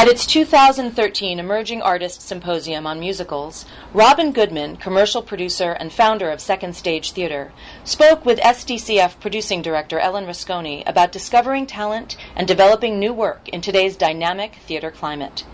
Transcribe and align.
At 0.00 0.08
its 0.08 0.24
2013 0.24 1.38
Emerging 1.38 1.82
Artists 1.82 2.24
Symposium 2.24 2.86
on 2.86 3.00
Musicals, 3.00 3.66
Robyn 3.92 4.32
Goodman, 4.32 4.78
commercial 4.78 5.20
producer 5.20 5.72
and 5.72 5.92
founder 5.92 6.30
of 6.30 6.40
Second 6.40 6.74
Stage 6.74 7.12
Theater, 7.12 7.52
spoke 7.84 8.24
with 8.24 8.38
SDCF 8.40 9.20
producing 9.20 9.60
director 9.60 9.98
Ellen 9.98 10.24
Rusconi 10.24 10.82
about 10.86 11.12
discovering 11.12 11.66
talent 11.66 12.16
and 12.34 12.48
developing 12.48 12.98
new 12.98 13.12
work 13.12 13.46
in 13.50 13.60
today's 13.60 13.94
dynamic 13.94 14.54
theater 14.66 14.90
climate. 14.90 15.44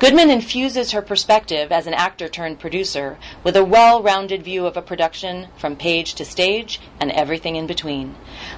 Goodman 0.00 0.30
infuses 0.30 0.92
her 0.92 1.02
perspective 1.02 1.70
as 1.70 1.86
an 1.86 1.92
actor 1.92 2.26
turned 2.26 2.58
producer 2.58 3.18
with 3.44 3.54
a 3.54 3.64
well 3.64 4.02
rounded 4.02 4.42
view 4.42 4.64
of 4.64 4.74
a 4.74 4.82
production 4.82 5.48
from 5.58 5.76
page 5.76 6.14
to 6.14 6.24
stage 6.24 6.80
and 6.98 7.12
everything 7.12 7.56
in 7.56 7.66
between. 7.66 8.14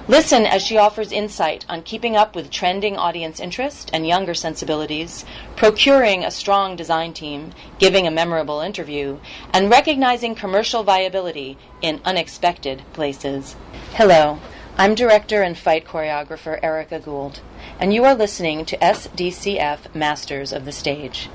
Listen 0.07 0.45
as 0.45 0.61
she 0.61 0.77
offers 0.77 1.11
insight 1.11 1.65
on 1.67 1.81
keeping 1.81 2.15
up 2.15 2.33
with 2.33 2.49
trending 2.49 2.95
audience 2.95 3.41
interest 3.41 3.89
and 3.91 4.07
younger 4.07 4.33
sensibilities, 4.33 5.25
procuring 5.57 6.23
a 6.23 6.31
strong 6.31 6.77
design 6.77 7.13
team, 7.13 7.51
giving 7.77 8.07
a 8.07 8.11
memorable 8.11 8.61
interview, 8.61 9.19
and 9.51 9.69
recognizing 9.69 10.35
commercial 10.35 10.83
viability 10.83 11.57
in 11.81 11.99
unexpected 12.05 12.81
places. 12.93 13.57
Hello. 13.95 14.39
I'm 14.75 14.95
director 14.95 15.43
and 15.43 15.55
fight 15.55 15.85
choreographer 15.85 16.59
Erica 16.63 16.99
Gould, 16.99 17.41
and 17.79 17.93
you 17.93 18.03
are 18.05 18.15
listening 18.15 18.65
to 18.65 18.77
SDCF 18.77 19.93
Masters 19.93 20.51
of 20.51 20.65
the 20.65 20.71
Stage. 20.71 21.29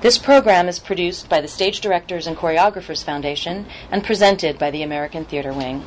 This 0.00 0.16
program 0.16 0.68
is 0.68 0.78
produced 0.78 1.28
by 1.28 1.40
the 1.40 1.48
Stage 1.48 1.80
Directors 1.80 2.28
and 2.28 2.36
Choreographers 2.36 3.02
Foundation 3.02 3.66
and 3.90 4.04
presented 4.04 4.60
by 4.60 4.70
the 4.70 4.84
American 4.84 5.24
Theater 5.24 5.52
Wing. 5.52 5.84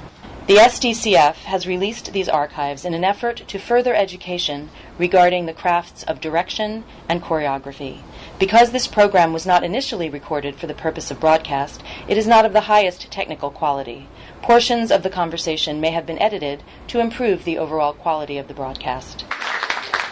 The 0.47 0.55
SDCF 0.55 1.35
has 1.45 1.65
released 1.65 2.11
these 2.11 2.27
archives 2.27 2.83
in 2.83 2.93
an 2.93 3.05
effort 3.05 3.43
to 3.47 3.57
further 3.57 3.95
education 3.95 4.69
regarding 4.97 5.45
the 5.45 5.53
crafts 5.53 6.03
of 6.03 6.19
direction 6.19 6.83
and 7.07 7.23
choreography. 7.23 8.01
Because 8.37 8.71
this 8.71 8.87
program 8.87 9.31
was 9.31 9.45
not 9.45 9.63
initially 9.63 10.09
recorded 10.09 10.57
for 10.57 10.67
the 10.67 10.73
purpose 10.73 11.09
of 11.09 11.21
broadcast, 11.21 11.81
it 12.09 12.17
is 12.17 12.27
not 12.27 12.45
of 12.45 12.51
the 12.51 12.61
highest 12.61 13.09
technical 13.09 13.49
quality. 13.49 14.09
Portions 14.41 14.91
of 14.91 15.03
the 15.03 15.09
conversation 15.09 15.81
may 15.81 15.91
have 15.91 16.05
been 16.05 16.19
edited 16.19 16.63
to 16.87 16.99
improve 16.99 17.43
the 17.43 17.57
overall 17.57 17.93
quality 17.93 18.37
of 18.37 18.47
the 18.47 18.53
broadcast. 18.53 19.25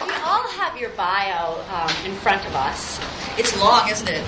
We 0.04 0.12
all 0.24 0.48
have 0.50 0.76
your 0.78 0.90
bio 0.90 1.64
um, 1.70 1.90
in 2.04 2.14
front 2.16 2.44
of 2.46 2.54
us. 2.54 3.00
It's 3.38 3.58
long, 3.60 3.88
isn't 3.88 4.08
it? 4.08 4.18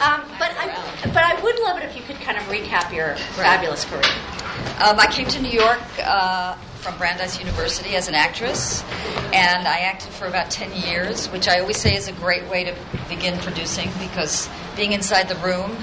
um, 0.00 0.22
but, 0.38 0.50
I, 0.56 0.72
but 1.04 1.22
I 1.22 1.40
would 1.42 1.58
love 1.60 1.78
it 1.78 1.84
if 1.84 1.96
you 1.96 2.02
could 2.02 2.16
kind 2.16 2.36
of 2.38 2.44
recap 2.44 2.92
your 2.92 3.10
right. 3.10 3.18
fabulous 3.18 3.84
career. 3.84 4.02
Um, 4.80 4.98
I 4.98 5.06
came 5.10 5.28
to 5.28 5.40
New 5.40 5.50
York 5.50 5.80
uh, 6.02 6.54
from 6.76 6.96
Brandeis 6.98 7.38
University 7.38 7.94
as 7.94 8.08
an 8.08 8.14
actress, 8.14 8.82
and 9.32 9.68
I 9.68 9.80
acted 9.80 10.12
for 10.12 10.26
about 10.26 10.50
10 10.50 10.72
years, 10.88 11.26
which 11.28 11.48
I 11.48 11.60
always 11.60 11.76
say 11.76 11.94
is 11.94 12.08
a 12.08 12.12
great 12.12 12.48
way 12.48 12.64
to 12.64 12.74
begin 13.08 13.38
producing 13.38 13.90
because 13.98 14.48
being 14.76 14.92
inside 14.92 15.28
the 15.28 15.36
room 15.36 15.76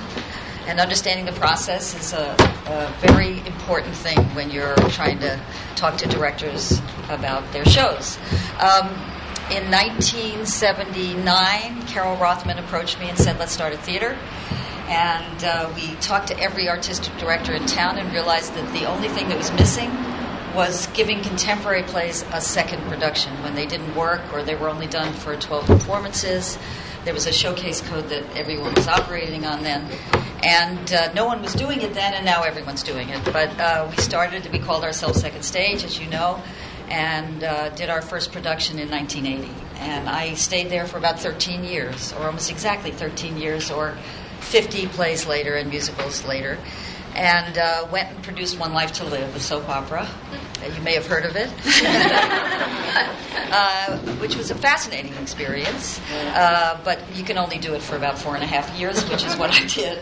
and 0.67 0.80
understanding 0.80 1.25
the 1.25 1.33
process 1.33 2.00
is 2.00 2.14
a, 2.14 2.36
a, 2.67 2.94
very 3.06 3.45
important 3.45 3.94
thing 3.95 4.17
when 4.36 4.50
you're 4.50 4.75
trying 4.89 5.19
to 5.19 5.38
talk 5.75 5.97
to 5.97 6.08
directors 6.08 6.81
about 7.09 7.52
their 7.52 7.66
shows. 7.66 8.17
Um, 8.59 8.88
in 9.52 9.69
1979, 9.69 11.81
Carole 11.88 12.16
Rothman 12.17 12.59
approached 12.59 12.97
me 13.00 13.09
and 13.09 13.17
said, 13.17 13.38
Let's 13.39 13.52
start 13.52 13.73
a 13.73 13.78
theater. 13.78 14.17
And 14.88 15.44
uh, 15.44 15.69
we 15.75 15.95
talked 15.95 16.28
to 16.28 16.39
every 16.39 16.69
artistic 16.69 17.17
director 17.17 17.52
in 17.53 17.66
town 17.66 17.97
and 17.97 18.09
realized 18.11 18.53
that 18.56 18.72
the 18.73 18.86
only 18.86 19.09
thing 19.09 19.28
that 19.30 19.38
was 19.38 19.52
missing 19.53 19.89
was 20.56 20.88
giving 20.88 21.22
contemporary 21.22 21.84
plays 21.84 22.23
a 22.31 22.39
second 22.39 22.81
production 22.84 23.34
when 23.44 23.56
they 23.56 23.66
didn't 23.66 23.94
work 23.95 24.22
or 24.34 24.44
they 24.44 24.56
were 24.56 24.69
only 24.69 24.88
done 24.88 25.11
for 25.14 25.36
12 25.36 25.66
performances. 25.66 26.58
There 27.06 27.14
was 27.14 27.28
a 27.28 27.34
showcase 27.34 27.82
code 27.82 28.09
that 28.09 28.23
everyone 28.36 28.73
was 28.76 28.88
operating 28.88 29.46
on 29.46 29.64
then. 29.64 29.88
And 30.44 30.92
uh, 30.92 31.14
no 31.14 31.26
one 31.26 31.42
was 31.42 31.54
doing 31.54 31.82
it 31.82 31.94
then, 31.94 32.14
and 32.14 32.26
now 32.26 32.44
everyone's 32.44 32.84
doing 32.84 33.09
it. 33.09 33.24
But 33.25 33.58
uh, 33.59 33.88
we 33.90 33.97
started, 33.97 34.50
we 34.52 34.59
called 34.59 34.84
ourselves 34.84 35.22
Second 35.22 35.44
Stage, 35.44 35.84
as 35.84 36.00
you 36.00 36.08
know, 36.08 36.41
and 36.90 37.44
uh, 37.44 37.69
did 37.69 37.90
our 37.90 38.02
first 38.02 38.31
production 38.31 38.80
in 38.80 38.90
1980. 38.90 39.53
And 39.80 40.09
I 40.09 40.34
stayed 40.34 40.69
there 40.69 40.86
for 40.86 40.97
about 40.97 41.19
13 41.19 41.64
years, 41.64 42.14
or 42.14 42.25
almost 42.25 42.52
exactly 42.52 42.91
13 42.91 43.38
years, 43.38 43.72
or 43.72 43.97
50 44.41 44.88
plays 44.88 45.25
later 45.25 45.56
and 45.56 45.70
musicals 45.70 46.25
later 46.25 46.58
and 47.16 47.57
uh, 47.57 47.88
went 47.91 48.09
and 48.09 48.24
produced 48.24 48.59
One 48.59 48.74
Life 48.74 48.94
to 48.94 49.06
Live, 49.06 49.35
a 49.35 49.40
soap 49.40 49.69
opera. 49.69 50.07
You 50.75 50.81
may 50.81 50.94
have 50.94 51.06
heard 51.06 51.25
of 51.25 51.35
it, 51.35 51.50
uh, 53.51 53.97
which 54.19 54.35
was 54.35 54.50
a 54.50 54.56
fascinating 54.56 55.13
experience. 55.16 56.00
Uh, 56.12 56.79
but 56.84 57.02
you 57.16 57.23
can 57.23 57.38
only 57.38 57.59
do 57.59 57.73
it 57.73 57.81
for 57.81 57.97
about 57.97 58.18
four 58.18 58.35
and 58.35 58.44
a 58.44 58.47
half 58.47 58.73
years, 58.79 59.03
which 59.09 59.25
is 59.25 59.35
what 59.35 59.52
I 59.52 59.66
did, 59.66 60.00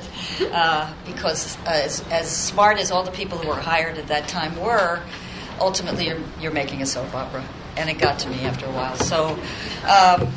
uh, 0.52 0.94
because 1.06 1.58
as, 1.66 2.08
as 2.10 2.30
smart 2.30 2.78
as 2.78 2.92
all 2.92 3.04
the 3.04 3.12
people 3.12 3.40
who 3.40 3.50
were 3.50 3.56
hired 3.56 3.98
at 3.98 4.08
that 4.08 4.28
time 4.28 4.56
were, 4.60 5.02
ultimately 5.60 6.08
you're, 6.08 6.22
you're 6.40 6.52
making 6.52 6.84
a 6.84 6.86
soap 6.86 7.14
opera, 7.16 7.44
and 7.76 7.90
it 7.90 7.98
got 7.98 8.20
to 8.20 8.30
me 8.30 8.42
after 8.42 8.68
a 8.68 8.72
while. 8.72 8.96
So. 8.96 9.38
Um, 9.88 10.32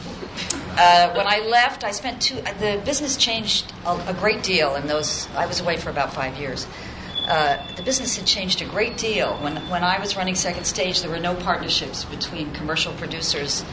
uh, 0.77 1.15
when 1.15 1.27
I 1.27 1.39
left, 1.39 1.85
I 1.85 1.93
spent 1.93 2.21
two. 2.21 2.37
The 2.37 2.83
business 2.85 3.17
changed 3.17 3.73
a, 3.87 4.11
a, 4.11 4.15
great 4.15 4.43
deal 4.43 4.75
in 4.75 4.87
those. 4.87 5.29
I 5.37 5.47
was 5.47 5.61
away 5.61 5.77
for 5.77 5.91
about 5.91 6.13
five 6.13 6.37
years. 6.37 6.67
Uh, 7.27 7.59
the 7.77 7.83
business 7.83 8.17
had 8.17 8.27
changed 8.27 8.61
a 8.61 8.67
great 8.67 8.97
deal. 8.97 9.37
When 9.39 9.57
when 9.69 9.85
I 9.85 9.99
was 10.01 10.17
running 10.17 10.35
Second 10.35 10.65
Stage, 10.65 11.01
there 11.01 11.11
were 11.11 11.21
no 11.21 11.35
partnerships 11.35 12.05
between 12.05 12.53
commercial 12.53 12.93
producers 12.95 13.65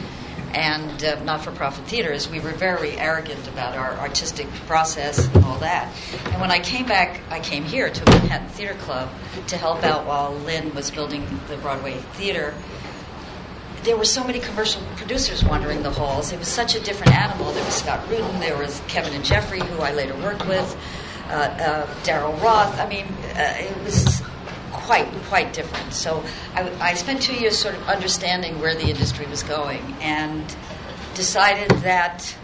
and 0.54 1.02
uh, 1.02 1.22
not-for-profit 1.24 1.86
theaters. 1.86 2.28
We 2.28 2.38
were 2.38 2.52
very 2.52 2.92
arrogant 2.98 3.48
about 3.48 3.76
our 3.76 3.94
artistic 3.94 4.48
process 4.66 5.26
and 5.34 5.44
all 5.44 5.58
that. 5.58 5.92
And 6.26 6.40
when 6.40 6.50
I 6.50 6.60
came 6.60 6.86
back, 6.86 7.20
I 7.30 7.40
came 7.40 7.64
here 7.64 7.88
to 7.90 8.04
Manhattan 8.04 8.48
Theater 8.48 8.74
Club 8.74 9.08
to 9.46 9.56
help 9.56 9.82
out 9.82 10.06
while 10.06 10.34
Lynn 10.34 10.74
was 10.74 10.90
building 10.90 11.26
the 11.48 11.56
Broadway 11.56 11.94
theater 12.14 12.54
there 13.84 13.96
were 13.96 14.04
so 14.04 14.24
many 14.24 14.38
commercial 14.38 14.82
producers 14.96 15.44
wandering 15.44 15.82
the 15.82 15.90
halls. 15.90 16.32
It 16.32 16.38
was 16.38 16.48
such 16.48 16.74
a 16.76 16.80
different 16.80 17.14
animal. 17.14 17.52
There 17.52 17.64
was 17.64 17.74
Scott 17.74 18.08
Rudin, 18.08 18.40
there 18.40 18.56
was 18.56 18.80
Kevin 18.88 19.12
and 19.12 19.24
Jeffrey, 19.24 19.60
who 19.60 19.80
I 19.80 19.92
later 19.92 20.14
worked 20.16 20.46
with, 20.46 20.76
uh, 21.28 21.32
uh, 21.32 21.86
Daryl 22.04 22.40
Roth. 22.42 22.78
I 22.78 22.88
mean, 22.88 23.06
uh, 23.34 23.54
it 23.58 23.84
was 23.84 24.22
quite 24.72 25.06
quite 25.28 25.52
different. 25.52 25.92
So 25.92 26.24
I, 26.54 26.70
I, 26.80 26.94
spent 26.94 27.22
two 27.22 27.34
years 27.34 27.58
sort 27.58 27.74
of 27.74 27.88
understanding 27.88 28.60
where 28.60 28.74
the 28.74 28.88
industry 28.88 29.26
was 29.26 29.42
going, 29.42 29.96
and 30.00 30.44
decided 31.14 31.70
that 31.82 32.36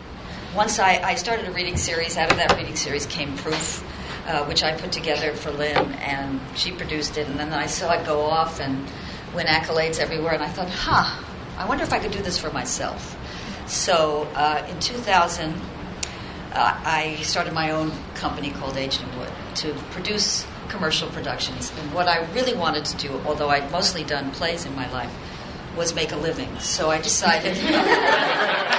once 0.55 0.79
I, 0.79 1.01
I 1.03 1.15
started 1.15 1.47
a 1.49 1.53
reading 1.53 1.77
series. 1.77 2.17
Out 2.17 2.31
of 2.31 2.37
that 2.39 2.57
reading 2.57 2.77
series 2.77 3.07
came 3.07 3.37
Proof. 3.37 3.85
Uh, 4.27 4.45
which 4.45 4.63
I 4.63 4.73
put 4.77 4.93
together 4.93 5.33
for 5.33 5.51
Lynn, 5.51 5.93
and 5.93 6.39
she 6.55 6.71
produced 6.71 7.17
it. 7.17 7.27
And 7.29 7.41
then 7.41 7.51
I 7.55 7.65
saw 7.65 7.95
it 7.95 8.05
go 8.05 8.21
off 8.21 8.61
and 8.61 8.87
win 9.35 9.47
accolades 9.47 9.99
everywhere. 9.99 10.35
And 10.35 10.43
I 10.43 10.49
thought, 10.49 10.69
huh, 10.69 11.25
I 11.57 11.67
wonder 11.67 11.85
if 11.85 11.93
I 11.93 11.99
could 11.99 12.13
do 12.13 12.23
this 12.23 12.39
for 12.39 12.51
myself. 12.51 13.17
So 13.67 14.29
uh, 14.35 14.67
in 14.69 14.79
2000, 14.81 15.53
uh, 16.53 16.81
I 16.85 17.17
started 17.23 17.53
my 17.53 17.71
own 17.71 17.93
company 18.15 18.51
called 18.51 18.77
Aged 18.77 19.03
in 19.03 19.19
Wood 19.19 19.33
to 19.57 19.75
produce 19.91 20.47
commercial 20.69 21.09
productions. 21.11 21.73
And 21.79 21.93
what 21.93 22.09
I 22.09 22.25
really 22.33 22.55
wanted 22.55 22.85
to 22.87 22.97
do, 22.97 23.21
although 23.27 23.49
I'd 23.49 23.71
mostly 23.71 24.05
done 24.05 24.31
plays 24.31 24.65
in 24.65 24.75
my 24.75 24.91
life, 24.93 25.13
was 25.77 25.95
make 25.95 26.13
a 26.13 26.17
living. 26.17 26.59
So 26.59 26.91
I 26.91 27.01
decided. 27.01 27.57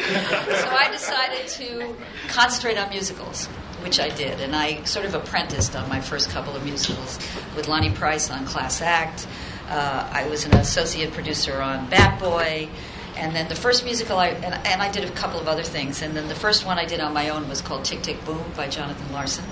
so 0.10 0.68
I 0.70 0.88
decided 0.90 1.46
to 1.48 1.94
concentrate 2.28 2.76
on 2.78 2.88
musicals, 2.90 3.48
which 3.82 4.00
I 4.00 4.08
did, 4.08 4.40
and 4.40 4.54
I 4.54 4.82
sort 4.84 5.06
of 5.06 5.14
apprenticed 5.14 5.76
on 5.76 5.88
my 5.88 6.00
first 6.00 6.30
couple 6.30 6.54
of 6.56 6.64
musicals 6.64 7.18
with 7.56 7.68
Lonny 7.68 7.90
Price 7.90 8.30
on 8.30 8.44
Class 8.46 8.80
Act. 8.80 9.26
Uh, 9.68 10.08
I 10.12 10.28
was 10.28 10.44
an 10.44 10.54
associate 10.54 11.12
producer 11.12 11.60
on 11.60 11.88
Bat 11.88 12.20
Boy. 12.20 12.68
And 13.16 13.36
then 13.36 13.48
the 13.48 13.54
first 13.54 13.84
musical 13.84 14.16
I 14.18 14.28
and, 14.28 14.54
and, 14.66 14.80
I 14.80 14.90
did 14.90 15.04
a 15.04 15.10
couple 15.10 15.40
of 15.40 15.46
other 15.46 15.62
things. 15.62 16.00
And 16.00 16.16
then 16.16 16.28
the 16.28 16.34
first 16.34 16.64
one 16.64 16.78
I 16.78 16.86
did 16.86 17.00
on 17.00 17.12
my 17.12 17.28
own 17.28 17.48
was 17.48 17.60
called 17.60 17.84
Tick 17.84 18.02
Tick 18.02 18.24
Boom 18.24 18.42
by 18.56 18.68
Jonathan 18.68 19.12
Larson. 19.12 19.44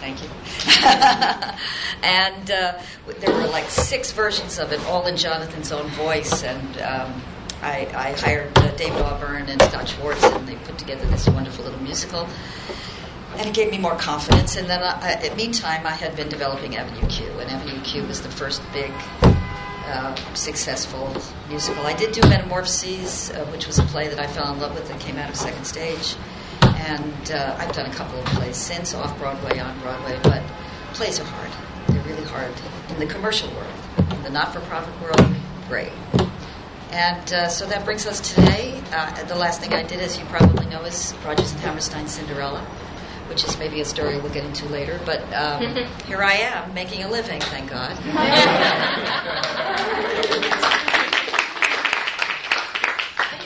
Thank 0.00 0.22
you. 0.22 0.28
and 2.02 2.50
uh, 2.50 2.78
there 3.18 3.34
were 3.34 3.46
like 3.48 3.68
six 3.68 4.12
versions 4.12 4.58
of 4.58 4.72
it, 4.72 4.80
all 4.86 5.06
in 5.06 5.16
Jonathan's 5.16 5.72
own 5.72 5.88
voice. 5.88 6.44
And 6.44 6.80
um, 6.80 7.22
I, 7.62 7.86
I, 7.94 8.12
hired 8.12 8.56
uh, 8.58 8.70
David 8.76 9.02
Auburn 9.02 9.48
and 9.48 9.60
Scott 9.62 9.88
Schwartz, 9.88 10.22
and 10.24 10.46
they 10.46 10.56
put 10.56 10.78
together 10.78 11.04
this 11.06 11.28
wonderful 11.28 11.64
little 11.64 11.80
musical. 11.80 12.28
And 13.40 13.48
it 13.48 13.54
gave 13.54 13.70
me 13.70 13.78
more 13.78 13.96
confidence. 13.96 14.56
And 14.56 14.68
then, 14.68 14.82
I, 14.82 15.14
in 15.14 15.30
the 15.30 15.34
meantime, 15.34 15.86
I 15.86 15.92
had 15.92 16.14
been 16.14 16.28
developing 16.28 16.76
Avenue 16.76 17.08
Q, 17.08 17.26
and 17.38 17.50
Avenue 17.50 17.80
Q 17.80 18.04
was 18.04 18.20
the 18.20 18.28
first 18.28 18.60
big 18.70 18.92
uh, 19.22 20.14
successful 20.34 21.16
musical. 21.48 21.86
I 21.86 21.94
did 21.94 22.12
do 22.12 22.20
Metamorphoses, 22.28 23.30
uh, 23.30 23.46
which 23.46 23.66
was 23.66 23.78
a 23.78 23.82
play 23.84 24.08
that 24.08 24.20
I 24.20 24.26
fell 24.26 24.52
in 24.52 24.60
love 24.60 24.74
with 24.74 24.90
and 24.90 25.00
came 25.00 25.16
out 25.16 25.30
of 25.30 25.36
second 25.36 25.64
stage. 25.64 26.16
And 26.60 27.32
uh, 27.32 27.56
I've 27.58 27.72
done 27.72 27.90
a 27.90 27.94
couple 27.94 28.18
of 28.18 28.26
plays 28.26 28.58
since, 28.58 28.92
off 28.92 29.16
Broadway, 29.18 29.58
on 29.58 29.80
Broadway, 29.80 30.20
but 30.22 30.42
plays 30.92 31.18
are 31.18 31.24
hard. 31.24 31.50
They're 31.88 32.04
really 32.04 32.28
hard. 32.28 32.52
In 32.90 32.98
the 32.98 33.06
commercial 33.06 33.50
world, 33.54 33.72
in 34.10 34.22
the 34.22 34.28
not 34.28 34.52
for 34.52 34.60
profit 34.60 34.92
world, 35.00 35.34
great. 35.66 35.92
And 36.90 37.32
uh, 37.32 37.48
so 37.48 37.64
that 37.66 37.86
brings 37.86 38.06
us 38.06 38.20
today. 38.34 38.82
Uh, 38.92 39.24
the 39.24 39.36
last 39.36 39.62
thing 39.62 39.72
I 39.72 39.82
did, 39.82 40.00
as 40.00 40.18
you 40.18 40.26
probably 40.26 40.66
know, 40.66 40.82
is 40.82 41.14
Rodgers 41.24 41.52
and 41.52 41.60
Hammerstein's 41.60 42.12
Cinderella, 42.12 42.66
which 43.30 43.44
is 43.44 43.56
maybe 43.58 43.80
a 43.80 43.84
story 43.84 44.18
we'll 44.18 44.32
get 44.32 44.44
into 44.44 44.66
later. 44.66 45.00
But 45.06 45.22
um, 45.32 45.62
here 46.06 46.20
I 46.20 46.32
am, 46.34 46.74
making 46.74 47.04
a 47.04 47.08
living, 47.08 47.40
thank 47.40 47.70
God. 47.70 47.96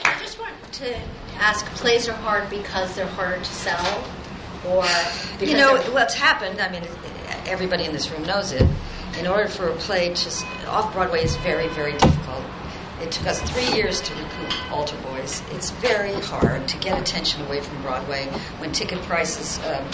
I 0.02 0.16
just 0.19 0.40
want 0.40 0.54
to 0.72 0.98
ask: 1.36 1.66
plays 1.76 2.08
are 2.08 2.14
hard 2.14 2.48
because 2.48 2.96
they're 2.96 3.06
harder 3.06 3.38
to 3.38 3.44
sell, 3.44 4.04
or 4.66 4.82
because 5.38 5.50
You 5.50 5.56
know 5.58 5.76
what's 5.92 6.14
happened. 6.14 6.60
I 6.60 6.70
mean, 6.70 6.82
everybody 7.46 7.84
in 7.84 7.92
this 7.92 8.10
room 8.10 8.22
knows 8.25 8.52
it. 8.52 8.66
In 9.19 9.28
order 9.28 9.46
for 9.48 9.69
a 9.69 9.76
play 9.76 10.12
to 10.12 10.46
off 10.66 10.92
Broadway 10.92 11.22
is 11.22 11.37
very, 11.37 11.69
very 11.69 11.92
difficult. 11.92 12.42
It 13.00 13.11
took 13.12 13.26
us 13.26 13.41
three 13.43 13.76
years 13.76 14.00
to 14.00 14.14
recoup 14.14 14.73
Altar 14.73 14.96
Boyz. 14.96 15.43
It's 15.55 15.70
very 15.70 16.14
hard 16.14 16.69
to 16.69 16.79
get 16.79 17.00
attention 17.00 17.44
away 17.46 17.61
from 17.61 17.82
Broadway 17.82 18.26
when 18.58 18.73
ticket 18.73 19.00
prices, 19.02 19.58
um, 19.67 19.85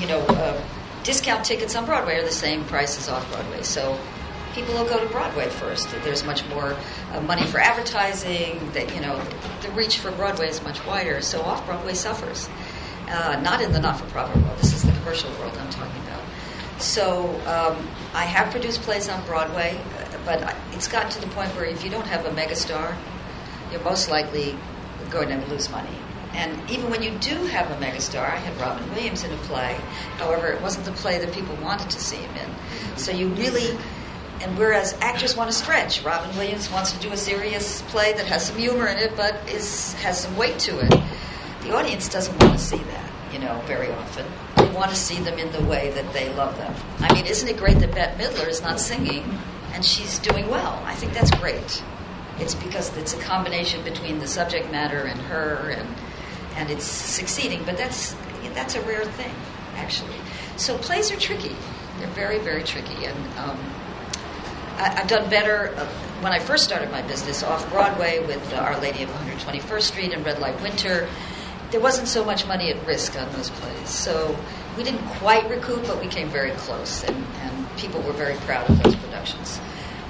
you 0.00 0.06
know, 0.06 0.20
uh, 0.20 0.60
discount 1.04 1.44
tickets 1.44 1.76
on 1.76 1.86
Broadway 1.86 2.18
are 2.18 2.24
the 2.24 2.30
same 2.32 2.64
price 2.64 2.98
as 2.98 3.08
off 3.08 3.30
Broadway. 3.32 3.62
So 3.62 3.98
people 4.54 4.74
will 4.74 4.86
go 4.86 4.98
to 4.98 5.08
Broadway 5.10 5.48
first. 5.48 5.88
There's 6.02 6.24
much 6.24 6.46
more 6.48 6.76
uh, 7.12 7.20
money 7.20 7.44
for 7.46 7.60
advertising. 7.60 8.72
That 8.72 8.92
you 8.94 9.00
know, 9.00 9.22
the 9.62 9.70
reach 9.70 9.98
for 9.98 10.10
Broadway 10.10 10.48
is 10.48 10.62
much 10.62 10.84
wider. 10.86 11.20
So 11.20 11.42
off 11.42 11.64
Broadway 11.64 11.94
suffers. 11.94 12.48
Uh, 13.08 13.38
not 13.40 13.60
in 13.62 13.72
the 13.72 13.78
not-for-profit 13.78 14.42
world. 14.42 14.58
This 14.58 14.72
is 14.72 14.82
the 14.82 14.90
commercial 14.90 15.30
world 15.38 15.56
I'm 15.58 15.70
talking 15.70 16.02
about. 16.02 16.22
So 16.80 17.26
um, 17.46 17.88
I 18.14 18.24
have 18.24 18.50
produced 18.50 18.82
plays 18.82 19.08
on 19.08 19.24
Broadway, 19.26 19.78
but 20.26 20.54
it's 20.72 20.88
gotten 20.88 21.10
to 21.12 21.20
the 21.20 21.28
point 21.28 21.48
where 21.54 21.64
if 21.64 21.84
you 21.84 21.88
don't 21.88 22.06
have 22.06 22.26
a 22.26 22.30
megastar, 22.30 22.94
you're 23.70 23.80
most 23.82 24.10
likely 24.10 24.58
going 25.08 25.28
to 25.28 25.46
lose 25.46 25.70
money. 25.70 25.96
And 26.34 26.68
even 26.68 26.90
when 26.90 27.02
you 27.02 27.12
do 27.12 27.46
have 27.46 27.70
a 27.70 27.74
megastar, 27.82 28.20
I 28.20 28.36
had 28.36 28.60
Robin 28.60 28.86
Williams 28.90 29.24
in 29.24 29.32
a 29.32 29.36
play. 29.38 29.74
However, 30.18 30.48
it 30.48 30.60
wasn't 30.60 30.84
the 30.84 30.92
play 30.92 31.18
that 31.18 31.32
people 31.32 31.54
wanted 31.62 31.88
to 31.90 32.00
see 32.00 32.16
him 32.16 32.36
in. 32.36 32.98
So 32.98 33.12
you 33.12 33.28
really, 33.28 33.70
and 34.42 34.58
whereas 34.58 34.94
actors 35.00 35.36
want 35.36 35.48
to 35.50 35.56
stretch, 35.56 36.02
Robin 36.02 36.36
Williams 36.36 36.70
wants 36.70 36.92
to 36.92 36.98
do 36.98 37.12
a 37.12 37.16
serious 37.16 37.80
play 37.82 38.12
that 38.14 38.26
has 38.26 38.48
some 38.48 38.58
humor 38.58 38.88
in 38.88 38.98
it, 38.98 39.16
but 39.16 39.48
is 39.48 39.94
has 39.94 40.20
some 40.20 40.36
weight 40.36 40.58
to 40.58 40.78
it. 40.80 41.00
The 41.62 41.74
audience 41.74 42.08
doesn't 42.08 42.36
want 42.42 42.52
to 42.52 42.62
see 42.62 42.78
that, 42.78 43.10
you 43.32 43.38
know, 43.38 43.62
very 43.66 43.90
often. 43.90 44.26
They 44.56 44.68
want 44.70 44.90
to 44.90 44.96
see 44.96 45.20
them 45.20 45.38
in 45.38 45.50
the 45.52 45.62
way 45.62 45.90
that 45.90 46.12
they 46.12 46.32
love 46.34 46.56
them. 46.58 46.74
I 46.98 47.14
mean, 47.14 47.26
isn't 47.26 47.48
it 47.48 47.56
great 47.56 47.78
that 47.78 47.94
Bette 47.94 48.22
Midler 48.22 48.48
is 48.48 48.60
not 48.60 48.78
singing 48.78 49.38
and 49.76 49.84
she's 49.84 50.18
doing 50.18 50.48
well? 50.48 50.82
I 50.86 50.94
think 50.94 51.12
that's 51.12 51.30
great. 51.32 51.84
It's 52.38 52.54
because 52.54 52.96
it's 52.96 53.12
a 53.12 53.20
combination 53.20 53.84
between 53.84 54.18
the 54.18 54.26
subject 54.26 54.72
matter 54.72 55.02
and 55.02 55.20
her, 55.20 55.68
and 55.70 55.86
and 56.56 56.70
it's 56.70 56.84
succeeding. 56.84 57.62
But 57.64 57.76
that's 57.76 58.16
that's 58.54 58.74
a 58.74 58.80
rare 58.80 59.04
thing, 59.04 59.34
actually. 59.74 60.16
So 60.56 60.78
plays 60.78 61.12
are 61.12 61.16
tricky. 61.16 61.54
They're 61.98 62.08
very 62.08 62.38
very 62.38 62.62
tricky, 62.62 63.04
and 63.04 63.38
um, 63.38 63.58
I, 64.78 65.00
I've 65.00 65.08
done 65.08 65.28
better 65.28 65.74
uh, 65.76 65.86
when 66.20 66.32
I 66.32 66.38
first 66.38 66.64
started 66.64 66.90
my 66.90 67.02
business 67.02 67.42
off 67.42 67.70
Broadway 67.70 68.26
with 68.26 68.54
uh, 68.54 68.56
Our 68.56 68.80
Lady 68.80 69.02
of 69.02 69.10
121st 69.10 69.82
Street 69.82 70.12
and 70.14 70.24
Red 70.24 70.38
Light 70.38 70.58
Winter. 70.62 71.06
There 71.70 71.80
wasn't 71.80 72.08
so 72.08 72.24
much 72.24 72.46
money 72.46 72.70
at 72.70 72.86
risk 72.86 73.20
on 73.20 73.30
those 73.32 73.50
plays, 73.50 73.90
so 73.90 74.34
we 74.78 74.84
didn't 74.84 75.06
quite 75.20 75.50
recoup, 75.50 75.86
but 75.86 76.00
we 76.00 76.06
came 76.06 76.28
very 76.28 76.52
close, 76.52 77.02
and, 77.04 77.16
and 77.42 77.65
people 77.76 78.00
were 78.02 78.12
very 78.12 78.36
proud 78.40 78.68
of 78.68 78.82
those 78.82 78.96
productions. 78.96 79.60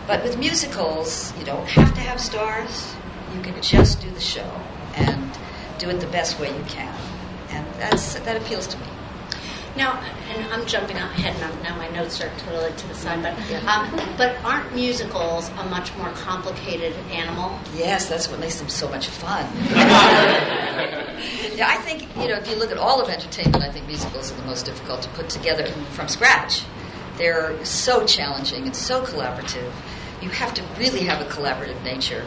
But 0.07 0.23
with 0.23 0.39
musicals, 0.39 1.33
you 1.39 1.45
don't 1.45 1.67
have 1.69 1.93
to 1.95 2.01
have 2.01 2.21
stars. 2.21 2.95
You 3.35 3.41
can 3.43 3.61
just 3.61 4.01
do 4.01 4.11
the 4.11 4.21
show 4.21 4.51
and 4.95 5.39
do 5.79 5.91
it 5.91 6.01
the 6.01 6.07
best 6.07 6.39
way 6.39 6.49
you 6.49 6.65
can, 6.69 6.95
and 7.51 7.67
that's 7.75 8.15
that 8.15 8.37
appeals 8.37 8.67
to 8.69 8.79
me. 8.79 8.87
Now, 9.77 10.01
and 10.31 10.47
I'm 10.55 10.65
jumping 10.67 10.97
ahead 10.97 11.39
now. 11.39 11.53
Now 11.63 11.77
my 11.77 11.89
notes 11.89 12.23
are 12.23 12.31
totally 12.39 12.73
to 12.73 12.89
the 12.89 12.95
side, 12.95 13.23
but 13.23 13.35
um, 13.69 13.91
but 14.17 14.37
aren't 14.43 14.75
musicals 14.75 15.51
a 15.51 15.65
much 15.67 15.95
more 15.97 16.09
complicated 16.13 16.95
animal? 17.11 17.59
Yes, 17.75 18.09
that's 18.09 18.29
what 18.31 18.41
makes 18.41 18.59
them 18.59 18.71
so 18.71 18.89
much 18.89 19.09
fun. 19.09 19.45
yeah, 21.55 21.69
I 21.69 21.77
think 21.83 22.09
you 22.17 22.29
know 22.29 22.37
if 22.37 22.49
you 22.49 22.57
look 22.57 22.71
at 22.71 22.79
all 22.79 23.03
of 23.03 23.11
entertainment, 23.11 23.63
I 23.63 23.71
think 23.71 23.87
musicals 23.87 24.33
are 24.33 24.37
the 24.37 24.47
most 24.47 24.65
difficult 24.65 25.03
to 25.03 25.11
put 25.11 25.29
together 25.29 25.67
from 25.93 26.09
scratch. 26.09 26.63
They're 27.17 27.65
so 27.65 28.07
challenging 28.07 28.65
and 28.67 28.77
so 28.77 29.03
collaborative. 29.05 29.73
You 30.21 30.31
have 30.31 30.55
to 30.55 30.63
really 30.79 31.01
have 31.01 31.21
a 31.21 31.31
collaborative 31.31 31.83
nature 31.83 32.25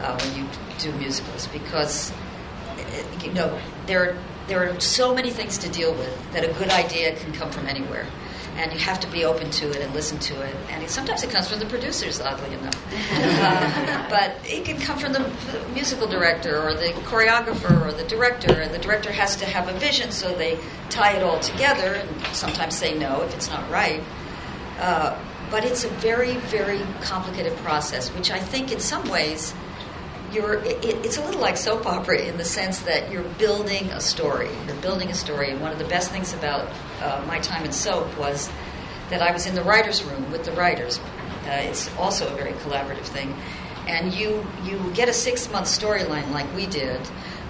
uh, 0.00 0.18
when 0.18 0.44
you 0.44 0.48
do 0.78 0.92
musicals 0.98 1.46
because 1.48 2.10
uh, 2.10 3.22
you 3.22 3.32
know 3.32 3.58
there 3.86 4.16
there 4.50 4.68
are 4.68 4.80
so 4.80 5.14
many 5.14 5.30
things 5.30 5.58
to 5.58 5.68
deal 5.68 5.92
with 5.94 6.32
that 6.32 6.44
a 6.44 6.52
good 6.54 6.70
idea 6.70 7.14
can 7.14 7.32
come 7.32 7.50
from 7.50 7.66
anywhere. 7.66 8.04
And 8.56 8.72
you 8.72 8.80
have 8.80 8.98
to 9.00 9.06
be 9.06 9.24
open 9.24 9.48
to 9.52 9.70
it 9.70 9.76
and 9.76 9.94
listen 9.94 10.18
to 10.18 10.42
it. 10.42 10.54
And 10.70 10.82
it, 10.82 10.90
sometimes 10.90 11.22
it 11.22 11.30
comes 11.30 11.48
from 11.48 11.60
the 11.60 11.66
producers, 11.66 12.20
oddly 12.20 12.52
enough. 12.54 12.76
Uh, 13.40 14.06
but 14.10 14.36
it 14.44 14.64
can 14.64 14.78
come 14.78 14.98
from 14.98 15.12
the 15.12 15.32
musical 15.72 16.06
director 16.06 16.60
or 16.60 16.74
the 16.74 16.88
choreographer 17.04 17.86
or 17.86 17.92
the 17.92 18.04
director. 18.04 18.52
And 18.52 18.74
the 18.74 18.78
director 18.78 19.10
has 19.12 19.36
to 19.36 19.46
have 19.46 19.68
a 19.68 19.78
vision, 19.78 20.10
so 20.10 20.34
they 20.34 20.58
tie 20.90 21.12
it 21.12 21.22
all 21.22 21.38
together 21.40 21.94
and 21.94 22.26
sometimes 22.34 22.76
say 22.76 22.98
no 22.98 23.22
if 23.22 23.34
it's 23.34 23.48
not 23.48 23.68
right. 23.70 24.02
Uh, 24.80 25.18
but 25.50 25.64
it's 25.64 25.84
a 25.84 25.88
very, 25.88 26.36
very 26.36 26.80
complicated 27.02 27.56
process, 27.58 28.08
which 28.14 28.30
I 28.30 28.38
think 28.38 28.72
in 28.72 28.80
some 28.80 29.08
ways 29.08 29.52
you're 30.32 30.62
it, 30.62 30.84
it's 30.84 31.16
a 31.16 31.24
little 31.24 31.40
like 31.40 31.56
soap 31.56 31.86
opera 31.86 32.20
in 32.20 32.36
the 32.36 32.44
sense 32.44 32.80
that 32.80 33.10
you're 33.10 33.24
building 33.38 33.90
a 33.90 34.00
story. 34.00 34.48
You're 34.66 34.76
building 34.76 35.10
a 35.10 35.14
story, 35.14 35.50
and 35.50 35.60
one 35.60 35.72
of 35.72 35.78
the 35.78 35.84
best 35.84 36.10
things 36.10 36.32
about 36.32 36.68
uh, 37.02 37.24
my 37.26 37.40
time 37.40 37.64
in 37.64 37.72
soap 37.72 38.16
was 38.16 38.50
that 39.10 39.22
I 39.22 39.32
was 39.32 39.46
in 39.46 39.54
the 39.54 39.62
writers' 39.62 40.04
room 40.04 40.30
with 40.30 40.44
the 40.44 40.52
writers. 40.52 40.98
Uh, 41.46 41.62
it's 41.62 41.94
also 41.96 42.32
a 42.32 42.36
very 42.36 42.52
collaborative 42.52 43.04
thing, 43.04 43.34
and 43.86 44.14
you 44.14 44.46
you 44.62 44.78
get 44.94 45.08
a 45.08 45.12
six 45.12 45.50
month 45.50 45.66
storyline 45.66 46.30
like 46.30 46.52
we 46.54 46.66
did. 46.66 47.00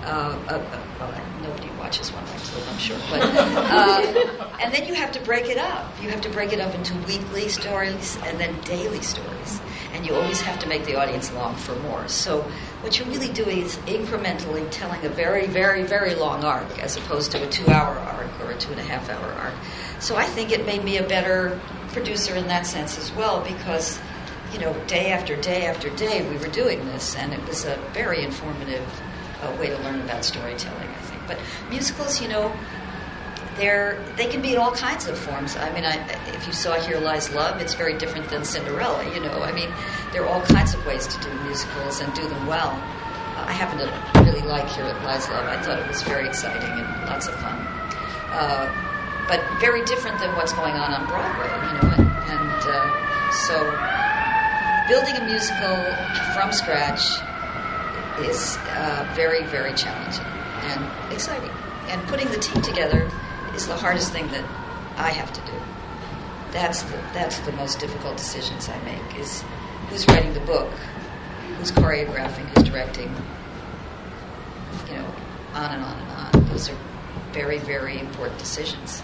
Uh, 0.02 0.34
uh, 0.48 0.52
uh, 0.52 0.80
well, 0.98 1.14
nobody 1.42 1.70
watches 1.72 2.10
One 2.10 2.24
to 2.24 2.32
Live, 2.32 2.68
I'm 2.70 2.78
sure, 2.78 2.96
but 3.10 3.20
uh, 3.20 4.56
and 4.62 4.72
then 4.72 4.86
you 4.86 4.94
have 4.94 5.12
to 5.12 5.20
break 5.20 5.50
it 5.50 5.58
up. 5.58 5.92
You 6.02 6.08
have 6.08 6.22
to 6.22 6.30
break 6.30 6.54
it 6.54 6.60
up 6.60 6.74
into 6.74 6.94
weekly 7.06 7.48
stories 7.50 8.16
and 8.24 8.40
then 8.40 8.58
daily 8.62 9.02
stories, 9.02 9.60
and 9.92 10.06
you 10.06 10.14
always 10.14 10.40
have 10.40 10.58
to 10.60 10.66
make 10.66 10.86
the 10.86 10.96
audience 10.96 11.30
long 11.34 11.54
for 11.54 11.74
more. 11.80 12.08
So 12.08 12.40
what 12.80 12.98
you're 12.98 13.08
really 13.08 13.28
doing 13.28 13.58
is 13.58 13.76
incrementally 13.78 14.66
telling 14.70 15.04
a 15.04 15.10
very, 15.10 15.46
very, 15.46 15.82
very 15.82 16.14
long 16.14 16.44
arc 16.44 16.82
as 16.82 16.96
opposed 16.96 17.32
to 17.32 17.46
a 17.46 17.50
two-hour 17.50 17.98
arc 17.98 18.40
or 18.40 18.52
a 18.52 18.56
two 18.56 18.70
and 18.70 18.80
a 18.80 18.84
half 18.84 19.10
hour 19.10 19.32
arc. 19.32 19.54
So 19.98 20.16
I 20.16 20.24
think 20.24 20.50
it 20.50 20.64
made 20.64 20.82
me 20.82 20.96
a 20.96 21.06
better 21.06 21.60
producer 21.88 22.34
in 22.36 22.46
that 22.48 22.66
sense 22.66 22.96
as 22.96 23.12
well 23.12 23.42
because 23.42 24.00
you 24.54 24.60
know 24.60 24.72
day 24.86 25.12
after 25.12 25.36
day 25.36 25.66
after 25.66 25.90
day 25.90 26.26
we 26.26 26.38
were 26.38 26.48
doing 26.48 26.86
this, 26.86 27.16
and 27.16 27.34
it 27.34 27.46
was 27.46 27.66
a 27.66 27.76
very 27.92 28.24
informative 28.24 28.88
uh, 29.42 29.56
way 29.60 29.68
to 29.68 29.78
learn 29.78 30.00
about 30.00 30.24
storytelling. 30.24 30.88
I 30.88 31.00
think, 31.02 31.22
but 31.26 31.38
musicals, 31.70 32.20
you 32.20 32.28
know. 32.28 32.52
They're, 33.56 34.02
they 34.16 34.26
can 34.26 34.40
be 34.40 34.52
in 34.52 34.58
all 34.58 34.72
kinds 34.72 35.06
of 35.06 35.18
forms. 35.18 35.56
I 35.56 35.70
mean, 35.74 35.84
I, 35.84 35.96
if 36.28 36.46
you 36.46 36.52
saw 36.52 36.80
Here 36.80 36.98
Lies 36.98 37.34
Love, 37.34 37.60
it's 37.60 37.74
very 37.74 37.98
different 37.98 38.30
than 38.30 38.42
Cinderella. 38.44 39.04
You 39.12 39.20
know, 39.20 39.42
I 39.42 39.52
mean, 39.52 39.68
there 40.12 40.22
are 40.22 40.28
all 40.28 40.40
kinds 40.40 40.72
of 40.72 40.86
ways 40.86 41.06
to 41.08 41.20
do 41.20 41.28
musicals 41.42 42.00
and 42.00 42.14
do 42.14 42.26
them 42.26 42.46
well. 42.46 42.70
I 43.36 43.52
happen 43.52 43.78
to 43.78 44.22
really 44.24 44.40
like 44.42 44.68
Here 44.70 44.84
Lies 45.04 45.28
Love. 45.28 45.44
I 45.44 45.60
thought 45.60 45.78
it 45.78 45.88
was 45.88 46.00
very 46.02 46.26
exciting 46.28 46.70
and 46.70 46.86
lots 47.10 47.26
of 47.26 47.34
fun, 47.34 47.58
uh, 48.32 48.70
but 49.28 49.42
very 49.60 49.84
different 49.84 50.18
than 50.20 50.34
what's 50.36 50.52
going 50.52 50.74
on 50.74 50.94
on 50.94 51.04
Broadway. 51.06 51.50
You 51.66 51.74
know, 51.82 51.88
and, 51.98 52.08
and 52.30 52.62
uh, 52.64 52.88
so 53.44 53.58
building 54.88 55.16
a 55.20 55.24
musical 55.26 55.76
from 56.32 56.52
scratch 56.52 57.02
is 58.24 58.56
uh, 58.56 59.10
very, 59.14 59.44
very 59.44 59.74
challenging 59.74 60.24
and 60.24 61.12
exciting. 61.12 61.50
And 61.88 62.06
putting 62.08 62.28
the 62.28 62.38
team 62.38 62.62
together 62.62 63.10
is 63.54 63.66
the 63.66 63.76
hardest 63.76 64.12
thing 64.12 64.28
that 64.28 64.44
I 64.96 65.10
have 65.10 65.32
to 65.32 65.40
do. 65.40 65.58
That's 66.52 66.82
the, 66.82 66.96
that's 67.12 67.38
the 67.40 67.52
most 67.52 67.78
difficult 67.78 68.16
decisions 68.16 68.68
I 68.68 68.80
make 68.82 69.18
is 69.18 69.42
who's 69.88 70.06
writing 70.08 70.34
the 70.34 70.40
book, 70.40 70.70
who's 71.56 71.70
choreographing, 71.72 72.48
who's 72.50 72.68
directing, 72.68 73.14
you 74.88 74.94
know, 74.94 75.14
on 75.54 75.72
and 75.72 75.84
on 75.84 75.98
and 75.98 76.36
on. 76.36 76.44
Those 76.48 76.70
are 76.70 76.76
very, 77.32 77.58
very 77.58 77.98
important 77.98 78.38
decisions. 78.38 79.02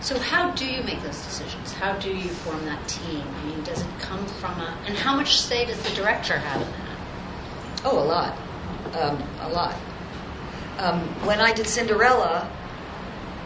So 0.00 0.18
how 0.18 0.52
do 0.52 0.64
you 0.64 0.82
make 0.82 1.02
those 1.02 1.20
decisions? 1.22 1.72
How 1.72 1.98
do 1.98 2.14
you 2.14 2.28
form 2.28 2.64
that 2.66 2.86
team? 2.88 3.22
I 3.22 3.44
mean, 3.46 3.62
does 3.64 3.82
it 3.82 3.98
come 3.98 4.24
from 4.26 4.60
a 4.60 4.76
and 4.86 4.96
how 4.96 5.16
much 5.16 5.40
say 5.40 5.64
does 5.64 5.82
the 5.82 5.94
director 5.96 6.38
have 6.38 6.62
in 6.62 6.70
that? 6.70 6.98
Oh, 7.84 7.98
a 7.98 8.04
lot. 8.04 8.38
Um, 8.96 9.22
a 9.40 9.48
lot. 9.50 9.74
Um, 10.78 11.00
when 11.26 11.38
I 11.38 11.52
did 11.52 11.66
Cinderella, 11.66 12.50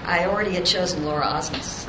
I 0.04 0.26
already 0.26 0.52
had 0.52 0.64
chosen 0.64 1.04
Laura 1.04 1.24
Osnes 1.26 1.88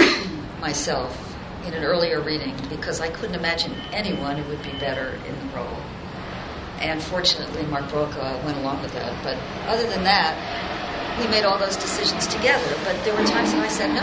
myself 0.59 1.35
in 1.65 1.75
an 1.75 1.83
earlier 1.83 2.21
reading 2.21 2.55
because 2.69 2.99
I 3.01 3.09
couldn't 3.09 3.35
imagine 3.35 3.73
anyone 3.91 4.37
who 4.37 4.49
would 4.49 4.63
be 4.63 4.71
better 4.79 5.19
in 5.27 5.47
the 5.47 5.55
role. 5.55 5.77
and 6.79 7.01
fortunately, 7.03 7.63
Mark 7.67 7.87
Brokaw 7.91 8.43
went 8.43 8.57
along 8.57 8.81
with 8.81 8.93
that. 8.93 9.23
But 9.23 9.37
other 9.69 9.87
than 9.87 10.03
that, 10.05 10.33
we 11.19 11.27
made 11.27 11.43
all 11.43 11.59
those 11.59 11.77
decisions 11.77 12.25
together. 12.25 12.75
But 12.83 13.03
there 13.05 13.13
were 13.15 13.25
times 13.25 13.53
when 13.53 13.61
I 13.61 13.67
said 13.67 13.93
no. 13.93 14.01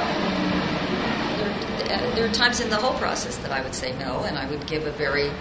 There, 1.85 2.15
there 2.15 2.31
are 2.31 2.33
times 2.33 2.61
in 2.61 2.71
the 2.71 2.77
whole 2.77 2.97
process 2.99 3.37
that 3.38 3.50
I 3.50 3.61
would 3.61 3.75
say 3.75 3.97
no, 3.99 4.21
and 4.21 4.38
I 4.38 4.49
would 4.49 4.69
give 4.69 4.87
a 4.87 4.93
very 4.93 5.33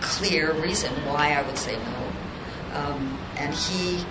clear 0.00 0.54
reason 0.54 0.90
why 1.06 1.34
I 1.34 1.42
would 1.42 1.58
say 1.58 1.76
no. 1.76 2.78
Um, 2.78 3.18
and 3.36 3.54
he 3.54 4.04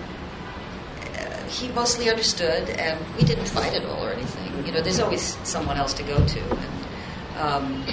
uh, 1.18 1.44
he 1.46 1.68
mostly 1.68 2.10
understood, 2.10 2.68
and 2.70 2.98
we 3.16 3.24
didn't 3.24 3.46
fight 3.46 3.74
at 3.74 3.84
all 3.84 4.04
or 4.04 4.12
anything. 4.12 4.66
You 4.66 4.72
know, 4.72 4.80
there's 4.80 5.00
always 5.00 5.36
someone 5.46 5.76
else 5.76 5.94
to 5.94 6.02
go 6.02 6.24
to, 6.24 6.40
and 6.40 7.38
um, 7.38 7.86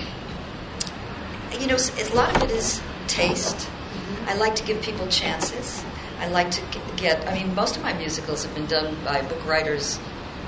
you 1.60 1.68
know, 1.68 1.78
a 1.78 2.16
lot 2.16 2.36
of 2.36 2.44
it 2.44 2.52
is 2.52 2.82
taste. 3.08 3.70
I 4.28 4.36
like 4.36 4.56
to 4.56 4.64
give 4.64 4.82
people 4.82 5.08
chances. 5.08 5.84
I 6.20 6.28
like 6.28 6.52
to 6.52 6.62
get. 6.98 7.28
I 7.28 7.34
mean, 7.34 7.56
most 7.56 7.78
of 7.78 7.84
my 7.84 7.94
musicals 7.94 8.44
have 8.46 8.54
been 8.54 8.68
done 8.68 8.96
by 9.04 9.22
book 9.22 9.46
writers 9.46 10.00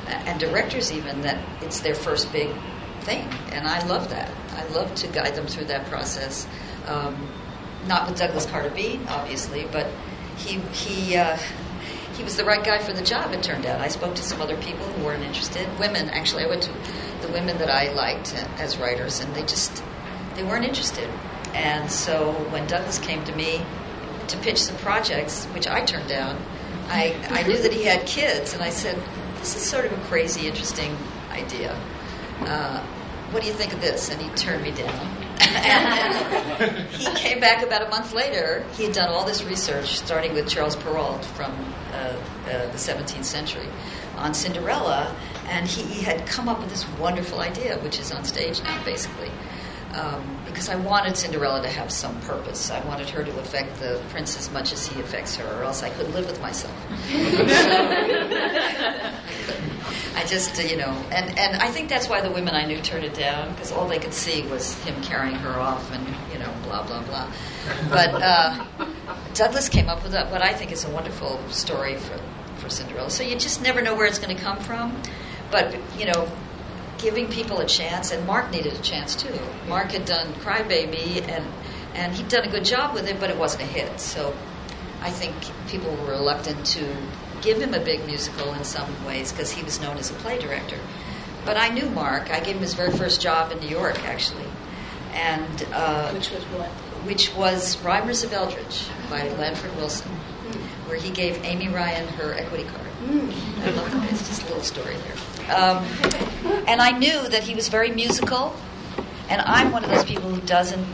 and 0.08 0.40
directors, 0.40 0.92
even 0.92 1.22
that 1.22 1.40
it's 1.62 1.80
their 1.80 1.96
first 1.96 2.32
big 2.32 2.50
thing, 3.02 3.28
and 3.52 3.68
I 3.68 3.86
love 3.88 4.10
that. 4.10 4.32
I 4.52 4.68
love 4.68 4.94
to 4.96 5.08
guide 5.08 5.36
them 5.36 5.48
through 5.48 5.66
that 5.66 5.86
process. 5.88 6.48
Um, 6.88 7.30
not 7.88 8.08
with 8.08 8.20
Douglas 8.20 8.46
Carter 8.46 8.70
Beane, 8.70 9.06
obviously, 9.08 9.68
but 9.72 9.88
he 10.38 10.60
he 10.74 11.16
uh, 11.16 11.38
he 12.18 12.24
was 12.24 12.38
the 12.38 12.46
right 12.46 12.64
guy 12.64 12.80
for 12.80 12.94
the 12.94 13.02
job. 13.02 13.34
It 13.34 13.44
turned 13.44 13.66
out. 13.66 13.82
I 13.82 13.88
spoke 13.88 14.16
to 14.16 14.24
some 14.24 14.42
other 14.42 14.58
people 14.58 14.86
who 14.86 15.06
weren't 15.06 15.24
interested. 15.24 15.68
Women, 15.80 16.10
actually, 16.10 16.44
I 16.44 16.48
went 16.48 16.64
to 16.64 16.74
the 17.22 17.30
women 17.30 17.58
that 17.60 17.70
I 17.70 17.92
liked 17.94 18.36
as 18.58 18.78
writers, 18.78 19.20
and 19.20 19.34
they 19.36 19.42
just 19.42 19.84
they 20.36 20.44
weren't 20.44 20.66
interested. 20.66 21.10
And 21.54 21.92
so 21.92 22.32
when 22.50 22.68
Douglas 22.68 23.00
came 23.00 23.24
to 23.26 23.36
me 23.36 23.62
to 24.28 24.38
pitch 24.38 24.60
some 24.60 24.78
projects, 24.78 25.46
which 25.48 25.68
I 25.68 25.84
turned 25.84 26.08
down, 26.08 26.42
I, 26.88 27.16
I 27.30 27.44
knew 27.48 27.58
that 27.62 27.74
he 27.74 27.84
had 27.84 28.06
kids, 28.06 28.54
and 28.54 28.62
I 28.62 28.70
said, 28.70 29.02
"This 29.38 29.56
is 29.56 29.64
sort 29.64 29.86
of 29.86 29.92
a 29.94 30.02
crazy, 30.06 30.48
interesting 30.48 30.96
idea. 31.32 31.74
Uh, 32.42 32.82
what 33.32 33.42
do 33.42 33.48
you 33.48 33.54
think 33.54 33.74
of 33.74 33.82
this?" 33.82 34.10
And 34.10 34.22
he 34.22 34.30
turned 34.30 34.64
me 34.64 34.72
down. 34.72 35.21
And 35.42 36.88
he 36.90 37.06
came 37.16 37.40
back 37.40 37.64
about 37.64 37.82
a 37.82 37.90
month 37.90 38.14
later. 38.14 38.66
He 38.74 38.84
had 38.84 38.94
done 38.94 39.10
all 39.10 39.26
this 39.26 39.44
research, 39.44 40.00
starting 40.00 40.34
with 40.34 40.48
Charles 40.48 40.76
Perrault 40.76 41.26
from 41.26 41.52
uh, 41.92 41.96
uh, 41.96 42.16
the 42.46 42.78
17th 42.78 43.26
century 43.26 43.68
on 44.18 44.34
Cinderella, 44.34 45.16
and 45.48 45.68
he, 45.68 45.82
he, 45.84 46.04
had 46.04 46.26
come 46.28 46.48
up 46.48 46.60
with 46.60 46.70
this 46.70 46.88
wonderful 47.00 47.40
idea, 47.40 47.78
which 47.80 48.00
is 48.00 48.12
on 48.12 48.24
stage 48.24 48.62
now, 48.64 48.84
basically. 48.84 49.32
Um, 49.94 50.40
because 50.46 50.70
I 50.70 50.76
wanted 50.76 51.18
Cinderella 51.18 51.62
to 51.64 51.68
have 51.68 51.92
some 51.92 52.20
purpose. 52.22 52.72
I 52.72 52.80
wanted 52.86 53.10
her 53.10 53.24
to 53.24 53.40
affect 53.40 53.80
the 53.80 54.02
prince 54.10 54.38
as 54.38 54.50
much 54.52 54.72
as 54.72 54.88
he 54.88 55.02
affects 55.02 55.36
her, 55.36 55.60
or 55.60 55.64
else 55.64 55.84
I 55.84 55.90
couldn't 55.90 56.14
live 56.14 56.28
with 56.28 56.42
myself. 56.42 56.74
I 60.14 60.26
just, 60.26 60.62
you 60.62 60.78
know, 60.78 60.92
and, 61.12 61.38
and 61.40 61.62
I 61.62 61.70
think 61.72 61.90
that's 61.90 62.10
why 62.10 62.22
the 62.22 62.32
women 62.32 62.54
I 62.54 62.66
knew 62.66 62.82
turned 62.82 63.06
it 63.06 63.14
down 63.14 63.52
because 63.52 63.72
all 63.72 63.88
they 63.88 64.00
could 64.00 64.14
see 64.14 64.44
was 64.44 64.74
him 64.84 65.02
carrying 65.02 65.36
her 65.36 65.60
off 65.60 65.92
and, 65.94 66.06
you 66.34 66.40
know, 66.40 66.54
blah, 66.64 66.86
blah, 66.86 67.02
blah. 67.04 67.32
But 67.90 68.22
uh, 68.22 68.66
Douglas 69.34 69.70
came 69.70 69.88
up 69.88 70.04
with 70.04 70.14
what 70.14 70.42
I 70.42 70.54
think 70.54 70.72
is 70.72 70.84
a 70.84 70.90
wonderful 70.90 71.40
story 71.50 71.96
for, 71.96 72.20
for 72.58 72.70
Cinderella. 72.70 73.10
So 73.10 73.24
you 73.24 73.38
just 73.38 73.62
never 73.62 73.82
know 73.82 73.96
where 73.96 74.06
it's 74.06 74.20
going 74.20 74.36
to 74.36 74.42
come 74.42 74.60
from. 74.60 75.02
But, 75.50 75.76
you 75.98 76.06
know, 76.06 76.30
giving 76.98 77.28
people 77.28 77.60
a 77.60 77.66
chance, 77.66 78.12
and 78.12 78.26
Mark 78.28 78.52
needed 78.52 78.74
a 78.74 78.82
chance 78.82 79.16
too. 79.16 79.38
Mark 79.68 79.92
had 79.92 80.06
done 80.06 80.34
Crybaby, 80.36 81.28
and, 81.28 81.46
and 81.96 82.14
he'd 82.14 82.28
done 82.28 82.46
a 82.46 82.52
good 82.52 82.66
job 82.66 82.94
with 82.94 83.08
it, 83.08 83.20
but 83.20 83.30
it 83.30 83.38
wasn't 83.38 83.64
a 83.64 83.66
hit. 83.66 84.00
So 84.00 84.36
I 85.02 85.10
think 85.10 85.34
people 85.68 85.90
were 85.96 86.12
reluctant 86.12 86.66
to 86.68 86.96
give 87.42 87.62
him 87.62 87.74
a 87.74 87.80
big 87.80 88.06
musical 88.06 88.54
in 88.54 88.64
some 88.64 89.06
ways 89.06 89.32
because 89.32 89.52
he 89.52 89.64
was 89.64 89.80
known 89.82 89.98
as 89.98 90.12
a 90.12 90.14
play 90.16 90.40
director. 90.40 90.78
But 91.46 91.58
I 91.58 91.70
knew 91.70 91.90
Mark. 91.90 92.30
I 92.32 92.40
gave 92.40 92.56
him 92.56 92.62
his 92.62 92.74
very 92.74 92.92
first 92.92 93.22
job 93.22 93.52
in 93.52 93.60
New 93.60 93.68
York, 93.68 94.04
actually. 94.06 94.46
And 95.14 95.68
uh, 95.74 96.12
which 96.12 96.32
was 96.32 96.44
what? 96.44 96.70
Which 97.08 97.36
was 97.36 97.78
Rimers 97.78 98.24
of 98.24 98.32
Eldritch 98.32 98.86
by 99.10 99.28
Lanford 99.30 99.76
Wilson, 99.76 100.12
where 100.86 100.98
he 100.98 101.10
gave 101.10 101.44
Amy 101.44 101.68
Ryan 101.68 102.08
her 102.10 102.34
equity 102.34 102.64
card. 102.66 102.88
Mm. 103.04 103.34
I 103.64 103.72
love 103.72 103.92
that. 103.92 104.12
It's 104.12 104.28
just 104.28 104.44
a 104.44 104.46
little 104.46 104.62
story 104.62 104.96
there. 104.96 105.58
Um, 105.58 105.84
and 106.68 106.82
I 106.82 106.92
knew 106.92 107.28
that 107.30 107.44
he 107.44 107.56
was 107.56 107.68
very 107.70 107.90
musical, 107.92 108.56
and 109.28 109.42
I'm 109.42 109.72
one 109.72 109.84
of 109.84 109.90
those 109.90 110.06
people 110.06 110.30
who 110.30 110.42
doesn't 110.42 110.86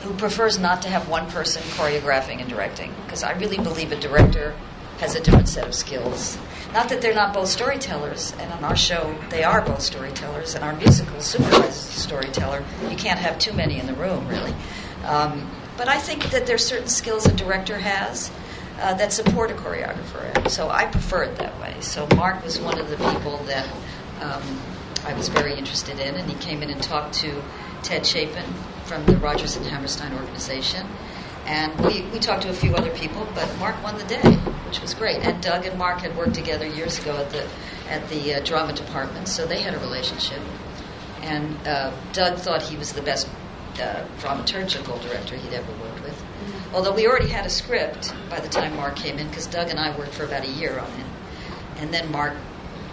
who 0.00 0.14
prefers 0.14 0.58
not 0.58 0.80
to 0.82 0.88
have 0.88 1.08
one 1.08 1.30
person 1.30 1.62
choreographing 1.76 2.40
and 2.40 2.48
directing 2.48 2.92
because 3.04 3.22
I 3.22 3.32
really 3.32 3.58
believe 3.58 3.92
a 3.92 4.00
director 4.00 4.56
has 5.00 5.14
a 5.14 5.20
different 5.20 5.48
set 5.48 5.66
of 5.66 5.74
skills. 5.74 6.38
Not 6.72 6.88
that 6.90 7.00
they're 7.00 7.14
not 7.14 7.34
both 7.34 7.48
storytellers, 7.48 8.32
and 8.38 8.52
on 8.52 8.64
our 8.64 8.76
show 8.76 9.16
they 9.30 9.42
are 9.42 9.62
both 9.62 9.80
storytellers, 9.80 10.54
and 10.54 10.62
our 10.62 10.74
musical 10.74 11.20
supervises 11.20 11.86
the 11.86 12.00
storyteller. 12.00 12.62
You 12.88 12.96
can't 12.96 13.18
have 13.18 13.38
too 13.38 13.52
many 13.52 13.78
in 13.78 13.86
the 13.86 13.94
room, 13.94 14.28
really. 14.28 14.54
Um, 15.04 15.50
but 15.76 15.88
I 15.88 15.98
think 15.98 16.30
that 16.30 16.46
there's 16.46 16.64
certain 16.64 16.88
skills 16.88 17.26
a 17.26 17.32
director 17.32 17.78
has 17.78 18.30
uh, 18.80 18.94
that 18.94 19.12
support 19.12 19.50
a 19.50 19.54
choreographer, 19.54 20.48
so 20.48 20.68
I 20.68 20.84
prefer 20.86 21.24
it 21.24 21.36
that 21.36 21.58
way. 21.60 21.74
So 21.80 22.06
Mark 22.16 22.44
was 22.44 22.60
one 22.60 22.78
of 22.78 22.90
the 22.90 22.96
people 22.96 23.38
that 23.44 23.68
um, 24.20 24.42
I 25.06 25.14
was 25.14 25.28
very 25.28 25.54
interested 25.54 25.98
in, 25.98 26.14
and 26.14 26.30
he 26.30 26.36
came 26.36 26.62
in 26.62 26.70
and 26.70 26.82
talked 26.82 27.14
to 27.14 27.42
Ted 27.82 28.06
Chapin 28.06 28.44
from 28.84 29.06
the 29.06 29.16
Rodgers 29.16 29.56
and 29.56 29.64
Hammerstein 29.66 30.12
organization 30.12 30.86
and 31.50 31.76
we, 31.84 32.02
we 32.12 32.20
talked 32.20 32.42
to 32.42 32.48
a 32.48 32.52
few 32.52 32.76
other 32.76 32.90
people, 32.90 33.26
but 33.34 33.58
Mark 33.58 33.82
won 33.82 33.98
the 33.98 34.04
day, 34.04 34.22
which 34.68 34.80
was 34.80 34.94
great. 34.94 35.18
And 35.18 35.42
Doug 35.42 35.66
and 35.66 35.76
Mark 35.76 35.98
had 35.98 36.16
worked 36.16 36.34
together 36.34 36.64
years 36.64 37.00
ago 37.00 37.16
at 37.16 37.30
the 37.30 37.44
at 37.88 38.08
the 38.08 38.34
uh, 38.34 38.40
drama 38.44 38.72
department, 38.72 39.26
so 39.26 39.46
they 39.46 39.60
had 39.60 39.74
a 39.74 39.78
relationship. 39.80 40.40
And 41.22 41.56
uh, 41.66 41.92
Doug 42.12 42.38
thought 42.38 42.62
he 42.62 42.76
was 42.76 42.92
the 42.92 43.02
best 43.02 43.28
uh, 43.82 44.04
dramaturgical 44.20 45.02
director 45.02 45.34
he'd 45.36 45.52
ever 45.52 45.72
worked 45.82 46.02
with. 46.04 46.14
Mm-hmm. 46.14 46.74
Although 46.76 46.94
we 46.94 47.08
already 47.08 47.28
had 47.28 47.44
a 47.46 47.50
script 47.50 48.14
by 48.30 48.38
the 48.38 48.48
time 48.48 48.76
Mark 48.76 48.94
came 48.94 49.18
in, 49.18 49.26
because 49.26 49.48
Doug 49.48 49.70
and 49.70 49.80
I 49.80 49.96
worked 49.98 50.14
for 50.14 50.22
about 50.22 50.44
a 50.44 50.50
year 50.52 50.78
on 50.78 50.90
it, 51.00 51.06
and 51.78 51.92
then 51.92 52.12
Mark 52.12 52.36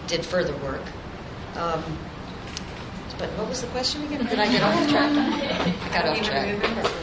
did 0.07 0.25
further 0.25 0.57
work. 0.57 0.81
Um, 1.55 1.83
but 3.17 3.29
what 3.31 3.49
was 3.49 3.61
the 3.61 3.67
question 3.67 4.03
again? 4.03 4.25
Did 4.25 4.39
I 4.39 4.51
get 4.51 4.61
off 4.61 4.89
track? 4.89 5.11
I 5.11 5.89
got 5.93 6.07
off 6.07 6.21
track. 6.23 6.47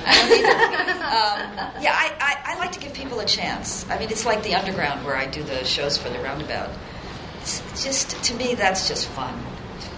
I 0.07 0.19
don't 0.19 0.33
either. 0.39 0.95
Um, 1.05 1.83
yeah, 1.83 1.93
I, 1.93 2.13
I, 2.19 2.55
I, 2.55 2.59
like 2.59 2.73
to 2.73 2.81
give 2.81 2.93
people 2.93 3.21
a 3.21 3.25
chance. 3.25 3.89
I 3.89 3.99
mean, 3.99 4.11
it's 4.11 4.25
like 4.27 4.43
the 4.43 4.55
underground 4.55 5.05
where 5.05 5.17
I 5.17 5.27
do 5.27 5.45
the 5.45 5.65
shows 5.65 5.97
for 5.97 6.09
the 6.09 6.19
roundabout. 6.19 6.71
It's 7.41 7.85
just 7.85 8.21
to 8.25 8.35
me, 8.35 8.55
that's 8.55 8.89
just 8.89 9.07
fun. 9.09 9.41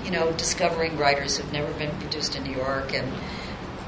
You 0.04 0.10
know, 0.10 0.32
discovering 0.32 0.98
writers 0.98 1.38
who've 1.38 1.52
never 1.52 1.72
been 1.74 1.90
produced 2.00 2.36
in 2.36 2.42
New 2.42 2.54
York 2.54 2.92
and 2.92 3.10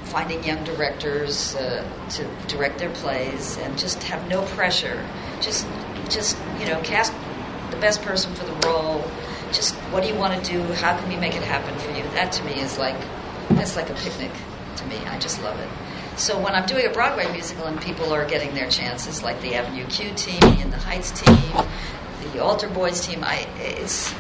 finding 0.05 0.43
young 0.43 0.65
directors 0.65 1.55
uh, 1.57 1.85
to 2.11 2.27
direct 2.47 2.79
their 2.79 2.91
plays 2.91 3.59
and 3.59 3.79
just 3.79 4.03
have 4.05 4.27
no 4.29 4.43
pressure. 4.43 5.05
Just, 5.41 5.67
just 6.09 6.37
you 6.59 6.67
know, 6.67 6.81
cast 6.83 7.13
the 7.71 7.77
best 7.77 8.01
person 8.03 8.35
for 8.35 8.45
the 8.45 8.69
role 8.69 9.05
just 9.53 9.75
what 9.93 10.03
do 10.03 10.09
you 10.09 10.15
want 10.15 10.43
to 10.43 10.53
do? 10.53 10.63
How 10.75 10.97
can 10.99 11.09
we 11.09 11.17
make 11.17 11.35
it 11.35 11.43
happen 11.43 11.77
for 11.79 11.91
you? 11.91 12.03
That 12.15 12.33
to 12.33 12.45
me 12.45 12.61
is 12.61 12.79
like 12.79 12.97
that's 13.51 13.77
like 13.77 13.91
a 13.91 13.95
picnic 13.95 14.31
to 14.77 14.87
me. 14.87 14.97
I 15.07 15.19
just 15.19 15.43
love 15.43 15.59
it. 15.59 15.69
So 16.19 16.39
when 16.39 16.55
I'm 16.55 16.67
doing 16.67 16.87
a 16.87 16.91
Broadway 16.91 17.31
musical 17.33 17.67
and 17.67 17.81
people 17.81 18.13
are 18.13 18.27
getting 18.27 18.55
their 18.55 18.69
chances, 18.69 19.23
like 19.23 19.41
the 19.41 19.55
Avenue 19.55 19.87
Q 19.87 20.13
team, 20.15 20.43
and 20.43 20.73
the 20.73 20.79
Heights 20.79 21.13
team, 21.13 21.37
the 22.33 22.43
Altar 22.43 22.69
Boyz 22.69 23.05
team, 23.05 23.23
I 23.23 23.47
it's 23.59 24.15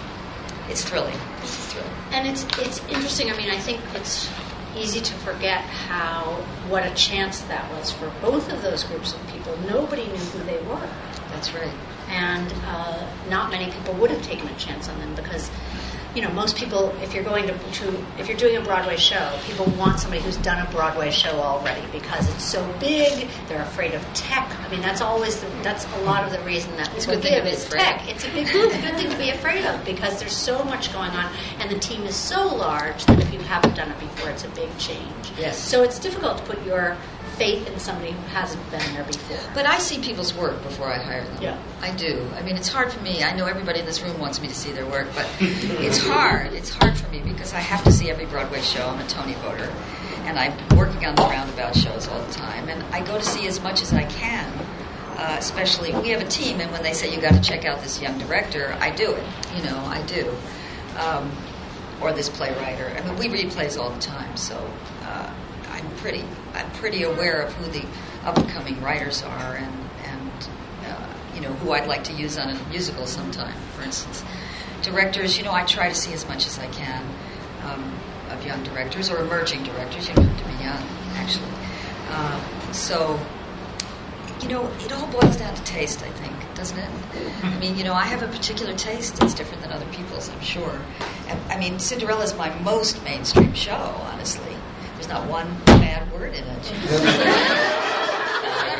it's 0.68 0.84
thrilling. 0.84 1.16
It's 1.42 1.72
thrilling. 1.72 1.90
And 2.12 2.28
it's 2.28 2.46
it's 2.58 2.80
interesting. 2.86 3.30
I 3.30 3.36
mean, 3.36 3.50
I 3.50 3.58
think 3.58 3.80
it's 3.94 4.30
easy 4.76 5.00
to 5.00 5.14
forget 5.14 5.60
how 5.62 6.24
what 6.68 6.86
a 6.86 6.94
chance 6.94 7.40
that 7.42 7.70
was 7.72 7.90
for 7.90 8.10
both 8.22 8.52
of 8.52 8.62
those 8.62 8.84
groups 8.84 9.12
of 9.12 9.26
people. 9.28 9.56
Nobody 9.68 10.06
knew 10.06 10.16
who 10.16 10.44
they 10.44 10.58
were. 10.68 10.88
That's 11.30 11.52
right 11.52 11.72
and 12.08 12.52
uh, 12.66 13.06
not 13.28 13.50
many 13.50 13.70
people 13.70 13.94
would 13.94 14.10
have 14.10 14.22
taken 14.22 14.48
a 14.48 14.56
chance 14.56 14.88
on 14.88 14.98
them 15.00 15.14
because 15.14 15.50
you 16.14 16.22
know 16.22 16.30
most 16.30 16.56
people 16.56 16.94
if 17.02 17.14
you're 17.14 17.24
going 17.24 17.46
to, 17.46 17.56
to, 17.72 18.04
if 18.18 18.28
you're 18.28 18.36
doing 18.36 18.56
a 18.56 18.60
broadway 18.62 18.96
show 18.96 19.38
people 19.44 19.66
want 19.72 20.00
somebody 20.00 20.22
who's 20.22 20.38
done 20.38 20.66
a 20.66 20.70
broadway 20.70 21.10
show 21.10 21.30
already 21.38 21.82
because 21.92 22.28
it's 22.30 22.44
so 22.44 22.66
big 22.80 23.28
they're 23.46 23.62
afraid 23.62 23.94
of 23.94 24.02
tech. 24.14 24.50
I 24.60 24.68
mean 24.70 24.80
that's 24.80 25.00
always 25.00 25.40
the, 25.40 25.46
that's 25.62 25.86
a 25.96 26.00
lot 26.00 26.24
of 26.24 26.32
the 26.32 26.40
reason 26.40 26.74
that 26.76 26.92
it's 26.94 27.06
people 27.06 27.20
give 27.22 27.46
is 27.46 27.68
tech. 27.68 28.08
It's 28.08 28.24
a 28.24 28.28
big 28.28 28.44
it's 28.44 28.52
good 28.52 28.72
thing 28.72 29.10
to 29.10 29.18
be 29.18 29.30
afraid 29.30 29.64
of 29.66 29.84
because 29.84 30.18
there's 30.18 30.36
so 30.36 30.64
much 30.64 30.92
going 30.92 31.10
on 31.10 31.32
and 31.60 31.70
the 31.70 31.78
team 31.78 32.02
is 32.04 32.16
so 32.16 32.46
large 32.54 33.04
that 33.06 33.20
if 33.20 33.32
you 33.32 33.40
haven't 33.40 33.74
done 33.74 33.90
it 33.90 34.00
before 34.00 34.30
it's 34.30 34.44
a 34.44 34.48
big 34.50 34.76
change. 34.78 35.32
Yes. 35.38 35.58
So 35.58 35.82
it's 35.82 35.98
difficult 35.98 36.38
to 36.38 36.44
put 36.44 36.64
your 36.64 36.96
faith 37.38 37.66
in 37.70 37.78
somebody 37.78 38.10
who 38.12 38.20
hasn't 38.28 38.62
been 38.70 38.80
there 38.94 39.04
before. 39.04 39.38
But 39.54 39.64
I 39.66 39.78
see 39.78 40.00
people's 40.02 40.34
work 40.34 40.60
before 40.62 40.88
I 40.88 40.98
hire 40.98 41.24
them. 41.24 41.42
Yeah. 41.42 41.58
I 41.80 41.94
do. 41.94 42.28
I 42.34 42.42
mean, 42.42 42.56
it's 42.56 42.68
hard 42.68 42.92
for 42.92 43.00
me. 43.02 43.22
I 43.22 43.34
know 43.36 43.46
everybody 43.46 43.80
in 43.80 43.86
this 43.86 44.02
room 44.02 44.18
wants 44.18 44.40
me 44.40 44.48
to 44.48 44.54
see 44.54 44.72
their 44.72 44.86
work, 44.86 45.06
but 45.14 45.26
it's 45.40 45.98
hard. 45.98 46.52
It's 46.52 46.70
hard 46.70 46.96
for 46.96 47.08
me 47.10 47.20
because 47.20 47.54
I 47.54 47.60
have 47.60 47.84
to 47.84 47.92
see 47.92 48.10
every 48.10 48.26
Broadway 48.26 48.60
show. 48.60 48.86
I'm 48.88 48.98
a 48.98 49.06
Tony 49.06 49.34
voter. 49.34 49.70
and 50.28 50.38
I'm 50.38 50.52
working 50.76 51.06
on 51.06 51.14
the 51.14 51.22
roundabout 51.22 51.74
shows 51.74 52.06
all 52.08 52.20
the 52.20 52.32
time, 52.32 52.68
and 52.68 52.82
I 52.94 53.00
go 53.04 53.16
to 53.18 53.24
see 53.24 53.46
as 53.46 53.60
much 53.62 53.80
as 53.82 53.92
I 53.94 54.04
can. 54.04 54.52
Uh, 55.16 55.36
especially, 55.38 55.92
we 55.94 56.10
have 56.10 56.20
a 56.20 56.28
team, 56.28 56.60
and 56.60 56.70
when 56.70 56.82
they 56.82 56.92
say 56.92 57.12
you 57.12 57.20
got 57.20 57.34
to 57.34 57.40
check 57.40 57.64
out 57.64 57.82
this 57.82 58.00
young 58.00 58.18
director, 58.18 58.76
I 58.78 58.90
do 58.90 59.12
it. 59.12 59.24
You 59.56 59.62
know, 59.64 59.76
I 59.86 60.02
do. 60.02 60.32
Um, 60.98 61.30
or 62.00 62.12
this 62.12 62.28
playwright. 62.28 62.78
I 62.78 63.04
mean, 63.04 63.16
we 63.18 63.28
read 63.28 63.50
plays 63.50 63.76
all 63.76 63.90
the 63.90 64.00
time, 64.00 64.36
so 64.36 64.56
I'm 64.56 64.97
pretty 66.08 66.24
I'm 66.54 66.70
pretty 66.72 67.02
aware 67.02 67.42
of 67.42 67.52
who 67.54 67.70
the 67.70 67.84
up 68.24 68.38
and 68.38 68.48
coming 68.48 68.80
writers 68.80 69.22
are, 69.22 69.56
and 69.56 69.90
and 70.04 70.48
uh, 70.86 71.06
you 71.34 71.42
know 71.42 71.52
who 71.60 71.72
I'd 71.72 71.86
like 71.86 72.04
to 72.04 72.14
use 72.14 72.38
on 72.38 72.48
a 72.48 72.68
musical 72.70 73.06
sometime. 73.06 73.54
For 73.76 73.82
instance, 73.82 74.24
directors. 74.82 75.36
You 75.36 75.44
know, 75.44 75.52
I 75.52 75.64
try 75.64 75.88
to 75.88 75.94
see 75.94 76.14
as 76.14 76.26
much 76.26 76.46
as 76.46 76.58
I 76.58 76.66
can 76.68 77.04
um, 77.64 77.92
of 78.30 78.44
young 78.46 78.62
directors 78.64 79.10
or 79.10 79.18
emerging 79.18 79.64
directors. 79.64 80.08
You 80.08 80.14
don't 80.14 80.26
have 80.26 80.38
to 80.38 80.56
be 80.56 80.64
young, 80.64 80.82
actually. 81.16 81.52
Uh, 82.08 82.72
so 82.72 83.20
you 84.40 84.48
know, 84.48 84.66
it 84.78 84.92
all 84.92 85.06
boils 85.08 85.36
down 85.36 85.52
to 85.54 85.62
taste, 85.64 86.02
I 86.02 86.10
think, 86.10 86.54
doesn't 86.54 86.78
it? 86.78 86.90
I 87.42 87.58
mean, 87.58 87.76
you 87.76 87.82
know, 87.82 87.92
I 87.92 88.04
have 88.04 88.22
a 88.22 88.28
particular 88.28 88.72
taste 88.72 89.16
that's 89.16 89.34
different 89.34 89.62
than 89.62 89.72
other 89.72 89.86
people's, 89.86 90.30
I'm 90.30 90.40
sure. 90.40 90.80
I 91.50 91.58
mean, 91.58 91.80
Cinderella 91.80 92.22
is 92.22 92.36
my 92.36 92.56
most 92.60 93.02
mainstream 93.02 93.52
show, 93.52 93.72
honestly. 93.72 94.47
There's 94.98 95.08
not 95.08 95.30
one 95.30 95.46
bad 95.64 96.12
word 96.12 96.34
in 96.34 96.42
it. 96.42 96.72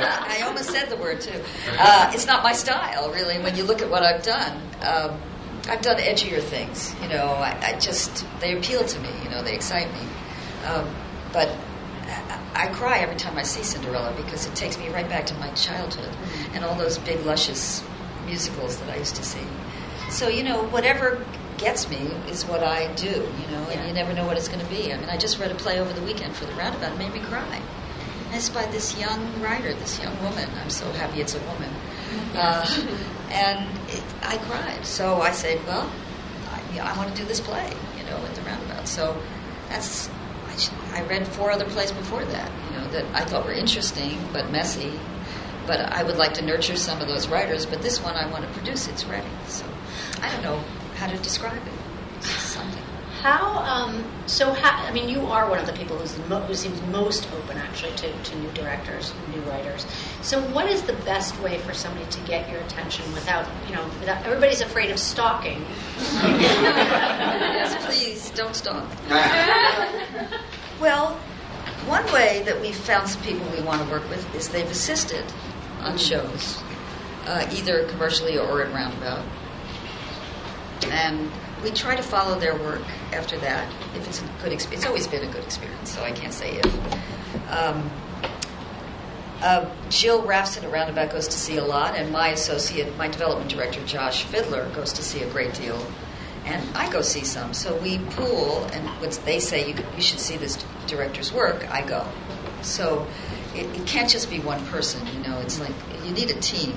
I 0.01 0.43
almost 0.45 0.71
said 0.71 0.91
the 0.91 0.97
word, 0.97 1.21
too. 1.21 1.41
Uh, 1.79 2.11
it's 2.13 2.27
not 2.27 2.43
my 2.43 2.53
style, 2.53 3.13
really, 3.13 3.39
when 3.39 3.55
you 3.55 3.63
look 3.63 3.83
at 3.83 3.89
what 3.89 4.03
I've 4.03 4.25
done. 4.25 4.61
Um, 4.83 5.21
I've 5.69 5.81
done 5.81 5.99
edgier 5.99 6.43
things, 6.43 6.93
you 7.03 7.09
know, 7.09 7.25
I, 7.25 7.57
I, 7.63 7.79
just, 7.79 8.27
they 8.41 8.57
appeal 8.57 8.85
to 8.85 9.01
me, 9.01 9.11
you 9.23 9.31
know, 9.31 9.45
they 9.45 9.55
excite 9.55 9.87
me. 9.93 10.01
Um, 10.67 10.93
but 11.33 11.55
I 12.55 12.67
cry 12.73 12.99
every 12.99 13.15
time 13.15 13.39
I 13.39 13.45
see 13.45 13.63
Cinderella 13.63 14.13
because 14.17 14.45
it 14.47 14.57
takes 14.57 14.77
me 14.77 14.89
right 14.89 15.09
back 15.09 15.27
to 15.27 15.35
my 15.35 15.51
childhood 15.53 16.11
mm-hmm. 16.11 16.57
and 16.57 16.65
all 16.65 16.75
those 16.75 16.99
big, 16.99 17.25
luscious 17.25 17.85
musicals 18.27 18.79
that 18.79 18.91
I 18.91 18.97
used 18.97 19.15
to 19.17 19.23
see. 19.23 19.47
So, 20.11 20.27
you 20.27 20.43
know, 20.43 20.65
whatever 20.65 21.25
gets 21.59 21.89
me 21.91 21.99
is 22.29 22.45
what 22.45 22.63
I 22.63 22.93
do, 22.95 23.09
you 23.09 23.47
know, 23.51 23.65
and 23.71 23.75
yeah. 23.75 23.87
you 23.87 23.93
never 23.93 24.13
know 24.13 24.27
what 24.27 24.37
it's 24.37 24.49
going 24.49 24.65
to 24.65 24.71
be. 24.71 24.93
I 24.93 24.99
mean, 24.99 25.09
I 25.09 25.17
just 25.17 25.39
read 25.39 25.51
a 25.51 25.55
play 25.55 25.81
over 25.81 25.93
the 25.93 26.03
weekend 26.03 26.35
for 26.35 26.47
the 26.47 26.53
Roundabout. 26.55 26.93
It 26.93 26.99
made 26.99 27.13
me 27.13 27.21
cry. 27.21 27.61
And 28.27 28.35
it's 28.35 28.49
by 28.49 28.67
this 28.67 28.99
young 28.99 29.41
writer, 29.41 29.75
this 29.75 30.01
young 30.01 30.17
woman. 30.23 30.49
I'm 30.63 30.71
so 30.71 30.91
happy 30.93 31.21
it's 31.21 31.35
a 31.35 31.41
woman. 31.41 31.71
Mm-hmm. 31.71 32.37
Uh, 32.37 33.31
and 33.33 33.79
it, 33.89 34.03
I 34.23 34.39
cried. 34.39 34.87
So 34.87 35.21
I 35.21 35.33
said, 35.33 35.65
well, 35.67 35.91
I, 36.51 36.79
I 36.81 36.97
want 36.97 37.15
to 37.15 37.21
do 37.21 37.27
this 37.27 37.41
play, 37.41 37.73
you 37.97 38.05
know, 38.05 38.17
at 38.17 38.35
the 38.35 38.43
Roundabout. 38.43 38.87
So 38.89 39.21
that's 39.69 40.09
I 40.93 41.03
read 41.03 41.27
four 41.29 41.53
other 41.53 41.67
plays 41.67 41.93
before 41.93 42.25
that, 42.25 42.51
you 42.65 42.77
know, 42.77 42.89
that 42.89 43.05
I 43.15 43.25
thought 43.25 43.45
were 43.45 43.53
interesting 43.53 44.19
but 44.33 44.51
messy. 44.51 44.93
But 45.67 45.81
I 45.81 46.03
would 46.03 46.17
like 46.17 46.35
to 46.35 46.45
nurture 46.45 46.77
some 46.77 47.01
of 47.01 47.09
those 47.09 47.29
writers. 47.29 47.67
But 47.67 47.83
this 47.83 48.03
one 48.03 48.17
I 48.17 48.27
want 48.31 48.45
to 48.45 48.51
produce. 48.53 48.89
It's 48.89 49.05
ready. 49.05 49.29
So 49.47 49.65
I 50.23 50.33
don't 50.33 50.43
know 50.43 50.65
how 50.99 51.07
to 51.07 51.17
describe 51.19 51.63
it. 51.67 52.25
something. 52.25 52.83
How, 53.21 53.59
um, 53.65 54.05
so 54.27 54.53
how, 54.53 54.85
I 54.85 54.93
mean, 54.93 55.09
you 55.09 55.27
are 55.27 55.49
one 55.49 55.59
of 55.59 55.67
the 55.67 55.73
people 55.73 55.97
who's 55.97 56.17
mo- 56.29 56.41
who 56.43 56.55
seems 56.55 56.81
most 56.83 57.29
open 57.33 57.57
actually 57.57 57.93
to, 57.97 58.13
to 58.13 58.39
new 58.39 58.51
directors, 58.53 59.13
new 59.35 59.41
writers. 59.43 59.87
So 60.23 60.41
what 60.51 60.69
is 60.69 60.83
the 60.83 60.93
best 60.93 61.41
way 61.41 61.59
for 61.59 61.73
somebody 61.75 62.09
to 62.11 62.21
get 62.23 62.49
your 62.49 62.61
attention 62.61 63.13
without, 63.13 63.49
you 63.69 63.75
know, 63.75 63.85
without, 63.99 64.25
everybody's 64.25 64.61
afraid 64.61 64.91
of 64.91 65.01
stalking. 65.01 65.65
yes, 66.23 67.85
please, 67.87 68.31
don't 68.31 68.55
stalk. 68.55 68.89
well, 70.81 71.15
one 71.87 72.05
way 72.13 72.43
that 72.45 72.61
we've 72.61 72.77
found 72.77 73.09
some 73.09 73.23
people 73.23 73.49
we 73.51 73.63
want 73.63 73.83
to 73.83 73.91
work 73.91 74.09
with 74.11 74.35
is 74.35 74.49
they've 74.49 74.71
assisted 74.71 75.25
on 75.81 75.97
shows, 75.99 76.63
uh, 77.27 77.47
either 77.53 77.85
commercially 77.89 78.39
or 78.39 78.63
in 78.63 78.73
Roundabout. 78.73 79.25
And 80.87 81.31
we 81.63 81.71
try 81.71 81.97
to 81.97 82.03
follow 82.03 82.39
their 82.39 82.55
work 82.55 82.83
after 83.13 83.39
that. 83.39 83.73
If 83.95 84.07
it's 84.07 84.23
a 84.23 84.25
good 84.43 84.53
experience, 84.53 84.85
it's 84.85 84.87
always 84.87 85.07
been 85.07 85.29
a 85.29 85.33
good 85.33 85.45
experience, 85.45 85.91
so 85.93 86.03
I 86.03 86.13
can't 86.13 86.33
say 86.33 86.57
if. 86.57 87.51
Um, 87.51 87.91
uh, 89.41 89.71
Jill 89.89 90.23
Rafson 90.23 90.65
at 90.65 90.73
Roundabout 90.73 91.13
goes 91.13 91.29
to 91.29 91.39
see 91.39 91.59
a 91.59 91.65
lot, 91.65 91.95
and 91.97 92.11
my 92.11 92.29
associate, 92.29 92.97
my 92.97 93.09
development 93.09 93.51
director, 93.51 93.85
Josh 93.87 94.25
Fiedler, 94.25 94.73
goes 94.75 94.93
to 94.95 95.03
see 95.03 95.23
a 95.23 95.31
great 95.31 95.55
deal. 95.55 95.81
And 96.45 96.65
I 96.77 96.91
go 96.91 97.03
see 97.03 97.25
some. 97.25 97.55
So 97.55 97.77
we 97.77 97.99
pool, 97.99 98.65
and 98.73 98.89
when 99.01 99.11
they 99.25 99.39
say 99.39 99.69
you, 99.69 99.77
you 99.95 100.03
should 100.03 100.19
see 100.19 100.37
this 100.37 100.65
director's 100.87 101.33
work, 101.33 101.71
I 101.71 101.83
go. 101.83 102.07
So 102.63 103.07
it, 103.55 103.67
it, 103.77 103.87
can't 103.87 104.11
just 104.11 104.31
be 104.31 104.41
one 104.41 104.65
person, 104.67 105.07
you 105.07 105.21
know, 105.21 105.39
it's 105.39 105.61
like 105.61 105.75
you 106.05 106.13
need 106.13 106.31
a 106.31 106.41
team. 106.41 106.73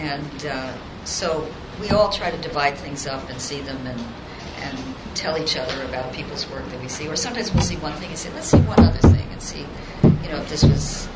And 0.00 0.46
uh, 0.46 0.72
so 1.04 1.46
we 1.80 1.90
all 1.90 2.10
try 2.10 2.30
to 2.30 2.38
divide 2.38 2.76
things 2.76 3.06
up 3.06 3.28
and 3.30 3.40
see 3.40 3.60
them 3.60 3.86
and 3.86 4.00
and 4.62 4.78
tell 5.14 5.38
each 5.38 5.56
other 5.56 5.82
about 5.84 6.12
people's 6.12 6.48
work 6.50 6.66
that 6.70 6.80
we 6.80 6.88
see. 6.88 7.08
Or 7.08 7.16
sometimes 7.16 7.52
we'll 7.52 7.62
see 7.62 7.76
one 7.76 7.92
thing 7.94 8.10
and 8.10 8.18
say, 8.18 8.30
let's 8.32 8.48
see 8.48 8.60
one 8.60 8.80
other 8.80 8.98
thing 8.98 9.26
and 9.32 9.42
see, 9.42 9.66
you 10.02 10.28
know, 10.30 10.36
if 10.36 10.48
this 10.48 10.62
was, 10.62 11.08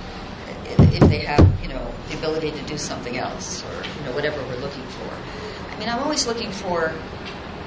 if 0.64 1.00
they 1.08 1.18
have, 1.20 1.46
you 1.62 1.68
know, 1.68 1.86
the 2.08 2.16
ability 2.16 2.50
to 2.50 2.62
do 2.62 2.78
something 2.78 3.18
else 3.18 3.62
or, 3.64 3.84
you 3.98 4.06
know, 4.06 4.12
whatever 4.12 4.40
we're 4.44 4.60
looking 4.60 4.84
for. 4.84 5.14
I 5.70 5.78
mean, 5.78 5.88
I'm 5.88 6.00
always 6.00 6.26
looking 6.26 6.50
for, 6.50 6.92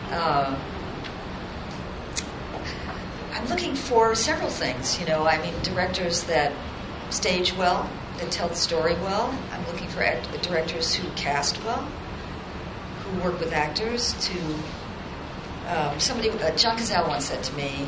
uh, 0.10 0.60
I'm 3.34 3.48
looking 3.50 3.76
for 3.76 4.16
several 4.16 4.50
things, 4.50 5.00
you 5.00 5.06
know. 5.06 5.28
I 5.28 5.40
mean, 5.42 5.54
directors 5.62 6.24
that 6.24 6.52
stage 7.10 7.54
well, 7.56 7.90
that 8.18 8.32
tell 8.32 8.48
the 8.48 8.56
story 8.56 8.94
well. 8.96 9.34
I'm 9.52 9.66
looking 9.68 9.88
for 9.88 10.02
directors 10.42 10.94
who 10.94 11.10
cast 11.12 11.64
well 11.64 11.88
who 13.08 13.24
work 13.24 13.40
with 13.40 13.54
actors 13.54 14.14
to 14.28 14.40
um, 15.68 16.00
somebody 16.00 16.30
uh, 16.30 16.56
John 16.56 16.78
Cazale 16.78 17.08
once 17.08 17.26
said 17.26 17.44
to 17.44 17.56
me 17.56 17.88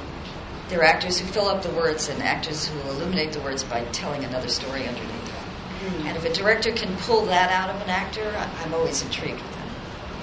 there 0.69 0.79
are 0.79 0.85
actors 0.85 1.19
who 1.19 1.27
fill 1.27 1.47
up 1.47 1.63
the 1.63 1.71
words 1.71 2.09
and 2.09 2.21
actors 2.21 2.67
who 2.67 2.79
illuminate 2.89 3.33
the 3.33 3.41
words 3.41 3.63
by 3.63 3.83
telling 3.85 4.23
another 4.23 4.47
story 4.47 4.87
underneath 4.87 5.25
them 5.25 5.35
mm-hmm. 5.35 6.07
and 6.07 6.17
if 6.17 6.25
a 6.25 6.33
director 6.33 6.71
can 6.71 6.95
pull 6.97 7.25
that 7.25 7.51
out 7.51 7.73
of 7.73 7.81
an 7.81 7.89
actor 7.89 8.33
I'm 8.61 8.73
always 8.73 9.01
intrigued 9.01 9.41
with 9.41 9.53
them 9.53 9.69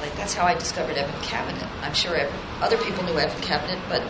like 0.00 0.16
that's 0.16 0.34
how 0.34 0.46
I 0.46 0.54
discovered 0.54 0.96
Evan 0.96 1.20
Cabnet 1.22 1.66
I'm 1.82 1.94
sure 1.94 2.18
other 2.60 2.78
people 2.78 3.04
knew 3.04 3.18
Evan 3.18 3.40
Cabnet 3.42 3.80
but 3.88 4.02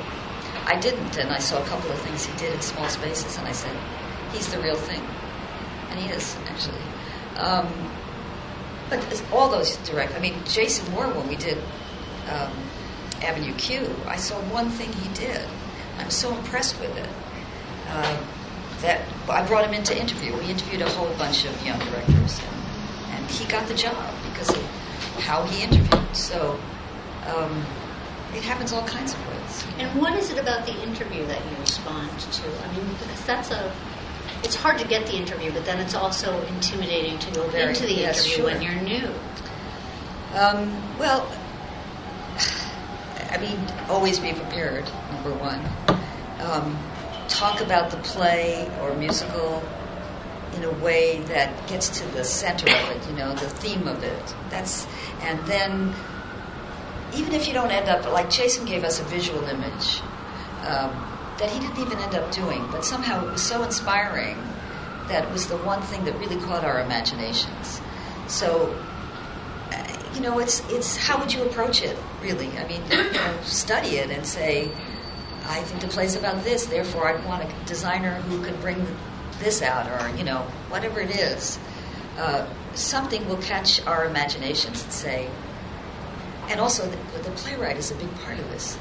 I 0.66 0.78
didn't 0.80 1.16
and 1.18 1.30
I 1.30 1.38
saw 1.38 1.62
a 1.62 1.66
couple 1.66 1.90
of 1.90 1.98
things 2.00 2.26
he 2.26 2.36
did 2.38 2.52
in 2.52 2.60
small 2.60 2.88
spaces 2.88 3.38
and 3.38 3.46
I 3.46 3.52
said 3.52 3.76
he's 4.32 4.52
the 4.52 4.60
real 4.60 4.76
thing 4.76 5.02
is 6.04 6.36
actually 6.46 6.80
um, 7.36 7.66
but 8.88 9.22
all 9.32 9.50
those 9.50 9.76
direct. 9.78 10.14
I 10.14 10.20
mean, 10.20 10.34
Jason 10.46 10.90
Moore, 10.92 11.08
when 11.08 11.28
we 11.28 11.36
did 11.36 11.58
um, 12.30 12.52
Avenue 13.22 13.54
Q, 13.54 13.94
I 14.06 14.16
saw 14.16 14.36
one 14.52 14.70
thing 14.70 14.92
he 14.92 15.08
did. 15.14 15.40
I'm 15.98 16.10
so 16.10 16.34
impressed 16.36 16.78
with 16.80 16.96
it. 16.96 17.08
Uh, 17.88 18.24
that 18.82 19.00
I 19.28 19.44
brought 19.46 19.64
him 19.64 19.74
in 19.74 19.82
to 19.84 19.98
interview. 19.98 20.36
We 20.36 20.50
interviewed 20.50 20.82
a 20.82 20.90
whole 20.90 21.12
bunch 21.16 21.46
of 21.46 21.66
young 21.66 21.78
directors, 21.78 22.38
and, 22.40 23.14
and 23.14 23.30
he 23.30 23.46
got 23.46 23.66
the 23.68 23.74
job 23.74 24.14
because 24.30 24.50
of 24.50 24.62
how 25.20 25.44
he 25.44 25.64
interviewed. 25.64 26.14
So 26.14 26.60
um, 27.26 27.64
it 28.34 28.42
happens 28.42 28.72
all 28.72 28.86
kinds 28.86 29.14
of 29.14 29.28
ways. 29.28 29.64
And 29.78 30.00
what 30.00 30.14
is 30.14 30.30
it 30.30 30.38
about 30.38 30.66
the 30.66 30.78
interview 30.82 31.26
that 31.26 31.40
you 31.50 31.56
respond 31.58 32.10
to? 32.18 32.42
I 32.62 32.72
mean, 32.72 32.86
because 32.88 33.24
that's 33.24 33.50
a 33.50 33.72
it's 34.42 34.54
hard 34.54 34.78
to 34.78 34.86
get 34.86 35.06
the 35.06 35.16
interview, 35.16 35.52
but 35.52 35.64
then 35.64 35.78
it's 35.80 35.94
also 35.94 36.40
intimidating 36.46 37.18
to 37.18 37.32
go 37.32 37.46
Very, 37.48 37.70
into 37.70 37.82
the 37.86 37.94
yes, 37.94 38.24
interview 38.24 38.36
sure. 38.36 38.44
when 38.46 38.62
you're 38.62 38.82
new. 38.82 39.08
Um, 40.34 40.98
well, 40.98 41.30
I 43.30 43.38
mean, 43.38 43.58
always 43.88 44.18
be 44.18 44.32
prepared. 44.32 44.84
Number 45.12 45.34
one, 45.34 45.60
um, 46.40 46.78
talk 47.28 47.60
about 47.60 47.90
the 47.90 47.96
play 47.98 48.70
or 48.80 48.94
musical 48.94 49.62
in 50.54 50.64
a 50.64 50.70
way 50.70 51.20
that 51.22 51.68
gets 51.68 52.00
to 52.00 52.06
the 52.08 52.24
center 52.24 52.66
of 52.66 52.96
it. 52.96 53.08
You 53.08 53.16
know, 53.16 53.34
the 53.34 53.48
theme 53.48 53.88
of 53.88 54.02
it. 54.02 54.34
That's 54.50 54.86
and 55.22 55.38
then 55.46 55.94
even 57.14 57.32
if 57.32 57.46
you 57.46 57.54
don't 57.54 57.70
end 57.70 57.88
up 57.88 58.10
like 58.12 58.30
Jason 58.30 58.66
gave 58.66 58.84
us 58.84 59.00
a 59.00 59.04
visual 59.04 59.42
image. 59.44 60.00
Um, 60.66 61.15
that 61.38 61.50
he 61.50 61.60
didn't 61.60 61.78
even 61.78 61.98
end 61.98 62.14
up 62.14 62.32
doing, 62.32 62.66
but 62.70 62.84
somehow 62.84 63.26
it 63.26 63.30
was 63.30 63.42
so 63.42 63.62
inspiring 63.62 64.36
that 65.08 65.24
it 65.24 65.30
was 65.30 65.46
the 65.46 65.56
one 65.58 65.82
thing 65.82 66.04
that 66.04 66.18
really 66.18 66.36
caught 66.36 66.64
our 66.64 66.80
imaginations. 66.80 67.80
So, 68.26 68.74
uh, 69.70 69.96
you 70.14 70.20
know, 70.20 70.38
it's 70.38 70.62
it's 70.70 70.96
how 70.96 71.18
would 71.20 71.32
you 71.32 71.44
approach 71.44 71.82
it, 71.82 71.96
really? 72.22 72.48
I 72.58 72.66
mean, 72.66 72.82
you 72.90 73.12
know, 73.12 73.38
study 73.42 73.96
it 73.98 74.10
and 74.10 74.26
say, 74.26 74.70
I 75.44 75.60
think 75.62 75.80
the 75.80 75.88
play's 75.88 76.16
about 76.16 76.42
this, 76.42 76.66
therefore 76.66 77.08
I 77.08 77.24
want 77.26 77.44
a 77.44 77.66
designer 77.66 78.14
who 78.22 78.42
can 78.44 78.58
bring 78.60 78.86
this 79.38 79.62
out, 79.62 79.86
or 79.86 80.16
you 80.16 80.24
know, 80.24 80.38
whatever 80.70 81.00
it 81.00 81.10
is. 81.10 81.58
Uh, 82.18 82.46
something 82.74 83.28
will 83.28 83.36
catch 83.38 83.84
our 83.86 84.06
imaginations 84.06 84.82
and 84.82 84.92
say, 84.92 85.30
and 86.48 86.60
also 86.60 86.88
the, 86.88 86.96
the 87.22 87.30
playwright 87.32 87.76
is 87.76 87.90
a 87.90 87.94
big 87.96 88.12
part 88.20 88.38
of 88.38 88.48
this. 88.50 88.78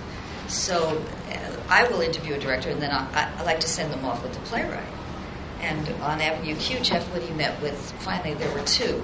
So 0.48 1.04
uh, 1.32 1.55
I 1.70 1.88
will 1.88 2.02
interview 2.02 2.36
a 2.36 2.40
director, 2.40 2.70
and 2.70 2.82
then 2.82 2.92
I, 2.92 3.32
I, 3.38 3.44
like 3.44 3.60
to 3.62 3.68
send 3.68 3.92
them 3.92 4.06
off 4.06 4.22
with 4.24 4.34
the 4.34 4.40
playwright. 4.42 4.88
And 5.62 5.88
on 6.02 6.22
Avenue 6.22 6.56
Q, 6.56 6.80
Jeff 6.80 7.06
Whitty 7.12 7.32
met 7.34 7.60
with, 7.62 7.92
finally, 8.00 8.36
there 8.36 8.54
were 8.54 8.64
two 8.66 9.04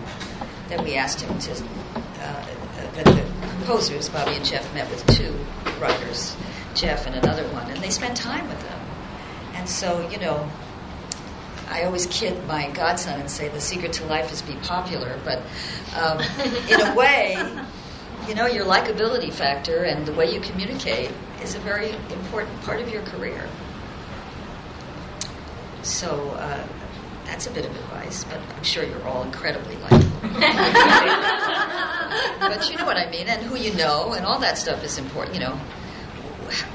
that 0.70 0.84
we 0.84 0.96
asked 0.96 1.22
him 1.22 1.38
to, 1.40 1.52
uh, 1.52 2.46
that 2.96 3.06
the 3.06 3.26
composers, 3.50 4.10
Bobby 4.10 4.36
and 4.36 4.46
Jeff, 4.46 4.72
met 4.74 4.90
with 4.92 5.06
two 5.08 5.34
writers, 5.80 6.36
Jeff 6.76 7.08
and 7.08 7.16
another 7.16 7.44
one, 7.50 7.70
and 7.72 7.82
they 7.82 7.90
spent 7.90 8.16
time 8.16 8.48
with 8.48 8.62
them. 8.62 8.80
And 9.56 9.68
so, 9.68 10.08
you 10.10 10.20
know, 10.20 10.50
I 11.70 11.84
always 11.84 12.06
kid 12.08 12.46
my 12.48 12.70
godson 12.72 13.20
and 13.20 13.32
say 13.32 13.48
the 13.48 13.62
secret 13.62 13.94
to 13.94 14.06
life 14.06 14.32
is 14.32 14.42
be 14.42 14.56
popular, 14.56 15.18
but 15.24 15.42
um, 15.96 16.20
in 16.70 16.82
a 16.82 16.96
way, 16.96 17.38
you 18.28 18.36
know, 18.36 18.48
your 18.48 18.66
likability 18.66 19.32
factor 19.32 19.84
and 19.84 20.06
the 20.06 20.14
way 20.14 20.32
you 20.32 20.40
communicate 20.40 21.12
is 21.42 21.56
a 21.56 21.60
very 21.60 21.92
important 22.12 22.62
part 22.62 22.80
of 22.80 22.90
your 22.90 23.02
career. 23.04 23.48
So 25.84 26.30
uh, 26.32 26.66
that's 27.26 27.48
a 27.48 27.52
bit 27.52 27.66
of 27.66 27.76
advice, 27.76 28.24
but 28.26 28.40
I'm 28.56 28.64
sure 28.64 28.84
you're 28.84 29.08
all 29.08 29.24
incredibly 29.24 29.76
likable. 29.78 30.06
but 32.40 32.70
you 32.70 32.78
know 32.78 32.86
what 32.86 32.98
I 32.98 33.10
mean, 33.10 33.28
and 33.28 33.42
who 33.44 33.58
you 33.58 33.74
know, 33.74 34.14
and 34.14 34.26
all 34.26 34.40
that 34.40 34.58
stuff 34.58 34.84
is 34.84 34.98
important. 34.98 35.36
You 35.36 35.42
know, 35.42 35.56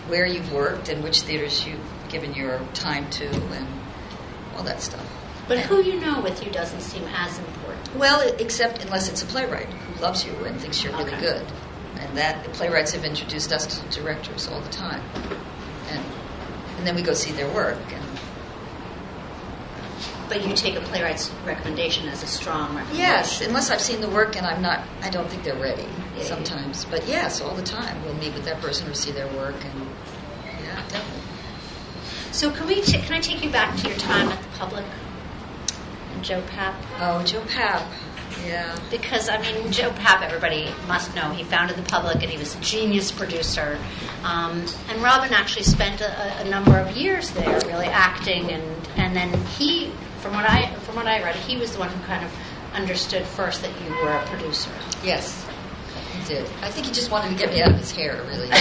where 0.08 0.26
you've 0.26 0.52
worked 0.52 0.88
and 0.88 1.04
which 1.04 1.20
theaters 1.20 1.66
you've 1.66 1.78
given 2.08 2.34
your 2.34 2.60
time 2.74 3.08
to, 3.10 3.26
and 3.28 3.66
all 4.56 4.62
that 4.64 4.80
stuff. 4.80 5.06
But 5.46 5.58
who 5.60 5.82
you 5.82 6.00
know 6.00 6.20
with 6.20 6.44
you 6.44 6.50
doesn't 6.50 6.80
seem 6.80 7.04
as 7.14 7.38
important. 7.38 7.55
Well, 7.96 8.34
except 8.38 8.82
unless 8.84 9.08
it's 9.08 9.22
a 9.22 9.26
playwright 9.26 9.68
who 9.72 10.02
loves 10.02 10.24
you 10.26 10.32
and 10.44 10.60
thinks 10.60 10.82
you're 10.84 10.92
really 10.94 11.12
Okay. 11.14 11.20
good. 11.20 11.46
And 12.00 12.16
that 12.18 12.52
playwrights 12.52 12.92
have 12.92 13.04
introduced 13.04 13.52
us 13.52 13.66
to 13.66 14.00
directors 14.00 14.48
all 14.48 14.60
the 14.60 14.68
time. 14.70 15.02
And 15.90 16.04
and 16.78 16.86
then 16.86 16.94
we 16.94 17.00
go 17.02 17.14
see 17.14 17.32
their 17.32 17.48
work 17.48 17.78
and 17.92 18.02
But 20.28 20.44
you 20.46 20.54
take 20.54 20.74
a 20.76 20.80
playwright's 20.80 21.30
recommendation 21.46 22.08
as 22.08 22.22
a 22.22 22.26
strong 22.26 22.74
recommendation. 22.74 22.98
Yes, 22.98 23.40
unless 23.40 23.70
I've 23.70 23.80
seen 23.80 24.00
the 24.00 24.10
work 24.10 24.36
and 24.36 24.44
I'm 24.46 24.60
not 24.60 24.84
I 25.02 25.08
don't 25.08 25.28
think 25.30 25.44
they're 25.44 25.54
ready 25.54 25.86
Yeah, 26.18 26.24
sometimes. 26.24 26.84
But 26.84 27.06
yes, 27.08 27.40
all 27.40 27.54
the 27.54 27.62
time 27.62 28.02
we'll 28.04 28.14
meet 28.14 28.34
with 28.34 28.44
that 28.44 28.60
person 28.60 28.88
or 28.88 28.94
see 28.94 29.12
their 29.12 29.28
work 29.28 29.54
and 29.64 29.88
yeah, 30.62 30.82
definitely. 30.88 31.22
So 32.32 32.50
can 32.50 32.66
we? 32.66 32.82
T- 32.82 32.98
can 32.98 33.14
I 33.14 33.20
take 33.20 33.42
you 33.42 33.50
back 33.50 33.76
to 33.78 33.88
your 33.88 33.96
time 33.96 34.28
at 34.28 34.42
the 34.42 34.48
public 34.58 34.84
Joe 36.26 36.42
Papp? 36.42 36.74
Oh, 36.98 37.22
Joe 37.24 37.40
Papp. 37.42 37.86
Yeah. 38.44 38.76
Because 38.90 39.28
I 39.28 39.40
mean, 39.40 39.70
Joe 39.70 39.90
Papp, 39.90 40.22
everybody 40.22 40.68
must 40.88 41.14
know. 41.14 41.30
He 41.30 41.44
founded 41.44 41.76
the 41.76 41.84
Public, 41.84 42.16
and 42.16 42.24
he 42.24 42.36
was 42.36 42.56
a 42.56 42.60
genius 42.60 43.12
producer. 43.12 43.78
Um, 44.24 44.66
and 44.88 45.00
Robyn 45.00 45.32
actually 45.32 45.62
spent 45.62 46.00
a, 46.00 46.40
a 46.40 46.44
number 46.50 46.76
of 46.78 46.96
years 46.96 47.30
there, 47.30 47.60
really 47.66 47.86
acting, 47.86 48.50
and 48.50 48.88
and 48.96 49.14
then 49.14 49.32
he, 49.58 49.92
from 50.18 50.34
what 50.34 50.50
I 50.50 50.74
from 50.80 50.96
what 50.96 51.06
I 51.06 51.22
read, 51.22 51.36
he 51.36 51.56
was 51.56 51.72
the 51.74 51.78
one 51.78 51.90
who 51.90 52.04
kind 52.06 52.24
of 52.24 52.32
understood 52.74 53.24
first 53.24 53.62
that 53.62 53.70
you 53.82 53.90
were 54.02 54.10
a 54.10 54.26
producer. 54.26 54.70
Yes, 55.04 55.46
he 56.12 56.24
did. 56.26 56.44
I 56.60 56.70
think 56.70 56.86
he 56.86 56.92
just 56.92 57.12
wanted 57.12 57.30
to 57.30 57.36
get 57.36 57.54
me 57.54 57.62
out 57.62 57.70
of 57.70 57.78
his 57.78 57.92
hair, 57.92 58.20
really. 58.26 58.48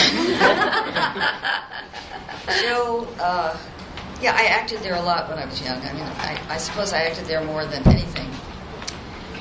Joe, 2.62 3.08
uh, 3.20 3.58
yeah, 4.22 4.34
I 4.36 4.46
acted 4.46 4.80
there 4.80 4.96
a 4.96 5.02
lot 5.02 5.30
when 5.30 5.38
I 5.38 5.46
was 5.46 5.62
young. 5.62 5.78
I 5.82 5.94
mean, 5.94 6.04
I, 6.04 6.42
I 6.50 6.58
suppose 6.58 6.94
I 6.94 7.04
acted 7.04 7.26
there 7.26 7.44
more 7.44 7.66
than 7.66 7.88
anything. 7.88 8.30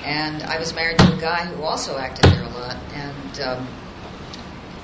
And 0.04 0.42
I 0.42 0.58
was 0.58 0.74
married 0.74 0.98
to 0.98 1.16
a 1.16 1.20
guy 1.20 1.44
who 1.46 1.62
also 1.62 1.96
acted 1.96 2.24
there 2.30 2.42
a 2.42 2.48
lot, 2.48 2.76
and 2.92 3.40
um, 3.40 3.68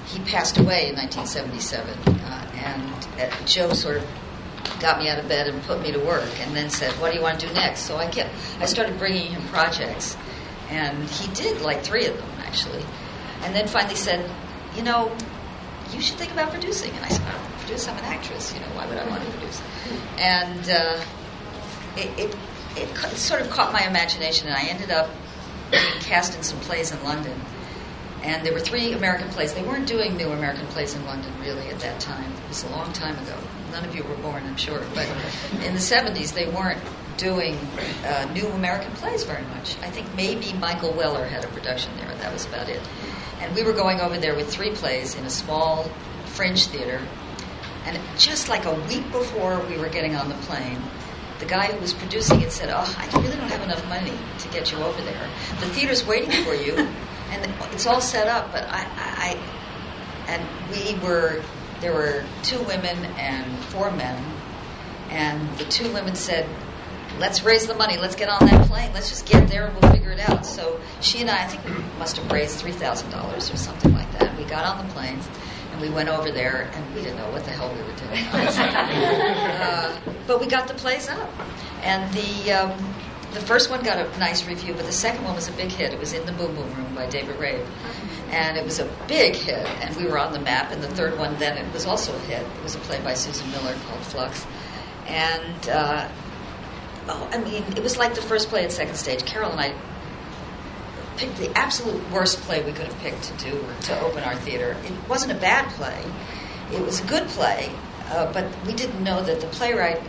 he 0.06 0.18
passed 0.20 0.58
away 0.58 0.88
in 0.88 0.96
1977. 0.96 1.90
Uh, 2.08 2.50
and 2.54 3.08
uh, 3.20 3.46
Joe 3.46 3.72
sort 3.72 3.98
of 3.98 4.06
got 4.80 4.98
me 4.98 5.08
out 5.08 5.18
of 5.18 5.28
bed 5.28 5.48
and 5.48 5.62
put 5.64 5.82
me 5.82 5.92
to 5.92 5.98
work, 5.98 6.30
and 6.40 6.56
then 6.56 6.70
said, 6.70 6.92
"What 7.00 7.10
do 7.10 7.18
you 7.18 7.22
want 7.22 7.40
to 7.40 7.48
do 7.48 7.52
next?" 7.52 7.80
So 7.80 7.96
I 7.96 8.06
kept, 8.06 8.30
I 8.60 8.66
started 8.66 8.98
bringing 8.98 9.32
him 9.32 9.42
projects, 9.48 10.16
and 10.70 11.04
he 11.10 11.30
did 11.34 11.60
like 11.60 11.82
three 11.82 12.06
of 12.06 12.16
them 12.16 12.30
actually, 12.38 12.84
and 13.42 13.54
then 13.54 13.66
finally 13.66 13.96
said, 13.96 14.30
"You 14.74 14.82
know, 14.82 15.14
you 15.92 16.00
should 16.00 16.16
think 16.16 16.32
about 16.32 16.50
producing." 16.50 16.92
And 16.92 17.04
I 17.04 17.08
said, 17.08 17.49
"I 17.70 17.78
don't 17.78 17.88
want 17.88 17.88
to 17.88 17.88
produce. 17.88 17.88
I'm 17.88 17.98
an 17.98 18.04
actress. 18.04 18.54
You 18.54 18.60
know, 18.60 18.66
why 18.74 18.86
would 18.86 18.98
I 18.98 19.08
want 19.08 19.24
to 19.24 19.30
produce?" 19.30 19.62
And 20.18 20.70
uh, 20.70 21.04
it, 21.96 22.18
it, 22.18 22.36
it 22.76 23.16
sort 23.16 23.40
of 23.40 23.50
caught 23.50 23.72
my 23.72 23.86
imagination, 23.86 24.48
and 24.48 24.56
I 24.56 24.62
ended 24.64 24.90
up 24.90 25.10
being 25.70 26.00
cast 26.00 26.36
in 26.36 26.42
some 26.42 26.58
plays 26.60 26.90
in 26.92 27.02
London. 27.04 27.40
And 28.22 28.44
there 28.44 28.52
were 28.52 28.60
three 28.60 28.92
American 28.92 29.28
plays. 29.28 29.54
They 29.54 29.62
weren't 29.62 29.86
doing 29.86 30.16
new 30.16 30.30
American 30.30 30.66
plays 30.66 30.94
in 30.94 31.04
London 31.06 31.32
really 31.40 31.68
at 31.68 31.80
that 31.80 32.00
time. 32.00 32.30
It 32.30 32.48
was 32.48 32.64
a 32.64 32.68
long 32.70 32.92
time 32.92 33.16
ago. 33.18 33.36
None 33.72 33.84
of 33.84 33.94
you 33.94 34.04
were 34.04 34.16
born, 34.16 34.44
I'm 34.44 34.56
sure. 34.56 34.82
But 34.94 35.08
in 35.64 35.72
the 35.72 35.80
70s, 35.80 36.34
they 36.34 36.46
weren't 36.46 36.80
doing 37.16 37.56
uh, 38.04 38.28
new 38.34 38.46
American 38.48 38.92
plays 38.92 39.24
very 39.24 39.44
much. 39.44 39.78
I 39.78 39.90
think 39.90 40.14
maybe 40.14 40.52
Michael 40.54 40.92
Weller 40.92 41.24
had 41.24 41.44
a 41.44 41.48
production 41.48 41.96
there, 41.96 42.14
that 42.14 42.32
was 42.32 42.46
about 42.46 42.68
it. 42.68 42.80
And 43.40 43.54
we 43.54 43.62
were 43.62 43.72
going 43.72 44.00
over 44.00 44.18
there 44.18 44.34
with 44.34 44.50
three 44.52 44.72
plays 44.72 45.14
in 45.14 45.24
a 45.24 45.30
small 45.30 45.90
fringe 46.26 46.66
theater. 46.66 47.00
And 47.84 47.98
just 48.18 48.48
like 48.48 48.66
a 48.66 48.74
week 48.88 49.10
before 49.10 49.64
we 49.66 49.78
were 49.78 49.88
getting 49.88 50.14
on 50.14 50.28
the 50.28 50.34
plane, 50.46 50.80
the 51.38 51.46
guy 51.46 51.66
who 51.66 51.80
was 51.80 51.94
producing 51.94 52.42
it 52.42 52.52
said, 52.52 52.68
"Oh, 52.70 52.96
I 52.98 53.06
really 53.18 53.36
don't 53.36 53.48
have 53.48 53.62
enough 53.62 53.86
money 53.88 54.12
to 54.38 54.48
get 54.48 54.70
you 54.70 54.78
over 54.78 55.00
there. 55.02 55.28
The 55.60 55.66
theater's 55.68 56.06
waiting 56.06 56.30
for 56.44 56.54
you, 56.54 56.74
and 57.30 57.52
it's 57.72 57.86
all 57.86 58.00
set 58.00 58.28
up, 58.28 58.52
but 58.52 58.64
I, 58.64 58.80
I, 58.80 59.38
I 60.28 60.32
and 60.32 60.42
we 60.70 60.98
were 61.06 61.42
there 61.80 61.94
were 61.94 62.24
two 62.42 62.62
women 62.64 63.04
and 63.16 63.64
four 63.64 63.90
men, 63.90 64.22
and 65.08 65.58
the 65.58 65.64
two 65.64 65.92
women 65.92 66.14
said." 66.14 66.48
Let's 67.18 67.42
raise 67.42 67.66
the 67.66 67.74
money. 67.74 67.98
Let's 67.98 68.14
get 68.14 68.30
on 68.30 68.46
that 68.46 68.66
plane. 68.66 68.92
Let's 68.94 69.10
just 69.10 69.26
get 69.26 69.46
there 69.48 69.66
and 69.66 69.78
we'll 69.78 69.92
figure 69.92 70.10
it 70.12 70.20
out. 70.30 70.46
So 70.46 70.80
she 71.02 71.20
and 71.20 71.28
I, 71.28 71.42
I 71.42 71.46
think 71.48 71.64
we 71.64 71.82
must 71.98 72.16
have 72.16 72.30
raised 72.32 72.58
three 72.58 72.72
thousand 72.72 73.10
dollars 73.10 73.50
or 73.50 73.58
something 73.58 73.92
like 73.92 74.10
that. 74.12 74.34
We 74.38 74.44
got 74.44 74.64
on 74.64 74.86
the 74.86 74.94
planes 74.94 75.26
and 75.26 75.36
we 75.80 75.88
went 75.90 76.08
over 76.08 76.30
there 76.30 76.70
and 76.72 76.94
we 76.94 77.02
didn't 77.02 77.16
know 77.16 77.30
what 77.30 77.44
the 77.44 77.50
hell 77.50 77.72
we 77.72 77.80
were 77.82 77.96
doing. 77.96 78.24
uh, 78.32 80.00
but 80.26 80.40
we 80.40 80.46
got 80.46 80.68
the 80.68 80.74
plays 80.74 81.08
up, 81.08 81.30
and 81.82 82.12
the 82.14 82.52
um, 82.52 82.94
the 83.32 83.40
first 83.40 83.70
one 83.70 83.82
got 83.82 83.98
a 83.98 84.18
nice 84.18 84.46
review, 84.46 84.74
but 84.74 84.86
the 84.86 84.92
second 84.92 85.24
one 85.24 85.34
was 85.34 85.48
a 85.48 85.52
big 85.52 85.70
hit. 85.70 85.92
It 85.92 85.98
was 85.98 86.12
in 86.12 86.24
the 86.26 86.32
Boom 86.32 86.54
Boom 86.54 86.74
Room 86.74 86.94
by 86.94 87.06
David 87.06 87.36
Rabe, 87.36 87.66
and 88.30 88.56
it 88.56 88.64
was 88.64 88.78
a 88.78 88.88
big 89.08 89.34
hit, 89.34 89.66
and 89.82 89.96
we 89.96 90.06
were 90.06 90.18
on 90.18 90.32
the 90.32 90.40
map. 90.40 90.72
And 90.72 90.82
the 90.82 90.88
third 90.88 91.18
one, 91.18 91.38
then 91.38 91.56
it 91.56 91.72
was 91.72 91.86
also 91.86 92.14
a 92.14 92.18
hit. 92.20 92.42
It 92.42 92.62
was 92.62 92.74
a 92.74 92.78
play 92.80 93.00
by 93.02 93.14
Susan 93.14 93.50
Miller 93.50 93.74
called 93.86 94.02
Flux, 94.02 94.46
and. 95.06 95.68
Uh, 95.68 96.08
Oh, 97.08 97.28
I 97.32 97.38
mean, 97.38 97.64
it 97.76 97.82
was 97.82 97.96
like 97.96 98.14
the 98.14 98.22
first 98.22 98.50
play 98.50 98.62
at 98.64 98.70
Second 98.70 98.94
Stage. 98.94 99.24
Carole 99.24 99.50
and 99.50 99.60
I 99.60 99.74
picked 101.16 101.36
the 101.36 101.56
absolute 101.56 102.10
worst 102.10 102.40
play 102.42 102.62
we 102.62 102.72
could 102.72 102.86
have 102.86 102.98
picked 102.98 103.24
to 103.24 103.32
do 103.44 103.64
to 103.82 104.00
open 104.00 104.22
our 104.24 104.36
theater. 104.36 104.76
It 104.84 104.92
wasn't 105.08 105.32
a 105.32 105.40
bad 105.40 105.70
play; 105.70 106.04
it 106.72 106.80
was 106.80 107.00
a 107.00 107.04
good 107.04 107.28
play, 107.28 107.70
uh, 108.08 108.32
but 108.32 108.46
we 108.66 108.72
didn't 108.72 109.02
know 109.02 109.22
that 109.22 109.40
the 109.40 109.46
playwright. 109.48 110.00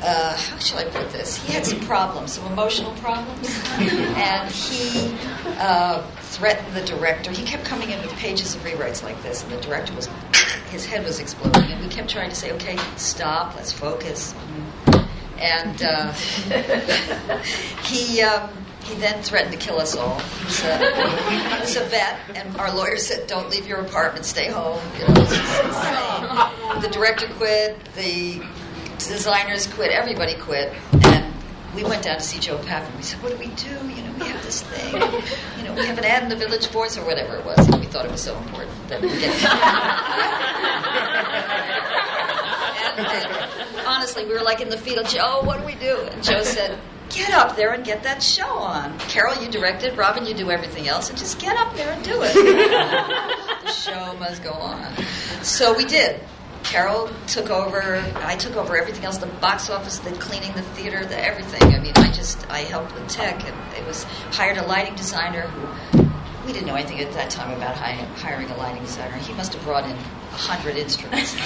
Uh, 0.00 0.36
how 0.36 0.58
shall 0.58 0.78
I 0.78 0.84
put 0.84 1.10
this? 1.10 1.36
He 1.44 1.52
had 1.52 1.66
some 1.66 1.80
problems, 1.80 2.34
some 2.34 2.52
emotional 2.52 2.92
problems, 2.94 3.48
and 3.78 4.48
he 4.48 5.12
uh, 5.58 6.06
threatened 6.20 6.76
the 6.76 6.82
director. 6.82 7.32
He 7.32 7.44
kept 7.44 7.64
coming 7.64 7.90
in 7.90 8.00
with 8.00 8.12
pages 8.12 8.54
of 8.54 8.62
rewrites 8.62 9.02
like 9.02 9.20
this, 9.24 9.42
and 9.42 9.50
the 9.50 9.60
director 9.60 9.92
was, 9.94 10.08
his 10.70 10.86
head 10.86 11.04
was 11.04 11.18
exploding, 11.18 11.64
and 11.64 11.82
we 11.82 11.88
kept 11.88 12.08
trying 12.08 12.30
to 12.30 12.36
say, 12.36 12.52
"Okay, 12.52 12.78
stop, 12.96 13.56
let's 13.56 13.72
focus." 13.72 14.34
and 15.40 15.82
uh, 15.82 16.12
he 17.84 18.22
um, 18.22 18.50
he 18.88 18.94
then 18.96 19.22
threatened 19.22 19.52
to 19.52 19.58
kill 19.58 19.78
us 19.78 19.94
all. 19.94 20.18
He 20.18 20.44
was, 20.46 20.62
a, 20.64 21.30
he 21.30 21.60
was 21.60 21.76
a 21.76 21.84
vet, 21.84 22.18
and 22.34 22.56
our 22.56 22.74
lawyer 22.74 22.96
said, 22.96 23.26
"Don't 23.26 23.50
leave 23.50 23.66
your 23.66 23.80
apartment, 23.80 24.24
stay 24.24 24.48
home." 24.48 24.80
You 24.98 25.08
know. 25.08 25.14
The 26.80 26.88
director 26.90 27.26
quit, 27.34 27.78
the 27.94 28.40
designers 28.98 29.66
quit, 29.66 29.90
everybody 29.90 30.34
quit, 30.36 30.72
and 31.04 31.34
we 31.74 31.84
went 31.84 32.02
down 32.02 32.16
to 32.16 32.22
see 32.22 32.38
Joe 32.38 32.56
Papp, 32.58 32.86
and 32.86 32.96
we 32.96 33.02
said, 33.02 33.22
"What 33.22 33.32
do 33.32 33.38
we 33.38 33.48
do? 33.54 33.68
You 33.68 34.02
know, 34.02 34.12
we 34.18 34.26
have 34.26 34.42
this 34.42 34.62
thing. 34.62 34.94
You 35.58 35.64
know, 35.64 35.74
we 35.74 35.86
have 35.86 35.98
an 35.98 36.04
ad 36.04 36.22
in 36.22 36.28
the 36.30 36.36
Village 36.36 36.68
Voice 36.68 36.96
or 36.96 37.04
whatever 37.04 37.36
it 37.36 37.44
was, 37.44 37.58
and 37.68 37.78
we 37.80 37.86
thought 37.86 38.06
it 38.06 38.10
was 38.10 38.22
so 38.22 38.36
important 38.38 38.88
that 38.88 39.02
we 39.02 39.08
get." 39.08 39.34
And, 42.98 43.06
uh, 43.06 43.38
honestly, 43.86 44.24
we 44.26 44.32
were 44.32 44.42
like 44.42 44.60
in 44.60 44.70
the 44.70 44.76
field, 44.76 45.06
Joe, 45.06 45.38
Oh, 45.40 45.44
what 45.46 45.60
do 45.60 45.66
we 45.66 45.76
do? 45.76 46.00
And 46.10 46.20
Joe 46.22 46.42
said, 46.42 46.76
get 47.10 47.32
up 47.32 47.56
there 47.56 47.72
and 47.72 47.84
get 47.84 48.02
that 48.02 48.22
show 48.22 48.48
on. 48.48 48.98
Carole, 49.00 49.42
you 49.42 49.50
directed. 49.50 49.96
Robyn, 49.96 50.26
you 50.26 50.34
do 50.34 50.50
everything 50.50 50.88
else. 50.88 51.08
And 51.08 51.18
just 51.18 51.38
get 51.38 51.56
up 51.56 51.74
there 51.74 51.92
and 51.92 52.04
do 52.04 52.20
it. 52.22 52.34
the 53.64 53.72
show 53.72 54.14
must 54.18 54.42
go 54.42 54.52
on. 54.52 54.94
So 55.42 55.76
we 55.76 55.84
did. 55.84 56.20
Carole 56.64 57.08
took 57.26 57.50
over. 57.50 57.96
I 58.16 58.36
took 58.36 58.56
over 58.56 58.76
everything 58.76 59.04
else: 59.04 59.18
the 59.18 59.26
box 59.26 59.70
office, 59.70 59.98
the 60.00 60.12
cleaning, 60.12 60.52
the 60.52 60.62
theater, 60.62 61.04
the 61.04 61.18
everything. 61.18 61.62
I 61.74 61.78
mean, 61.78 61.92
I 61.96 62.10
just 62.12 62.48
I 62.50 62.58
helped 62.58 62.94
with 62.94 63.08
tech, 63.08 63.42
and 63.44 63.76
it 63.76 63.86
was 63.86 64.04
hired 64.32 64.58
a 64.58 64.66
lighting 64.66 64.94
designer 64.94 65.42
who 65.42 66.02
we 66.46 66.52
didn't 66.52 66.66
know 66.66 66.74
anything 66.74 67.00
at 67.00 67.12
that 67.12 67.30
time 67.30 67.56
about 67.56 67.76
hiring 67.76 68.50
a 68.50 68.56
lighting 68.56 68.82
designer. 68.82 69.16
He 69.16 69.32
must 69.34 69.54
have 69.54 69.62
brought 69.64 69.84
in 69.84 69.92
a 69.92 69.94
hundred 70.32 70.76
instruments. 70.76 71.36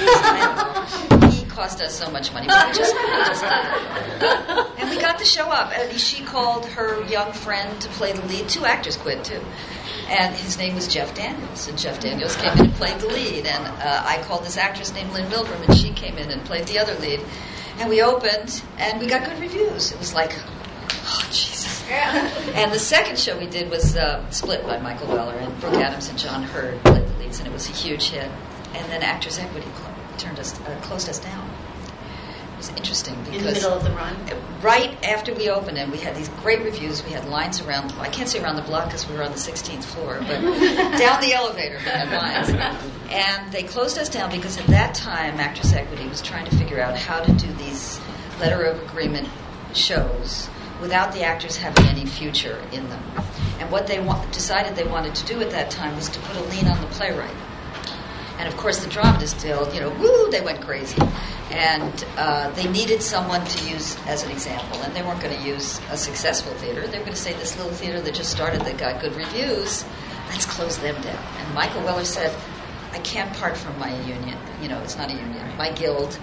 I 1.53 1.61
don't 1.61 1.61
know. 1.61 1.61
he 1.61 1.61
cost 1.61 1.83
us 1.83 1.95
so 1.95 2.11
much 2.11 2.33
money, 2.33 2.47
but 2.47 2.67
we 2.67 2.73
just, 2.79 2.95
we 2.95 3.01
just 3.01 3.45
it. 3.45 4.81
And 4.81 4.91
we 4.91 4.99
got 5.01 5.19
the 5.19 5.25
show 5.25 5.51
up. 5.51 5.73
And 5.77 5.99
she 5.99 6.25
called 6.25 6.67
her 6.67 7.03
young 7.07 7.33
friend 7.33 7.81
to 7.83 7.89
play 7.91 8.13
the 8.13 8.27
lead. 8.27 8.49
Two 8.49 8.65
actors 8.65 8.97
quit 8.97 9.25
too. 9.25 9.41
And 10.09 10.35
his 10.35 10.59
name 10.59 10.75
was 10.75 10.89
Jeff 10.89 11.15
Daniels. 11.15 11.69
And 11.69 11.79
Jeff 11.79 12.01
Daniels 12.01 12.37
came 12.37 12.53
in 12.53 12.65
and 12.67 12.75
played 12.75 12.99
the 13.01 13.09
lead. 13.09 13.47
And 13.47 13.67
uh, 13.67 14.03
I 14.05 14.23
called 14.23 14.45
this 14.45 14.57
actress 14.57 14.93
named 14.93 15.13
Lynn 15.13 15.31
Milgrim, 15.31 15.69
and 15.69 15.77
she 15.77 15.91
came 15.91 16.19
in 16.19 16.31
and 16.31 16.45
played 16.45 16.67
the 16.67 16.79
other 16.79 16.95
lead. 17.01 17.21
And 17.79 17.89
we 17.89 18.03
opened, 18.03 18.63
and 18.79 19.01
we 19.01 19.07
got 19.07 19.25
good 19.25 19.39
reviews. 19.41 19.93
It 19.93 19.99
was 19.99 20.13
like, 20.15 20.33
oh, 20.37 21.29
Jesus. 21.31 21.83
And 22.55 22.73
the 22.73 22.79
second 22.79 23.19
show 23.19 23.39
we 23.39 23.47
did 23.47 23.71
was 23.71 23.97
uh, 23.97 24.29
Split 24.31 24.63
by 24.65 24.79
Michael 24.79 25.09
Weller, 25.09 25.35
and 25.35 25.59
Brooke 25.61 25.75
Adams 25.75 26.09
and 26.09 26.19
John 26.19 26.43
Heard 26.43 26.83
played 26.85 27.07
the 27.07 27.19
leads, 27.19 27.39
and 27.39 27.49
it 27.49 27.53
was 27.53 27.69
a 27.69 27.73
huge 27.73 28.11
hit. 28.11 28.31
And 28.75 28.91
then 28.91 29.03
Actors 29.03 29.39
Equity 29.39 29.67
clo- 29.75 29.92
turned 30.23 30.39
us, 30.39 30.59
uh, 30.61 30.79
closed 30.83 31.09
us 31.09 31.19
down. 31.19 31.51
It 32.55 32.57
was 32.59 32.69
interesting 32.77 33.17
because 33.25 33.37
In 33.39 33.45
the 33.45 33.53
middle 33.53 33.73
of 33.73 33.83
the 33.85 33.91
run. 33.91 34.15
right 34.63 35.05
after 35.05 35.35
we 35.35 35.51
opened 35.51 35.77
and 35.79 35.91
we 35.91 35.99
had 35.99 36.15
these 36.15 36.29
great 36.43 36.63
reviews 36.63 37.03
we 37.05 37.11
had 37.11 37.25
lines 37.29 37.61
around 37.61 37.93
i 37.99 38.09
can't 38.09 38.29
say 38.29 38.41
around 38.41 38.55
the 38.55 38.63
block 38.63 38.85
because 38.85 39.09
we 39.09 39.17
were 39.17 39.25
on 39.25 39.33
the 39.33 39.37
16th 39.39 39.83
floor 39.83 40.19
but 40.21 40.41
down 40.97 41.21
the 41.21 41.33
elevator 41.35 41.75
we 41.79 41.91
had 41.91 42.09
lines 42.13 42.51
and 43.11 43.53
they 43.53 43.65
closed 43.65 43.99
us 43.99 44.09
down 44.09 44.31
because 44.31 44.57
at 44.59 44.67
that 44.69 44.95
time 44.95 45.41
actors 45.41 45.73
equity 45.73 46.07
was 46.07 46.23
trying 46.23 46.45
to 46.49 46.57
figure 46.57 46.81
out 46.81 46.97
how 46.97 47.19
to 47.21 47.33
do 47.33 47.53
these 47.55 47.99
letter 48.39 48.63
of 48.63 48.81
agreement 48.89 49.29
shows 49.75 50.49
without 50.81 51.13
the 51.13 51.23
actors 51.25 51.57
having 51.57 51.85
any 51.87 52.07
future 52.07 52.63
in 52.71 52.89
them 52.91 53.03
and 53.59 53.69
what 53.73 53.89
they 53.89 53.99
wa- 53.99 54.25
decided 54.27 54.77
they 54.77 54.87
wanted 54.87 55.13
to 55.17 55.27
do 55.27 55.41
at 55.41 55.51
that 55.51 55.69
time 55.69 55.97
was 55.97 56.09
to 56.09 56.21
put 56.21 56.37
a 56.37 56.43
lien 56.51 56.69
on 56.69 56.81
the 56.81 56.87
playwright 56.89 57.35
and 58.39 58.49
of 58.49 58.57
course, 58.57 58.83
the 58.85 58.91
dramatists 58.91 59.39
still, 59.39 59.73
you 59.75 59.81
know, 59.81 59.91
woo, 59.91 60.31
they 60.31 60.41
went 60.41 60.61
crazy. 60.61 61.01
And 61.51 62.05
uh, 62.17 62.51
they 62.53 62.69
needed 62.69 63.03
someone 63.03 63.45
to 63.45 63.69
use 63.69 63.97
as 64.07 64.23
an 64.23 64.31
example. 64.31 64.81
And 64.83 64.95
they 64.95 65.03
weren't 65.03 65.21
going 65.21 65.37
to 65.37 65.43
use 65.43 65.81
a 65.91 65.97
successful 65.97 66.53
theater. 66.55 66.87
They 66.87 66.99
were 66.99 67.05
going 67.05 67.17
to 67.17 67.23
say, 67.23 67.35
this 67.35 67.57
little 67.57 67.73
theater 67.73 68.01
that 68.01 68.15
just 68.15 68.31
started 68.31 68.63
that 68.63 68.79
got 68.79 69.01
good 69.01 69.15
reviews, 69.15 69.85
let's 70.29 70.47
close 70.47 70.79
them 70.79 71.01
down. 71.03 71.25
And 71.39 71.55
Michael 71.55 71.83
Weller 71.83 72.05
said, 72.05 72.35
I 72.93 72.99
can't 72.99 73.33
part 73.37 73.57
from 73.57 73.79
my 73.79 73.95
union. 74.05 74.39
You 74.61 74.69
know, 74.69 74.81
it's 74.83 74.97
not 74.97 75.11
a 75.11 75.15
union, 75.15 75.57
my 75.57 75.71
guild. 75.73 76.19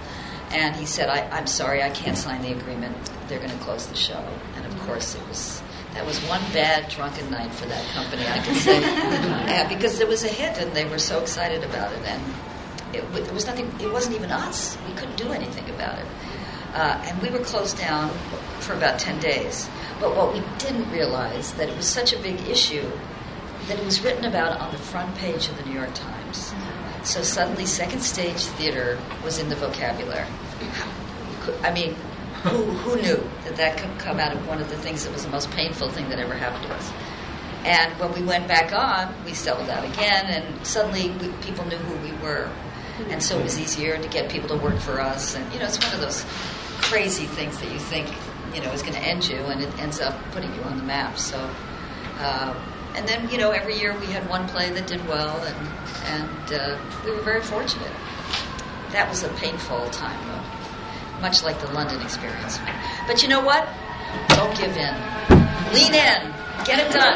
And 0.51 0.75
he 0.75 0.85
said, 0.85 1.09
I, 1.09 1.29
I'm 1.29 1.47
sorry, 1.47 1.83
I 1.83 1.91
can't 1.91 2.17
sign 2.17 2.41
the 2.41 2.53
agreement. 2.53 2.95
They're 3.27 3.39
going 3.39 3.51
to 3.51 3.57
close 3.57 3.85
the 3.87 3.95
show. 3.95 4.23
And 4.55 4.65
of 4.65 4.77
course, 4.79 5.15
it 5.15 5.27
was 5.27 5.61
that 5.99 6.05
was 6.05 6.17
one 6.29 6.41
bad 6.53 6.89
drunken 6.89 7.29
night 7.29 7.53
for 7.53 7.65
that 7.65 7.85
company, 7.89 8.25
I 8.25 8.39
can 8.39 8.55
say, 8.55 8.79
yeah, 9.51 9.67
because 9.67 9.99
it 9.99 10.07
was 10.07 10.23
a 10.23 10.29
hit 10.29 10.57
and 10.57 10.71
they 10.73 10.85
were 10.85 10.97
so 10.97 11.19
excited 11.19 11.61
about 11.61 11.91
it, 11.91 11.99
and 12.05 12.23
it, 12.95 13.03
it 13.17 13.33
was 13.33 13.45
nothing. 13.45 13.69
It 13.81 13.91
wasn't 13.91 14.15
even 14.15 14.31
us. 14.31 14.77
We 14.87 14.93
couldn't 14.93 15.17
do 15.17 15.33
anything 15.33 15.69
about 15.69 15.99
it, 15.99 16.05
uh, 16.73 17.03
and 17.03 17.21
we 17.21 17.29
were 17.29 17.43
closed 17.43 17.77
down 17.77 18.11
for 18.61 18.75
about 18.75 18.97
ten 18.97 19.19
days. 19.19 19.69
But 19.99 20.15
what 20.15 20.31
we 20.31 20.41
didn't 20.57 20.89
realize 20.89 21.51
that 21.55 21.67
it 21.67 21.75
was 21.75 21.85
such 21.85 22.13
a 22.13 22.19
big 22.19 22.39
issue 22.47 22.89
that 23.67 23.77
it 23.77 23.83
was 23.83 24.01
written 24.01 24.23
about 24.23 24.57
on 24.61 24.71
the 24.71 24.77
front 24.77 25.13
page 25.17 25.49
of 25.49 25.57
the 25.57 25.65
New 25.65 25.73
York 25.73 25.93
Times. 25.93 26.53
So 27.03 27.23
suddenly, 27.23 27.65
second 27.65 27.99
stage 27.99 28.45
theater 28.55 28.97
was 29.21 29.37
in 29.37 29.49
the 29.49 29.57
vocabulary. 29.57 30.27
I 31.61 31.73
mean, 31.73 31.97
who, 32.43 32.63
who 32.63 33.01
knew 33.01 33.29
that 33.43 33.55
that 33.57 33.77
could 33.77 33.97
come 33.99 34.19
out 34.19 34.33
of 34.33 34.47
one 34.47 34.61
of 34.61 34.69
the 34.69 34.77
things 34.77 35.03
that 35.03 35.13
was 35.13 35.23
the 35.23 35.31
most 35.31 35.49
painful 35.51 35.89
thing 35.89 36.09
that 36.09 36.19
ever 36.19 36.33
happened 36.33 36.63
to 36.65 36.73
us? 36.73 36.91
And 37.65 37.91
when 37.99 38.13
we 38.13 38.23
went 38.23 38.47
back 38.47 38.71
on, 38.71 39.13
we 39.25 39.33
settled 39.33 39.69
out 39.69 39.83
again, 39.83 40.27
and 40.27 40.65
suddenly 40.65 41.09
we, 41.09 41.27
people 41.43 41.65
knew 41.65 41.77
who 41.77 41.95
we 42.07 42.13
were. 42.23 42.49
And 43.09 43.21
so 43.21 43.37
it 43.37 43.43
was 43.43 43.59
easier 43.59 43.97
to 43.97 44.07
get 44.09 44.29
people 44.29 44.49
to 44.49 44.57
work 44.57 44.77
for 44.79 45.01
us. 45.01 45.35
And, 45.35 45.51
you 45.53 45.59
know, 45.59 45.65
it's 45.65 45.77
one 45.83 45.93
of 45.93 46.01
those 46.01 46.25
crazy 46.81 47.25
things 47.25 47.59
that 47.59 47.71
you 47.71 47.79
think, 47.79 48.07
you 48.53 48.61
know, 48.61 48.71
is 48.71 48.81
going 48.81 48.93
to 48.93 49.01
end 49.01 49.27
you, 49.27 49.37
and 49.37 49.61
it 49.61 49.79
ends 49.79 49.99
up 49.99 50.15
putting 50.31 50.53
you 50.55 50.61
on 50.63 50.77
the 50.77 50.83
map. 50.83 51.17
So, 51.17 51.37
uh, 52.19 52.55
and 52.95 53.07
then, 53.07 53.29
you 53.29 53.37
know, 53.37 53.51
every 53.51 53.77
year 53.77 53.97
we 53.99 54.07
had 54.07 54.27
one 54.29 54.47
play 54.47 54.69
that 54.71 54.87
did 54.87 55.05
well, 55.07 55.41
and, 55.43 55.67
and 56.05 56.53
uh, 56.53 56.79
we 57.05 57.11
were 57.11 57.21
very 57.21 57.41
fortunate. 57.41 57.91
That 58.91 59.07
was 59.09 59.23
a 59.23 59.29
painful 59.33 59.89
time, 59.91 60.19
though, 60.27 60.38
much 61.21 61.43
like 61.43 61.59
the 61.59 61.71
London 61.71 62.01
experience. 62.01 62.59
But 63.07 63.21
you 63.21 63.29
know 63.29 63.41
what? 63.43 63.67
Don't 64.29 64.55
give 64.57 64.75
in. 64.75 64.95
Lean 65.73 65.93
in. 65.93 66.33
Get 66.65 66.79
it 66.79 66.91
done. 66.91 67.15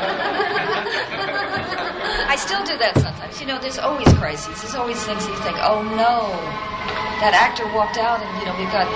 I 2.28 2.36
still 2.38 2.64
do 2.64 2.78
that 2.78 2.96
sometimes. 2.98 3.40
You 3.42 3.48
know, 3.48 3.60
there's 3.60 3.78
always 3.78 4.08
crises. 4.16 4.62
There's 4.62 4.76
always 4.76 4.98
things 5.04 5.26
that 5.26 5.32
you 5.32 5.42
think, 5.44 5.58
oh 5.60 5.84
no, 5.84 6.32
that 7.20 7.36
actor 7.36 7.68
walked 7.76 7.98
out, 7.98 8.24
and 8.24 8.32
you 8.40 8.46
know, 8.48 8.56
we've 8.56 8.72
got, 8.72 8.88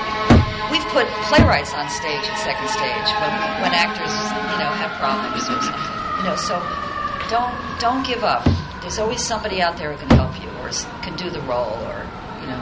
we've 0.71 0.85
put 0.95 1.07
playwrights 1.27 1.73
on 1.75 1.89
stage 1.91 2.23
at 2.23 2.37
second 2.43 2.69
stage 2.71 3.09
when 3.19 3.33
when 3.63 3.73
actors, 3.75 4.11
you 4.11 4.57
know, 4.59 4.71
have 4.71 4.91
problems 4.99 5.43
or 5.47 5.59
something. 5.61 5.95
You 6.19 6.23
know, 6.31 6.37
so 6.39 6.59
don't 7.27 7.53
don't 7.79 8.03
give 8.07 8.23
up. 8.23 8.47
There's 8.81 8.99
always 8.99 9.19
somebody 9.19 9.61
out 9.61 9.75
there 9.77 9.91
who 9.91 9.99
can 9.99 10.11
help 10.15 10.39
you 10.39 10.49
or 10.63 10.71
can 11.03 11.15
do 11.15 11.29
the 11.29 11.41
role, 11.43 11.75
or 11.91 12.07
you 12.41 12.47
know, 12.47 12.61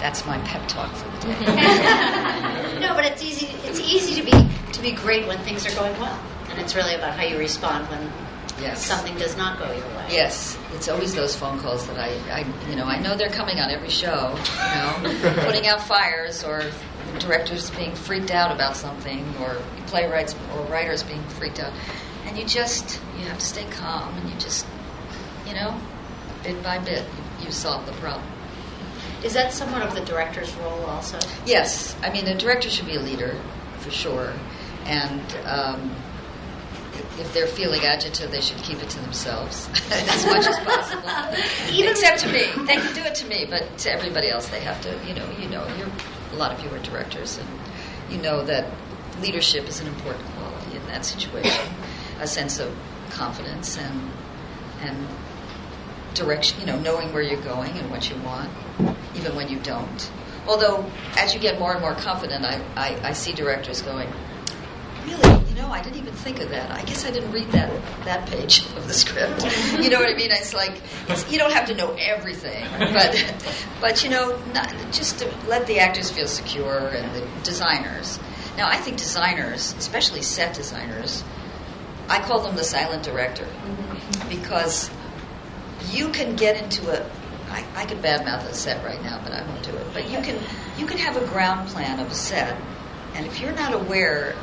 that's 0.00 0.26
my 0.26 0.38
pep 0.38 0.66
talk 0.68 0.94
for 0.94 1.08
the 1.08 1.34
day. 1.34 1.38
no, 2.80 2.94
but 2.94 3.04
it's 3.04 3.22
easy. 3.22 3.46
It's 3.64 3.80
easy 3.80 4.20
to 4.20 4.24
be 4.24 4.48
to 4.72 4.82
be 4.82 4.92
great 4.92 5.26
when 5.26 5.38
things 5.40 5.66
are 5.66 5.74
going 5.74 5.98
well, 6.00 6.18
and 6.48 6.58
it's 6.58 6.74
really 6.74 6.94
about 6.94 7.14
how 7.14 7.24
you 7.24 7.38
respond 7.38 7.86
when 7.88 8.10
Yes. 8.60 8.84
something 8.84 9.16
does 9.16 9.36
not 9.36 9.58
go 9.58 9.64
your 9.72 9.86
way. 9.96 10.06
Yes, 10.10 10.58
it's 10.74 10.88
always 10.88 11.14
those 11.14 11.34
phone 11.34 11.58
calls 11.58 11.86
that 11.86 11.98
I, 11.98 12.10
I, 12.30 12.68
you 12.68 12.76
know, 12.76 12.84
I 12.84 12.98
know 12.98 13.16
they're 13.16 13.30
coming 13.30 13.58
on 13.58 13.70
every 13.70 13.88
show, 13.88 14.36
you 14.36 14.74
know, 14.74 15.42
putting 15.44 15.66
out 15.66 15.80
fires 15.80 16.44
or 16.44 16.70
directors 17.18 17.70
being 17.70 17.94
freaked 17.94 18.30
out 18.30 18.52
about 18.52 18.76
something 18.76 19.24
or 19.40 19.62
playwrights 19.86 20.34
or 20.54 20.62
writers 20.64 21.02
being 21.02 21.22
freaked 21.28 21.58
out, 21.58 21.72
and 22.26 22.36
you 22.36 22.44
just 22.44 23.00
you 23.18 23.24
have 23.24 23.38
to 23.38 23.46
stay 23.46 23.64
calm 23.70 24.16
and 24.18 24.28
you 24.28 24.36
just, 24.38 24.66
you 25.46 25.54
know, 25.54 25.80
bit 26.42 26.62
by 26.62 26.78
bit 26.78 27.04
you, 27.38 27.46
you 27.46 27.50
solve 27.52 27.86
the 27.86 27.92
problem. 27.92 28.26
Is 29.24 29.34
that 29.34 29.52
somewhat 29.52 29.82
of 29.82 29.94
the 29.94 30.00
director's 30.02 30.54
role 30.56 30.84
also? 30.86 31.18
Yes, 31.46 31.96
I 32.02 32.10
mean, 32.10 32.26
a 32.26 32.36
director 32.36 32.70
should 32.70 32.86
be 32.86 32.94
a 32.96 33.00
leader 33.00 33.38
for 33.78 33.90
sure, 33.90 34.32
and 34.86 35.20
um, 35.46 35.94
if 37.18 37.32
they're 37.34 37.46
feeling 37.46 37.82
agitated, 37.82 38.30
they 38.32 38.40
should 38.40 38.58
keep 38.58 38.82
it 38.82 38.88
to 38.90 39.00
themselves 39.00 39.68
as 39.90 40.26
much 40.26 40.46
as 40.46 40.58
possible. 40.60 41.10
Even- 41.72 41.90
Except 41.90 42.20
to 42.20 42.26
me, 42.32 42.44
they 42.66 42.76
can 42.76 42.94
do 42.94 43.02
it 43.02 43.14
to 43.16 43.26
me, 43.28 43.46
but 43.48 43.76
to 43.78 43.92
everybody 43.92 44.28
else, 44.30 44.48
they 44.48 44.60
have 44.60 44.80
to. 44.82 44.90
You 45.06 45.14
know, 45.14 45.30
you 45.38 45.48
know, 45.48 45.66
you're 45.76 45.88
a 46.32 46.36
lot 46.36 46.52
of 46.52 46.62
you 46.64 46.70
are 46.70 46.78
directors, 46.80 47.38
and 47.38 47.48
you 48.10 48.18
know 48.18 48.42
that 48.44 48.72
leadership 49.20 49.68
is 49.68 49.80
an 49.80 49.86
important 49.86 50.24
quality 50.36 50.76
in 50.76 50.86
that 50.86 51.04
situation. 51.04 51.64
A 52.20 52.26
sense 52.26 52.58
of 52.58 52.74
confidence 53.10 53.76
and 53.78 54.10
and 54.80 55.06
direction, 56.14 56.60
you 56.60 56.66
know, 56.66 56.78
knowing 56.80 57.12
where 57.12 57.22
you're 57.22 57.40
going 57.42 57.72
and 57.78 57.90
what 57.90 58.10
you 58.10 58.16
want, 58.22 58.50
even 59.14 59.34
when 59.34 59.48
you 59.48 59.58
don't. 59.60 60.10
Although, 60.46 60.90
as 61.16 61.34
you 61.34 61.40
get 61.40 61.58
more 61.58 61.72
and 61.72 61.80
more 61.80 61.94
confident, 61.94 62.44
I, 62.44 62.60
I, 62.74 63.08
I 63.08 63.12
see 63.12 63.32
directors 63.32 63.82
going, 63.82 64.08
really, 65.04 65.44
you 65.48 65.54
know, 65.54 65.68
I 65.68 65.82
didn't 65.82 65.98
even 65.98 66.14
think 66.14 66.40
of 66.40 66.50
that. 66.50 66.70
I 66.70 66.82
guess 66.84 67.04
I 67.04 67.10
didn't 67.10 67.32
read 67.32 67.50
that 67.52 67.70
that 68.04 68.28
page 68.28 68.60
of 68.76 68.86
the 68.86 68.94
script. 68.94 69.44
You 69.80 69.90
know 69.90 69.98
what 69.98 70.10
I 70.10 70.14
mean? 70.14 70.30
It's 70.30 70.54
like 70.54 70.80
it's, 71.08 71.30
you 71.30 71.38
don't 71.38 71.52
have 71.52 71.66
to 71.66 71.74
know 71.74 71.94
everything, 71.98 72.66
but 72.78 73.44
but 73.80 74.02
you 74.02 74.10
know, 74.10 74.40
not, 74.54 74.74
just 74.92 75.18
to 75.18 75.32
let 75.46 75.66
the 75.66 75.78
actors 75.78 76.10
feel 76.10 76.26
secure 76.26 76.88
and 76.88 77.14
the 77.14 77.26
designers. 77.44 78.18
Now, 78.56 78.68
I 78.68 78.76
think 78.76 78.98
designers, 78.98 79.74
especially 79.78 80.22
set 80.22 80.54
designers, 80.54 81.24
I 82.08 82.20
call 82.20 82.40
them 82.40 82.56
the 82.56 82.64
silent 82.64 83.04
director 83.04 83.44
mm-hmm. 83.44 84.28
because 84.28 84.90
you 85.90 86.10
can 86.10 86.36
get 86.36 86.62
into 86.62 86.90
a 86.90 87.10
I, 87.50 87.64
I 87.74 87.84
could 87.84 87.98
badmouth 87.98 88.48
a 88.48 88.54
set 88.54 88.84
right 88.84 89.02
now, 89.02 89.20
but 89.24 89.32
I 89.32 89.44
won't 89.46 89.62
do 89.64 89.72
it. 89.72 89.86
But 89.92 90.08
you 90.08 90.20
can 90.20 90.38
you 90.78 90.86
can 90.86 90.98
have 90.98 91.16
a 91.16 91.26
ground 91.26 91.68
plan 91.68 91.98
of 91.98 92.10
a 92.10 92.14
set, 92.14 92.56
and 93.14 93.26
if 93.26 93.40
you're 93.40 93.54
not 93.54 93.74
aware 93.74 94.36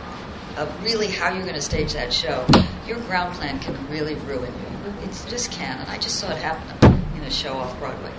of 0.57 0.83
really 0.83 1.07
how 1.07 1.33
you're 1.33 1.43
going 1.43 1.55
to 1.55 1.61
stage 1.61 1.93
that 1.93 2.11
show, 2.11 2.45
your 2.85 2.97
ground 3.01 3.35
plan 3.35 3.59
can 3.59 3.75
really 3.89 4.15
ruin 4.15 4.51
you. 4.51 4.93
It 5.03 5.25
just 5.29 5.51
can, 5.51 5.79
and 5.79 5.89
I 5.89 5.97
just 5.97 6.19
saw 6.19 6.31
it 6.31 6.37
happen 6.37 7.03
in 7.15 7.23
a 7.23 7.31
show 7.31 7.57
off 7.57 7.77
Broadway. 7.79 8.11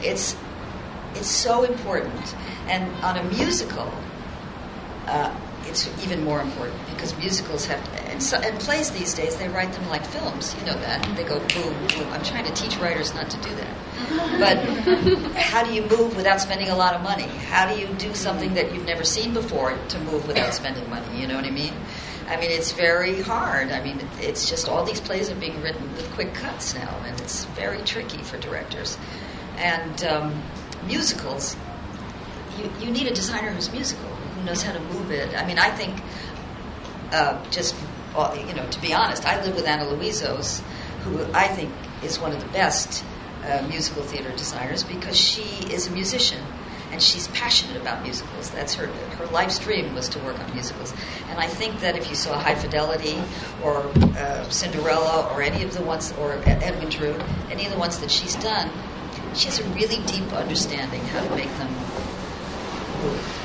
It's 0.00 0.36
it's 1.14 1.28
so 1.28 1.62
important, 1.62 2.34
and 2.66 2.92
on 3.04 3.16
a 3.16 3.22
musical, 3.24 3.92
uh, 5.06 5.34
it's 5.66 5.88
even 6.04 6.24
more 6.24 6.40
important 6.40 6.78
because 6.90 7.16
musicals 7.16 7.66
have 7.66 7.80
and, 8.10 8.22
so, 8.22 8.38
and 8.38 8.58
plays 8.60 8.90
these 8.90 9.14
days 9.14 9.36
they 9.36 9.48
write 9.48 9.72
them 9.72 9.88
like 9.88 10.04
films. 10.06 10.54
You 10.58 10.66
know 10.66 10.74
that 10.74 11.16
they 11.16 11.24
go 11.24 11.38
boom 11.38 11.74
boom. 11.88 12.12
I'm 12.12 12.22
trying 12.22 12.44
to 12.44 12.52
teach 12.52 12.76
writers 12.78 13.14
not 13.14 13.30
to 13.30 13.36
do 13.38 13.54
that. 13.56 13.76
But 14.38 15.34
how 15.36 15.64
do 15.64 15.72
you 15.72 15.82
move 15.82 16.16
without 16.16 16.40
spending 16.40 16.68
a 16.68 16.76
lot 16.76 16.94
of 16.94 17.02
money? 17.02 17.24
How 17.24 17.72
do 17.72 17.80
you 17.80 17.88
do 17.94 18.14
something 18.14 18.54
that 18.54 18.74
you've 18.74 18.86
never 18.86 19.04
seen 19.04 19.32
before 19.34 19.76
to 19.88 19.98
move 20.00 20.26
without 20.26 20.54
spending 20.54 20.88
money? 20.90 21.20
You 21.20 21.26
know 21.26 21.36
what 21.36 21.44
I 21.44 21.50
mean? 21.50 21.74
I 22.28 22.36
mean, 22.36 22.50
it's 22.50 22.72
very 22.72 23.20
hard. 23.20 23.70
I 23.70 23.82
mean, 23.82 24.00
it's 24.20 24.48
just 24.48 24.68
all 24.68 24.84
these 24.84 25.00
plays 25.00 25.30
are 25.30 25.34
being 25.34 25.60
written 25.60 25.92
with 25.92 26.10
quick 26.12 26.32
cuts 26.34 26.74
now, 26.74 27.02
and 27.04 27.20
it's 27.20 27.44
very 27.46 27.82
tricky 27.82 28.18
for 28.18 28.38
directors. 28.38 28.96
And 29.56 30.02
um, 30.04 30.42
musicals, 30.86 31.56
you, 32.58 32.70
you 32.80 32.90
need 32.90 33.06
a 33.06 33.14
designer 33.14 33.50
who's 33.50 33.70
musical, 33.70 34.13
knows 34.44 34.62
how 34.62 34.72
to 34.72 34.80
move 34.80 35.10
it. 35.10 35.34
I 35.36 35.46
mean, 35.46 35.58
I 35.58 35.70
think, 35.70 36.00
uh, 37.12 37.42
just, 37.50 37.74
uh, 38.14 38.36
you 38.46 38.54
know, 38.54 38.66
to 38.68 38.80
be 38.80 38.92
honest, 38.92 39.24
I 39.26 39.42
live 39.44 39.54
with 39.54 39.66
Anna 39.66 39.84
Louizos, 39.84 40.60
who 41.04 41.24
I 41.32 41.48
think 41.48 41.72
is 42.02 42.18
one 42.18 42.32
of 42.32 42.40
the 42.40 42.48
best 42.48 43.04
uh, 43.44 43.64
musical 43.68 44.02
theater 44.02 44.30
designers 44.30 44.84
because 44.84 45.16
she 45.18 45.42
is 45.72 45.86
a 45.86 45.90
musician 45.90 46.42
and 46.94 47.02
she's 47.02 47.26
passionate 47.28 47.76
about 47.76 48.02
musicals. 48.02 48.50
That's 48.50 48.74
her 48.74 48.86
her 48.86 49.26
life's 49.26 49.58
dream 49.58 49.94
was 49.94 50.08
to 50.10 50.18
work 50.20 50.38
on 50.38 50.52
musicals. 50.54 50.94
And 51.28 51.40
I 51.40 51.48
think 51.48 51.80
that 51.80 51.96
if 51.96 52.08
you 52.08 52.14
saw 52.14 52.38
High 52.38 52.54
Fidelity 52.54 53.20
or 53.62 53.90
uh, 54.16 54.48
Cinderella 54.48 55.28
or 55.32 55.42
any 55.42 55.64
of 55.64 55.74
the 55.74 55.82
ones 55.82 56.12
or 56.20 56.40
Edwin 56.46 56.88
Drood, 56.90 57.20
any 57.50 57.66
of 57.66 57.72
the 57.72 57.78
ones 57.78 57.98
that 57.98 58.10
she's 58.10 58.36
done, 58.36 58.70
she 59.34 59.46
has 59.46 59.58
a 59.58 59.64
really 59.70 59.98
deep 60.06 60.32
understanding 60.32 61.00
how 61.06 61.26
to 61.26 61.34
make 61.34 61.50
them. 61.58 61.68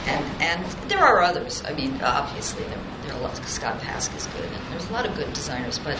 And 0.05 0.41
and 0.41 0.65
there 0.89 0.99
are 0.99 1.21
others. 1.21 1.63
I 1.65 1.73
mean, 1.73 2.01
obviously 2.01 2.63
there, 2.65 2.79
there 3.03 3.13
are 3.13 3.19
lots. 3.19 3.39
lot. 3.39 3.47
Scott 3.47 3.79
Pask 3.81 4.15
is 4.15 4.27
good, 4.27 4.45
and 4.45 4.71
there's 4.71 4.89
a 4.89 4.93
lot 4.93 5.05
of 5.05 5.15
good 5.15 5.33
designers, 5.33 5.79
but 5.79 5.97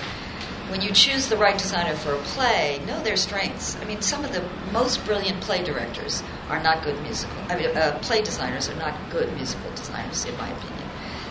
when 0.70 0.82
you 0.82 0.92
choose 0.92 1.28
the 1.28 1.38
right 1.38 1.58
designer 1.58 1.96
for 1.96 2.14
a 2.14 2.20
play, 2.20 2.80
know 2.86 3.02
their 3.02 3.18
strengths. 3.18 3.76
I 3.82 3.86
mean, 3.86 4.02
some 4.02 4.24
of 4.24 4.32
the 4.34 4.48
most 4.72 5.04
brilliant 5.04 5.42
play 5.42 5.64
directors 5.64 6.22
are 6.48 6.62
not 6.62 6.84
good 6.84 7.02
musical. 7.02 7.36
I 7.50 7.58
mean, 7.58 7.76
uh, 7.76 7.98
play 8.04 8.22
designers 8.22 8.70
are 8.70 8.76
not 8.76 8.96
good 9.10 9.34
musical 9.34 9.70
designers, 9.72 10.26
in 10.26 10.38
my 10.38 10.48
opinion. 10.48 10.88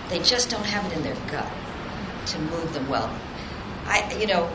They 0.09 0.19
just 0.19 0.51
don't 0.51 0.67
have 0.67 0.91
it 0.91 0.97
in 0.97 1.05
their 1.05 1.17
gut 1.31 1.51
to 2.27 2.39
move 2.41 2.75
them 2.75 2.89
well. 2.89 3.17
I, 3.87 4.13
you 4.19 4.27
know, 4.27 4.51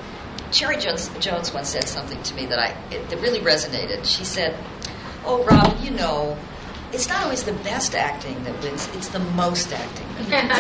Cherry 0.52 0.78
Jones, 0.78 1.10
Jones 1.20 1.54
once 1.54 1.70
said 1.70 1.88
something 1.88 2.22
to 2.22 2.36
me 2.36 2.46
that 2.48 2.60
I 2.60 2.76
it, 2.94 3.10
that 3.10 3.20
really 3.22 3.40
resonated. 3.40 4.06
She 4.06 4.26
said, 4.26 4.58
"Oh, 5.26 5.44
Robyn, 5.46 5.84
you 5.84 5.92
know." 5.92 6.38
It's 6.94 7.08
not 7.10 7.24
always 7.24 7.44
the 7.44 7.54
best 7.54 7.96
acting 7.96 8.44
that 8.44 8.62
wins; 8.62 8.88
it's 8.94 9.08
the 9.08 9.20
most 9.20 9.74
acting 9.74 10.06
that 10.30 10.54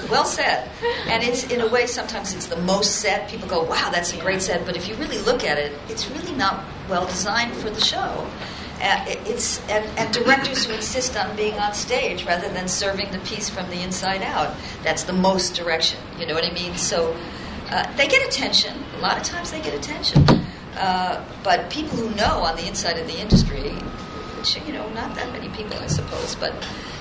wins. 0.00 0.10
well 0.10 0.24
said. 0.24 0.70
And 1.06 1.22
it's 1.22 1.44
in 1.52 1.60
a 1.60 1.68
way 1.68 1.86
sometimes 1.86 2.34
it's 2.34 2.46
the 2.46 2.56
most 2.62 2.96
set. 2.96 3.28
People 3.28 3.46
go, 3.46 3.62
"Wow, 3.62 3.90
that's 3.92 4.14
a 4.14 4.16
great 4.16 4.40
set," 4.40 4.64
but 4.64 4.74
if 4.76 4.88
you 4.88 4.94
really 4.94 5.18
look 5.18 5.44
at 5.44 5.58
it, 5.58 5.78
it's 5.88 6.08
really 6.10 6.32
not 6.32 6.64
well 6.88 7.06
designed 7.06 7.52
for 7.54 7.68
the 7.68 7.80
show. 7.80 8.26
Uh, 8.80 9.04
it's 9.26 9.60
and, 9.68 9.84
and 9.98 10.14
directors 10.14 10.64
who 10.64 10.72
insist 10.72 11.14
on 11.14 11.36
being 11.36 11.58
on 11.58 11.74
stage 11.74 12.24
rather 12.24 12.48
than 12.48 12.66
serving 12.68 13.10
the 13.12 13.18
piece 13.18 13.50
from 13.50 13.68
the 13.68 13.82
inside 13.82 14.22
out. 14.22 14.56
That's 14.82 15.02
the 15.04 15.12
most 15.12 15.54
direction. 15.54 16.00
You 16.18 16.26
know 16.26 16.32
what 16.34 16.46
I 16.46 16.52
mean? 16.54 16.74
So 16.76 17.14
uh, 17.68 17.94
they 17.96 18.08
get 18.08 18.26
attention. 18.26 18.82
A 18.96 19.00
lot 19.00 19.18
of 19.18 19.24
times 19.24 19.50
they 19.50 19.60
get 19.60 19.74
attention. 19.74 20.39
Uh, 20.76 21.24
but 21.42 21.70
people 21.70 21.96
who 21.96 22.14
know 22.16 22.42
on 22.44 22.56
the 22.56 22.66
inside 22.66 22.98
of 22.98 23.06
the 23.06 23.18
industry, 23.18 23.72
which 24.38 24.56
you 24.66 24.72
know, 24.72 24.88
not 24.90 25.14
that 25.16 25.32
many 25.32 25.48
people, 25.50 25.76
I 25.78 25.86
suppose, 25.86 26.34
but 26.36 26.52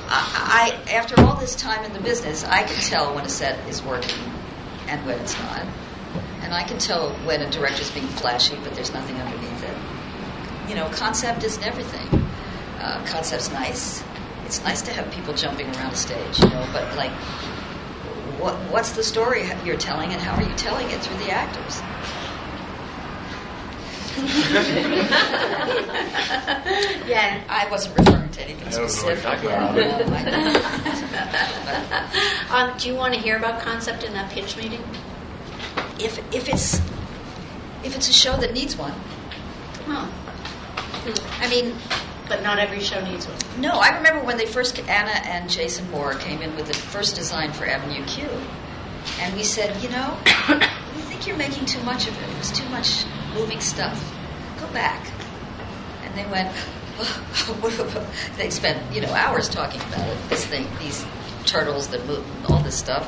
I, 0.08 0.82
I 0.88 0.92
after 0.92 1.20
all 1.22 1.36
this 1.36 1.56
time 1.56 1.86
in 1.86 1.94
the 1.94 2.00
business, 2.00 2.44
I 2.44 2.64
can 2.64 2.76
tell 2.76 3.14
when 3.14 3.26
a 3.26 3.30
set 3.30 3.68
is 3.70 3.84
working 3.84 4.18
and 4.88 5.06
when 5.06 5.20
it's 5.20 5.38
not, 5.40 5.66
and 6.42 6.54
I 6.54 6.64
can 6.64 6.80
tell 6.80 7.12
when 7.26 7.42
a 7.42 7.50
director's 7.52 7.92
being 7.92 8.08
flashy, 8.08 8.58
but 8.64 8.74
there's 8.74 8.92
nothing 8.92 9.16
underneath 9.18 9.64
it. 9.64 10.70
You 10.70 10.76
know, 10.76 10.90
concept 10.90 11.44
isn't 11.44 11.64
everything. 11.64 12.08
Uh, 12.80 13.06
concept's 13.06 13.52
nice. 13.52 14.04
It's 14.46 14.64
nice 14.64 14.82
to 14.84 14.92
have 14.92 15.12
people 15.12 15.34
jumping 15.34 15.68
around 15.76 15.94
a 15.94 15.96
stage, 15.96 16.40
you 16.40 16.50
know, 16.50 16.68
but 16.74 16.96
like, 16.96 17.12
what, 18.40 18.56
what's 18.72 18.94
the 18.94 19.04
story 19.04 19.48
you're 19.64 19.78
telling, 19.78 20.12
and 20.12 20.22
how 20.22 20.36
are 20.36 20.44
you 20.44 20.56
telling 20.56 20.90
it 20.90 21.02
through 21.02 21.18
the 21.18 21.30
actors? 21.30 21.82
Yeah. 27.08 27.44
I 27.50 27.68
wasn't 27.70 27.98
referring 27.98 28.30
to 28.30 28.42
anything 28.44 28.68
I 28.68 28.72
don't 28.72 28.80
know 28.80 28.84
what 28.84 28.92
specific. 28.92 29.44
Yeah, 29.44 29.70
Um, 32.50 32.74
do 32.78 32.88
you 32.88 32.96
want 32.96 33.14
to 33.14 33.20
hear 33.20 33.38
about 33.38 33.62
concept 33.62 34.04
in 34.04 34.14
that 34.14 34.30
pitch 34.32 34.58
meeting? 34.58 34.84
if 36.00 36.18
if 36.34 36.48
it's 36.50 36.80
if 37.84 37.96
it's 37.96 38.10
a 38.10 38.14
show 38.14 38.36
that 38.38 38.54
needs 38.54 38.76
one, 38.78 38.94
Huh. 39.86 40.08
I 41.42 41.48
mean, 41.50 41.74
But 42.28 42.42
not 42.44 42.58
every 42.60 42.80
show 42.82 43.02
needs 43.04 43.28
one. 43.28 43.38
no. 43.62 43.72
I 43.72 43.96
remember 43.98 44.24
when 44.24 44.38
they 44.38 44.46
first 44.46 44.80
Anna 44.88 45.12
and 45.28 45.50
Jason 45.50 45.90
Moore 45.92 46.14
came 46.16 46.42
in 46.42 46.56
with 46.56 46.68
the 46.68 46.74
first 46.74 47.16
design 47.16 47.52
for 47.54 47.66
Avenue 47.66 48.04
Q, 48.06 48.28
and 49.20 49.34
we 49.36 49.44
said, 49.44 49.82
you 49.84 49.90
know, 49.90 50.18
we 50.50 50.89
think 51.20 51.28
you're 51.28 51.50
making 51.50 51.66
too 51.66 51.82
much 51.84 52.08
of 52.08 52.18
it. 52.22 52.30
It 52.30 52.38
was 52.38 52.52
too 52.52 52.68
much 52.70 53.04
moving 53.34 53.60
stuff. 53.60 54.02
Go 54.60 54.68
back. 54.68 55.12
And 56.04 56.16
they 56.16 56.26
went. 56.32 56.56
they 58.38 58.50
spent 58.50 58.94
you 58.94 59.02
know 59.02 59.12
hours 59.14 59.50
talking 59.50 59.82
about 59.82 60.08
it. 60.08 60.18
This 60.30 60.46
thing, 60.46 60.68
these 60.80 61.06
turtles 61.46 61.88
that 61.90 62.06
move, 62.06 62.26
and 62.38 62.46
all 62.48 62.62
this 62.62 62.78
stuff. 62.78 63.06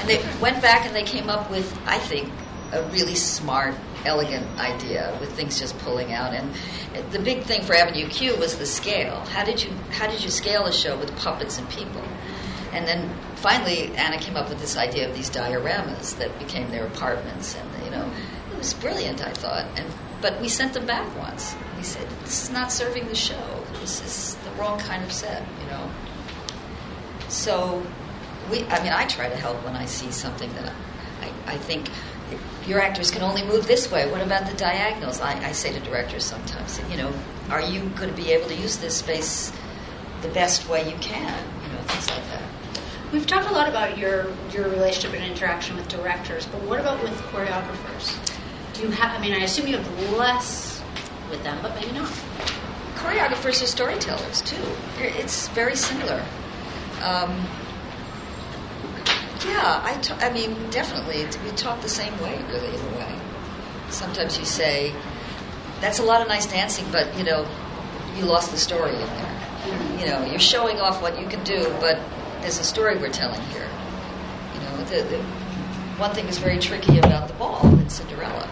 And 0.00 0.08
they 0.08 0.22
went 0.40 0.62
back 0.62 0.86
and 0.86 0.94
they 0.94 1.02
came 1.02 1.28
up 1.28 1.50
with, 1.50 1.78
I 1.86 1.98
think, 1.98 2.30
a 2.72 2.82
really 2.84 3.14
smart, 3.14 3.74
elegant 4.06 4.46
idea 4.58 5.16
with 5.20 5.32
things 5.32 5.58
just 5.58 5.78
pulling 5.78 6.12
out. 6.12 6.32
And 6.32 6.54
the 7.12 7.18
big 7.18 7.42
thing 7.42 7.62
for 7.62 7.74
Avenue 7.74 8.08
Q 8.08 8.36
was 8.36 8.56
the 8.56 8.66
scale. 8.66 9.20
How 9.26 9.44
did 9.44 9.62
you 9.62 9.70
how 9.90 10.06
did 10.06 10.24
you 10.24 10.30
scale 10.30 10.64
a 10.64 10.72
show 10.72 10.96
with 10.96 11.14
puppets 11.16 11.58
and 11.58 11.68
people? 11.68 12.02
And 12.72 12.88
then 12.88 13.14
finally, 13.42 13.92
Anna 13.96 14.18
came 14.18 14.36
up 14.36 14.48
with 14.48 14.60
this 14.60 14.76
idea 14.76 15.08
of 15.08 15.14
these 15.14 15.28
dioramas 15.28 16.16
that 16.18 16.38
became 16.38 16.70
their 16.70 16.86
apartments, 16.86 17.56
and 17.56 17.84
you 17.84 17.90
know, 17.90 18.08
it 18.52 18.56
was 18.56 18.72
brilliant. 18.74 19.22
I 19.26 19.32
thought, 19.32 19.66
and 19.76 19.86
but 20.22 20.40
we 20.40 20.48
sent 20.48 20.72
them 20.72 20.86
back 20.86 21.14
once. 21.18 21.54
We 21.76 21.82
said, 21.82 22.08
"This 22.22 22.44
is 22.44 22.50
not 22.50 22.70
serving 22.72 23.08
the 23.08 23.14
show. 23.14 23.64
This 23.80 24.00
is 24.00 24.36
the 24.44 24.50
wrong 24.52 24.78
kind 24.78 25.02
of 25.04 25.12
set," 25.12 25.42
you 25.60 25.66
know. 25.66 25.90
So, 27.28 27.82
we. 28.50 28.64
I 28.66 28.82
mean, 28.82 28.92
I 28.92 29.06
try 29.06 29.28
to 29.28 29.36
help 29.36 29.62
when 29.64 29.74
I 29.74 29.86
see 29.86 30.12
something 30.12 30.52
that 30.54 30.72
I, 31.20 31.54
I 31.54 31.58
think 31.58 31.90
your 32.66 32.80
actors 32.80 33.10
can 33.10 33.22
only 33.22 33.44
move 33.44 33.66
this 33.66 33.90
way. 33.90 34.08
What 34.10 34.22
about 34.22 34.48
the 34.48 34.56
diagonals? 34.56 35.20
I, 35.20 35.32
I 35.48 35.52
say 35.52 35.72
to 35.72 35.80
directors 35.80 36.24
sometimes, 36.24 36.80
you 36.90 36.96
know, 36.96 37.12
are 37.50 37.60
you 37.60 37.80
going 37.96 38.08
to 38.08 38.16
be 38.16 38.30
able 38.30 38.48
to 38.48 38.54
use 38.54 38.76
this 38.76 38.98
space 38.98 39.52
the 40.22 40.28
best 40.28 40.68
way 40.68 40.88
you 40.88 40.96
can? 41.00 41.44
You 41.64 41.72
know, 41.72 41.82
things 41.82 42.08
like. 42.08 42.21
We've 43.12 43.26
talked 43.26 43.50
a 43.50 43.52
lot 43.52 43.68
about 43.68 43.98
your 43.98 44.26
your 44.50 44.68
relationship 44.70 45.12
and 45.20 45.24
interaction 45.30 45.76
with 45.76 45.86
directors, 45.88 46.46
but 46.46 46.62
what 46.62 46.80
about 46.80 47.02
with 47.02 47.12
choreographers? 47.30 48.16
Do 48.72 48.82
you 48.82 48.90
have? 48.90 49.14
I 49.18 49.20
mean, 49.20 49.34
I 49.34 49.40
assume 49.44 49.66
you 49.66 49.76
have 49.76 50.12
less 50.16 50.82
with 51.30 51.42
them, 51.44 51.58
but 51.62 51.74
maybe 51.74 51.92
not. 51.92 52.10
choreographers 52.96 53.62
are 53.62 53.66
storytellers 53.66 54.40
too. 54.42 54.62
It's 54.98 55.48
very 55.48 55.76
similar. 55.76 56.24
Um, 57.02 57.46
yeah, 59.44 59.80
I, 59.84 59.98
t- 60.00 60.14
I 60.20 60.30
mean, 60.32 60.70
definitely, 60.70 61.26
we 61.44 61.50
talk 61.56 61.80
the 61.82 61.88
same 61.88 62.16
way, 62.20 62.40
really, 62.48 62.68
in 62.68 62.80
a 62.80 62.96
way. 62.96 63.18
Sometimes 63.90 64.38
you 64.38 64.44
say, 64.44 64.94
"That's 65.80 65.98
a 65.98 66.02
lot 66.04 66.22
of 66.22 66.28
nice 66.28 66.46
dancing, 66.46 66.86
but 66.92 67.14
you 67.18 67.24
know, 67.24 67.46
you 68.16 68.24
lost 68.24 68.52
the 68.52 68.56
story 68.56 68.94
in 68.94 69.00
there. 69.00 69.38
You 69.98 70.06
know, 70.06 70.24
you're 70.24 70.38
showing 70.38 70.80
off 70.80 71.02
what 71.02 71.20
you 71.20 71.26
can 71.26 71.42
do, 71.44 71.74
but 71.80 72.00
there's 72.42 72.58
a 72.58 72.64
story 72.64 72.98
we're 72.98 73.08
telling 73.08 73.40
here. 73.50 73.68
You 74.54 74.60
know, 74.60 74.76
the, 74.84 75.02
the, 75.04 75.22
one 75.96 76.12
thing 76.12 76.26
is 76.26 76.38
very 76.38 76.58
tricky 76.58 76.98
about 76.98 77.28
the 77.28 77.34
ball 77.34 77.64
in 77.78 77.88
Cinderella. 77.88 78.46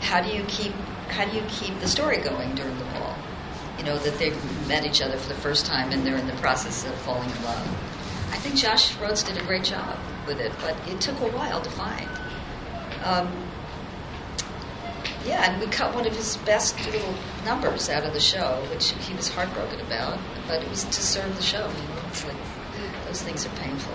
How 0.00 0.22
do 0.22 0.34
you 0.34 0.42
keep 0.44 0.72
how 1.08 1.24
do 1.26 1.36
you 1.36 1.44
keep 1.48 1.78
the 1.80 1.86
story 1.86 2.16
going 2.16 2.54
during 2.54 2.76
the 2.78 2.84
ball? 2.84 3.14
You 3.78 3.84
know 3.84 3.98
that 3.98 4.18
they've 4.18 4.66
met 4.68 4.84
each 4.84 5.02
other 5.02 5.16
for 5.16 5.28
the 5.28 5.40
first 5.40 5.66
time 5.66 5.92
and 5.92 6.04
they're 6.04 6.16
in 6.16 6.26
the 6.26 6.34
process 6.34 6.84
of 6.84 6.94
falling 6.96 7.30
in 7.30 7.44
love. 7.44 7.68
I 8.32 8.38
think 8.38 8.56
Josh 8.56 8.96
Rhodes 8.96 9.22
did 9.22 9.36
a 9.36 9.44
great 9.44 9.64
job 9.64 9.98
with 10.26 10.40
it, 10.40 10.52
but 10.60 10.76
it 10.88 11.00
took 11.00 11.20
a 11.20 11.28
while 11.36 11.60
to 11.60 11.70
find. 11.70 12.08
Um, 13.04 13.30
yeah, 15.26 15.50
and 15.50 15.60
we 15.60 15.66
cut 15.68 15.94
one 15.94 16.06
of 16.06 16.16
his 16.16 16.36
best 16.38 16.78
little 16.86 17.14
numbers 17.44 17.88
out 17.88 18.04
of 18.04 18.12
the 18.12 18.20
show, 18.20 18.64
which 18.70 18.92
he 19.06 19.14
was 19.14 19.28
heartbroken 19.28 19.80
about, 19.80 20.18
but 20.46 20.62
it 20.62 20.68
was 20.68 20.84
to 20.84 21.02
serve 21.02 21.34
the 21.36 21.42
show. 21.42 21.66
You 21.66 21.88
know, 21.88 22.02
it's 22.08 22.24
like 22.24 22.36
those 23.14 23.22
things 23.22 23.46
are 23.46 23.56
painful, 23.60 23.94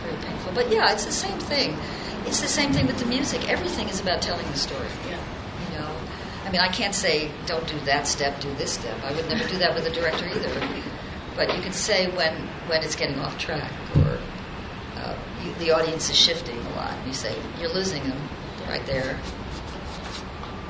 very 0.00 0.16
painful. 0.24 0.50
But 0.54 0.72
yeah, 0.72 0.90
it's 0.90 1.04
the 1.04 1.12
same 1.12 1.38
thing. 1.38 1.76
It's 2.24 2.40
the 2.40 2.48
same 2.48 2.72
thing 2.72 2.86
with 2.86 2.98
the 2.98 3.04
music. 3.04 3.46
Everything 3.46 3.90
is 3.90 4.00
about 4.00 4.22
telling 4.22 4.46
the 4.46 4.56
story. 4.56 4.88
Yeah. 5.06 5.18
You 5.68 5.78
know, 5.78 5.90
I 6.46 6.50
mean, 6.50 6.62
I 6.62 6.68
can't 6.68 6.94
say 6.94 7.30
don't 7.44 7.68
do 7.68 7.78
that 7.80 8.06
step, 8.06 8.40
do 8.40 8.52
this 8.54 8.72
step. 8.72 8.96
I 9.04 9.12
would 9.12 9.28
never 9.28 9.46
do 9.46 9.58
that 9.58 9.74
with 9.74 9.86
a 9.86 9.90
director 9.90 10.26
either. 10.26 10.48
But 11.36 11.54
you 11.54 11.60
can 11.60 11.72
say 11.72 12.06
when 12.16 12.32
when 12.68 12.82
it's 12.82 12.96
getting 12.96 13.18
off 13.18 13.36
track 13.36 13.70
or 13.96 14.18
uh, 14.96 15.14
you, 15.44 15.52
the 15.58 15.72
audience 15.72 16.08
is 16.08 16.16
shifting 16.16 16.58
a 16.58 16.70
lot. 16.70 16.94
You 17.06 17.12
say 17.12 17.36
you're 17.60 17.74
losing 17.74 18.02
them 18.04 18.18
right 18.66 18.86
there. 18.86 19.20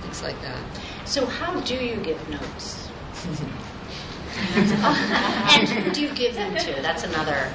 Things 0.01 0.21
like 0.21 0.41
that. 0.43 0.65
So, 1.05 1.27
how 1.27 1.61
do 1.61 1.77
you 1.77 1.95
give 1.99 2.29
notes? 2.29 2.91
and 5.59 5.69
who 5.69 5.91
do 5.91 6.03
you 6.03 6.13
give 6.15 6.35
them 6.35 6.55
to? 6.57 6.83
That's 6.83 7.05
another. 7.05 7.53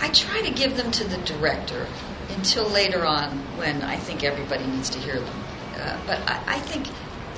I 0.00 0.08
try 0.08 0.42
to 0.42 0.50
give 0.50 0.76
them 0.76 0.90
to 0.92 1.04
the 1.04 1.16
director 1.18 1.86
until 2.30 2.68
later 2.68 3.04
on 3.04 3.30
when 3.56 3.82
I 3.82 3.96
think 3.96 4.24
everybody 4.24 4.66
needs 4.66 4.90
to 4.90 4.98
hear 4.98 5.18
them. 5.18 5.44
Uh, 5.76 5.98
but 6.06 6.20
I, 6.28 6.56
I 6.56 6.58
think 6.60 6.88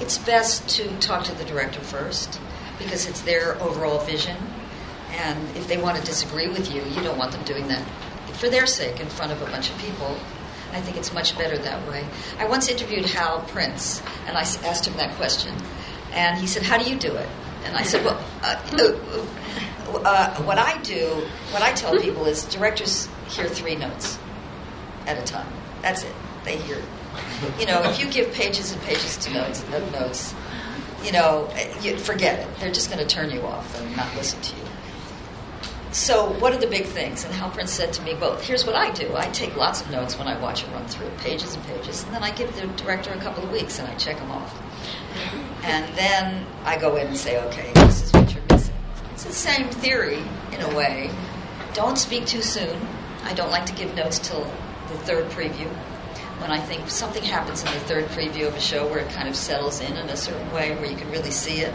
it's 0.00 0.18
best 0.18 0.68
to 0.76 0.88
talk 0.98 1.24
to 1.24 1.34
the 1.34 1.44
director 1.44 1.80
first 1.80 2.40
because 2.78 3.06
it's 3.06 3.20
their 3.22 3.60
overall 3.62 3.98
vision. 4.00 4.36
And 5.12 5.56
if 5.56 5.68
they 5.68 5.76
want 5.76 5.96
to 5.98 6.04
disagree 6.04 6.48
with 6.48 6.74
you, 6.74 6.82
you 6.82 7.02
don't 7.02 7.18
want 7.18 7.32
them 7.32 7.44
doing 7.44 7.68
that 7.68 7.86
for 8.34 8.48
their 8.48 8.66
sake 8.66 9.00
in 9.00 9.08
front 9.08 9.32
of 9.32 9.40
a 9.42 9.46
bunch 9.46 9.70
of 9.70 9.78
people. 9.78 10.18
I 10.72 10.80
think 10.80 10.96
it's 10.96 11.12
much 11.12 11.38
better 11.38 11.56
that 11.56 11.88
way. 11.88 12.04
I 12.38 12.46
once 12.46 12.68
interviewed 12.68 13.06
Hal 13.06 13.42
Prince, 13.42 14.02
and 14.26 14.36
I 14.36 14.40
asked 14.40 14.86
him 14.86 14.96
that 14.96 15.14
question. 15.14 15.54
And 16.12 16.36
he 16.36 16.48
said, 16.48 16.64
How 16.64 16.78
do 16.78 16.90
you 16.90 16.98
do 16.98 17.14
it? 17.14 17.28
And 17.64 17.76
I 17.76 17.82
said, 17.82 18.04
Well, 18.04 18.22
uh, 18.42 18.60
uh, 18.72 20.00
uh, 20.04 20.42
what 20.42 20.58
I 20.58 20.80
do, 20.82 21.26
what 21.50 21.62
I 21.62 21.72
tell 21.72 21.98
people 21.98 22.26
is 22.26 22.44
directors 22.44 23.08
hear 23.28 23.48
three 23.48 23.76
notes 23.76 24.18
at 25.06 25.18
a 25.18 25.22
time. 25.22 25.50
That's 25.82 26.04
it. 26.04 26.14
They 26.44 26.56
hear. 26.58 26.82
You 27.58 27.66
know, 27.66 27.82
if 27.84 28.00
you 28.00 28.10
give 28.10 28.32
pages 28.32 28.72
and 28.72 28.82
pages 28.82 29.16
to 29.18 29.32
notes, 29.32 29.62
of 29.72 29.92
notes, 29.92 30.34
you 31.04 31.12
know, 31.12 31.48
you 31.82 31.96
forget 31.96 32.40
it. 32.40 32.48
They're 32.58 32.72
just 32.72 32.90
going 32.90 33.06
to 33.06 33.06
turn 33.06 33.30
you 33.30 33.42
off 33.42 33.80
and 33.80 33.96
not 33.96 34.14
listen 34.16 34.40
to 34.40 34.56
you. 34.56 34.62
So, 35.92 36.32
what 36.40 36.52
are 36.52 36.58
the 36.58 36.66
big 36.66 36.86
things? 36.86 37.24
And 37.24 37.32
Hal 37.32 37.50
Prince 37.50 37.70
said 37.70 37.92
to 37.92 38.02
me, 38.02 38.14
Well, 38.14 38.36
here's 38.36 38.66
what 38.66 38.74
I 38.74 38.90
do. 38.90 39.14
I 39.14 39.26
take 39.28 39.54
lots 39.56 39.80
of 39.80 39.90
notes 39.92 40.18
when 40.18 40.26
I 40.26 40.36
watch 40.40 40.64
a 40.64 40.70
run 40.72 40.86
through, 40.86 41.08
pages 41.18 41.54
and 41.54 41.64
pages, 41.66 42.02
and 42.02 42.12
then 42.12 42.24
I 42.24 42.32
give 42.32 42.54
the 42.56 42.66
director 42.82 43.12
a 43.12 43.18
couple 43.18 43.44
of 43.44 43.52
weeks 43.52 43.78
and 43.78 43.86
I 43.86 43.94
check 43.94 44.18
them 44.18 44.32
off. 44.32 44.60
And 45.64 45.96
then 45.96 46.46
I 46.64 46.76
go 46.78 46.96
in 46.96 47.06
and 47.06 47.16
say, 47.16 47.42
Okay, 47.46 47.72
this 47.74 48.02
is 48.02 48.12
what 48.12 48.32
you're 48.34 48.44
missing. 48.50 48.74
It's 49.12 49.24
the 49.24 49.32
same 49.32 49.68
theory 49.70 50.22
in 50.52 50.60
a 50.60 50.74
way. 50.76 51.10
Don't 51.72 51.96
speak 51.96 52.26
too 52.26 52.42
soon. 52.42 52.78
I 53.22 53.32
don't 53.32 53.50
like 53.50 53.66
to 53.66 53.72
give 53.72 53.94
notes 53.94 54.18
till 54.18 54.44
the 54.88 54.98
third 54.98 55.30
preview. 55.30 55.68
When 56.40 56.50
I 56.50 56.60
think 56.60 56.90
something 56.90 57.22
happens 57.22 57.62
in 57.62 57.72
the 57.72 57.80
third 57.80 58.04
preview 58.06 58.46
of 58.46 58.54
a 58.54 58.60
show 58.60 58.86
where 58.86 58.98
it 58.98 59.10
kind 59.10 59.28
of 59.28 59.34
settles 59.34 59.80
in 59.80 59.96
in 59.96 60.08
a 60.10 60.16
certain 60.16 60.52
way 60.52 60.74
where 60.76 60.86
you 60.86 60.96
can 60.96 61.10
really 61.10 61.30
see 61.30 61.60
it 61.60 61.72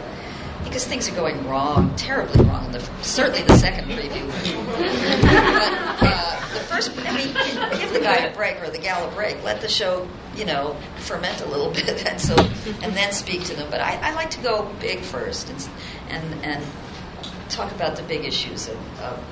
because 0.64 0.86
things 0.86 1.08
are 1.08 1.14
going 1.14 1.46
wrong, 1.48 1.94
terribly 1.96 2.44
wrong. 2.44 2.70
The, 2.72 2.80
certainly 3.02 3.42
the 3.42 3.56
second 3.56 3.88
preview. 3.90 4.26
but 6.00 6.12
uh, 6.12 6.40
the 6.52 6.60
first, 6.60 6.92
I 6.98 7.16
mean, 7.16 7.32
give 7.78 7.92
the 7.92 8.00
guy 8.00 8.16
a 8.16 8.34
break 8.34 8.62
or 8.62 8.70
the 8.70 8.78
gal 8.78 9.08
a 9.08 9.12
break. 9.12 9.42
Let 9.42 9.60
the 9.60 9.68
show, 9.68 10.08
you 10.36 10.44
know, 10.44 10.76
ferment 10.96 11.40
a 11.40 11.46
little 11.46 11.70
bit, 11.72 12.06
and 12.06 12.20
so 12.20 12.36
and 12.82 12.94
then 12.94 13.12
speak 13.12 13.44
to 13.44 13.54
them. 13.54 13.68
But 13.70 13.80
I, 13.80 14.10
I 14.10 14.14
like 14.14 14.30
to 14.30 14.40
go 14.40 14.70
big 14.80 15.00
first 15.00 15.50
and 15.50 15.68
and 16.08 16.44
and 16.44 16.64
talk 17.48 17.72
about 17.72 17.96
the 17.96 18.02
big 18.04 18.24
issues 18.24 18.68
of, 18.68 19.00
of 19.00 19.24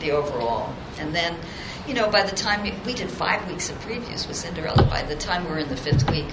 the 0.00 0.12
overall, 0.12 0.74
and 0.98 1.14
then. 1.14 1.36
You 1.86 1.92
know, 1.92 2.08
by 2.08 2.22
the 2.22 2.34
time 2.34 2.62
we, 2.62 2.72
we 2.86 2.94
did 2.94 3.10
five 3.10 3.46
weeks 3.46 3.68
of 3.68 3.78
previews 3.80 4.26
with 4.26 4.38
Cinderella, 4.38 4.84
by 4.84 5.02
the 5.02 5.16
time 5.16 5.44
we 5.44 5.50
were 5.50 5.58
in 5.58 5.68
the 5.68 5.76
fifth 5.76 6.10
week, 6.10 6.24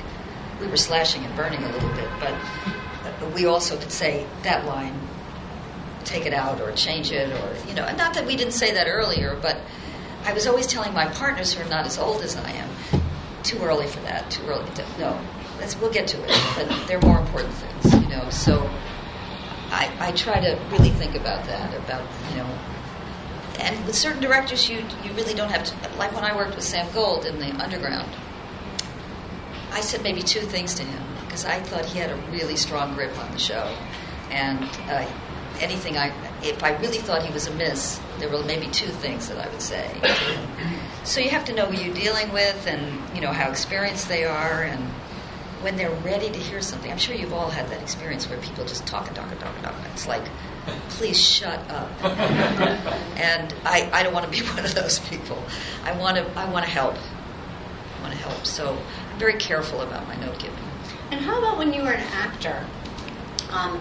we 0.62 0.68
were 0.68 0.78
slashing 0.78 1.26
and 1.26 1.36
burning 1.36 1.62
a 1.62 1.70
little 1.74 1.90
bit. 1.90 2.08
But 2.22 2.34
we 3.34 3.46
also 3.46 3.78
could 3.78 3.92
say 3.92 4.26
that 4.44 4.66
line, 4.66 5.00
take 6.04 6.26
it 6.26 6.34
out 6.34 6.62
or 6.62 6.72
change 6.74 7.12
it, 7.12 7.32
or 7.32 7.68
you 7.68 7.74
know, 7.74 7.84
and 7.84 7.98
not 7.98 8.14
that 8.14 8.26
we 8.26 8.36
didn't 8.36 8.54
say 8.54 8.74
that 8.74 8.88
earlier, 8.88 9.38
but 9.42 9.58
I 10.26 10.34
was 10.34 10.48
always 10.48 10.68
telling 10.68 10.94
my 10.94 11.08
partners 11.08 11.54
who 11.54 11.66
are 11.66 11.70
not 11.70 11.86
as 11.86 11.98
old 11.98 12.22
as 12.22 12.36
I 12.36 12.52
am, 12.52 12.70
too 13.44 13.58
early 13.60 13.88
for 13.88 14.00
that, 14.02 14.30
too 14.30 14.44
early. 14.48 14.70
To, 14.76 14.86
no, 15.00 15.20
let's, 15.60 15.80
we'll 15.80 15.92
get 15.92 16.08
to 16.10 16.24
it, 16.24 16.30
but 16.56 16.88
there 16.88 16.98
are 16.98 17.08
more 17.08 17.20
important 17.20 17.54
things, 17.54 17.94
you 17.94 18.10
know. 18.10 18.30
So 18.30 18.70
I, 19.72 19.92
I 20.00 20.12
try 20.12 20.40
to 20.40 20.60
really 20.72 20.92
think 20.92 21.16
about 21.16 21.46
that, 21.46 21.76
about 21.78 22.08
you 22.30 22.38
know. 22.38 22.60
And 23.60 23.86
with 23.86 23.96
certain 23.96 24.22
directors, 24.22 24.70
you 24.70 24.84
you 25.04 25.12
really 25.14 25.34
don't 25.34 25.50
have 25.50 25.64
to. 25.66 25.98
Like 25.98 26.14
when 26.14 26.24
I 26.24 26.36
worked 26.36 26.56
with 26.56 26.64
Sam 26.64 26.92
Gold 26.94 27.26
in 27.26 27.40
the 27.40 27.52
Underground, 27.62 28.10
I 29.72 29.82
said 29.82 30.04
maybe 30.04 30.22
two 30.22 30.42
things 30.42 30.74
to 30.76 30.84
him 30.84 31.04
because 31.32 31.46
I 31.46 31.62
thought 31.62 31.86
he 31.86 31.98
had 31.98 32.12
a 32.12 32.16
really 32.30 32.58
strong 32.58 32.94
grip 32.94 33.18
on 33.18 33.32
the 33.32 33.40
show, 33.40 33.74
and 34.32 34.62
uh, 34.90 35.08
anything 35.62 35.98
I, 35.98 36.12
if 36.44 36.62
I 36.62 36.78
really 36.80 36.98
thought 36.98 37.24
he 37.24 37.32
was 37.32 37.48
amiss, 37.48 38.02
there 38.20 38.28
were 38.28 38.44
maybe 38.44 38.68
two 38.68 38.90
things 38.90 39.30
that 39.30 39.38
I 39.38 39.50
would 39.50 39.62
say. 39.62 39.90
so 41.06 41.22
you 41.22 41.30
have 41.30 41.46
to 41.46 41.54
know 41.54 41.68
who 41.68 41.82
you're 41.82 41.94
dealing 41.94 42.34
with, 42.34 42.68
and 42.68 43.16
you 43.16 43.22
know 43.22 43.32
how 43.32 43.50
experienced 43.50 44.10
they 44.10 44.26
are, 44.26 44.64
and 44.64 44.84
when 45.62 45.78
they're 45.78 45.96
ready 46.04 46.30
to 46.30 46.38
hear 46.38 46.62
something. 46.62 46.92
I'm 46.92 46.98
sure 46.98 47.16
you've 47.16 47.32
all 47.34 47.50
had 47.50 47.70
that 47.70 47.82
experience 47.82 48.28
where 48.28 48.40
people 48.40 48.66
just 48.66 48.86
talk 48.86 49.08
and 49.08 49.16
talk 49.16 49.32
and 49.32 49.40
talk 49.40 49.56
and 49.56 49.64
talk. 49.64 49.76
It's 49.94 50.08
like, 50.08 50.26
please 50.90 51.18
shut 51.18 51.60
up. 51.72 51.90
and 52.04 53.54
I, 53.64 53.90
I 53.94 54.04
don't 54.04 54.14
want 54.14 54.26
to 54.26 54.38
be 54.38 54.46
one 54.50 54.66
of 54.66 54.76
those 54.76 55.00
people. 55.00 55.42
I 55.86 55.94
want 55.94 56.18
to 56.18 56.26
I 56.38 56.52
want 56.52 56.66
to 56.66 56.72
help. 56.72 56.98
I 56.98 58.02
want 58.02 58.14
to 58.14 58.20
help. 58.20 58.46
So 58.46 58.78
I'm 59.10 59.18
very 59.18 59.36
careful 59.36 59.80
about 59.80 60.06
my 60.10 60.18
note 60.18 60.38
giving. 60.38 60.71
And 61.12 61.20
how 61.20 61.40
about 61.40 61.58
when 61.58 61.74
you 61.74 61.82
were 61.84 61.92
an 61.92 62.04
actor? 62.14 62.66
Um, 63.52 63.80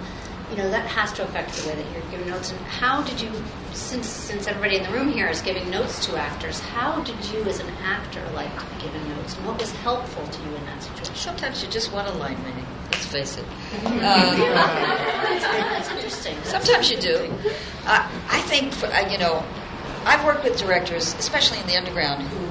you 0.50 0.56
know 0.56 0.68
that 0.70 0.84
has 0.86 1.12
to 1.12 1.22
affect 1.22 1.52
the 1.54 1.68
way 1.68 1.76
that 1.76 1.92
you're 1.92 2.10
giving 2.10 2.28
notes. 2.28 2.50
And 2.50 2.58
how 2.62 3.02
did 3.04 3.20
you, 3.20 3.30
since 3.72 4.08
since 4.08 4.48
everybody 4.48 4.76
in 4.78 4.82
the 4.82 4.90
room 4.90 5.12
here 5.12 5.28
is 5.28 5.40
giving 5.42 5.70
notes 5.70 6.04
to 6.06 6.16
actors, 6.16 6.58
how 6.58 7.00
did 7.04 7.24
you, 7.26 7.42
as 7.44 7.60
an 7.60 7.68
actor, 7.84 8.20
like 8.34 8.50
giving 8.80 9.08
notes? 9.10 9.36
And 9.36 9.46
what 9.46 9.60
was 9.60 9.70
helpful 9.70 10.26
to 10.26 10.42
you 10.42 10.56
in 10.56 10.64
that 10.66 10.82
situation? 10.82 11.14
Sometimes 11.14 11.62
you 11.62 11.68
just 11.70 11.92
want 11.92 12.08
a 12.08 12.12
line 12.18 12.36
reading. 12.44 12.66
Let's 12.90 13.06
face 13.06 13.36
it. 13.38 13.44
Uh, 13.86 13.90
Uh, 15.42 15.72
That's 15.72 15.90
interesting. 15.90 16.36
Sometimes 16.42 16.90
you 16.90 16.98
do. 16.98 17.32
Uh, 17.86 18.08
I 18.28 18.40
think, 18.42 18.72
for, 18.72 18.86
uh, 18.86 19.08
you 19.08 19.18
know, 19.18 19.44
I've 20.04 20.24
worked 20.24 20.42
with 20.44 20.58
directors, 20.58 21.14
especially 21.14 21.58
in 21.60 21.66
the 21.68 21.76
underground, 21.76 22.22
who 22.24 22.46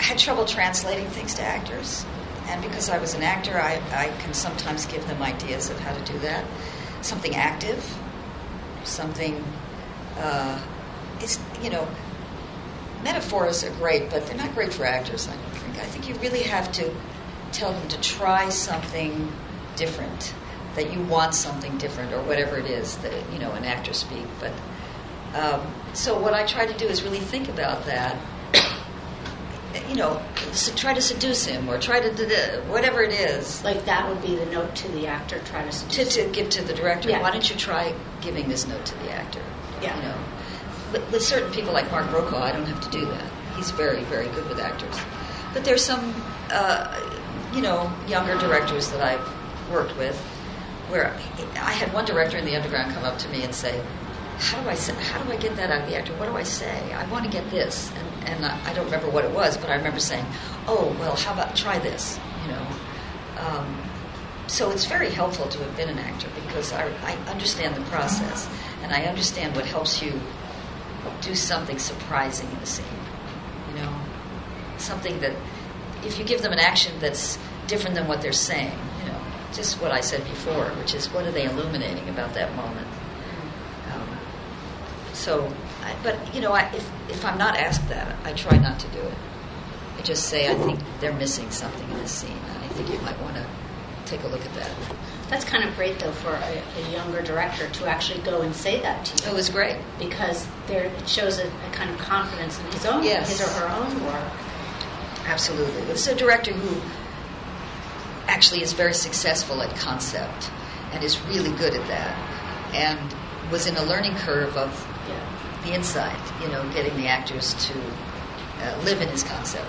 had 0.00 0.18
trouble 0.18 0.44
translating 0.44 1.06
things 1.08 1.34
to 1.34 1.42
actors. 1.42 2.04
And 2.48 2.62
because 2.62 2.88
I 2.88 2.98
was 2.98 3.14
an 3.14 3.22
actor, 3.22 3.58
I, 3.58 3.82
I 3.90 4.08
can 4.20 4.32
sometimes 4.32 4.86
give 4.86 5.06
them 5.08 5.20
ideas 5.22 5.68
of 5.68 5.78
how 5.80 5.92
to 5.96 6.12
do 6.12 6.18
that. 6.20 6.44
Something 7.02 7.34
active, 7.34 7.84
something, 8.84 9.44
uh, 10.18 10.60
it's, 11.20 11.40
you 11.62 11.70
know, 11.70 11.88
metaphors 13.02 13.64
are 13.64 13.70
great, 13.72 14.10
but 14.10 14.26
they're 14.26 14.36
not 14.36 14.54
great 14.54 14.72
for 14.72 14.84
actors, 14.84 15.28
I 15.28 15.36
don't 15.36 15.56
think. 15.56 15.78
I 15.78 15.86
think 15.86 16.08
you 16.08 16.14
really 16.16 16.44
have 16.44 16.70
to 16.72 16.94
tell 17.52 17.72
them 17.72 17.88
to 17.88 18.00
try 18.00 18.48
something 18.48 19.32
different, 19.74 20.34
that 20.76 20.92
you 20.92 21.02
want 21.02 21.34
something 21.34 21.76
different, 21.78 22.12
or 22.12 22.22
whatever 22.22 22.58
it 22.58 22.66
is 22.66 22.96
that, 22.98 23.12
you 23.32 23.38
know, 23.38 23.52
an 23.52 23.64
actor 23.64 23.92
speak. 23.92 24.26
But, 24.40 24.52
um, 25.34 25.74
so 25.94 26.18
what 26.18 26.32
I 26.32 26.44
try 26.46 26.64
to 26.64 26.78
do 26.78 26.86
is 26.86 27.02
really 27.02 27.20
think 27.20 27.48
about 27.48 27.86
that 27.86 28.16
you 29.88 29.96
know, 29.96 30.22
try 30.76 30.94
to 30.94 31.00
seduce 31.00 31.44
him 31.44 31.68
or 31.68 31.78
try 31.78 32.00
to 32.00 32.14
do 32.14 32.26
the, 32.26 32.62
whatever 32.68 33.02
it 33.02 33.12
is 33.12 33.62
Like 33.64 33.84
that 33.86 34.08
would 34.08 34.22
be 34.22 34.36
the 34.36 34.46
note 34.46 34.74
to 34.76 34.88
the 34.88 35.06
actor. 35.06 35.38
Try 35.40 35.62
to 35.64 35.70
to, 35.70 35.72
seduce 35.72 36.14
to 36.14 36.28
give 36.30 36.50
to 36.50 36.62
the 36.62 36.74
director. 36.74 37.10
Yeah. 37.10 37.20
Why 37.20 37.30
don't 37.30 37.48
you 37.48 37.56
try 37.56 37.94
giving 38.20 38.48
this 38.48 38.66
note 38.66 38.84
to 38.86 38.94
the 38.98 39.10
actor? 39.10 39.42
Yeah. 39.82 39.96
You 39.96 40.02
know, 40.08 40.18
with, 40.92 41.12
with 41.12 41.22
certain 41.22 41.52
people 41.52 41.72
like 41.72 41.90
Mark 41.90 42.10
Brokaw, 42.10 42.42
I 42.42 42.52
don't 42.52 42.66
have 42.66 42.80
to 42.80 42.90
do 42.90 43.04
that. 43.06 43.24
He's 43.56 43.70
very, 43.70 44.04
very 44.04 44.28
good 44.28 44.48
with 44.48 44.58
actors. 44.58 44.96
But 45.52 45.64
there's 45.64 45.84
some, 45.84 46.14
uh, 46.50 47.00
you 47.54 47.62
know, 47.62 47.92
younger 48.06 48.38
directors 48.38 48.90
that 48.90 49.00
I've 49.00 49.70
worked 49.70 49.96
with 49.96 50.16
where 50.88 51.12
I 51.56 51.72
had 51.72 51.92
one 51.92 52.04
director 52.04 52.36
in 52.36 52.44
the 52.44 52.54
underground 52.54 52.94
come 52.94 53.04
up 53.04 53.18
to 53.18 53.28
me 53.28 53.42
and 53.42 53.54
say, 53.54 53.82
"How 54.38 54.62
do 54.62 54.68
I 54.68 54.74
say, 54.74 54.94
how 54.94 55.22
do 55.22 55.32
I 55.32 55.36
get 55.36 55.56
that 55.56 55.70
out 55.70 55.82
of 55.82 55.88
the 55.88 55.96
actor? 55.96 56.12
What 56.14 56.26
do 56.26 56.36
I 56.36 56.44
say? 56.44 56.92
I 56.92 57.04
want 57.10 57.24
to 57.24 57.30
get 57.30 57.50
this." 57.50 57.90
And, 57.90 58.06
and 58.26 58.44
I, 58.44 58.70
I 58.70 58.74
don't 58.74 58.84
remember 58.86 59.10
what 59.10 59.24
it 59.24 59.30
was, 59.30 59.56
but 59.56 59.70
I 59.70 59.76
remember 59.76 60.00
saying, 60.00 60.26
"Oh, 60.66 60.94
well, 60.98 61.16
how 61.16 61.32
about 61.32 61.56
try 61.56 61.78
this?" 61.78 62.18
You 62.42 62.52
know. 62.52 62.66
Um, 63.38 63.82
so 64.48 64.70
it's 64.70 64.86
very 64.86 65.10
helpful 65.10 65.48
to 65.48 65.58
have 65.58 65.76
been 65.76 65.88
an 65.88 65.98
actor 65.98 66.28
because 66.34 66.72
I, 66.72 66.86
I 67.02 67.16
understand 67.28 67.74
the 67.74 67.80
process 67.90 68.48
and 68.82 68.92
I 68.92 69.04
understand 69.06 69.56
what 69.56 69.66
helps 69.66 70.00
you 70.00 70.20
do 71.20 71.34
something 71.34 71.78
surprising 71.78 72.48
in 72.50 72.60
the 72.60 72.66
scene. 72.66 72.86
You 73.68 73.82
know, 73.82 74.00
something 74.78 75.18
that 75.20 75.34
if 76.04 76.18
you 76.18 76.24
give 76.24 76.42
them 76.42 76.52
an 76.52 76.58
action 76.58 76.94
that's 77.00 77.38
different 77.66 77.96
than 77.96 78.06
what 78.06 78.22
they're 78.22 78.32
saying, 78.32 78.78
you 79.00 79.10
know, 79.10 79.20
just 79.52 79.80
what 79.80 79.90
I 79.90 80.00
said 80.00 80.24
before, 80.24 80.66
which 80.78 80.94
is 80.94 81.12
what 81.12 81.24
are 81.24 81.32
they 81.32 81.44
illuminating 81.44 82.08
about 82.08 82.34
that 82.34 82.54
moment. 82.54 82.86
Um, 83.92 84.08
so, 85.12 85.52
I, 85.86 85.94
but 86.02 86.34
you 86.34 86.40
know, 86.40 86.52
I, 86.52 86.62
if 86.74 86.90
if 87.08 87.24
I'm 87.24 87.38
not 87.38 87.56
asked 87.56 87.88
that, 87.88 88.16
I 88.24 88.32
try 88.32 88.58
not 88.58 88.78
to 88.80 88.88
do 88.88 88.98
it. 89.00 89.14
I 89.98 90.02
just 90.02 90.24
say 90.28 90.50
I 90.50 90.54
think 90.54 90.80
they're 91.00 91.12
missing 91.14 91.50
something 91.50 91.88
in 91.90 91.98
this 91.98 92.12
scene, 92.12 92.36
and 92.36 92.64
I 92.64 92.68
think 92.68 92.90
you 92.92 92.98
might 93.00 93.18
want 93.22 93.36
to 93.36 93.46
take 94.04 94.22
a 94.24 94.28
look 94.28 94.44
at 94.44 94.54
that. 94.54 94.70
That's 95.28 95.44
kind 95.44 95.64
of 95.68 95.74
great, 95.74 95.98
though, 95.98 96.12
for 96.12 96.30
a, 96.34 96.62
a 96.78 96.92
younger 96.92 97.20
director 97.22 97.68
to 97.68 97.86
actually 97.86 98.20
go 98.22 98.42
and 98.42 98.54
say 98.54 98.80
that 98.82 99.04
to 99.06 99.24
you. 99.24 99.32
It 99.32 99.34
was 99.34 99.48
great. 99.48 99.76
because 99.98 100.46
there 100.68 100.84
it 100.84 101.08
shows 101.08 101.38
a, 101.38 101.46
a 101.48 101.70
kind 101.72 101.90
of 101.90 101.98
confidence 101.98 102.60
in 102.60 102.66
his 102.66 102.84
own 102.86 103.02
Yes. 103.02 103.30
his 103.30 103.40
or 103.40 103.50
her 103.60 103.68
own 103.68 104.04
work. 104.04 104.32
Absolutely. 105.26 105.82
It's 105.90 106.06
a 106.06 106.14
director 106.14 106.52
who 106.52 106.80
actually 108.28 108.62
is 108.62 108.72
very 108.72 108.94
successful 108.94 109.60
at 109.62 109.74
concept 109.76 110.50
and 110.92 111.02
is 111.02 111.20
really 111.22 111.50
good 111.58 111.74
at 111.74 111.86
that. 111.88 112.14
and 112.74 113.14
was 113.50 113.66
in 113.66 113.76
a 113.76 113.82
learning 113.84 114.14
curve 114.16 114.56
of. 114.56 114.70
The 115.66 115.74
inside, 115.74 116.16
you 116.40 116.46
know, 116.48 116.62
getting 116.72 116.96
the 116.96 117.08
actors 117.08 117.54
to 117.66 117.74
uh, 118.62 118.78
live 118.84 119.00
in 119.00 119.08
his 119.08 119.24
concept, 119.24 119.66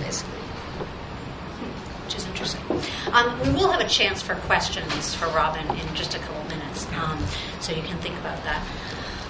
basically. 0.00 0.40
which 2.04 2.16
is 2.16 2.26
interesting. 2.26 2.62
Um, 3.12 3.38
we 3.40 3.50
will 3.50 3.70
have 3.70 3.82
a 3.82 3.88
chance 3.88 4.22
for 4.22 4.36
questions 4.36 5.14
for 5.14 5.26
Robyn 5.26 5.68
in 5.78 5.94
just 5.94 6.14
a 6.14 6.18
couple 6.18 6.42
minutes, 6.44 6.86
um, 6.94 7.22
so 7.60 7.72
you 7.72 7.82
can 7.82 7.98
think 7.98 8.16
about 8.20 8.42
that. 8.44 8.66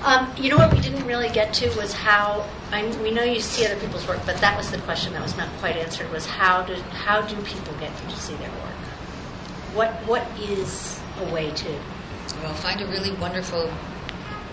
Um, 0.05 0.33
you 0.37 0.51
know 0.51 0.57
what 0.59 0.73
we 0.73 0.81
didn't 0.81 1.05
really 1.05 1.31
get 1.31 1.53
to 1.55 1.69
was 1.77 1.93
how 1.93 2.49
I, 2.71 2.87
we 3.03 3.11
know 3.11 3.25
you 3.25 3.41
see 3.41 3.67
other 3.67 3.81
people's 3.81 4.07
work, 4.07 4.21
but 4.25 4.37
that 4.37 4.57
was 4.57 4.71
the 4.71 4.79
question 4.79 5.13
that 5.15 5.23
was 5.23 5.37
not 5.37 5.49
quite 5.59 5.77
answered. 5.77 6.09
Was 6.13 6.27
how 6.27 6.63
do 6.63 6.75
how 6.75 7.23
do 7.23 7.35
people 7.43 7.75
get 7.81 7.91
to 7.97 8.17
see 8.17 8.35
their 8.37 8.51
work? 8.51 8.79
What 9.75 9.91
what 10.07 10.25
is 10.39 11.01
a 11.21 11.35
way 11.35 11.51
to? 11.51 11.71
Well, 12.43 12.55
find 12.55 12.81
a 12.81 12.87
really 12.87 13.13
wonderful 13.15 13.69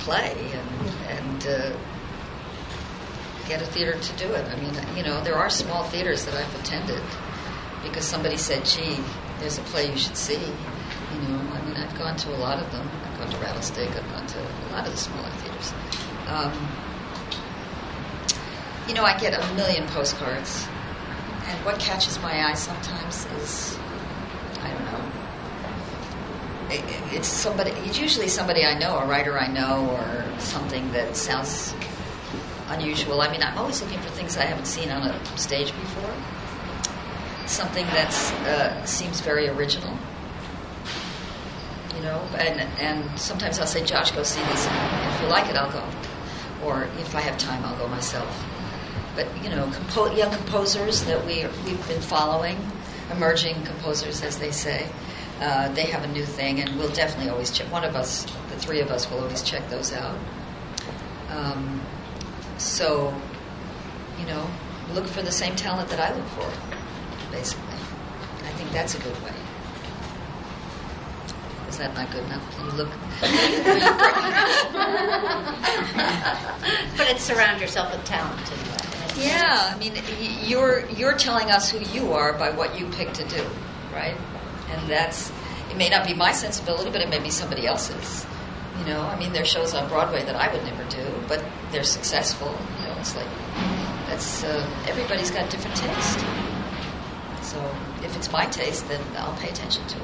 play 0.05 0.37
and, 0.53 0.69
and 1.09 1.47
uh, 1.47 1.77
get 3.47 3.61
a 3.61 3.65
theater 3.65 3.97
to 3.99 4.13
do 4.17 4.31
it. 4.33 4.45
I 4.45 4.55
mean, 4.61 4.73
you 4.95 5.03
know, 5.03 5.19
there 5.23 5.35
are 5.35 5.49
small 5.49 5.83
theaters 5.83 6.25
that 6.25 6.35
I've 6.35 6.59
attended 6.61 7.01
because 7.83 8.05
somebody 8.05 8.37
said, 8.37 8.63
gee, 8.65 8.99
there's 9.39 9.57
a 9.57 9.61
play 9.63 9.89
you 9.89 9.97
should 9.97 10.15
see. 10.15 10.37
You 10.37 11.19
know, 11.27 11.39
I 11.53 11.61
mean, 11.65 11.75
I've 11.77 11.97
gone 11.97 12.15
to 12.17 12.29
a 12.35 12.37
lot 12.37 12.61
of 12.61 12.71
them. 12.71 12.87
I've 13.03 13.17
gone 13.17 13.29
to 13.29 13.37
Rattlesnake, 13.37 13.89
I've 13.89 14.11
gone 14.11 14.27
to 14.27 14.39
a 14.39 14.69
lot 14.73 14.85
of 14.85 14.91
the 14.91 14.97
smaller 14.97 15.29
theaters. 15.41 15.73
Um, 16.27 16.53
you 18.87 18.93
know, 18.93 19.03
I 19.03 19.17
get 19.17 19.33
a 19.33 19.53
million 19.55 19.87
postcards, 19.87 20.67
and 21.45 21.65
what 21.65 21.79
catches 21.79 22.21
my 22.21 22.49
eye 22.49 22.53
sometimes 22.53 23.25
is, 23.37 23.77
I 24.61 24.71
don't 24.71 24.85
know, 24.85 25.01
it, 25.65 26.54
it's 26.69 27.27
somebody. 27.27 27.71
It's 27.71 27.99
usually 27.99 28.27
somebody 28.27 28.65
I 28.65 28.77
know, 28.77 28.97
a 28.97 29.05
writer 29.05 29.37
I 29.37 29.47
know, 29.47 29.89
or 29.91 30.39
something 30.39 30.91
that 30.91 31.15
sounds 31.15 31.73
unusual. 32.69 33.21
I 33.21 33.31
mean, 33.31 33.43
I'm 33.43 33.57
always 33.57 33.81
looking 33.81 33.99
for 33.99 34.09
things 34.09 34.37
I 34.37 34.45
haven't 34.45 34.65
seen 34.65 34.89
on 34.89 35.03
a 35.03 35.37
stage 35.37 35.71
before. 35.77 36.13
Something 37.45 37.85
that 37.87 38.09
uh, 38.47 38.85
seems 38.85 39.21
very 39.21 39.47
original. 39.47 39.97
You 41.95 42.01
know, 42.01 42.21
and 42.37 42.61
and 42.79 43.19
sometimes 43.19 43.59
I'll 43.59 43.67
say, 43.67 43.83
Josh, 43.83 44.11
go 44.11 44.23
see 44.23 44.41
this. 44.43 44.67
If 44.67 45.21
you 45.21 45.27
like 45.27 45.49
it, 45.49 45.55
I'll 45.55 45.71
go. 45.71 45.83
Or 46.65 46.85
if 46.99 47.15
I 47.15 47.21
have 47.21 47.37
time, 47.37 47.63
I'll 47.63 47.77
go 47.77 47.87
myself. 47.87 48.43
But 49.15 49.27
you 49.43 49.49
know, 49.49 49.69
compo- 49.71 50.13
young 50.15 50.31
composers 50.33 51.05
that 51.05 51.23
we 51.25 51.45
we've 51.65 51.87
been 51.87 52.01
following, 52.01 52.57
emerging 53.11 53.63
composers, 53.63 54.23
as 54.23 54.39
they 54.39 54.51
say. 54.51 54.89
Uh, 55.41 55.67
they 55.73 55.85
have 55.85 56.03
a 56.03 56.07
new 56.07 56.25
thing, 56.25 56.61
and 56.61 56.77
we'll 56.77 56.91
definitely 56.93 57.29
always 57.29 57.51
check. 57.51 57.69
One 57.71 57.83
of 57.83 57.95
us, 57.95 58.25
the 58.49 58.57
three 58.57 58.79
of 58.79 58.89
us, 58.89 59.09
will 59.09 59.19
always 59.19 59.41
check 59.43 59.69
those 59.69 59.91
out. 59.91 60.17
Um, 61.29 61.81
so, 62.57 63.13
you 64.19 64.25
know, 64.27 64.49
look 64.93 65.07
for 65.07 65.21
the 65.21 65.31
same 65.31 65.55
talent 65.55 65.89
that 65.89 65.99
I 65.99 66.15
look 66.15 66.25
for, 66.29 66.49
basically. 67.31 67.65
I 68.43 68.51
think 68.57 68.71
that's 68.71 68.95
a 68.95 68.99
good 68.99 69.21
way. 69.23 69.33
Is 71.67 71.77
that 71.79 71.93
not 71.93 72.09
good 72.11 72.23
enough? 72.23 72.49
Can 72.55 72.65
you 72.67 72.71
look? 72.71 72.89
But 76.95 77.09
it's 77.09 77.23
surround 77.23 77.59
yourself 77.59 77.91
with 77.91 78.05
talent. 78.05 78.39
Yeah, 79.17 79.73
I 79.73 79.77
mean, 79.77 79.93
you're 80.45 80.85
you're 80.91 81.17
telling 81.17 81.51
us 81.51 81.69
who 81.69 81.79
you 81.79 82.13
are 82.13 82.33
by 82.33 82.51
what 82.51 82.79
you 82.79 82.87
pick 82.91 83.11
to 83.13 83.25
do, 83.25 83.45
right? 83.93 84.15
And 84.69 84.89
that's 84.89 85.31
it 85.69 85.77
may 85.77 85.89
not 85.89 86.05
be 86.05 86.13
my 86.13 86.31
sensibility, 86.31 86.89
but 86.89 87.01
it 87.01 87.09
may 87.09 87.19
be 87.19 87.29
somebody 87.29 87.67
else's. 87.67 88.25
You 88.79 88.85
know, 88.85 89.01
I 89.01 89.17
mean, 89.17 89.33
there 89.33 89.43
are 89.43 89.45
shows 89.45 89.73
on 89.73 89.87
Broadway 89.87 90.23
that 90.25 90.35
I 90.35 90.51
would 90.51 90.63
never 90.63 90.83
do, 90.89 91.05
but 91.27 91.43
they're 91.71 91.83
successful. 91.83 92.53
You 92.81 92.87
know, 92.87 92.95
it's 92.99 93.15
like 93.15 93.27
that's 94.07 94.43
uh, 94.43 94.67
everybody's 94.87 95.31
got 95.31 95.49
different 95.49 95.75
taste. 95.75 96.19
So 97.41 97.75
if 98.03 98.15
it's 98.15 98.31
my 98.31 98.45
taste, 98.45 98.87
then 98.87 99.01
I'll 99.17 99.35
pay 99.37 99.49
attention 99.49 99.85
to 99.87 99.97
it. 99.97 100.03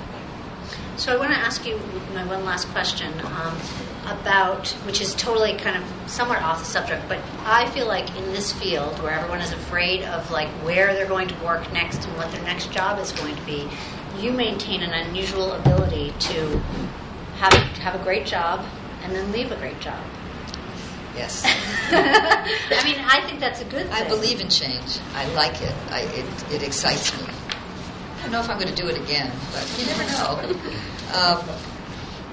So 0.98 1.14
I 1.14 1.18
want 1.18 1.32
to 1.32 1.38
ask 1.38 1.66
you 1.66 1.80
my 2.14 2.26
one 2.28 2.46
last 2.46 2.68
question 2.68 3.12
um, 3.22 3.58
about, 4.06 4.68
which 4.86 5.02
is 5.02 5.16
totally 5.16 5.56
kind 5.56 5.82
of 5.82 6.10
somewhat 6.10 6.42
off 6.42 6.60
the 6.60 6.66
subject, 6.66 7.08
but 7.08 7.20
I 7.44 7.70
feel 7.72 7.88
like 7.88 8.16
in 8.16 8.26
this 8.34 8.52
field 8.52 9.02
where 9.02 9.12
everyone 9.12 9.42
is 9.42 9.52
afraid 9.52 10.04
of 10.04 10.30
like 10.30 10.50
where 10.64 10.94
they're 10.94 11.08
going 11.08 11.28
to 11.30 11.36
work 11.44 11.72
next 11.74 12.06
and 12.06 12.16
what 12.18 12.32
their 12.32 12.44
next 12.44 12.72
job 12.72 13.00
is 13.00 13.12
going 13.14 13.36
to 13.36 13.42
be, 13.44 13.68
you 14.22 14.32
maintain 14.32 14.84
an 14.84 14.94
unusual 15.08 15.54
ability 15.54 16.14
to 16.20 16.58
have 17.38 17.54
have 17.80 18.00
a 18.00 18.04
great 18.04 18.26
job 18.26 18.66
and 19.04 19.16
then 19.16 19.32
leave 19.32 19.52
a 19.52 19.56
great 19.56 19.80
job. 19.80 20.00
Yes. 21.16 21.44
I 21.92 22.84
mean, 22.86 23.00
I 23.00 23.22
think 23.28 23.40
that's 23.40 23.62
a 23.62 23.66
good 23.66 23.88
thing. 23.88 23.94
I 23.94 24.08
believe 24.08 24.40
in 24.40 24.50
change. 24.50 25.00
I 25.14 25.26
like 25.34 25.62
it. 25.62 25.74
I, 25.90 26.02
it, 26.02 26.54
it 26.54 26.64
excites 26.64 27.20
me. 27.20 27.28
I 28.18 28.22
don't 28.24 28.32
know 28.32 28.40
if 28.40 28.50
I'm 28.50 28.58
going 28.58 28.74
to 28.74 28.82
do 28.82 28.88
it 28.88 28.98
again, 29.02 29.32
but 29.52 29.76
you 29.80 29.86
never 29.86 30.04
know. 30.04 30.62
Um, 31.12 31.44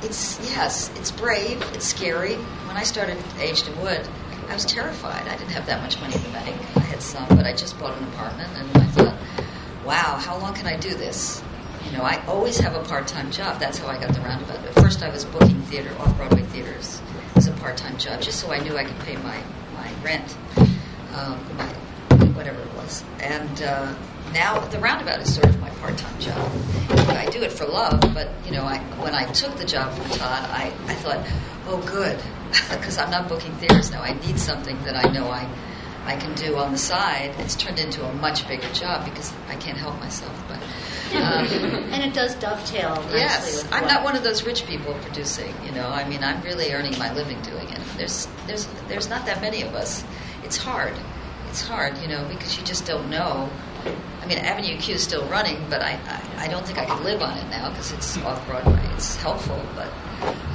it's 0.02 0.38
yes, 0.52 0.92
it's 0.94 1.10
brave. 1.10 1.60
It's 1.74 1.84
scary. 1.84 2.34
When 2.34 2.76
I 2.76 2.84
started 2.84 3.18
Aged 3.40 3.66
in 3.66 3.80
Wood, 3.80 4.06
I 4.48 4.54
was 4.54 4.64
terrified. 4.64 5.26
I 5.26 5.36
didn't 5.36 5.50
have 5.50 5.66
that 5.66 5.82
much 5.82 6.00
money 6.00 6.14
in 6.14 6.22
the 6.22 6.28
bank. 6.28 6.56
I 6.76 6.80
had 6.80 7.02
some, 7.02 7.26
but 7.30 7.44
I 7.44 7.52
just 7.54 7.76
bought 7.80 7.98
an 7.98 8.04
apartment, 8.04 8.52
and 8.56 8.76
I 8.76 8.86
thought, 8.86 9.16
wow, 9.84 10.16
how 10.16 10.38
long 10.38 10.54
can 10.54 10.68
I 10.68 10.76
do 10.76 10.94
this? 10.94 11.42
You 11.90 11.96
know, 11.96 12.04
I 12.04 12.22
always 12.26 12.58
have 12.58 12.74
a 12.74 12.82
part-time 12.82 13.30
job. 13.30 13.58
That's 13.58 13.78
how 13.78 13.88
I 13.88 13.98
got 13.98 14.12
the 14.12 14.20
roundabout. 14.20 14.58
At 14.58 14.74
first, 14.74 15.02
I 15.02 15.08
was 15.08 15.24
booking 15.24 15.62
theater, 15.62 15.90
off-Broadway 15.98 16.42
theaters, 16.42 17.00
as 17.34 17.46
a 17.46 17.52
part-time 17.52 17.96
job, 17.96 18.20
just 18.20 18.40
so 18.40 18.52
I 18.52 18.58
knew 18.58 18.76
I 18.76 18.84
could 18.84 18.98
pay 19.00 19.16
my 19.16 19.42
my 19.74 19.90
rent, 20.02 20.36
um, 21.14 21.38
my 21.56 21.66
whatever 22.34 22.60
it 22.60 22.74
was. 22.74 23.04
And 23.20 23.62
uh, 23.62 23.94
now 24.32 24.60
the 24.66 24.78
roundabout 24.78 25.20
is 25.20 25.34
sort 25.34 25.48
of 25.48 25.58
my 25.60 25.70
part-time 25.70 26.20
job. 26.20 26.50
I 27.08 27.26
do 27.30 27.42
it 27.42 27.52
for 27.52 27.64
love, 27.64 28.00
but 28.12 28.30
you 28.44 28.52
know, 28.52 28.64
I, 28.64 28.78
when 29.00 29.14
I 29.14 29.24
took 29.32 29.56
the 29.56 29.64
job 29.64 29.92
from 29.94 30.10
Todd, 30.10 30.44
I, 30.50 30.72
I 30.86 30.94
thought, 30.94 31.26
oh, 31.66 31.82
good, 31.86 32.18
because 32.70 32.98
I'm 32.98 33.10
not 33.10 33.28
booking 33.28 33.54
theaters 33.54 33.90
now. 33.90 34.02
I 34.02 34.12
need 34.26 34.38
something 34.38 34.76
that 34.84 34.96
I 34.96 35.10
know 35.10 35.30
I 35.30 35.48
I 36.04 36.16
can 36.16 36.34
do 36.34 36.56
on 36.56 36.72
the 36.72 36.78
side. 36.78 37.34
It's 37.38 37.54
turned 37.54 37.78
into 37.78 38.02
a 38.02 38.12
much 38.14 38.48
bigger 38.48 38.68
job 38.72 39.04
because 39.04 39.30
I 39.48 39.56
can't 39.56 39.76
help 39.76 39.98
myself. 40.00 40.32
But 40.48 40.58
um, 41.16 41.46
and 41.92 42.02
it 42.02 42.14
does 42.14 42.34
dovetail 42.36 42.94
nicely 42.94 43.18
Yes, 43.20 43.68
I'm 43.72 43.86
not 43.86 44.04
one 44.04 44.16
of 44.16 44.22
those 44.22 44.44
rich 44.44 44.66
people 44.66 44.94
producing. 45.02 45.54
You 45.64 45.72
know, 45.72 45.88
I 45.88 46.08
mean, 46.08 46.22
I'm 46.22 46.42
really 46.42 46.72
earning 46.72 46.98
my 46.98 47.12
living 47.14 47.40
doing 47.42 47.68
it. 47.68 47.80
There's, 47.96 48.28
there's, 48.46 48.66
there's 48.88 49.08
not 49.08 49.26
that 49.26 49.40
many 49.40 49.62
of 49.62 49.74
us. 49.74 50.04
It's 50.44 50.56
hard. 50.56 50.94
It's 51.48 51.62
hard, 51.62 51.96
you 51.98 52.08
know, 52.08 52.26
because 52.28 52.58
you 52.58 52.64
just 52.64 52.86
don't 52.86 53.08
know. 53.10 53.48
I 54.20 54.26
mean, 54.26 54.38
Avenue 54.38 54.76
Q 54.78 54.96
is 54.96 55.02
still 55.02 55.24
running, 55.28 55.64
but 55.70 55.80
I, 55.80 55.98
I, 56.06 56.44
I 56.44 56.48
don't 56.48 56.66
think 56.66 56.78
I 56.78 56.84
could 56.84 57.02
live 57.02 57.22
on 57.22 57.38
it 57.38 57.48
now 57.48 57.70
because 57.70 57.92
it's 57.92 58.18
off 58.18 58.44
Broadway. 58.46 58.80
It's 58.94 59.16
helpful, 59.16 59.60
but 59.74 59.90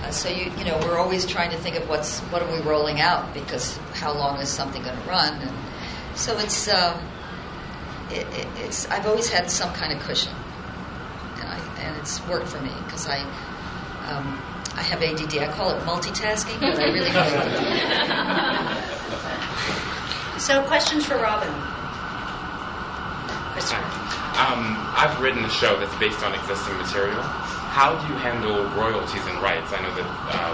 uh, 0.04 0.12
so 0.12 0.30
you, 0.30 0.52
you 0.58 0.66
know, 0.66 0.78
we're 0.80 1.00
always 1.00 1.26
trying 1.26 1.50
to 1.52 1.58
think 1.58 1.76
of 1.76 1.90
what's, 1.90 2.20
what 2.20 2.42
are 2.44 2.52
we 2.54 2.62
rolling 2.62 3.02
out 3.02 3.34
because 3.34 3.78
how 3.94 4.14
long 4.14 4.40
is 4.40 4.50
something 4.50 4.84
going 4.84 4.96
to 4.96 5.10
run, 5.10 5.34
and 5.42 5.52
so 6.16 6.38
it's, 6.38 6.68
uh, 6.68 7.02
it, 8.12 8.28
it, 8.38 8.48
it's. 8.58 8.88
I've 8.90 9.08
always 9.08 9.30
had 9.30 9.50
some 9.50 9.74
kind 9.74 9.92
of 9.92 10.00
cushion 10.04 10.34
and 11.84 11.96
it's 11.98 12.26
worked 12.28 12.48
for 12.48 12.62
me 12.62 12.72
because 12.86 13.08
I 13.08 13.20
um, 14.08 14.42
I 14.76 14.82
have 14.82 15.02
ADD. 15.04 15.38
I 15.38 15.52
call 15.52 15.70
it 15.72 15.82
multitasking, 15.84 16.60
but 16.60 16.80
I 16.80 16.86
really 16.92 17.12
don't. 17.12 17.34
So, 20.44 20.60
questions 20.68 21.06
for 21.06 21.16
Robyn? 21.16 21.48
Christopher. 23.56 23.80
Um, 24.36 24.76
I've 24.92 25.16
written 25.22 25.46
a 25.46 25.54
show 25.62 25.80
that's 25.80 25.96
based 26.04 26.20
on 26.20 26.36
existing 26.36 26.76
material. 26.76 27.22
How 27.72 27.96
do 27.96 28.04
you 28.12 28.18
handle 28.20 28.66
royalties 28.76 29.24
and 29.30 29.40
rights? 29.40 29.72
I 29.72 29.80
know 29.80 29.94
that 29.96 30.04
uh, 30.04 30.52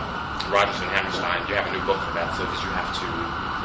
Rodgers 0.53 0.77
and 0.83 0.93
Hammerstein, 0.93 1.41
you 1.49 1.57
have 1.57 1.65
a 1.65 1.73
new 1.73 1.81
book 1.89 1.97
for 2.05 2.13
that, 2.13 2.37
so 2.37 2.45
did 2.45 2.59
you 2.61 2.69
have 2.75 2.91
to, 3.01 3.07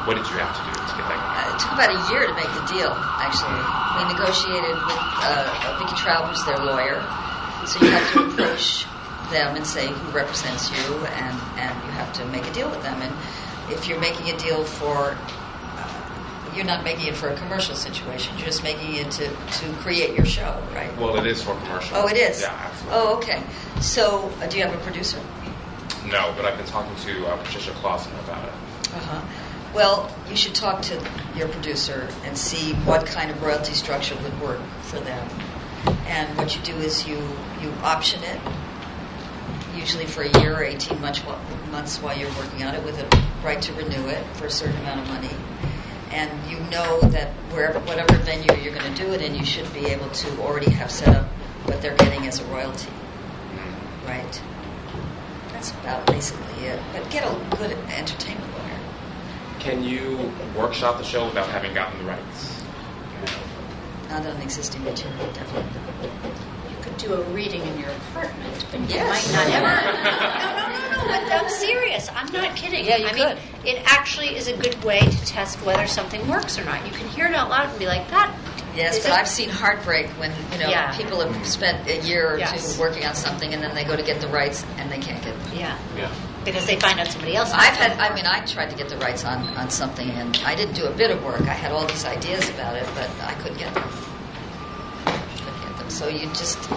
what 0.09 0.17
did 0.17 0.25
you 0.31 0.39
have 0.41 0.49
to 0.55 0.63
do 0.65 0.73
to 0.73 0.93
get 0.97 1.05
that 1.13 1.19
going? 1.19 1.35
Uh, 1.35 1.53
it 1.53 1.59
took 1.61 1.73
about 1.77 1.91
a 1.93 2.01
year 2.09 2.23
to 2.25 2.33
make 2.33 2.49
the 2.57 2.65
deal. 2.73 2.89
Actually, 3.21 3.61
we 3.99 4.01
negotiated 4.09 4.75
with 4.87 5.03
uh, 5.19 5.77
Vicky 5.83 5.93
Traub, 5.99 6.31
who's 6.31 6.41
their 6.47 6.57
lawyer. 6.63 7.03
So 7.65 7.83
you 7.83 7.91
have 7.91 8.13
to 8.13 8.27
approach 8.27 8.85
them 9.31 9.55
and 9.55 9.65
say 9.65 9.87
who 9.87 10.11
represents 10.11 10.69
you, 10.71 10.95
and 11.05 11.41
and 11.57 11.83
you 11.85 11.91
have 11.91 12.13
to 12.13 12.25
make 12.25 12.45
a 12.45 12.53
deal 12.53 12.69
with 12.69 12.83
them. 12.83 13.01
And 13.01 13.13
if 13.71 13.87
you're 13.87 13.99
making 13.99 14.29
a 14.29 14.37
deal 14.37 14.63
for 14.63 15.17
you're 16.55 16.65
not 16.65 16.83
making 16.83 17.07
it 17.07 17.15
for 17.15 17.29
a 17.29 17.35
commercial 17.35 17.75
situation. 17.75 18.35
You're 18.37 18.47
just 18.47 18.63
making 18.63 18.95
it 18.95 19.11
to, 19.11 19.27
to 19.27 19.73
create 19.79 20.15
your 20.15 20.25
show, 20.25 20.63
right? 20.73 20.95
Well, 20.97 21.17
it 21.17 21.27
is 21.27 21.43
for 21.43 21.53
commercial. 21.55 21.97
Oh, 21.97 22.07
it 22.07 22.15
is. 22.15 22.41
Yeah, 22.41 22.53
absolutely. 22.53 22.97
Oh, 22.97 23.17
okay. 23.17 23.43
So, 23.81 24.31
uh, 24.41 24.47
do 24.47 24.57
you 24.57 24.63
have 24.63 24.73
a 24.73 24.83
producer? 24.83 25.19
No, 26.05 26.33
but 26.35 26.45
I've 26.45 26.57
been 26.57 26.67
talking 26.67 26.95
to 26.95 27.27
uh, 27.27 27.37
Patricia 27.43 27.71
Clausen 27.71 28.13
about 28.23 28.45
it. 28.45 28.53
Uh-huh. 28.93 29.21
Well, 29.73 30.15
you 30.29 30.37
should 30.37 30.55
talk 30.55 30.81
to 30.83 31.05
your 31.35 31.49
producer 31.49 32.07
and 32.23 32.37
see 32.37 32.73
what 32.85 33.05
kind 33.05 33.29
of 33.29 33.43
royalty 33.43 33.73
structure 33.73 34.15
would 34.15 34.41
work 34.41 34.61
for 34.83 34.99
them. 34.99 35.27
And 36.07 36.37
what 36.37 36.55
you 36.55 36.61
do 36.63 36.75
is 36.77 37.07
you 37.07 37.17
you 37.61 37.71
option 37.83 38.23
it. 38.23 38.39
Usually 39.75 40.05
for 40.05 40.21
a 40.23 40.39
year 40.39 40.55
or 40.55 40.63
18 40.63 41.01
months, 41.01 41.21
months 41.71 41.97
while 42.01 42.17
you're 42.17 42.33
working 42.35 42.63
on 42.63 42.75
it, 42.75 42.83
with 42.83 42.97
a 42.97 43.23
right 43.43 43.61
to 43.61 43.73
renew 43.73 44.07
it 44.07 44.25
for 44.35 44.45
a 44.45 44.49
certain 44.49 44.77
amount 44.77 45.01
of 45.01 45.07
money. 45.07 45.35
And 46.11 46.31
you 46.49 46.59
know 46.69 47.01
that 47.09 47.33
wherever, 47.51 47.79
whatever 47.79 48.15
venue 48.19 48.53
you're 48.63 48.73
going 48.73 48.93
to 48.93 49.03
do 49.03 49.11
it 49.11 49.21
in, 49.21 49.35
you 49.35 49.45
should 49.45 49.71
be 49.73 49.87
able 49.87 50.09
to 50.09 50.41
already 50.41 50.71
have 50.71 50.89
set 50.89 51.09
up 51.09 51.25
what 51.65 51.81
they're 51.81 51.97
getting 51.97 52.25
as 52.25 52.39
a 52.39 52.45
royalty. 52.45 52.91
Right. 54.05 54.41
That's 55.51 55.71
about 55.71 56.05
basically 56.05 56.65
it. 56.65 56.79
But 56.93 57.09
get 57.09 57.23
a 57.23 57.57
good 57.57 57.71
entertainment 57.89 58.49
lawyer. 58.53 58.79
Can 59.59 59.83
you 59.83 60.31
workshop 60.55 60.99
the 60.99 61.03
show 61.03 61.25
without 61.25 61.49
having 61.49 61.73
gotten 61.73 61.97
the 61.99 62.05
rights? 62.05 62.54
Not 64.15 64.27
on 64.27 64.41
existing 64.41 64.81
material, 64.85 65.17
definitely. 65.33 65.81
You 66.71 66.77
could 66.81 66.95
do 66.97 67.13
a 67.15 67.21
reading 67.33 67.61
in 67.63 67.77
your 67.79 67.89
apartment, 67.89 68.65
but 68.71 68.79
you 68.79 68.87
Yes. 68.95 69.27
might 69.33 69.35
not 69.35 69.53
ever. 69.53 69.75
No, 70.45 70.55
no, 70.55 70.71
no, 70.71 70.89
no. 70.89 71.03
But 71.05 71.31
I'm 71.33 71.49
serious. 71.49 72.09
I'm 72.15 72.31
not 72.31 72.55
kidding. 72.55 72.85
Yeah, 72.85 72.95
you 72.95 73.07
I 73.07 73.09
could. 73.09 73.17
mean, 73.65 73.75
it 73.75 73.83
actually 73.85 74.37
is 74.37 74.47
a 74.47 74.55
good 74.55 74.81
way 74.85 75.01
to 75.01 75.25
test 75.25 75.61
whether 75.65 75.85
something 75.85 76.25
works 76.29 76.57
or 76.57 76.63
not. 76.63 76.85
You 76.85 76.93
can 76.93 77.09
hear 77.09 77.25
it 77.25 77.35
out 77.35 77.49
loud 77.49 77.69
and 77.71 77.77
be 77.77 77.87
like, 77.87 78.09
"That." 78.09 78.33
Yes, 78.73 78.97
is 78.97 79.03
but 79.03 79.11
it- 79.11 79.19
I've 79.19 79.27
seen 79.27 79.49
heartbreak 79.49 80.07
when 80.11 80.31
you 80.53 80.59
know 80.59 80.69
Yeah. 80.69 80.95
people 80.95 81.19
have 81.19 81.45
spent 81.47 81.85
a 81.89 81.97
year 81.99 82.31
or 82.35 82.39
Yes. 82.39 82.73
two 82.75 82.79
working 82.79 83.05
on 83.05 83.15
something, 83.15 83.53
and 83.53 83.61
then 83.61 83.75
they 83.75 83.83
go 83.83 83.97
to 83.97 84.03
get 84.03 84.21
the 84.21 84.27
rights 84.29 84.63
and 84.77 84.89
they 84.89 84.97
can't 84.99 85.21
get 85.23 85.33
them. 85.43 85.51
Yeah, 85.57 85.75
Yeah. 85.97 86.07
Because 86.45 86.65
they 86.67 86.79
find 86.79 86.99
out 86.99 87.07
somebody 87.07 87.35
else. 87.35 87.51
I've 87.51 87.75
had. 87.75 87.97
I 87.99 88.13
mean, 88.13 88.25
I 88.25 88.45
tried 88.45 88.69
to 88.69 88.77
get 88.77 88.87
the 88.87 88.97
rights 88.97 89.25
on, 89.25 89.43
on 89.57 89.69
something, 89.69 90.07
and 90.11 90.37
I 90.45 90.55
didn't 90.55 90.75
do 90.75 90.85
a 90.85 90.91
bit 90.91 91.09
of 91.11 91.23
work. 91.23 91.41
I 91.41 91.53
had 91.53 91.71
all 91.71 91.85
these 91.87 92.05
ideas 92.05 92.47
about 92.51 92.75
it, 92.75 92.87
but 92.93 93.09
I 93.21 93.33
couldn't 93.41 93.57
get 93.57 93.73
them. 93.73 93.89
Couldn't 95.03 95.61
get 95.67 95.77
them. 95.77 95.89
So 95.89 96.07
you 96.07 96.27
just 96.27 96.69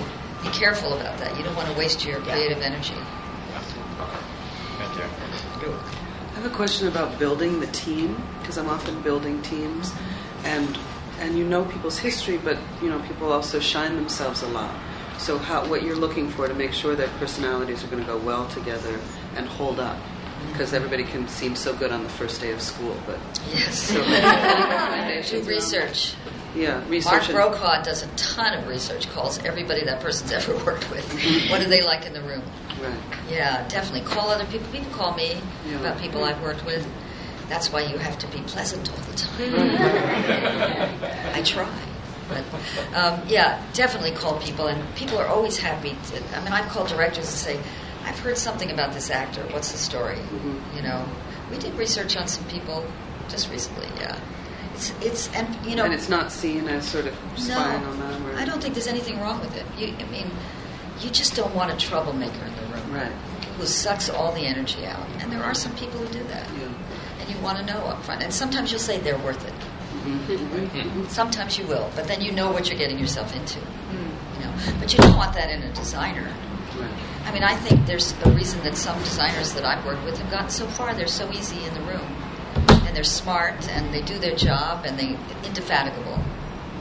be 0.42 0.48
careful 0.48 0.94
about 0.94 1.18
that. 1.18 1.36
You 1.36 1.44
don't 1.44 1.54
want 1.54 1.68
to 1.68 1.76
waste 1.76 2.04
your 2.04 2.20
creative 2.20 2.62
energy. 2.62 2.94
Thank 4.78 4.96
you. 4.96 5.72
I 5.72 6.40
have 6.40 6.46
a 6.46 6.54
question 6.54 6.88
about 6.88 7.18
building 7.18 7.60
the 7.60 7.66
team 7.68 8.22
because 8.40 8.56
I'm 8.56 8.68
often 8.68 9.02
building 9.02 9.42
teams, 9.42 9.92
and 10.44 10.78
and 11.20 11.36
you 11.36 11.44
know 11.44 11.64
people's 11.66 11.98
history, 11.98 12.38
but 12.38 12.56
you 12.80 12.88
know 12.88 13.00
people 13.02 13.32
also 13.32 13.60
shine 13.60 13.96
themselves 13.96 14.42
a 14.42 14.48
lot. 14.48 14.74
So 15.18 15.36
how 15.36 15.66
what 15.68 15.82
you're 15.82 15.96
looking 15.96 16.30
for 16.30 16.46
to 16.46 16.54
make 16.54 16.72
sure 16.72 16.94
that 16.94 17.08
personalities 17.18 17.82
are 17.82 17.88
going 17.88 18.02
to 18.02 18.06
go 18.06 18.16
well 18.16 18.46
together 18.48 19.00
and 19.36 19.46
hold 19.46 19.78
up, 19.80 19.96
because 20.52 20.72
everybody 20.74 21.04
can 21.04 21.28
seem 21.28 21.54
so 21.56 21.74
good 21.74 21.92
on 21.92 22.02
the 22.02 22.08
first 22.08 22.40
day 22.40 22.50
of 22.52 22.60
school, 22.60 22.96
but 23.06 23.18
Yes. 23.52 23.78
so 23.88 24.00
any 24.02 24.24
recommendations 24.26 25.46
Do 25.46 25.50
research. 25.52 26.14
Yeah, 26.56 26.82
research. 26.88 27.26
and- 27.28 27.34
Brokaw 27.34 27.82
does 27.82 28.02
a 28.02 28.06
ton 28.16 28.54
of 28.58 28.66
research, 28.68 29.08
calls 29.10 29.38
everybody 29.44 29.84
that 29.84 30.00
person's 30.00 30.32
ever 30.38 30.54
worked 30.64 30.90
with. 30.90 31.04
what 31.50 31.60
do 31.60 31.66
they 31.68 31.82
like 31.82 32.06
in 32.06 32.12
the 32.12 32.22
room? 32.22 32.42
Right. 32.82 32.94
Yeah, 33.30 33.66
definitely. 33.68 34.02
Call 34.08 34.30
other 34.30 34.46
people. 34.46 34.66
People 34.72 34.90
call 34.92 35.14
me 35.14 35.36
Yeah. 35.68 35.80
about 35.80 35.98
people 36.00 36.24
I've 36.24 36.40
worked 36.42 36.64
with. 36.64 36.86
That's 37.48 37.72
why 37.72 37.80
you 37.82 37.98
have 37.98 38.18
to 38.18 38.26
be 38.28 38.38
pleasant 38.40 38.90
all 38.90 38.98
the 38.98 39.14
time. 39.14 39.54
I 41.34 41.42
try. 41.44 41.68
But 42.28 42.44
um, 42.94 43.22
yeah, 43.26 43.62
definitely 43.72 44.10
call 44.12 44.38
people, 44.38 44.66
and 44.66 44.94
people 44.94 45.18
are 45.18 45.26
always 45.26 45.56
happy. 45.56 45.96
To, 46.10 46.36
I 46.38 46.44
mean, 46.44 46.52
I've 46.52 46.68
called 46.68 46.88
directors 46.88 47.24
and 47.26 47.36
say, 47.36 47.60
"I've 48.08 48.18
heard 48.20 48.38
something 48.38 48.70
about 48.70 48.92
this 48.92 49.10
actor. 49.10 49.42
What's 49.50 49.72
the 49.72 49.78
story?" 49.78 50.16
Mhm. 50.32 50.76
You 50.76 50.82
know, 50.82 51.04
we 51.50 51.58
did 51.58 51.74
research 51.78 52.16
on 52.16 52.26
some 52.28 52.44
people 52.44 52.84
just 53.28 53.50
recently. 53.50 53.88
Yeah, 54.00 54.16
it's 54.74 54.92
it's 55.00 55.28
and 55.34 55.46
you 55.66 55.76
know, 55.76 55.84
and 55.84 55.94
it's 55.94 56.08
not 56.08 56.32
seen 56.32 56.68
as 56.68 56.86
sort 56.86 57.06
of 57.06 57.14
spying 57.36 57.82
no, 57.82 57.90
on 57.90 57.98
them. 57.98 58.26
Or, 58.26 58.38
I 58.38 58.44
don't 58.44 58.60
think 58.62 58.74
there's 58.74 58.86
anything 58.86 59.20
wrong 59.20 59.40
with 59.40 59.54
it. 59.56 59.66
You, 59.78 59.94
I 59.98 60.04
mean, 60.10 60.30
you 61.00 61.10
just 61.10 61.34
don't 61.36 61.54
want 61.54 61.70
a 61.72 61.76
troublemaker 61.76 62.44
in 62.44 62.54
the 62.56 62.62
room 62.74 62.92
Right. 62.92 63.12
who 63.58 63.66
sucks 63.66 64.08
all 64.08 64.32
the 64.32 64.46
energy 64.46 64.86
out. 64.86 65.06
And 65.20 65.30
there 65.32 65.42
are 65.44 65.54
some 65.54 65.72
people 65.76 65.98
who 66.00 66.06
do 66.12 66.24
that. 66.24 66.46
Yeah. 66.58 66.68
And 67.20 67.28
you 67.30 67.36
want 67.42 67.58
to 67.58 67.64
know 67.64 67.78
up 67.86 68.02
front. 68.04 68.22
And 68.22 68.32
sometimes 68.32 68.70
you'll 68.70 68.80
say 68.80 68.98
they're 68.98 69.18
worth 69.18 69.44
it. 69.46 69.54
Mhm. 70.06 71.08
Sometimes 71.10 71.58
you 71.58 71.66
will, 71.66 71.90
but 71.94 72.06
then 72.06 72.20
you 72.22 72.32
know 72.32 72.50
what 72.50 72.68
you're 72.68 72.78
getting 72.78 72.98
yourself 72.98 73.34
into. 73.34 73.58
Mm. 73.58 74.38
You 74.38 74.44
know, 74.44 74.52
but 74.80 74.92
you 74.92 74.98
don't 75.00 75.16
want 75.16 75.34
that 75.34 75.50
in 75.50 75.62
a 75.62 75.72
designer. 75.74 76.28
I 77.28 77.30
mean, 77.30 77.42
I 77.44 77.56
think 77.56 77.84
there's 77.84 78.14
a 78.24 78.30
reason 78.30 78.62
that 78.62 78.74
some 78.74 78.98
designers 79.00 79.52
that 79.52 79.62
I've 79.62 79.84
worked 79.84 80.02
with 80.02 80.16
have 80.16 80.30
gotten 80.30 80.48
so 80.48 80.66
far. 80.66 80.94
They're 80.94 81.06
so 81.06 81.30
easy 81.30 81.62
in 81.62 81.74
the 81.74 81.82
room, 81.82 82.06
and 82.66 82.96
they're 82.96 83.04
smart, 83.04 83.68
and 83.68 83.92
they 83.92 84.00
do 84.00 84.18
their 84.18 84.34
job, 84.34 84.86
and 84.86 84.98
they 84.98 85.08
indefatigable. 85.46 86.18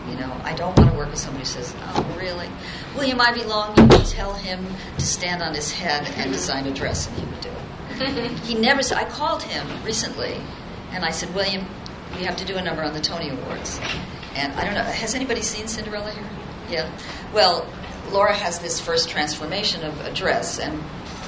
You 0.10 0.16
know, 0.16 0.32
I 0.46 0.54
don't 0.54 0.74
want 0.78 0.90
to 0.90 0.98
work 0.98 1.10
with 1.10 1.20
somebody 1.20 1.44
who 1.44 1.52
says, 1.52 1.76
"Oh, 1.82 2.16
really? 2.18 2.50
William 2.96 3.20
Ivey 3.20 3.44
Long, 3.44 3.76
you 3.76 3.88
would 3.88 4.06
tell 4.06 4.36
him 4.36 4.66
to 4.98 5.06
stand 5.06 5.44
on 5.44 5.54
his 5.54 5.74
head 5.74 6.08
and 6.16 6.32
design 6.32 6.66
a 6.66 6.74
dress, 6.74 7.10
and 7.10 7.18
he 7.18 7.26
would 7.26 7.42
do 7.42 7.50
it." 7.50 8.32
he 8.46 8.56
never. 8.56 8.82
said 8.82 8.98
I 9.00 9.04
called 9.04 9.44
him 9.44 9.68
recently, 9.84 10.40
and 10.92 11.04
I 11.04 11.12
said, 11.12 11.36
"William, 11.36 11.66
we 12.16 12.24
have 12.24 12.38
to 12.38 12.46
do 12.46 12.56
a 12.56 12.62
number 12.62 12.84
on 12.84 12.94
the 12.94 13.02
Tony 13.02 13.28
Awards." 13.32 13.82
And 14.34 14.54
I 14.54 14.64
don't 14.64 14.76
know. 14.76 14.84
Has 14.84 15.14
anybody 15.14 15.42
seen 15.42 15.68
Cinderella 15.68 16.12
here? 16.12 16.30
Yeah. 16.70 16.90
Well, 17.34 17.68
Laura 18.12 18.34
has 18.34 18.60
this 18.60 18.80
first 18.80 19.10
transformation 19.10 19.84
of 19.84 20.00
a 20.02 20.14
dress, 20.14 20.60
and 20.60 20.82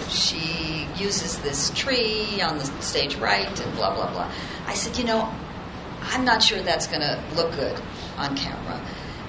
she 0.10 0.88
uses 0.98 1.40
this 1.40 1.72
tree 1.72 2.42
on 2.42 2.58
the 2.58 2.66
stage 2.82 3.16
right, 3.18 3.60
and 3.60 3.76
blah 3.76 3.94
blah 3.94 4.12
blah. 4.12 4.32
I 4.66 4.74
said, 4.74 4.98
you 4.98 5.04
know, 5.04 5.34
I'm 6.02 6.26
not 6.26 6.42
sure 6.42 6.62
that's 6.62 6.88
going 6.88 7.02
to 7.02 7.22
look 7.36 7.52
good 7.54 7.80
on 8.18 8.36
camera. 8.36 8.82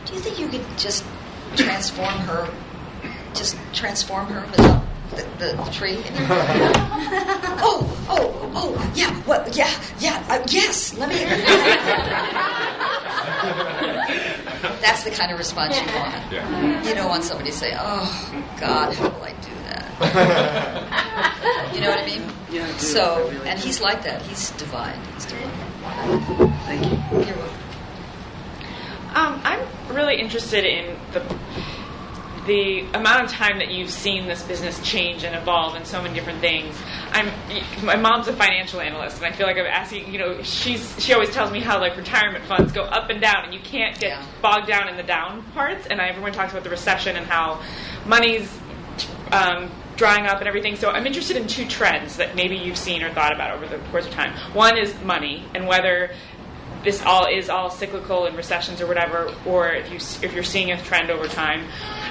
Do 0.06 0.14
you 0.14 0.20
think 0.20 0.38
you 0.38 0.48
could 0.48 0.64
just 0.78 1.04
transform 1.56 2.14
her, 2.20 2.48
just 3.34 3.56
transform 3.72 4.26
her 4.26 4.46
without 4.50 4.84
the, 5.10 5.22
the, 5.38 5.70
tree? 5.72 6.02
oh, 7.62 8.06
oh, 8.08 8.50
oh, 8.54 8.92
yeah, 8.94 9.14
what, 9.22 9.54
yeah, 9.56 9.70
yeah, 9.98 10.24
uh, 10.28 10.42
yes, 10.48 10.96
let 10.96 11.08
me. 11.10 11.16
That's 14.80 15.04
the 15.04 15.10
kind 15.10 15.30
of 15.32 15.38
response 15.38 15.78
you 15.80 15.86
want. 15.94 16.14
Yeah. 16.32 16.82
You 16.88 16.94
don't 16.94 17.08
want 17.08 17.24
somebody 17.24 17.50
to 17.50 17.56
say, 17.56 17.74
"Oh 17.78 18.44
God, 18.58 18.94
how 18.94 19.08
will 19.10 19.22
I 19.22 19.32
do 19.32 19.54
that?" 19.64 19.86
you 21.74 21.80
know 21.80 21.90
what 21.90 22.00
I 22.02 22.06
mean? 22.06 22.22
Yeah, 22.50 22.64
I 22.66 22.72
do. 22.72 22.78
So, 22.78 23.02
I 23.02 23.30
really 23.30 23.48
and 23.50 23.60
do. 23.60 23.66
he's 23.66 23.80
like 23.80 24.02
that. 24.04 24.22
He's 24.22 24.50
divine. 24.52 24.98
He's 25.14 25.26
divine. 25.26 25.50
Thank 26.66 26.84
you. 26.84 26.90
You're 27.26 27.36
welcome. 27.36 27.56
Um, 29.14 29.40
I'm 29.44 29.60
really 29.94 30.20
interested 30.20 30.64
in 30.64 30.96
the 31.12 31.20
the 32.46 32.80
amount 32.94 33.24
of 33.24 33.30
time 33.30 33.58
that 33.58 33.70
you've 33.70 33.90
seen 33.90 34.26
this 34.26 34.42
business 34.42 34.80
change 34.82 35.24
and 35.24 35.36
evolve 35.36 35.76
in 35.76 35.84
so 35.84 36.00
many 36.00 36.14
different 36.14 36.40
things. 36.40 36.74
I'm 37.12 37.30
my 37.84 37.96
mom's 37.96 38.28
a 38.28 38.32
financial 38.32 38.80
analyst, 38.80 39.18
and 39.18 39.26
I 39.26 39.32
feel 39.32 39.46
like 39.46 39.56
I'm 39.58 39.66
asking. 39.66 40.12
You 40.12 40.18
know, 40.18 40.42
she's 40.42 40.94
she 41.02 41.12
always 41.12 41.30
tells 41.30 41.50
me 41.50 41.60
how 41.60 41.78
like 41.80 41.96
retirement 41.96 42.44
funds 42.44 42.72
go 42.72 42.82
up 42.82 43.10
and 43.10 43.20
down, 43.20 43.44
and 43.44 43.54
you 43.54 43.60
can't 43.60 43.98
get 43.98 44.10
Yeah. 44.10 44.26
bogged 44.40 44.68
down 44.68 44.88
in 44.88 44.96
the 44.96 45.02
down 45.02 45.42
parts. 45.52 45.86
And 45.86 46.00
everyone 46.00 46.32
talks 46.32 46.52
about 46.52 46.64
the 46.64 46.70
recession 46.70 47.16
and 47.16 47.26
how 47.26 47.62
money's 48.06 48.50
um, 49.32 49.70
drying 49.96 50.26
up 50.26 50.38
and 50.38 50.48
everything. 50.48 50.76
So 50.76 50.90
I'm 50.90 51.06
interested 51.06 51.36
in 51.36 51.46
two 51.46 51.66
trends 51.66 52.16
that 52.16 52.34
maybe 52.34 52.56
you've 52.56 52.78
seen 52.78 53.02
or 53.02 53.12
thought 53.12 53.34
about 53.34 53.54
over 53.54 53.66
the 53.66 53.78
course 53.90 54.06
of 54.06 54.12
time. 54.12 54.32
One 54.54 54.78
is 54.78 54.94
money 55.04 55.44
and 55.54 55.66
whether 55.68 56.10
this 56.84 57.02
all 57.02 57.26
is 57.26 57.48
all 57.48 57.70
cyclical 57.70 58.26
and 58.26 58.36
recessions 58.36 58.80
or 58.80 58.86
whatever, 58.86 59.34
or 59.46 59.70
if 59.70 59.90
you 59.90 59.96
if 59.96 60.32
you're 60.34 60.42
seeing 60.42 60.70
a 60.70 60.82
trend 60.82 61.10
over 61.10 61.28
time. 61.28 61.66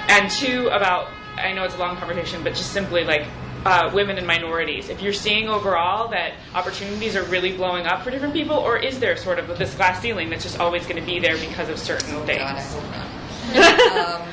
And 0.08 0.30
two 0.30 0.68
about 0.68 1.08
I 1.36 1.52
know 1.52 1.64
it's 1.64 1.74
a 1.74 1.78
long 1.78 1.96
conversation, 1.96 2.42
but 2.42 2.50
just 2.54 2.72
simply 2.72 3.04
like. 3.04 3.26
Uh, 3.62 3.90
women 3.92 4.16
and 4.16 4.26
minorities. 4.26 4.88
If 4.88 5.02
you're 5.02 5.12
seeing 5.12 5.50
overall 5.50 6.08
that 6.12 6.32
opportunities 6.54 7.14
are 7.14 7.24
really 7.24 7.54
blowing 7.54 7.84
up 7.84 8.02
for 8.02 8.10
different 8.10 8.32
people, 8.32 8.56
or 8.56 8.78
is 8.78 9.00
there 9.00 9.18
sort 9.18 9.38
of 9.38 9.58
this 9.58 9.74
glass 9.74 10.00
ceiling 10.00 10.30
that's 10.30 10.44
just 10.44 10.58
always 10.58 10.84
going 10.84 10.96
to 10.96 11.04
be 11.04 11.20
there 11.20 11.36
because 11.36 11.68
of 11.68 11.78
certain 11.78 12.24
things? 12.24 12.38
God, 12.38 12.56
I 12.56 12.62
hope 12.62 12.84
not. 12.90 14.20
um, 14.22 14.28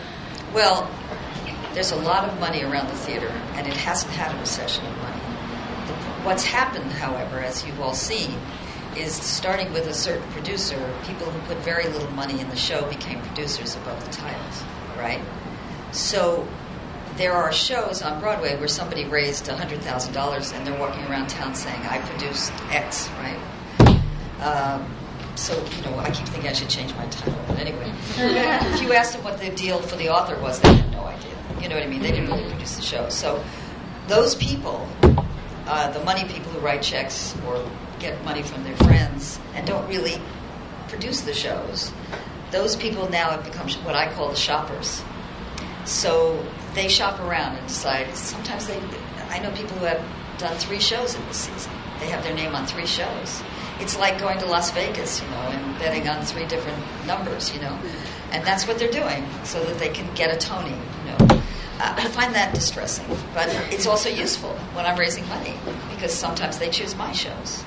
well, 0.53 0.89
there's 1.73 1.91
a 1.91 1.95
lot 1.97 2.27
of 2.27 2.39
money 2.39 2.63
around 2.63 2.87
the 2.87 2.95
theater, 2.95 3.27
and 3.27 3.67
it 3.67 3.73
hasn't 3.73 4.11
had 4.13 4.35
a 4.35 4.39
recession 4.39 4.85
of 4.85 4.97
money. 4.97 5.21
What's 6.23 6.43
happened, 6.43 6.91
however, 6.91 7.39
as 7.39 7.65
you've 7.65 7.79
all 7.79 7.93
seen, 7.93 8.31
is 8.97 9.13
starting 9.13 9.71
with 9.73 9.87
a 9.87 9.93
certain 9.93 10.27
producer, 10.31 10.93
people 11.05 11.29
who 11.29 11.39
put 11.47 11.57
very 11.63 11.85
little 11.85 12.09
money 12.11 12.39
in 12.39 12.49
the 12.49 12.55
show 12.55 12.87
became 12.89 13.21
producers 13.21 13.75
above 13.75 14.03
the 14.05 14.11
titles, 14.11 14.63
right? 14.97 15.21
So 15.91 16.47
there 17.17 17.33
are 17.33 17.51
shows 17.51 18.01
on 18.01 18.19
Broadway 18.19 18.55
where 18.57 18.67
somebody 18.67 19.05
raised 19.05 19.45
$100,000 19.45 20.53
and 20.53 20.67
they're 20.67 20.79
walking 20.79 21.03
around 21.05 21.27
town 21.27 21.55
saying, 21.55 21.81
I 21.81 21.99
produced 21.99 22.51
X, 22.69 23.09
right? 23.19 23.39
Um, 24.41 24.93
so, 25.35 25.53
you 25.75 25.81
know, 25.83 25.97
I 25.99 26.11
keep 26.11 26.27
thinking 26.27 26.49
I 26.49 26.53
should 26.53 26.69
change 26.69 26.93
my 26.95 27.05
title. 27.07 27.39
But 27.47 27.59
anyway, 27.59 27.91
if 28.17 28.81
you 28.81 28.93
asked 28.93 29.13
them 29.13 29.23
what 29.23 29.39
the 29.39 29.49
deal 29.51 29.79
for 29.81 29.95
the 29.95 30.09
author 30.09 30.39
was, 30.41 30.59
they 30.61 30.73
had 30.73 30.91
no 30.91 31.05
idea. 31.05 31.35
You 31.61 31.69
know 31.69 31.75
what 31.75 31.83
I 31.83 31.87
mean? 31.87 32.01
They 32.01 32.11
didn't 32.11 32.27
really 32.27 32.47
produce 32.49 32.75
the 32.75 32.81
show. 32.81 33.09
So 33.09 33.43
those 34.07 34.35
people, 34.35 34.87
uh, 35.67 35.91
the 35.91 36.03
money 36.03 36.25
people 36.25 36.51
who 36.51 36.59
write 36.59 36.81
checks 36.81 37.35
or 37.47 37.67
get 38.07 38.23
money 38.23 38.41
from 38.41 38.63
their 38.63 38.75
friends 38.77 39.39
and 39.53 39.67
don't 39.67 39.87
really 39.89 40.21
produce 40.87 41.21
the 41.21 41.33
shows, 41.33 41.91
those 42.51 42.75
people 42.75 43.09
now 43.09 43.29
have 43.29 43.43
become 43.43 43.69
what 43.83 43.95
I 43.95 44.11
call 44.13 44.29
the 44.29 44.35
shoppers. 44.35 45.03
So 45.85 46.45
they 46.73 46.87
shop 46.87 47.19
around 47.19 47.57
and 47.57 47.67
decide. 47.67 48.15
Sometimes 48.15 48.67
they, 48.67 48.79
I 49.29 49.39
know 49.39 49.51
people 49.51 49.77
who 49.77 49.85
have 49.85 50.03
done 50.37 50.55
three 50.57 50.79
shows 50.79 51.15
in 51.15 51.25
this 51.27 51.37
season. 51.37 51.71
They 51.99 52.07
have 52.07 52.23
their 52.23 52.33
name 52.33 52.55
on 52.55 52.65
three 52.65 52.85
shows. 52.85 53.41
It's 53.79 53.97
like 53.97 54.19
going 54.19 54.39
to 54.39 54.45
Las 54.45 54.71
Vegas, 54.71 55.21
you 55.21 55.27
know, 55.27 55.43
and 55.51 55.79
betting 55.79 56.07
on 56.07 56.23
three 56.23 56.45
different 56.45 56.81
numbers, 57.05 57.53
you 57.53 57.59
know, 57.59 57.77
and 58.31 58.45
that's 58.45 58.67
what 58.67 58.79
they're 58.79 58.91
doing 58.91 59.25
so 59.43 59.63
that 59.63 59.79
they 59.79 59.89
can 59.89 60.13
get 60.15 60.33
a 60.33 60.37
Tony, 60.37 60.71
you 60.71 61.27
know. 61.27 61.41
I 61.79 62.07
find 62.07 62.33
that 62.33 62.55
distressing, 62.55 63.05
but 63.35 63.49
it's 63.71 63.85
also 63.85 64.09
useful 64.09 64.49
when 64.73 64.85
I'm 64.85 64.97
raising 64.97 65.27
money 65.29 65.53
because 65.93 66.11
sometimes 66.11 66.57
they 66.57 66.69
choose 66.69 66.95
my 66.95 67.11
shows. 67.11 67.63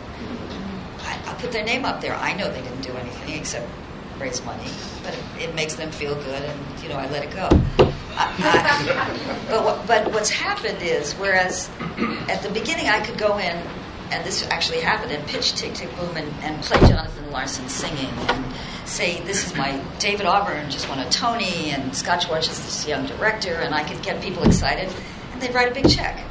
I, 1.27 1.35
put 1.35 1.53
their 1.53 1.65
name 1.65 1.85
up 1.85 2.01
there. 2.01 2.15
I 2.15 2.35
know 2.35 2.51
they 2.51 2.63
didn't 2.63 2.83
do 2.83 2.93
anything 2.97 3.39
except 3.39 3.69
raise 4.19 4.45
money, 4.45 4.69
but 5.03 5.15
it, 5.15 5.49
it 5.49 5.55
makes 5.55 5.75
them 5.75 5.91
feel 5.91 6.15
good, 6.15 6.43
and 6.43 6.83
you 6.83 6.89
know 6.89 6.97
I 6.97 7.09
let 7.09 7.25
it 7.25 7.31
go. 7.31 7.49
I, 8.17 8.35
I, 8.39 9.47
but 9.51 9.65
what, 9.65 9.87
but 9.87 10.13
what's 10.13 10.31
happened 10.31 10.83
is, 10.83 11.15
whereas 11.15 11.71
at 12.29 12.43
the 12.43 12.51
beginning 12.51 12.89
I 12.89 13.01
could 13.01 13.19
go 13.19 13.39
in, 13.39 13.57
and 14.11 14.25
this 14.25 14.47
actually 14.49 14.81
happened, 14.81 15.13
and 15.13 15.27
pitch 15.27 15.55
Tick 15.55 15.75
Tick 15.75 15.95
Boom 15.97 16.17
and, 16.17 16.33
and 16.43 16.63
play 16.63 16.79
Jonathan 16.89 17.31
Larson 17.31 17.69
singing 17.69 18.11
and 18.29 18.45
say, 18.85 19.21
"This 19.23 19.47
is 19.47 19.57
my 19.57 19.81
David 19.99 20.27
Auburn 20.27 20.71
just 20.71 20.89
won 20.89 20.99
a 20.99 21.09
Tony," 21.11 21.71
and 21.71 21.95
Scott 21.95 22.23
Schwartz 22.23 22.51
is 22.51 22.59
this 22.59 22.87
young 22.87 23.07
director, 23.07 23.55
and 23.55 23.75
I 23.75 23.85
could 23.85 24.03
get 24.03 24.21
people 24.23 24.43
excited, 24.45 24.93
and 25.33 25.41
they'd 25.41 25.55
write 25.55 25.71
a 25.71 25.75
big 25.75 25.89
check. 25.89 26.25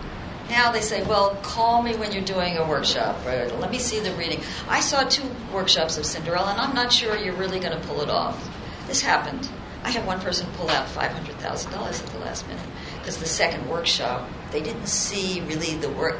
Now 0.49 0.71
they 0.71 0.81
say, 0.81 1.03
well, 1.03 1.35
call 1.43 1.83
me 1.83 1.95
when 1.95 2.11
you're 2.11 2.23
doing 2.23 2.57
a 2.57 2.67
workshop, 2.67 3.23
or 3.25 3.49
let 3.59 3.69
me 3.69 3.77
see 3.77 3.99
the 3.99 4.11
reading. 4.13 4.41
I 4.67 4.79
saw 4.79 5.03
two 5.03 5.29
workshops 5.53 5.97
of 5.97 6.05
Cinderella, 6.05 6.51
and 6.51 6.59
I'm 6.59 6.73
not 6.73 6.91
sure 6.91 7.15
you're 7.15 7.35
really 7.35 7.59
going 7.59 7.79
to 7.79 7.87
pull 7.87 8.01
it 8.01 8.09
off. 8.09 8.49
This 8.87 9.01
happened. 9.01 9.47
I 9.83 9.91
had 9.91 10.05
one 10.05 10.19
person 10.19 10.47
pull 10.57 10.69
out 10.69 10.87
$500,000 10.87 11.39
at 11.39 12.05
the 12.07 12.19
last 12.19 12.47
minute 12.47 12.65
because 12.97 13.17
the 13.17 13.25
second 13.25 13.69
workshop, 13.69 14.27
they 14.51 14.61
didn't 14.61 14.87
see 14.87 15.41
really 15.41 15.75
the 15.75 15.89
work. 15.89 16.17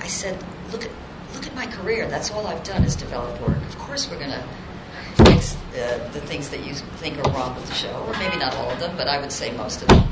I 0.00 0.06
said, 0.06 0.42
look 0.70 0.84
at, 0.84 0.90
look 1.34 1.46
at 1.46 1.54
my 1.54 1.66
career. 1.66 2.08
That's 2.08 2.30
all 2.30 2.46
I've 2.46 2.62
done 2.64 2.84
is 2.84 2.96
develop 2.96 3.40
work. 3.40 3.58
Of 3.68 3.78
course, 3.78 4.08
we're 4.08 4.18
going 4.18 4.30
to 4.30 4.44
fix 5.24 5.56
uh, 5.74 6.08
the 6.12 6.20
things 6.20 6.50
that 6.50 6.64
you 6.64 6.74
think 6.74 7.18
are 7.18 7.30
wrong 7.32 7.54
with 7.56 7.66
the 7.66 7.74
show, 7.74 7.92
or 8.06 8.12
maybe 8.14 8.36
not 8.36 8.54
all 8.54 8.70
of 8.70 8.78
them, 8.78 8.96
but 8.96 9.08
I 9.08 9.20
would 9.20 9.32
say 9.32 9.50
most 9.52 9.82
of 9.82 9.88
them. 9.88 10.08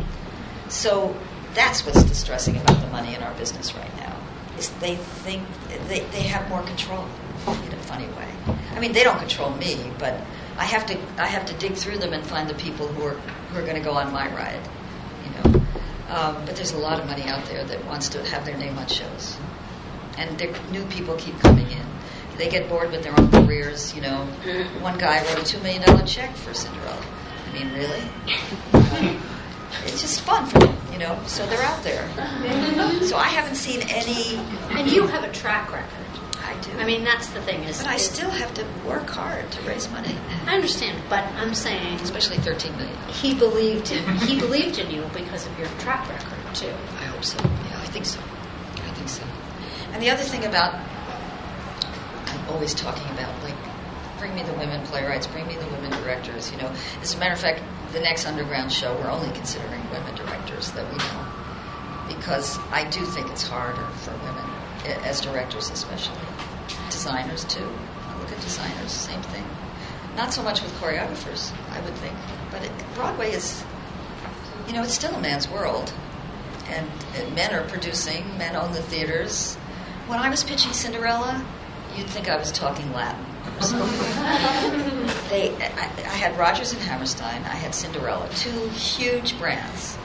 So 0.68 1.16
that's 1.54 1.84
what's 1.84 2.02
distressing 2.04 2.56
about 2.56 2.80
the 2.80 2.86
money 2.88 3.14
in 3.14 3.22
our 3.22 3.34
business 3.34 3.74
right 3.74 3.96
now. 3.96 4.16
Is 4.58 4.70
they 4.80 4.96
think 4.96 5.42
they, 5.88 6.00
they 6.00 6.22
have 6.22 6.48
more 6.48 6.62
control 6.62 7.06
in 7.46 7.72
a 7.72 7.82
funny 7.82 8.06
way. 8.06 8.28
I 8.72 8.80
mean, 8.80 8.92
they 8.92 9.04
don't 9.04 9.18
control 9.18 9.50
me, 9.56 9.90
but 9.98 10.20
I 10.58 10.64
have 10.64 10.86
to 10.86 10.98
I 11.18 11.26
have 11.26 11.46
to 11.46 11.54
dig 11.54 11.74
through 11.74 11.98
them 11.98 12.12
and 12.12 12.24
find 12.24 12.48
the 12.48 12.54
people 12.54 12.86
who 12.88 13.04
are 13.04 13.14
who 13.14 13.58
are 13.58 13.62
going 13.62 13.76
to 13.76 13.82
go 13.82 13.92
on 13.92 14.12
my 14.12 14.26
ride. 14.34 14.60
You 15.24 15.30
know, 15.52 15.60
um, 16.10 16.44
but 16.44 16.56
there's 16.56 16.72
a 16.72 16.78
lot 16.78 17.00
of 17.00 17.06
money 17.06 17.24
out 17.24 17.44
there 17.46 17.64
that 17.64 17.84
wants 17.86 18.08
to 18.10 18.24
have 18.26 18.44
their 18.44 18.56
name 18.56 18.76
on 18.78 18.86
shows, 18.86 19.36
and 20.18 20.38
new 20.70 20.84
people 20.86 21.16
keep 21.16 21.38
coming 21.40 21.70
in. 21.70 21.86
They 22.36 22.48
get 22.48 22.68
bored 22.68 22.90
with 22.90 23.02
their 23.02 23.18
own 23.18 23.30
careers. 23.30 23.94
You 23.94 24.02
know, 24.02 24.24
one 24.80 24.98
guy 24.98 25.24
wrote 25.24 25.42
a 25.42 25.44
two 25.44 25.60
million 25.60 25.82
dollar 25.82 26.06
check 26.06 26.34
for 26.36 26.52
Cinderella. 26.54 27.04
I 27.48 27.52
mean, 27.52 27.72
really? 27.72 29.18
it's 29.84 30.00
just 30.00 30.20
fun 30.22 30.46
for 30.46 30.58
them, 30.58 30.76
you 30.92 30.98
know. 30.98 31.18
So 31.26 31.46
they're 31.46 31.62
out 31.62 31.82
there. 31.82 32.08
So 33.10 33.16
I 33.16 33.28
haven't 33.28 33.56
seen 33.56 33.80
any. 33.88 34.36
And 34.70 34.90
you 34.90 35.06
have 35.06 35.24
a 35.24 35.32
track 35.32 35.72
record. 35.72 36.06
I 36.44 36.54
do. 36.60 36.70
I 36.78 36.84
mean, 36.84 37.02
that's 37.04 37.28
the 37.30 37.40
thing. 37.42 37.62
Is 37.64 37.78
but 37.78 37.88
I 37.88 37.96
still 37.96 38.30
have 38.30 38.52
to 38.54 38.64
work 38.86 39.08
hard 39.10 39.50
to 39.52 39.62
raise 39.62 39.88
money, 39.90 40.14
I 40.46 40.54
understand, 40.54 41.00
but 41.08 41.24
I'm 41.34 41.54
saying 41.54 42.00
especially 42.00 42.38
thirteen 42.38 42.76
million. 42.76 42.96
he 43.08 43.34
believed 43.34 43.90
in 43.92 44.04
he 44.18 44.38
believed 44.38 44.78
in 44.78 44.90
you 44.90 45.02
because 45.14 45.46
of 45.46 45.58
your 45.58 45.68
track 45.78 46.08
record 46.08 46.54
too. 46.54 46.68
I 47.00 47.04
hope 47.06 47.24
so. 47.24 47.38
Yeah, 47.42 47.80
I 47.80 47.86
think 47.86 48.04
so. 48.06 48.20
I 48.20 48.90
think 48.94 49.08
so. 49.08 49.22
And 49.92 50.02
the 50.02 50.10
other 50.10 50.22
thing 50.22 50.44
about, 50.44 50.74
I'm 52.26 52.48
always 52.48 52.74
talking 52.74 53.10
about, 53.12 53.34
like, 53.42 53.54
bring 54.18 54.34
me 54.34 54.42
the 54.42 54.52
women 54.54 54.84
playwrights, 54.86 55.26
bring 55.26 55.46
me 55.46 55.56
the 55.56 55.66
women 55.66 55.90
directors. 56.02 56.50
You 56.52 56.58
know, 56.58 56.72
as 57.02 57.14
a 57.14 57.18
matter 57.18 57.34
of 57.34 57.40
fact, 57.40 57.62
the 57.92 58.00
next 58.00 58.26
underground 58.26 58.72
show, 58.72 58.94
we're 58.96 59.10
only 59.10 59.30
considering 59.34 59.82
women 59.90 60.14
directors 60.14 60.70
that 60.72 60.88
we 60.90 60.96
know, 60.98 62.16
because 62.16 62.58
I 62.70 62.88
do 62.90 63.04
think 63.04 63.28
it's 63.30 63.42
harder 63.42 63.86
for 63.98 64.12
women 64.12 64.50
as 65.04 65.20
directors, 65.20 65.70
especially 65.70 66.20
designers 66.90 67.44
too. 67.44 67.68
Look 68.18 68.32
at 68.32 68.40
designers, 68.40 68.92
same 68.92 69.22
thing. 69.22 69.44
Not 70.16 70.32
so 70.32 70.42
much 70.42 70.62
with 70.62 70.72
choreographers, 70.74 71.52
I 71.70 71.80
would 71.80 71.94
think, 71.94 72.16
but 72.50 72.64
it, 72.64 72.72
Broadway 72.94 73.32
is, 73.32 73.64
you 74.66 74.72
know, 74.72 74.82
it's 74.82 74.94
still 74.94 75.14
a 75.14 75.20
man's 75.20 75.48
world 75.48 75.92
and, 76.68 76.88
and 77.16 77.34
men 77.34 77.52
are 77.54 77.66
producing, 77.68 78.36
men 78.38 78.56
own 78.56 78.72
the 78.72 78.82
theaters. 78.82 79.56
When 80.06 80.18
I 80.18 80.30
was 80.30 80.44
pitching 80.44 80.72
Cinderella, 80.72 81.44
you'd 81.96 82.08
think 82.08 82.28
I 82.28 82.36
was 82.36 82.52
talking 82.52 82.92
Latin. 82.92 83.24
They, 85.28 85.54
I, 85.56 85.90
I 85.96 86.16
had 86.16 86.36
Rodgers 86.38 86.72
and 86.72 86.80
Hammerstein, 86.82 87.42
I 87.44 87.54
had 87.54 87.74
Cinderella, 87.74 88.28
two 88.36 88.68
huge 88.68 89.38
brands, 89.38 89.96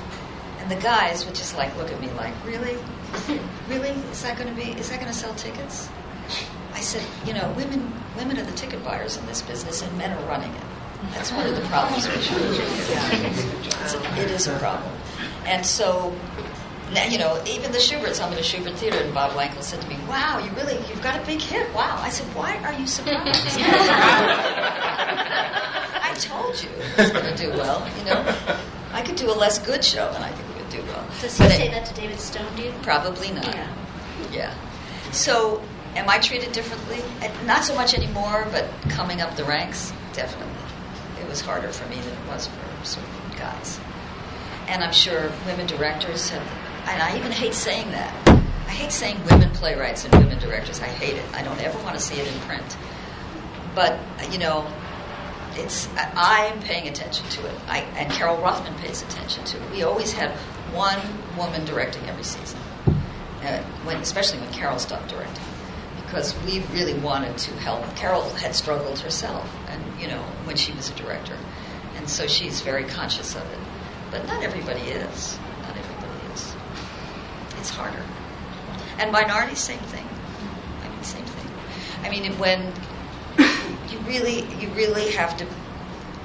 and 0.59 0.69
the 0.69 0.75
guys 0.75 1.25
would 1.25 1.35
just 1.35 1.55
like 1.57 1.75
look 1.77 1.91
at 1.91 1.99
me 1.99 2.09
like, 2.11 2.33
really, 2.45 2.77
really, 3.67 3.89
is 4.11 4.21
that 4.23 4.37
going 4.37 4.49
to 4.49 4.55
be? 4.55 4.71
Is 4.79 4.89
that 4.89 4.99
going 4.99 5.11
to 5.11 5.17
sell 5.17 5.33
tickets? 5.35 5.89
I 6.73 6.81
said, 6.81 7.03
you 7.25 7.33
know, 7.33 7.51
women, 7.55 7.93
women 8.17 8.37
are 8.37 8.43
the 8.43 8.51
ticket 8.51 8.83
buyers 8.83 9.17
in 9.17 9.25
this 9.25 9.41
business, 9.41 9.81
and 9.81 9.97
men 9.97 10.11
are 10.11 10.25
running 10.27 10.53
it. 10.53 10.61
That's 11.13 11.31
one 11.31 11.47
of 11.47 11.55
the 11.55 11.61
problems 11.63 12.03
should. 12.03 12.41
It's 12.41 13.93
it 13.93 14.31
is 14.31 14.47
a 14.47 14.57
problem, 14.59 14.91
and 15.45 15.65
so 15.65 16.13
now, 16.93 17.05
you 17.05 17.17
know, 17.17 17.41
even 17.45 17.71
the 17.71 17.79
Shuberts, 17.79 18.21
I'm 18.21 18.31
in 18.33 18.39
a 18.39 18.41
Shubert 18.41 18.75
theater, 18.75 18.97
and 18.99 19.13
Bob 19.13 19.31
Wankel 19.31 19.63
said 19.63 19.81
to 19.81 19.87
me, 19.87 19.97
"Wow, 20.07 20.39
you 20.39 20.49
really, 20.51 20.77
you've 20.87 21.01
got 21.01 21.19
a 21.21 21.25
big 21.25 21.41
hit. 21.41 21.73
Wow." 21.73 21.97
I 21.99 22.09
said, 22.09 22.27
"Why 22.35 22.57
are 22.63 22.73
you 22.73 22.85
surprised?" 22.87 23.25
I 24.87 26.13
told 26.19 26.61
you 26.61 26.69
it 26.69 26.97
was 26.97 27.11
going 27.11 27.25
to 27.25 27.35
do 27.35 27.49
well. 27.51 27.87
You 27.99 28.05
know, 28.05 28.35
I 28.93 29.01
could 29.01 29.15
do 29.15 29.29
a 29.31 29.33
less 29.35 29.59
good 29.59 29.83
show, 29.83 30.07
and 30.15 30.23
I 30.23 30.29
think 30.31 30.49
it 30.49 30.57
would 30.61 30.69
do 30.69 30.81
well. 30.91 31.05
Does 31.21 31.37
he 31.37 31.43
But 31.43 31.51
say 31.51 31.67
it- 31.67 31.71
that 31.71 31.85
to 31.87 31.93
David 31.93 32.19
Stone? 32.19 32.55
Do 32.55 32.63
you? 32.63 32.73
Probably 32.81 33.31
not. 33.31 33.45
Yeah. 33.45 33.67
Yeah. 34.31 34.53
So, 35.11 35.61
am 35.95 36.09
I 36.09 36.19
treated 36.19 36.51
differently? 36.51 37.01
Not 37.45 37.63
so 37.63 37.75
much 37.75 37.93
anymore, 37.93 38.47
but 38.51 38.65
coming 38.89 39.21
up 39.21 39.35
the 39.35 39.43
ranks, 39.45 39.91
definitely. 40.13 40.51
It 41.21 41.27
was 41.27 41.41
harder 41.41 41.69
for 41.71 41.87
me 41.89 41.95
than 41.95 42.11
it 42.13 42.27
was 42.27 42.47
for 42.47 42.85
certain 42.85 43.09
guys. 43.37 43.79
And 44.67 44.83
I'm 44.83 44.91
sure 44.93 45.31
women 45.45 45.67
directors 45.67 46.29
have, 46.29 46.41
and 46.87 47.01
I 47.01 47.17
even 47.17 47.31
hate 47.31 47.53
saying 47.53 47.91
that. 47.91 48.27
I 48.27 48.71
hate 48.71 48.91
saying 48.91 49.23
women 49.29 49.49
playwrights 49.51 50.05
and 50.05 50.13
women 50.15 50.39
directors. 50.39 50.81
I 50.81 50.87
hate 50.87 51.15
it. 51.15 51.25
I 51.33 51.43
don't 51.43 51.61
ever 51.61 51.77
want 51.83 51.95
to 51.95 52.01
see 52.01 52.15
it 52.15 52.27
in 52.27 52.39
print. 52.41 52.77
But, 53.73 53.99
you 54.31 54.39
know, 54.39 54.65
it's 55.57 55.87
I, 55.95 56.51
I'm 56.51 56.61
paying 56.61 56.87
attention 56.87 57.27
to 57.29 57.45
it. 57.47 57.55
I, 57.67 57.79
and 57.97 58.11
Carole 58.11 58.41
Rothman 58.41 58.75
pays 58.79 59.01
attention 59.01 59.43
to 59.45 59.57
it. 59.57 59.71
We 59.71 59.83
always 59.83 60.11
had 60.11 60.31
one 60.73 60.99
woman 61.37 61.65
directing 61.65 62.03
every 62.05 62.23
season 62.23 62.59
uh, 63.43 63.61
when, 63.83 63.97
especially 63.97 64.39
when 64.39 64.51
Carole 64.51 64.79
stopped 64.79 65.09
directing, 65.09 65.43
because 66.03 66.35
we 66.45 66.59
really 66.73 66.97
wanted 66.99 67.37
to 67.37 67.51
help. 67.57 67.83
Carole 67.95 68.29
had 68.31 68.55
struggled 68.55 68.99
herself, 68.99 69.49
and 69.69 70.01
you 70.01 70.07
know 70.07 70.21
when 70.43 70.55
she 70.55 70.73
was 70.73 70.89
a 70.89 70.95
director, 70.95 71.37
and 71.95 72.09
so 72.09 72.27
she's 72.27 72.61
very 72.61 72.83
conscious 72.83 73.35
of 73.35 73.43
it. 73.51 73.59
But 74.11 74.25
not 74.27 74.43
everybody 74.43 74.81
is. 74.81 75.37
It's 77.65 77.73
harder. 77.73 78.03
And 78.99 79.11
minorities, 79.11 79.57
same 79.57 79.79
thing. 79.79 80.07
I 80.83 80.87
mean, 80.87 81.01
same 81.03 81.25
thing. 81.25 81.51
I 82.03 82.11
mean, 82.11 82.31
when 82.33 82.71
you 83.89 83.97
really, 84.05 84.41
you 84.61 84.69
really 84.75 85.09
have 85.13 85.35
to, 85.37 85.47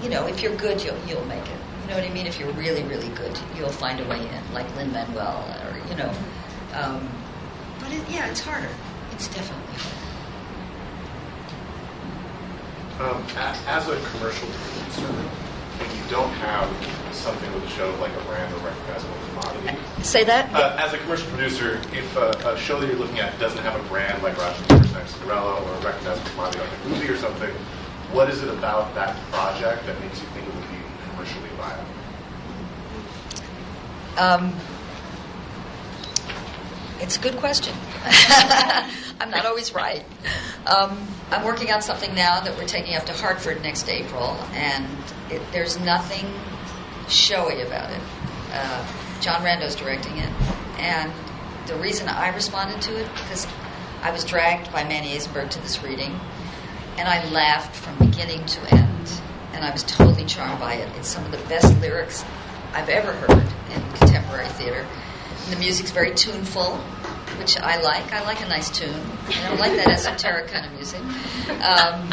you 0.02 0.10
know, 0.10 0.26
if 0.26 0.42
you're 0.42 0.54
good, 0.56 0.84
you'll 0.84 0.98
you'll 1.08 1.24
make 1.24 1.42
it. 1.44 1.56
You 1.80 1.88
know 1.88 1.94
what 1.94 2.04
I 2.04 2.12
mean? 2.12 2.26
If 2.26 2.38
you're 2.38 2.52
really, 2.52 2.82
really 2.82 3.08
good, 3.08 3.38
you'll 3.56 3.70
find 3.70 3.98
a 4.00 4.04
way 4.04 4.20
in, 4.20 4.52
like 4.52 4.66
Lin 4.76 4.92
Manuel, 4.92 5.42
or 5.64 5.78
you 5.88 5.96
know. 5.96 6.12
Um, 6.74 7.08
but 7.78 7.90
it, 7.90 8.02
yeah, 8.10 8.28
it's 8.28 8.40
harder. 8.40 8.68
It's 9.12 9.28
definitely 9.28 9.76
harder. 12.98 13.16
Um, 13.16 13.24
as 13.66 13.88
a 13.88 13.96
commercial 14.10 14.46
when 15.80 15.90
you 15.96 16.02
don't 16.10 16.30
have 16.34 16.68
something 17.14 17.52
with 17.54 17.64
a 17.64 17.68
show 17.70 17.90
like 18.00 18.12
a 18.12 18.20
brand 18.24 18.52
or 18.54 18.58
recognizable 18.58 19.14
commodity, 19.30 19.78
Say 20.02 20.24
that. 20.24 20.52
uh, 20.54 20.76
as 20.78 20.92
a 20.92 20.98
commercial 20.98 21.28
producer, 21.30 21.80
if 21.92 22.16
a, 22.16 22.30
a 22.52 22.58
show 22.58 22.78
that 22.80 22.86
you're 22.86 22.96
looking 22.98 23.18
at 23.20 23.38
doesn't 23.38 23.62
have 23.62 23.78
a 23.78 23.88
brand 23.88 24.22
like 24.22 24.36
Roger 24.38 24.62
Ebert 24.70 25.08
Cinderella 25.08 25.62
or 25.62 25.72
a 25.74 25.80
recognizable 25.80 26.28
commodity 26.30 26.60
like 26.60 26.70
a 26.84 26.88
movie 26.88 27.08
or 27.08 27.16
something, 27.16 27.50
what 28.12 28.28
is 28.28 28.42
it 28.42 28.48
about 28.50 28.94
that 28.94 29.16
project 29.32 29.86
that 29.86 29.98
makes 30.00 30.20
you 30.20 30.26
think 30.28 30.46
it 30.46 30.54
would 30.54 30.68
be 30.68 30.76
commercially 31.10 31.48
viable? 31.56 31.84
Um, 34.18 34.54
it's 37.00 37.16
a 37.16 37.20
good 37.20 37.36
question. 37.38 37.74
I'm 39.20 39.30
not 39.30 39.44
always 39.44 39.74
right. 39.74 40.02
Um, 40.66 41.06
I'm 41.30 41.44
working 41.44 41.70
on 41.70 41.82
something 41.82 42.14
now 42.14 42.40
that 42.40 42.56
we're 42.56 42.66
taking 42.66 42.96
up 42.96 43.04
to 43.04 43.12
Hartford 43.12 43.62
next 43.62 43.88
April, 43.88 44.30
and 44.54 44.86
it, 45.30 45.42
there's 45.52 45.78
nothing 45.78 46.26
showy 47.08 47.60
about 47.60 47.90
it. 47.90 48.00
Uh, 48.50 49.20
John 49.20 49.44
Rando's 49.44 49.76
directing 49.76 50.16
it, 50.16 50.30
and 50.78 51.12
the 51.66 51.76
reason 51.76 52.08
I 52.08 52.34
responded 52.34 52.80
to 52.82 52.98
it 52.98 53.08
because 53.12 53.46
I 54.02 54.10
was 54.10 54.24
dragged 54.24 54.72
by 54.72 54.84
Manny 54.84 55.14
Eisenberg 55.14 55.50
to 55.50 55.60
this 55.60 55.82
reading, 55.82 56.18
and 56.96 57.06
I 57.06 57.28
laughed 57.28 57.76
from 57.76 57.98
beginning 57.98 58.46
to 58.46 58.74
end, 58.74 59.20
and 59.52 59.64
I 59.64 59.70
was 59.70 59.82
totally 59.82 60.24
charmed 60.24 60.58
by 60.58 60.74
it. 60.74 60.88
It's 60.96 61.08
some 61.08 61.24
of 61.26 61.30
the 61.30 61.48
best 61.48 61.78
lyrics 61.80 62.24
I've 62.72 62.88
ever 62.88 63.12
heard 63.12 63.46
in 63.74 63.92
contemporary 63.92 64.48
theater. 64.48 64.86
And 65.44 65.52
the 65.52 65.58
music's 65.58 65.90
very 65.90 66.14
tuneful, 66.14 66.80
which 67.38 67.58
I 67.58 67.80
like. 67.82 68.12
I 68.12 68.22
like 68.24 68.40
a 68.40 68.48
nice 68.48 68.70
tune. 68.70 68.94
I 69.28 69.48
don't 69.48 69.58
like 69.58 69.76
that 69.76 69.88
esoteric 69.88 70.48
kind 70.48 70.66
of 70.66 70.72
music. 70.72 71.00
Um, 71.00 72.12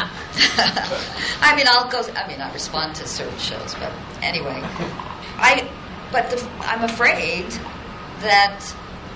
I 1.40 1.54
mean, 1.56 1.66
I'll 1.68 1.90
go. 1.90 2.02
I 2.16 2.28
mean, 2.28 2.40
I 2.40 2.52
respond 2.52 2.96
to 2.96 3.06
certain 3.06 3.38
shows, 3.38 3.74
but 3.74 3.92
anyway, 4.22 4.60
I. 5.36 5.68
But 6.10 6.30
the, 6.30 6.48
I'm 6.60 6.84
afraid 6.84 7.46
that 8.20 8.60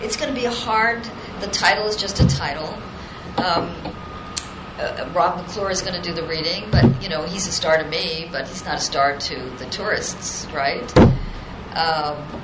it's 0.03 0.17
going 0.17 0.35
to 0.35 0.39
be 0.39 0.47
hard. 0.47 1.03
The 1.41 1.47
title 1.49 1.87
is 1.87 1.97
just 1.97 2.21
a 2.21 2.27
title. 2.27 2.69
Um, 3.39 3.75
uh, 4.79 5.09
Rob 5.15 5.37
McClure 5.39 5.71
is 5.71 5.81
going 5.83 5.95
to 5.95 6.03
do 6.03 6.13
the 6.13 6.27
reading, 6.27 6.69
but 6.71 7.03
you 7.03 7.09
know 7.09 7.23
he's 7.25 7.47
a 7.47 7.53
star 7.53 7.79
to 7.79 7.85
me, 7.85 8.29
but 8.31 8.49
he's 8.49 8.65
not 8.65 8.77
a 8.77 8.81
star 8.81 9.17
to 9.17 9.51
the 9.59 9.67
tourists, 9.67 10.47
right? 10.53 10.99
Um, 11.77 12.42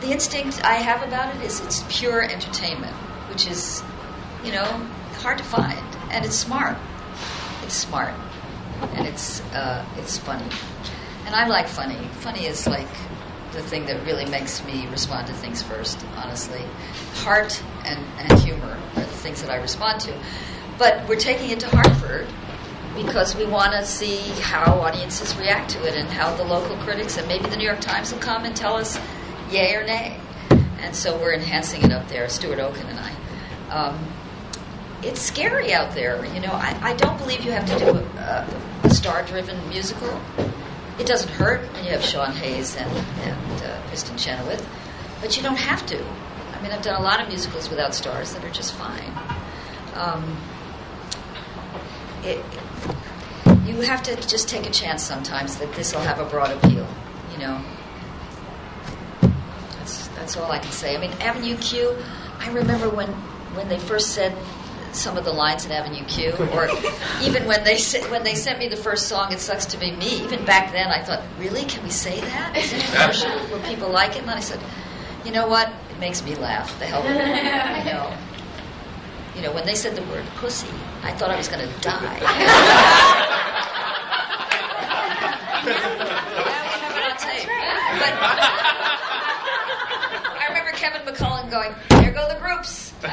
the 0.00 0.10
instinct 0.10 0.64
I 0.64 0.74
have 0.74 1.02
about 1.02 1.34
it 1.34 1.42
is 1.42 1.60
it's 1.60 1.84
pure 1.88 2.22
entertainment, 2.22 2.94
which 3.28 3.46
is, 3.46 3.82
you 4.44 4.52
know, 4.52 4.64
hard 5.18 5.38
to 5.38 5.44
find, 5.44 5.78
and 6.10 6.24
it's 6.24 6.36
smart. 6.36 6.76
It's 7.62 7.74
smart, 7.74 8.14
and 8.94 9.06
it's 9.06 9.40
uh, 9.52 9.84
it's 9.96 10.18
funny, 10.18 10.48
and 11.26 11.34
I 11.34 11.46
like 11.46 11.68
funny. 11.68 11.98
Funny 12.20 12.46
is 12.46 12.66
like 12.66 12.88
the 13.52 13.62
thing 13.62 13.86
that 13.86 14.04
really 14.04 14.26
makes 14.26 14.64
me 14.64 14.86
respond 14.88 15.26
to 15.26 15.32
things 15.34 15.62
first. 15.62 16.04
Honestly, 16.16 16.62
heart 17.14 17.62
and, 17.84 18.04
and 18.18 18.40
humor 18.40 18.78
are 18.96 19.00
the 19.00 19.06
things 19.06 19.42
that 19.42 19.50
I 19.50 19.56
respond 19.56 20.00
to. 20.02 20.14
But 20.78 21.08
we're 21.08 21.16
taking 21.16 21.50
it 21.50 21.60
to 21.60 21.68
Hartford 21.68 22.28
because 22.94 23.34
we 23.36 23.46
want 23.46 23.72
to 23.72 23.84
see 23.84 24.18
how 24.40 24.80
audiences 24.80 25.36
react 25.36 25.70
to 25.70 25.86
it 25.86 25.94
and 25.94 26.08
how 26.08 26.34
the 26.36 26.44
local 26.44 26.76
critics 26.78 27.16
and 27.16 27.26
maybe 27.28 27.48
the 27.48 27.56
New 27.56 27.64
York 27.64 27.80
Times 27.80 28.12
will 28.12 28.20
come 28.20 28.44
and 28.44 28.54
tell 28.54 28.74
us 28.74 28.98
yay 29.50 29.74
or 29.74 29.84
nay. 29.84 30.18
And 30.80 30.94
so 30.94 31.18
we're 31.18 31.34
enhancing 31.34 31.82
it 31.82 31.92
up 31.92 32.08
there, 32.08 32.28
Stuart 32.28 32.58
Oken 32.58 32.86
and 32.86 32.98
I. 32.98 33.12
Um, 33.70 34.12
it's 35.02 35.20
scary 35.20 35.72
out 35.72 35.94
there. 35.94 36.24
You 36.34 36.40
know, 36.40 36.52
I, 36.52 36.76
I 36.82 36.94
don't 36.94 37.18
believe 37.18 37.44
you 37.44 37.52
have 37.52 37.66
to 37.66 37.78
do 37.78 37.90
a, 37.90 38.46
a 38.84 38.90
star 38.90 39.22
driven 39.24 39.68
musical. 39.68 40.20
It 40.98 41.06
doesn't 41.06 41.30
hurt 41.30 41.60
when 41.72 41.84
you 41.84 41.90
have 41.90 42.02
Sean 42.02 42.32
Hayes 42.32 42.76
and, 42.76 42.90
and 42.90 43.62
uh, 43.62 43.80
Kristin 43.88 44.18
Chenoweth, 44.18 44.66
but 45.20 45.36
you 45.36 45.42
don't 45.42 45.58
have 45.58 45.86
to. 45.86 46.04
I 46.52 46.62
mean, 46.62 46.72
I've 46.72 46.82
done 46.82 47.00
a 47.00 47.04
lot 47.04 47.20
of 47.20 47.28
musicals 47.28 47.70
without 47.70 47.94
stars 47.94 48.34
that 48.34 48.44
are 48.44 48.50
just 48.50 48.74
fine. 48.74 49.12
Um, 49.94 50.36
it, 52.24 52.44
you 53.64 53.80
have 53.82 54.02
to 54.04 54.16
just 54.16 54.48
take 54.48 54.66
a 54.66 54.70
chance 54.70 55.02
sometimes 55.02 55.56
that 55.58 55.72
this 55.74 55.94
will 55.94 56.02
have 56.02 56.18
a 56.18 56.24
broad 56.24 56.50
appeal. 56.50 56.86
You 57.32 57.38
know, 57.38 57.62
that's 60.28 60.36
all 60.36 60.52
I 60.52 60.58
can 60.58 60.72
say. 60.72 60.94
I 60.94 61.00
mean, 61.00 61.12
Avenue 61.22 61.56
Q. 61.56 61.96
I 62.38 62.50
remember 62.50 62.90
when 62.90 63.08
when 63.56 63.68
they 63.70 63.78
first 63.78 64.12
said 64.12 64.36
some 64.92 65.16
of 65.16 65.24
the 65.24 65.32
lines 65.32 65.64
in 65.64 65.72
Avenue 65.72 66.04
Q, 66.04 66.34
or 66.52 66.68
even 67.22 67.46
when 67.46 67.64
they 67.64 67.78
when 68.10 68.24
they 68.24 68.34
sent 68.34 68.58
me 68.58 68.68
the 68.68 68.76
first 68.76 69.08
song, 69.08 69.32
"It 69.32 69.40
Sucks 69.40 69.64
to 69.72 69.78
Be 69.78 69.90
Me." 69.92 70.22
Even 70.22 70.44
back 70.44 70.70
then, 70.70 70.88
I 70.88 71.02
thought, 71.02 71.22
"Really? 71.38 71.64
Can 71.64 71.82
we 71.82 71.88
say 71.88 72.20
that? 72.20 72.54
Is 72.54 72.74
it 72.74 72.84
commercial? 72.92 73.30
Will 73.48 73.64
people 73.64 73.88
like 73.88 74.16
it?" 74.16 74.18
And 74.18 74.28
then 74.28 74.36
I 74.36 74.40
said, 74.40 74.60
"You 75.24 75.32
know 75.32 75.48
what? 75.48 75.72
It 75.90 75.98
makes 75.98 76.22
me 76.22 76.34
laugh. 76.34 76.78
The 76.78 76.84
hell 76.84 77.02
with 77.02 77.16
it. 77.16 77.86
You 77.86 77.92
know." 77.94 78.12
You 79.34 79.42
know, 79.44 79.52
when 79.52 79.64
they 79.64 79.76
said 79.76 79.96
the 79.96 80.02
word 80.12 80.26
pussy, 80.36 80.66
I 81.04 81.12
thought 81.12 81.30
I 81.30 81.36
was 81.36 81.48
going 81.48 81.66
to 81.66 81.72
die. 81.80 82.18
I 82.20 82.32
have 86.82 86.96
on 86.98 87.16
tape. 87.16 87.46
But 88.02 88.14
I 90.42 90.46
remember 90.48 90.72
Kevin 91.48 91.72
going, 91.72 92.02
"There 92.02 92.12
go 92.12 92.28
the 92.28 92.38
groups." 92.40 92.92
it's 93.02 93.12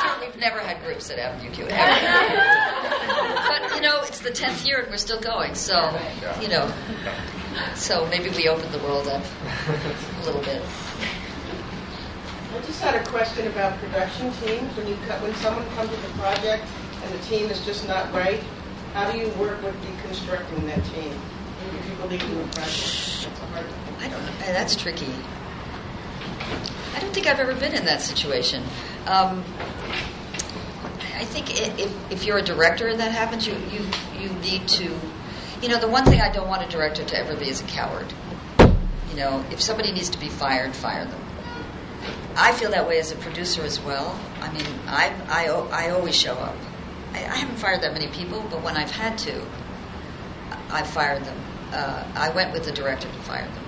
true. 0.00 0.10
We've 0.20 0.36
never 0.36 0.60
had 0.60 0.82
groups 0.84 1.10
at 1.10 1.18
Avenue 1.18 1.50
Q 1.50 1.66
ever. 1.68 3.48
But 3.48 3.74
you 3.74 3.80
know, 3.80 4.02
it's 4.02 4.20
the 4.20 4.30
tenth 4.30 4.66
year 4.66 4.80
and 4.80 4.90
we're 4.90 4.96
still 4.96 5.20
going. 5.20 5.54
So 5.54 5.98
you 6.40 6.48
know, 6.48 6.72
so 7.74 8.06
maybe 8.08 8.30
we 8.30 8.48
opened 8.48 8.72
the 8.72 8.78
world 8.78 9.08
up 9.08 9.22
a 10.20 10.24
little 10.24 10.42
bit. 10.42 10.62
I 12.52 12.58
just 12.66 12.82
had 12.82 12.94
a 12.94 13.04
question 13.08 13.46
about 13.46 13.78
production 13.78 14.32
teams. 14.44 14.76
When 14.76 14.88
you 14.88 14.96
cut, 15.06 15.22
when 15.22 15.34
someone 15.36 15.66
comes 15.70 15.90
with 15.90 16.04
a 16.04 16.18
project 16.18 16.64
and 17.02 17.14
the 17.14 17.18
team 17.24 17.50
is 17.50 17.64
just 17.64 17.86
not 17.86 18.12
right, 18.12 18.42
how 18.92 19.10
do 19.10 19.18
you 19.18 19.28
work 19.38 19.62
with 19.62 19.74
deconstructing 19.82 20.66
that 20.66 20.84
team? 20.86 21.12
If 21.78 21.88
you 21.88 21.94
believe 21.96 22.22
in 22.22 22.38
the 22.38 22.44
project, 22.54 22.78
it's 22.78 23.26
a 23.26 23.46
hard. 23.46 23.66
I 24.00 24.08
don't 24.08 24.24
know. 24.24 24.32
That's 24.40 24.74
tricky. 24.74 25.12
I 26.94 27.00
don't 27.00 27.12
think 27.12 27.26
I've 27.26 27.40
ever 27.40 27.54
been 27.54 27.74
in 27.74 27.84
that 27.84 28.00
situation. 28.00 28.62
Um, 29.06 29.44
I 31.14 31.24
think 31.24 31.50
if, 31.78 32.12
if 32.12 32.24
you're 32.24 32.38
a 32.38 32.42
director 32.42 32.88
and 32.88 32.98
that 33.00 33.12
happens, 33.12 33.46
you, 33.46 33.54
you, 33.70 33.86
you 34.18 34.28
need 34.40 34.66
to. 34.68 34.94
You 35.62 35.68
know, 35.68 35.78
the 35.78 35.88
one 35.88 36.04
thing 36.06 36.20
I 36.20 36.32
don't 36.32 36.48
want 36.48 36.62
a 36.62 36.68
director 36.68 37.04
to 37.04 37.18
ever 37.18 37.36
be 37.36 37.48
is 37.48 37.60
a 37.60 37.64
coward. 37.64 38.12
You 38.58 39.16
know, 39.16 39.44
if 39.50 39.60
somebody 39.60 39.92
needs 39.92 40.08
to 40.10 40.18
be 40.18 40.28
fired, 40.28 40.74
fire 40.74 41.04
them. 41.04 41.20
I 42.36 42.52
feel 42.52 42.70
that 42.70 42.88
way 42.88 42.98
as 42.98 43.12
a 43.12 43.16
producer 43.16 43.62
as 43.62 43.78
well. 43.80 44.18
I 44.40 44.50
mean, 44.52 44.64
I, 44.86 45.12
I, 45.28 45.46
I 45.48 45.90
always 45.90 46.16
show 46.16 46.34
up. 46.34 46.56
I, 47.12 47.18
I 47.18 47.36
haven't 47.36 47.56
fired 47.56 47.82
that 47.82 47.92
many 47.92 48.08
people, 48.08 48.44
but 48.50 48.62
when 48.62 48.76
I've 48.76 48.90
had 48.90 49.18
to, 49.18 49.44
I've 50.70 50.86
fired 50.86 51.24
them. 51.24 51.38
Uh, 51.72 52.04
I 52.14 52.30
went 52.30 52.52
with 52.52 52.64
the 52.64 52.72
director 52.72 53.08
to 53.08 53.18
fire 53.20 53.44
them. 53.44 53.64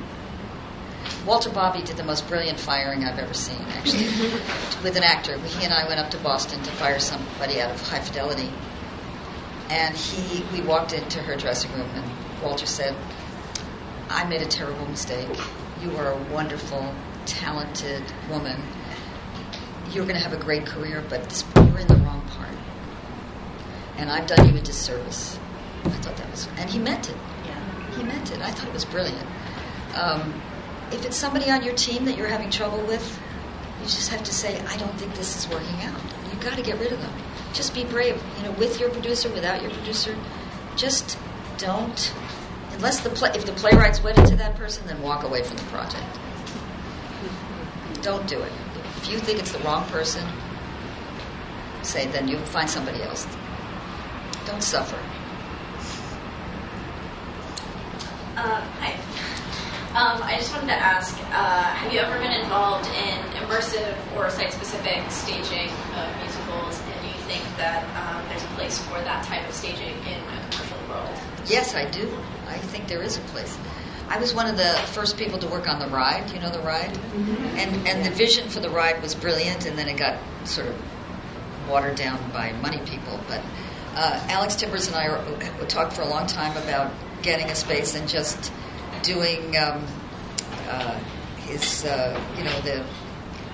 Walter 1.26 1.50
Bobbie 1.50 1.82
did 1.82 1.96
the 1.96 2.04
most 2.04 2.26
brilliant 2.28 2.58
firing 2.58 3.04
I've 3.04 3.18
ever 3.18 3.34
seen, 3.34 3.60
actually, 3.70 4.04
with 4.82 4.96
an 4.96 5.04
actor. 5.04 5.38
He 5.38 5.64
and 5.64 5.72
I 5.72 5.86
went 5.86 6.00
up 6.00 6.10
to 6.10 6.18
Boston 6.18 6.62
to 6.62 6.70
fire 6.72 6.98
somebody 6.98 7.60
out 7.60 7.70
of 7.70 7.80
High 7.80 8.00
Fidelity, 8.00 8.50
and 9.70 9.96
he 9.96 10.44
we 10.52 10.60
walked 10.66 10.92
into 10.92 11.20
her 11.20 11.36
dressing 11.36 11.72
room, 11.72 11.88
and 11.94 12.42
Walter 12.42 12.66
said, 12.66 12.96
"I 14.08 14.24
made 14.24 14.42
a 14.42 14.46
terrible 14.46 14.86
mistake. 14.86 15.28
You 15.80 15.96
are 15.96 16.12
a 16.12 16.22
wonderful, 16.32 16.94
talented 17.24 18.02
woman. 18.28 18.60
You're 19.90 20.04
going 20.04 20.16
to 20.16 20.22
have 20.22 20.32
a 20.32 20.42
great 20.42 20.66
career, 20.66 21.04
but 21.08 21.44
you're 21.56 21.78
in 21.78 21.86
the 21.86 21.96
wrong 21.96 22.22
part, 22.36 22.56
and 23.96 24.10
I've 24.10 24.26
done 24.26 24.48
you 24.48 24.56
a 24.56 24.60
disservice." 24.60 25.38
I 25.84 25.90
thought 25.90 26.16
that 26.16 26.30
was, 26.30 26.48
and 26.58 26.70
he 26.70 26.78
meant 26.78 27.08
it. 27.08 27.16
He 27.96 28.02
meant 28.02 28.32
it. 28.32 28.40
I 28.40 28.50
thought 28.50 28.66
it 28.66 28.72
was 28.72 28.84
brilliant. 28.84 29.26
Um, 29.94 30.40
if 30.92 31.04
it's 31.04 31.16
somebody 31.16 31.50
on 31.50 31.62
your 31.62 31.74
team 31.74 32.04
that 32.04 32.16
you're 32.16 32.28
having 32.28 32.50
trouble 32.50 32.80
with, 32.86 33.20
you 33.80 33.86
just 33.86 34.10
have 34.10 34.22
to 34.24 34.32
say, 34.32 34.60
I 34.60 34.76
don't 34.76 34.94
think 34.94 35.14
this 35.14 35.36
is 35.36 35.48
working 35.50 35.80
out. 35.82 36.00
You've 36.30 36.40
got 36.40 36.56
to 36.56 36.62
get 36.62 36.78
rid 36.78 36.92
of 36.92 37.00
them. 37.00 37.12
Just 37.52 37.74
be 37.74 37.84
brave. 37.84 38.22
You 38.38 38.44
know, 38.44 38.52
with 38.52 38.78
your 38.78 38.90
producer, 38.90 39.28
without 39.30 39.62
your 39.62 39.70
producer, 39.70 40.16
just 40.76 41.18
don't. 41.58 42.14
Unless 42.72 43.00
the 43.00 43.10
play, 43.10 43.30
if 43.34 43.44
the 43.44 43.52
playwright's 43.52 44.02
wedded 44.02 44.26
to 44.26 44.36
that 44.36 44.56
person, 44.56 44.86
then 44.86 45.00
walk 45.02 45.24
away 45.24 45.42
from 45.42 45.56
the 45.56 45.64
project. 45.64 46.04
Don't 48.02 48.26
do 48.26 48.40
it. 48.40 48.52
If 48.98 49.10
you 49.10 49.18
think 49.18 49.38
it's 49.38 49.52
the 49.52 49.58
wrong 49.60 49.84
person, 49.88 50.24
say 51.82 52.06
then 52.06 52.28
you 52.28 52.38
find 52.38 52.68
somebody 52.68 53.02
else. 53.02 53.26
Don't 54.46 54.62
suffer. 54.62 54.96
Um, 58.36 58.62
hi. 58.80 58.98
Um, 59.92 60.22
I 60.22 60.38
just 60.38 60.50
wanted 60.54 60.68
to 60.68 60.72
ask, 60.72 61.14
uh, 61.32 61.64
have 61.64 61.92
you 61.92 62.00
ever 62.00 62.18
been 62.18 62.32
involved 62.32 62.88
in 62.96 63.18
immersive 63.44 63.94
or 64.16 64.30
site-specific 64.30 65.10
staging 65.10 65.68
of 65.92 66.16
musicals, 66.16 66.80
and 66.80 67.02
do 67.02 67.08
you 67.08 67.20
think 67.28 67.44
that 67.58 67.84
um, 68.00 68.26
there's 68.30 68.42
a 68.42 68.46
place 68.56 68.78
for 68.86 68.98
that 69.04 69.22
type 69.24 69.46
of 69.46 69.54
staging 69.54 69.94
in 70.08 70.16
a 70.16 70.48
commercial 70.50 70.78
world? 70.88 71.10
Yes, 71.44 71.74
I 71.74 71.90
do. 71.90 72.10
I 72.48 72.56
think 72.56 72.88
there 72.88 73.02
is 73.02 73.18
a 73.18 73.20
place. 73.36 73.58
I 74.08 74.18
was 74.18 74.32
one 74.34 74.46
of 74.46 74.56
the 74.56 74.72
first 74.94 75.18
people 75.18 75.38
to 75.40 75.46
work 75.48 75.68
on 75.68 75.78
the 75.78 75.88
ride. 75.88 76.30
You 76.32 76.40
know 76.40 76.48
the 76.48 76.60
ride, 76.60 76.96
and 77.58 77.86
and 77.86 78.02
the 78.02 78.10
vision 78.12 78.48
for 78.48 78.60
the 78.60 78.70
ride 78.70 79.02
was 79.02 79.14
brilliant, 79.14 79.66
and 79.66 79.78
then 79.78 79.88
it 79.88 79.98
got 79.98 80.18
sort 80.44 80.68
of 80.68 80.76
watered 81.68 81.96
down 81.96 82.18
by 82.32 82.52
money 82.62 82.80
people. 82.86 83.20
But 83.28 83.42
uh, 83.94 84.24
Alex 84.30 84.56
Timbers 84.56 84.88
and 84.88 84.96
I 84.96 85.66
talked 85.66 85.92
for 85.92 86.00
a 86.00 86.08
long 86.08 86.26
time 86.26 86.56
about 86.56 86.92
getting 87.20 87.50
a 87.50 87.54
space 87.54 87.94
and 87.94 88.08
just 88.08 88.50
doing 89.02 89.56
um, 89.56 89.84
uh, 90.68 90.98
his, 91.46 91.84
uh, 91.84 92.20
you 92.36 92.44
know, 92.44 92.60
the 92.60 92.84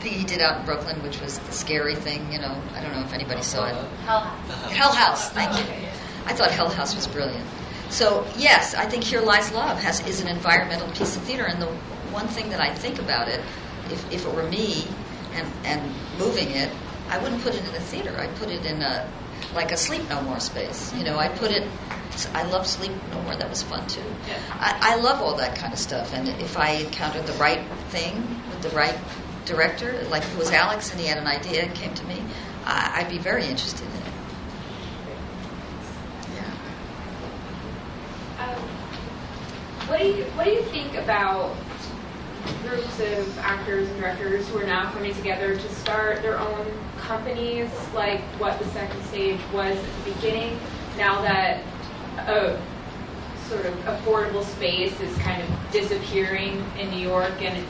thing 0.00 0.12
he 0.12 0.24
did 0.24 0.40
out 0.40 0.60
in 0.60 0.64
Brooklyn, 0.64 1.02
which 1.02 1.20
was 1.20 1.38
the 1.38 1.52
scary 1.52 1.94
thing. 1.94 2.32
You 2.32 2.38
know, 2.38 2.62
I 2.74 2.80
don't 2.82 2.92
know 2.92 3.02
if 3.02 3.12
anybody 3.12 3.42
saw 3.42 3.66
it. 3.68 3.74
Hell 4.70 4.92
House. 4.92 5.30
Thank 5.30 5.56
you. 5.58 5.64
I 6.26 6.32
thought 6.34 6.50
Hell 6.50 6.68
House 6.68 6.94
was 6.94 7.06
brilliant. 7.06 7.46
So 7.90 8.26
yes, 8.36 8.74
I 8.74 8.86
think 8.86 9.02
Here 9.02 9.20
Lies 9.20 9.52
Love 9.52 9.78
has 9.80 10.06
is 10.06 10.20
an 10.20 10.28
environmental 10.28 10.88
piece 10.88 11.16
of 11.16 11.22
theater, 11.22 11.44
and 11.44 11.60
the 11.60 11.66
one 12.12 12.28
thing 12.28 12.50
that 12.50 12.60
I 12.60 12.74
think 12.74 12.98
about 12.98 13.28
it, 13.28 13.40
if, 13.90 14.12
if 14.12 14.26
it 14.26 14.34
were 14.34 14.48
me 14.48 14.86
and, 15.32 15.46
and 15.64 15.82
moving 16.18 16.50
it, 16.50 16.70
I 17.08 17.18
wouldn't 17.18 17.42
put 17.42 17.54
it 17.54 17.66
in 17.66 17.74
a 17.74 17.80
theater. 17.80 18.14
I'd 18.18 18.34
put 18.36 18.50
it 18.50 18.66
in 18.66 18.82
a 18.82 19.10
like 19.54 19.72
a 19.72 19.76
Sleep 19.76 20.08
No 20.08 20.20
More 20.22 20.40
space. 20.40 20.92
You 20.94 21.04
know, 21.04 21.18
I 21.18 21.28
put 21.28 21.50
it. 21.50 21.68
I 22.34 22.42
love 22.44 22.66
Sleep 22.66 22.92
No 23.10 23.22
More. 23.22 23.36
That 23.36 23.48
was 23.48 23.62
fun 23.62 23.86
too. 23.86 24.02
I, 24.52 24.78
I 24.80 24.96
love 24.96 25.20
all 25.20 25.34
that 25.36 25.56
kind 25.56 25.72
of 25.72 25.78
stuff. 25.78 26.12
And 26.14 26.28
if 26.28 26.56
I 26.56 26.70
encountered 26.70 27.26
the 27.26 27.34
right 27.34 27.64
thing 27.90 28.16
with 28.50 28.62
the 28.62 28.70
right 28.70 28.98
director, 29.44 30.04
like 30.10 30.24
it 30.24 30.36
was 30.36 30.50
Alex 30.50 30.90
and 30.90 31.00
he 31.00 31.06
had 31.06 31.18
an 31.18 31.26
idea 31.26 31.62
and 31.62 31.74
came 31.74 31.94
to 31.94 32.04
me, 32.06 32.22
I, 32.64 33.00
I'd 33.00 33.08
be 33.10 33.18
very 33.18 33.44
interested 33.44 33.86
in 33.86 33.94
it. 33.94 34.02
Um, 38.40 38.62
what 39.88 39.98
do 40.00 40.06
you 40.06 40.24
What 40.24 40.44
do 40.44 40.50
you 40.50 40.62
think 40.62 40.94
about 40.94 41.56
groups 42.66 43.00
of 43.00 43.38
actors 43.38 43.88
and 43.88 44.00
directors 44.00 44.48
who 44.48 44.58
are 44.58 44.66
now 44.66 44.90
coming 44.92 45.14
together 45.14 45.56
to 45.56 45.74
start 45.74 46.22
their 46.22 46.38
own 46.38 46.66
companies, 46.98 47.70
like 47.94 48.20
what 48.38 48.58
the 48.58 48.66
second 48.66 49.02
stage 49.04 49.40
was 49.52 49.76
at 49.76 50.04
the 50.04 50.12
beginning? 50.12 50.58
Now 50.96 51.22
that 51.22 51.62
a 52.18 52.60
sort 53.48 53.64
of 53.66 53.74
affordable 53.84 54.44
space 54.44 54.98
is 55.00 55.16
kind 55.18 55.42
of 55.42 55.48
disappearing 55.72 56.62
in 56.78 56.90
New 56.90 57.00
York, 57.00 57.40
and 57.40 57.64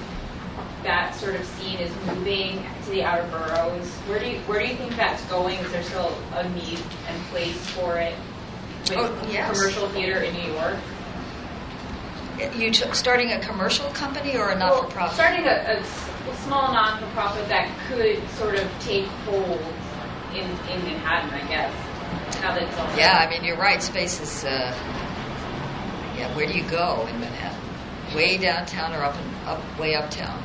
that 0.83 1.14
sort 1.14 1.35
of 1.35 1.45
scene 1.45 1.79
is 1.79 1.93
moving 2.07 2.64
to 2.85 2.91
the 2.91 3.03
outer 3.03 3.26
boroughs. 3.29 3.89
Where 4.07 4.18
do 4.18 4.26
you 4.29 4.39
Where 4.41 4.61
do 4.61 4.66
you 4.66 4.74
think 4.76 4.97
that's 4.97 5.22
going? 5.26 5.59
Is 5.59 5.72
there 5.72 5.83
still 5.83 6.16
a 6.35 6.49
need 6.51 6.81
and 7.09 7.22
place 7.26 7.59
for 7.70 7.99
it 7.99 8.14
with 8.89 8.97
Oh, 8.97 9.29
yes. 9.31 9.51
commercial 9.53 9.89
theater 9.91 10.20
in 10.20 10.35
New 10.35 10.53
York? 10.53 10.76
You 12.39 12.70
t- 12.70 12.93
starting 12.93 13.32
a 13.32 13.41
commercial 13.41 13.89
company 13.91 14.36
or 14.36 14.51
a 14.51 14.59
not-for-profit? 14.59 14.97
Well, 14.97 15.12
starting 15.12 15.47
a 15.47 15.84
small 16.45 16.72
non-for-profit 16.72 17.49
that 17.49 17.68
could 17.89 18.20
sort 18.30 18.55
of 18.55 18.70
take 18.80 19.07
hold 19.26 19.61
in, 20.34 20.45
in 20.45 20.84
Manhattan, 20.84 21.30
I 21.30 21.47
guess. 21.49 21.74
Now 22.41 22.55
that 22.55 22.62
it's 22.62 22.78
all 22.78 22.97
Yeah, 22.97 23.18
I 23.18 23.28
mean, 23.28 23.45
you're 23.45 23.57
right. 23.57 23.82
Space 23.82 24.20
is. 24.20 24.45
Uh, 24.45 24.74
yeah, 26.16 26.34
where 26.36 26.47
do 26.47 26.53
you 26.53 26.64
go 26.64 27.07
in 27.11 27.20
Manhattan? 27.20 27.59
Way 28.14 28.39
downtown 28.39 28.93
or 28.95 29.03
up 29.03 29.16
and 29.16 29.49
up, 29.49 29.78
way 29.78 29.95
uptown? 29.95 30.43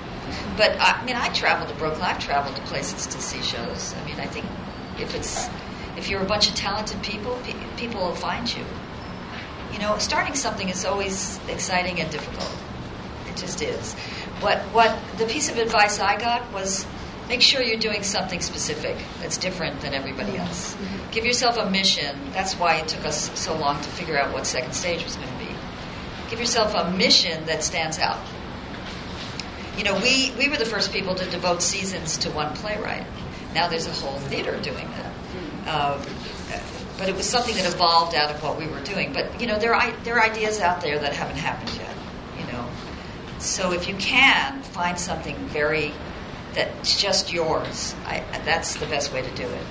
But 0.58 0.76
I 0.80 1.04
mean, 1.06 1.16
I 1.16 1.30
travel 1.30 1.68
to 1.68 1.74
Brooklyn. 1.76 2.04
I've 2.04 2.20
traveled 2.20 2.56
to 2.56 2.62
places 2.64 3.06
to 3.08 3.22
see 3.22 3.42
shows. 3.42 3.94
I 3.94 4.06
mean, 4.06 4.20
I 4.20 4.26
think 4.26 4.46
if 5.00 5.16
it's 5.16 5.48
if 5.96 6.10
you're 6.10 6.22
a 6.22 6.26
bunch 6.26 6.50
of 6.50 6.56
talented 6.56 7.02
people, 7.04 7.40
pe- 7.44 7.56
people 7.78 8.02
will 8.02 8.16
find 8.16 8.52
you. 8.54 8.66
You 9.74 9.80
know, 9.80 9.98
starting 9.98 10.36
something 10.36 10.70
is 10.70 10.86
always 10.86 11.40
exciting 11.50 12.00
and 12.00 12.10
difficult. 12.12 12.52
It 13.28 13.36
just 13.36 13.62
is. 13.62 13.94
What 14.40 14.60
what 14.72 14.98
the 15.18 15.26
piece 15.26 15.50
of 15.50 15.58
advice 15.58 16.00
I 16.00 16.18
got 16.18 16.52
was 16.54 16.86
make 17.28 17.42
sure 17.42 17.62
you're 17.62 17.80
doing 17.80 18.04
something 18.04 18.42
specific 18.42 18.98
that's 19.20 19.38
different 19.38 19.82
than 19.82 19.94
everybody 19.94 20.34
mm-hmm. 20.34 20.42
else. 20.42 20.76
Mm-hmm. 20.76 21.12
Give 21.12 21.26
yourself 21.26 21.58
a 21.58 21.70
mission. 21.70 22.16
That's 22.32 22.54
why 22.54 22.76
it 22.76 22.88
took 22.88 23.06
us 23.06 23.38
so 23.40 23.58
long 23.58 23.78
to 23.78 23.90
figure 23.90 24.18
out 24.18 24.34
what 24.34 24.46
second 24.46 24.74
stage 24.74 25.04
was 25.04 25.16
going 25.16 25.30
to 25.30 25.38
be. 25.40 25.56
Give 26.30 26.40
yourself 26.40 26.74
a 26.76 26.92
mission 26.92 27.46
that 27.46 27.64
stands 27.64 28.00
out. 28.00 28.20
You 29.78 29.84
know, 29.84 29.96
we, 30.00 30.32
we 30.38 30.50
were 30.50 30.58
the 30.58 30.66
first 30.66 30.92
people 30.92 31.16
to 31.16 31.26
devote 31.30 31.62
seasons 31.62 32.18
to 32.20 32.30
one 32.32 32.54
playwright. 32.56 33.06
Now 33.54 33.68
there's 33.68 33.88
a 33.88 33.94
whole 33.94 34.20
theater 34.20 34.60
doing 34.62 34.88
that. 34.88 35.14
Mm-hmm. 35.14 35.70
Um, 35.70 36.02
but 36.98 37.10
it 37.10 37.16
was 37.16 37.28
something 37.28 37.56
that 37.56 37.66
evolved 37.66 38.16
out 38.16 38.34
of 38.34 38.42
what 38.44 38.58
we 38.58 38.68
were 38.68 38.82
doing. 38.82 39.14
But 39.14 39.40
you 39.40 39.48
know, 39.48 39.60
there 39.60 39.74
are 39.74 39.92
there 40.04 40.16
are 40.16 40.24
ideas 40.24 40.60
out 40.60 40.82
there 40.82 41.00
that 41.00 41.14
haven't 41.14 41.38
happened 41.38 41.72
yet. 41.78 41.96
You 42.40 42.52
know, 42.52 42.68
so 43.40 43.72
if 43.74 43.88
you 43.88 43.96
can 43.96 44.62
find 44.64 45.00
something 45.00 45.36
very 45.48 45.94
that's 46.54 47.02
just 47.02 47.34
yours, 47.34 47.96
I, 48.06 48.24
that's 48.46 48.76
the 48.76 48.86
best 48.86 49.12
way 49.12 49.22
to 49.22 49.36
do 49.36 49.44
it. 49.44 49.66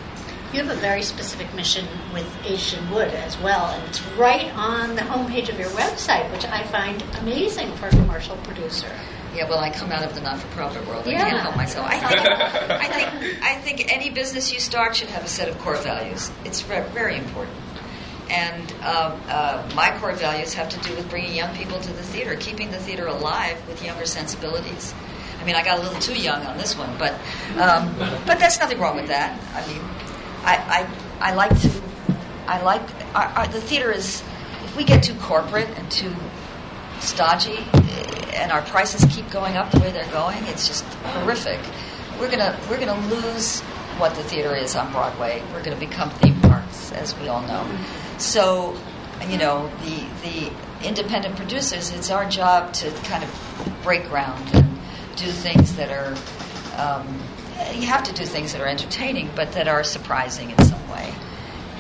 You 0.53 0.63
have 0.63 0.77
a 0.77 0.81
very 0.81 1.03
specific 1.03 1.55
mission 1.55 1.87
with 2.13 2.29
Aged 2.45 2.77
in 2.77 2.91
Wood 2.91 3.09
as 3.09 3.39
well, 3.39 3.71
and 3.71 3.89
it's 3.89 4.03
right 4.19 4.53
on 4.55 4.97
the 4.97 5.01
homepage 5.03 5.49
of 5.49 5.59
your 5.59 5.71
website, 5.71 6.31
which 6.31 6.45
I 6.45 6.65
find 6.65 7.03
amazing 7.21 7.73
for 7.77 7.87
a 7.87 7.91
commercial 7.91 8.37
producer. 8.39 8.91
Yeah, 9.35 9.49
well, 9.49 9.59
I 9.59 9.71
come 9.71 9.91
out 9.91 10.05
of 10.05 10.15
the 10.15 10.21
not-for-profit 10.21 10.87
world. 10.87 11.09
I 11.09 11.13
can't 11.13 11.39
help 11.39 11.57
myself. 11.57 11.87
I 11.89 11.99
think, 11.99 12.21
I 12.21 12.87
think, 12.89 13.43
I 13.43 13.55
think 13.57 13.93
any 13.93 14.11
business 14.11 14.53
you 14.53 14.61
start 14.61 14.97
should 14.97 15.09
have 15.09 15.25
a 15.25 15.29
set 15.29 15.49
of 15.49 15.59
core 15.59 15.77
values. 15.77 16.31
It's 16.45 16.61
very 16.61 17.17
important. 17.17 17.57
And 18.29 18.73
um, 18.83 19.21
uh, 19.29 19.69
my 19.75 19.97
core 19.99 20.13
values 20.13 20.55
have 20.55 20.69
to 20.71 20.81
do 20.81 20.95
with 20.97 21.09
bringing 21.11 21.35
young 21.35 21.55
people 21.55 21.81
to 21.81 21.93
the 21.93 22.03
theater, 22.03 22.37
keeping 22.37 22.71
the 22.71 22.79
theater 22.79 23.07
alive 23.07 23.57
with 23.69 23.83
younger 23.85 24.07
sensibilities. 24.07 24.95
I 25.41 25.45
mean, 25.45 25.57
I 25.57 25.65
got 25.65 25.79
a 25.79 25.83
little 25.83 26.01
too 26.01 26.15
young 26.15 26.47
on 26.47 26.57
this 26.57 26.77
one, 26.79 26.97
but 26.99 27.15
um, 27.59 27.95
but 28.27 28.39
that's 28.39 28.61
nothing 28.61 28.79
wrong 28.79 28.95
with 28.95 29.09
that. 29.09 29.39
I 29.55 29.67
mean, 29.67 29.83
I 30.45 30.87
I, 31.21 31.31
I 31.33 31.35
like 31.35 31.61
to 31.61 31.83
I 32.47 32.63
like 32.63 32.83
our, 33.15 33.25
our, 33.25 33.47
the 33.49 33.61
theater 33.61 33.91
is 33.91 34.23
if 34.65 34.77
we 34.77 34.85
get 34.85 35.03
too 35.03 35.15
corporate 35.17 35.69
and 35.77 35.91
too 35.91 36.15
stodgy 37.01 37.59
and 38.35 38.51
our 38.51 38.63
prices 38.63 39.05
keep 39.15 39.31
going 39.31 39.57
up 39.57 39.71
the 39.71 39.81
way 39.81 39.91
they're 39.91 40.11
going, 40.11 40.43
it's 40.45 40.67
just 40.67 40.85
horrific. 40.85 41.61
We're 42.19 42.31
gonna 42.31 42.59
we're 42.69 42.79
gonna 42.79 43.07
lose 43.09 43.61
what 43.99 44.15
the 44.15 44.23
theater 44.23 44.55
is 44.55 44.75
on 44.77 44.93
Broadway. 44.93 45.43
We're 45.53 45.63
gonna 45.63 45.77
become 45.77 46.11
theme 46.11 46.41
parks, 46.41 46.93
as 46.93 47.19
we 47.19 47.29
all 47.29 47.43
know. 47.43 47.67
So, 48.19 48.77
you 49.29 49.39
know, 49.39 49.71
the 49.83 50.07
the 50.29 50.53
independent 50.87 51.37
producers, 51.37 51.91
it's 51.91 52.11
our 52.11 52.29
job 52.29 52.73
to 52.75 52.91
kind 53.05 53.25
of 53.25 53.81
break 53.83 54.09
ground 54.09 54.51
and 54.55 54.79
do 55.17 55.27
things 55.27 55.77
that 55.77 55.91
are. 55.91 56.15
Um, 56.77 57.23
you 57.75 57.87
have 57.87 58.03
to 58.05 58.13
do 58.13 58.25
things 58.25 58.53
that 58.53 58.61
are 58.61 58.67
entertaining, 58.67 59.31
but 59.37 59.53
that 59.53 59.69
are 59.69 59.85
surprising 59.85 60.51
in 60.51 60.65
some 60.65 60.91
way, 60.91 61.15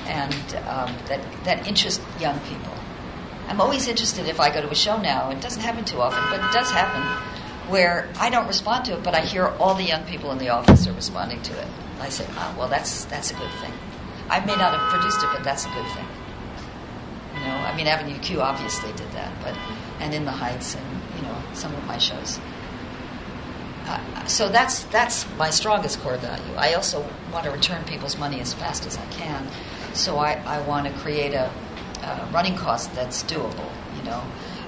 and 0.07 0.55
um, 0.69 0.95
that 1.07 1.21
that 1.45 1.67
interest 1.67 2.01
young 2.21 2.39
people. 2.41 2.73
I'm 3.53 3.61
always 3.61 3.87
interested 3.87 4.27
if 4.29 4.41
I 4.41 4.49
go 4.49 4.63
to 4.63 4.71
a 4.71 4.75
show 4.75 4.97
now. 4.97 5.29
It 5.29 5.43
doesn't 5.43 5.61
happen 5.61 5.85
too 5.85 6.01
often, 6.01 6.25
but 6.31 6.43
it 6.43 6.53
does 6.55 6.71
happen 6.71 7.03
where 7.71 8.09
I 8.19 8.31
don't 8.31 8.47
respond 8.47 8.87
to 8.87 8.95
it, 8.95 9.03
but 9.03 9.15
I 9.15 9.21
hear 9.21 9.47
all 9.47 9.75
the 9.75 9.85
young 9.85 10.05
people 10.05 10.31
in 10.31 10.39
the 10.39 10.49
office 10.49 10.87
are 10.87 10.95
responding 10.95 11.43
to 11.43 11.61
it. 11.61 11.69
I 12.01 12.09
say, 12.09 12.25
ah, 12.31 12.55
well, 12.59 12.69
that's 12.69 13.05
that's 13.05 13.31
a 13.31 13.35
good 13.35 13.51
thing. 13.61 13.75
I 14.31 14.41
may 14.41 14.57
not 14.57 14.73
have 14.73 14.91
produced 14.91 15.23
it, 15.23 15.29
but 15.35 15.45
that's 15.45 15.67
a 15.67 15.69
good 15.69 15.87
thing. 15.89 16.07
You 17.35 17.41
know, 17.41 17.55
I 17.55 17.77
mean, 17.77 17.87
Avenue 17.89 18.19
Q 18.21 18.41
obviously 18.41 18.91
did 18.93 19.13
that, 19.13 19.31
but 19.43 19.55
and 20.01 20.15
In 20.15 20.25
the 20.25 20.31
Heights 20.31 20.75
and 20.75 20.87
you 21.17 21.21
know 21.21 21.37
some 21.53 21.75
of 21.75 21.87
my 21.87 21.99
shows. 21.99 22.41
Uh, 23.85 24.25
so 24.25 24.49
that's 24.49 24.85
that's 24.85 25.27
my 25.37 25.51
strongest 25.51 26.01
core 26.01 26.17
value. 26.17 26.55
I 26.57 26.73
also 26.73 27.07
want 27.31 27.45
to 27.45 27.51
return 27.51 27.85
people's 27.85 28.17
money 28.17 28.41
as 28.41 28.55
fast 28.55 28.87
as 28.87 28.97
I 28.97 29.05
can. 29.11 29.47
So 29.93 30.17
I, 30.17 30.41
I 30.47 30.63
want 30.63 30.87
to 30.87 30.93
create 31.01 31.35
a, 31.35 31.53
a 32.03 32.29
running 32.33 32.57
cost 32.57 32.95
that's 32.95 33.23
doable. 33.23 33.71
You 33.97 34.03
know, 34.03 34.23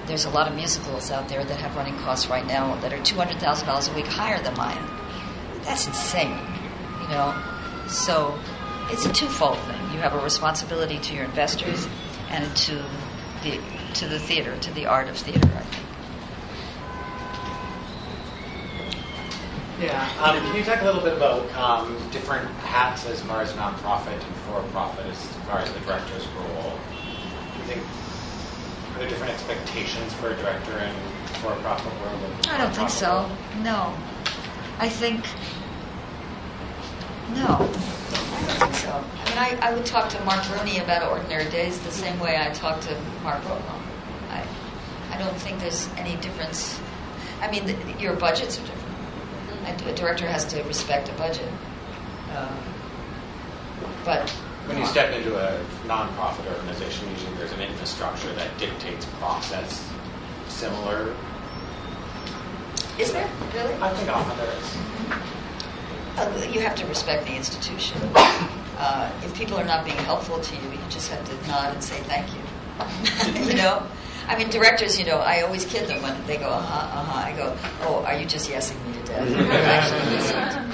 there's 0.07 0.25
a 0.25 0.29
lot 0.29 0.47
of 0.47 0.55
musicals 0.55 1.11
out 1.11 1.29
there 1.29 1.43
that 1.43 1.59
have 1.59 1.75
running 1.75 1.97
costs 1.97 2.29
right 2.29 2.45
now 2.45 2.75
that 2.81 2.93
are 2.93 3.03
two 3.03 3.15
hundred 3.15 3.39
thousand 3.39 3.67
dollars 3.67 3.87
a 3.87 3.93
week 3.93 4.07
higher 4.07 4.41
than 4.41 4.55
mine. 4.55 4.83
That's 5.63 5.87
insane. 5.87 6.37
You 7.01 7.07
know, 7.09 7.35
so 7.87 8.37
it's 8.91 9.05
a 9.05 9.13
twofold 9.13 9.59
thing. 9.59 9.81
You 9.93 9.99
have 9.99 10.13
a 10.13 10.19
responsibility 10.19 10.99
to 10.99 11.15
your 11.15 11.25
investors 11.25 11.87
and 12.29 12.55
to 12.57 12.83
the 13.43 13.59
to 13.95 14.07
the 14.07 14.19
theater, 14.19 14.57
to 14.59 14.71
the 14.73 14.85
art 14.85 15.07
of 15.07 15.17
theater. 15.17 15.49
I 15.55 15.61
think. 15.61 15.85
Yeah. 19.81 20.09
Um, 20.23 20.39
can 20.39 20.55
you 20.55 20.63
talk 20.63 20.81
a 20.81 20.85
little 20.85 21.01
bit 21.01 21.17
about 21.17 21.51
um, 21.55 21.97
different 22.09 22.47
hats 22.59 23.05
as 23.07 23.21
far 23.21 23.41
as 23.41 23.51
nonprofit 23.53 24.13
and 24.13 24.35
for-profit, 24.47 25.05
as 25.07 25.25
far 25.47 25.59
as 25.59 25.71
the 25.73 25.79
director's 25.81 26.25
role? 26.27 26.79
Do 27.65 27.71
you 27.71 27.77
think 27.77 27.87
are 28.95 28.99
there 28.99 29.09
different 29.09 29.33
expectations 29.33 30.13
for 30.13 30.29
a 30.31 30.35
director 30.37 30.77
in 30.77 30.93
for-profit 31.41 31.91
world? 32.01 32.21
and 32.23 32.47
I 32.47 32.57
don't 32.59 32.75
think 32.75 32.89
so. 32.89 33.23
world? 33.23 33.31
No. 33.63 33.93
I 34.79 34.87
think. 34.87 35.25
No. 37.33 37.45
I 37.45 37.57
don't 37.57 38.59
think 38.59 38.75
so. 38.75 38.91
I 38.91 39.29
mean, 39.29 39.37
I, 39.37 39.67
I 39.69 39.73
would 39.73 39.85
talk 39.85 40.09
to 40.09 40.23
Marc 40.23 40.47
Bruni 40.47 40.77
about 40.77 41.09
Ordinary 41.11 41.49
Days 41.49 41.79
the 41.79 41.91
same 41.91 42.19
way 42.19 42.37
I 42.37 42.51
talk 42.51 42.79
to 42.81 43.01
Mark 43.23 43.41
Brokaw. 43.43 43.81
I, 44.29 44.45
I 45.11 45.17
don't 45.17 45.35
think 45.35 45.59
there's 45.59 45.89
any 45.97 46.15
difference. 46.17 46.79
I 47.41 47.49
mean, 47.51 47.65
the, 47.65 47.75
your 47.99 48.13
budgets 48.15 48.59
are 48.59 48.65
different. 48.65 49.81
A, 49.87 49.91
a 49.91 49.95
director 49.95 50.27
has 50.27 50.45
to 50.45 50.61
respect 50.63 51.09
a 51.09 51.13
budget. 51.13 51.49
Um, 52.35 52.59
but. 54.05 54.33
When 54.67 54.77
you 54.79 54.85
step 54.85 55.13
into 55.13 55.37
a 55.37 55.59
nonprofit 55.85 56.51
organization, 56.51 57.07
usually 57.11 57.33
there's 57.37 57.51
an 57.51 57.61
infrastructure 57.61 58.31
that 58.33 58.57
dictates 58.57 59.05
process 59.19 59.87
similar. 60.47 61.13
Is 62.97 63.13
there? 63.13 63.29
Really? 63.53 63.73
I 63.75 63.93
think 63.93 64.09
often 64.09 64.37
there 64.37 64.57
is. 64.57 64.75
Uh, 66.17 66.51
you 66.51 66.61
have 66.61 66.75
to 66.75 66.85
respect 66.87 67.25
the 67.25 67.35
institution. 67.35 67.99
Uh, 68.77 69.11
if 69.23 69.35
people 69.35 69.57
are 69.57 69.65
not 69.65 69.85
being 69.85 69.97
helpful 69.97 70.39
to 70.39 70.55
you, 70.55 70.71
you 70.71 70.79
just 70.89 71.11
have 71.11 71.23
to 71.29 71.47
nod 71.47 71.73
and 71.73 71.83
say 71.83 72.01
thank 72.03 72.27
you. 72.33 73.49
you 73.49 73.55
know, 73.57 73.85
I 74.27 74.37
mean, 74.37 74.49
directors, 74.49 74.97
you 74.97 75.05
know, 75.05 75.17
I 75.17 75.41
always 75.41 75.65
kid 75.65 75.87
them 75.87 76.01
when 76.01 76.25
they 76.25 76.37
go, 76.37 76.49
uh 76.49 76.59
huh, 76.59 76.99
uh 76.99 77.03
huh. 77.03 77.27
I 77.27 77.37
go, 77.37 77.55
oh, 77.81 78.03
are 78.05 78.17
you 78.17 78.25
just 78.25 78.49
yesing 78.49 78.83
me 78.87 78.93
to 78.93 79.05
death? 79.05 79.29
You're 79.29 79.51
actually 79.51 80.15
listening 80.15 80.49
to 80.49 80.61
me. 80.61 80.64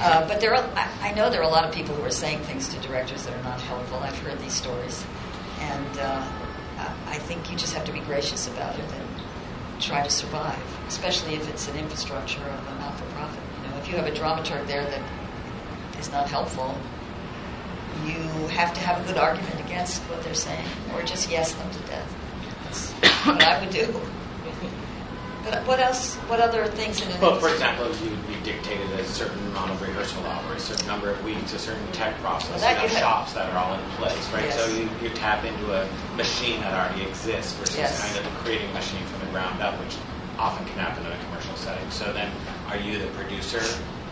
Uh, 0.00 0.26
but 0.28 0.40
there 0.40 0.54
are, 0.54 0.62
I, 0.76 1.10
I 1.10 1.12
know 1.14 1.28
there 1.28 1.40
are 1.40 1.44
a 1.44 1.48
lot 1.48 1.64
of 1.64 1.72
people 1.74 1.94
who 1.94 2.02
are 2.04 2.10
saying 2.10 2.40
things 2.40 2.68
to 2.68 2.80
directors 2.80 3.24
that 3.26 3.34
are 3.36 3.42
not 3.42 3.60
helpful. 3.60 3.98
I've 3.98 4.18
heard 4.20 4.38
these 4.40 4.52
stories. 4.54 5.04
And 5.60 5.98
uh, 5.98 6.24
I- 7.06 7.18
think 7.28 7.50
you 7.50 7.58
just 7.58 7.74
have 7.74 7.84
to 7.84 7.92
be 7.92 8.00
gracious 8.00 8.48
about 8.48 8.74
it 8.78 8.84
and 8.84 9.82
try 9.82 10.02
to 10.02 10.08
survive, 10.08 10.62
especially 10.86 11.34
if 11.34 11.46
it's 11.50 11.68
an 11.68 11.76
infrastructure 11.76 12.40
of 12.40 12.68
a 12.68 12.74
not 12.80 12.98
for 12.98 13.04
profit. 13.06 13.42
You 13.62 13.68
know, 13.70 13.76
if 13.76 13.88
you 13.90 13.96
have 13.96 14.06
a 14.06 14.10
dramaturg 14.12 14.66
there 14.66 14.84
that 14.84 15.02
is 16.00 16.10
not 16.10 16.26
helpful, 16.26 16.74
you 18.06 18.46
have 18.48 18.72
to 18.72 18.80
have 18.80 19.04
a 19.04 19.06
good 19.06 19.18
argument 19.18 19.60
against 19.60 20.00
what 20.04 20.22
they're 20.22 20.32
saying, 20.32 20.64
or 20.94 21.02
just 21.02 21.30
yes 21.30 21.52
them 21.52 21.70
to 21.70 21.78
death. 21.80 22.16
That's 22.64 22.90
what 23.26 23.42
I 23.42 23.60
would 23.60 23.70
do. 23.74 24.00
But 25.50 25.66
what 25.66 25.80
else? 25.80 26.16
What 26.28 26.40
other 26.40 26.66
things 26.66 27.00
in 27.00 27.10
an 27.10 27.20
Well, 27.20 27.40
for 27.40 27.48
example, 27.48 27.88
you, 28.04 28.10
you 28.28 28.40
dictated 28.44 28.90
a 29.00 29.04
certain 29.04 29.38
amount 29.48 29.70
of 29.70 29.80
rehearsal 29.80 30.24
hours, 30.26 30.62
a 30.62 30.66
certain 30.74 30.86
number 30.86 31.10
of 31.10 31.24
weeks, 31.24 31.54
a 31.54 31.58
certain 31.58 31.90
tech 31.92 32.18
process, 32.20 32.60
Well, 32.60 32.74
that 32.74 32.82
you 32.82 32.88
have 32.88 32.98
shops 32.98 33.32
that 33.32 33.50
are 33.52 33.58
all 33.58 33.74
in 33.74 33.80
place, 33.92 34.32
right? 34.32 34.44
Yes. 34.44 34.60
So 34.60 34.66
you, 34.76 34.88
you 35.02 35.08
tap 35.14 35.44
into 35.44 35.72
a 35.72 35.88
machine 36.16 36.60
that 36.60 36.74
already 36.74 37.08
exists 37.08 37.54
versus 37.54 37.76
Yes. 37.76 38.12
kind 38.12 38.24
of 38.24 38.32
creating 38.44 38.68
a 38.70 38.74
machine 38.74 39.04
from 39.06 39.20
the 39.20 39.32
ground 39.32 39.62
up, 39.62 39.78
which 39.80 39.96
often 40.38 40.66
can 40.66 40.78
happen 40.78 41.04
in 41.06 41.12
a 41.12 41.24
commercial 41.24 41.56
setting. 41.56 41.90
So 41.90 42.12
then, 42.12 42.30
are 42.68 42.76
you 42.76 42.98
the 42.98 43.08
producer 43.08 43.62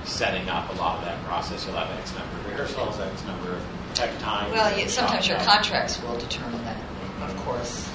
setting 0.04 0.48
up 0.48 0.72
a 0.72 0.76
lot 0.78 0.98
of 0.98 1.04
that 1.04 1.22
process? 1.24 1.66
You'll 1.66 1.76
have 1.76 1.90
X 2.00 2.14
number 2.16 2.36
of 2.38 2.46
rehearsals, 2.46 2.98
X 2.98 3.24
number 3.24 3.52
of 3.52 3.62
tech 3.94 4.18
time. 4.18 4.50
Well, 4.52 4.78
you, 4.78 4.88
sometimes 4.88 5.28
your 5.28 5.38
contracts 5.40 6.00
will 6.02 6.16
determine 6.18 6.64
that, 6.64 6.76
of 7.20 7.30
mm-hmm. 7.30 7.38
course. 7.40 7.90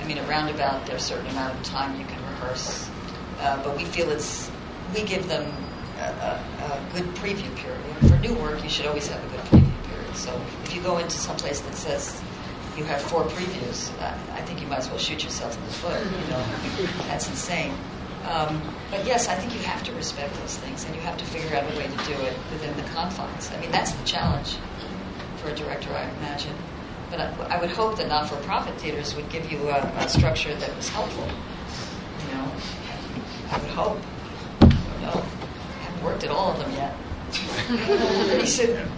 I 0.00 0.06
mean, 0.06 0.18
a 0.18 0.22
roundabout, 0.24 0.84
there's 0.84 1.02
a 1.02 1.06
certain 1.06 1.28
amount 1.28 1.58
of 1.58 1.62
time 1.64 1.98
you 1.98 2.04
can 2.04 2.23
uh, 3.40 3.62
but 3.62 3.76
we 3.76 3.84
feel 3.84 4.10
it's, 4.10 4.50
we 4.94 5.02
give 5.02 5.28
them 5.28 5.52
a, 5.98 6.02
a, 6.02 6.64
a 6.64 6.92
good 6.94 7.04
preview 7.16 7.54
period. 7.56 7.80
And 8.00 8.10
for 8.10 8.18
new 8.18 8.34
work, 8.34 8.62
you 8.62 8.68
should 8.68 8.86
always 8.86 9.08
have 9.08 9.22
a 9.24 9.28
good 9.28 9.44
preview 9.46 9.84
period. 9.88 10.16
So 10.16 10.40
if 10.64 10.74
you 10.74 10.82
go 10.82 10.98
into 10.98 11.16
some 11.16 11.36
place 11.36 11.60
that 11.60 11.74
says 11.74 12.20
you 12.76 12.84
have 12.84 13.00
four 13.00 13.24
previews, 13.24 13.90
uh, 14.00 14.16
I 14.32 14.40
think 14.42 14.60
you 14.60 14.66
might 14.66 14.78
as 14.78 14.88
well 14.88 14.98
shoot 14.98 15.22
yourself 15.22 15.56
in 15.56 15.64
the 15.64 15.72
foot. 15.72 16.04
You 16.04 16.30
know, 16.30 16.44
that's 17.06 17.28
insane. 17.28 17.72
Um, 18.26 18.62
but 18.90 19.04
yes, 19.06 19.28
I 19.28 19.34
think 19.34 19.52
you 19.54 19.60
have 19.60 19.82
to 19.84 19.92
respect 19.92 20.34
those 20.40 20.56
things, 20.56 20.84
and 20.84 20.94
you 20.94 21.00
have 21.02 21.16
to 21.18 21.24
figure 21.26 21.54
out 21.56 21.64
a 21.64 21.76
way 21.76 21.86
to 21.86 21.96
do 22.04 22.14
it 22.22 22.34
within 22.50 22.74
the 22.76 22.82
confines. 22.90 23.50
I 23.50 23.60
mean, 23.60 23.70
that's 23.70 23.92
the 23.92 24.04
challenge 24.04 24.56
for 25.36 25.50
a 25.50 25.54
director, 25.54 25.92
I 25.92 26.08
imagine. 26.18 26.56
But 27.10 27.20
I, 27.20 27.56
I 27.56 27.60
would 27.60 27.70
hope 27.70 27.98
that 27.98 28.08
not-for-profit 28.08 28.80
theaters 28.80 29.14
would 29.14 29.28
give 29.28 29.52
you 29.52 29.68
a, 29.68 29.80
a 29.98 30.08
structure 30.08 30.54
that 30.54 30.74
was 30.74 30.88
helpful. 30.88 31.28
You 33.54 33.62
know, 33.62 33.82
I 33.82 33.86
would 33.88 33.98
hope. 33.98 33.98
I 34.60 34.66
don't 34.66 35.02
know. 35.02 35.22
I 35.22 35.82
haven't 35.82 36.04
worked 36.04 36.24
at 36.24 36.30
all 36.30 36.52
of 36.52 36.58
them 36.58 36.72
yet. 36.72 36.96
Pretty 38.28 38.46
soon. 38.46 38.88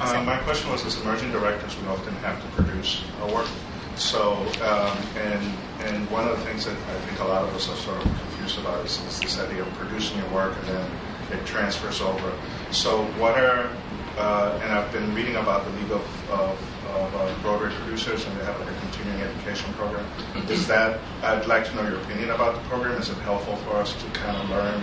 Uh, 0.00 0.22
my 0.24 0.38
question 0.38 0.70
was, 0.70 0.84
as 0.84 1.00
emerging 1.00 1.30
directors, 1.30 1.76
we 1.80 1.86
often 1.88 2.14
have 2.16 2.40
to 2.42 2.48
produce 2.62 3.04
our 3.20 3.32
work. 3.32 3.48
So, 3.96 4.34
um, 4.62 4.98
and 5.16 5.56
and 5.80 6.10
one 6.10 6.26
of 6.26 6.36
the 6.36 6.44
things 6.44 6.64
that 6.64 6.76
I 6.76 7.00
think 7.06 7.20
a 7.20 7.24
lot 7.24 7.44
of 7.44 7.54
us 7.54 7.68
are 7.68 7.76
sort 7.76 7.98
of 7.98 8.02
confused 8.04 8.58
about 8.58 8.84
is, 8.84 8.98
is 9.06 9.20
this 9.20 9.38
idea 9.38 9.62
of 9.62 9.68
producing 9.74 10.18
your 10.18 10.28
work 10.30 10.56
and 10.58 10.68
then 10.68 10.90
it 11.30 11.46
transfers 11.46 12.00
over. 12.00 12.32
So, 12.72 13.04
what 13.18 13.38
are 13.38 13.70
uh, 14.18 14.60
and 14.62 14.72
I've 14.72 14.92
been 14.92 15.14
reading 15.14 15.36
about 15.36 15.64
the 15.64 15.70
League 15.80 15.90
of, 15.90 16.30
of, 16.30 16.86
of 16.94 17.14
uh, 17.16 17.34
Broadway 17.42 17.70
Producers, 17.74 18.24
and 18.24 18.38
they 18.38 18.44
have 18.44 18.58
like 18.60 18.70
a 18.70 18.80
continuing 19.04 19.34
education 19.36 19.72
program. 19.74 20.06
Is 20.48 20.66
that 20.66 20.98
I'd 21.22 21.46
like 21.46 21.64
to 21.66 21.74
know 21.76 21.82
your 21.82 22.00
opinion 22.00 22.30
about 22.30 22.54
the 22.54 22.60
program. 22.68 23.00
Is 23.00 23.08
it 23.08 23.16
helpful 23.18 23.56
for 23.56 23.76
us 23.76 23.92
to 24.02 24.10
kind 24.10 24.36
of 24.36 24.48
learn 24.50 24.80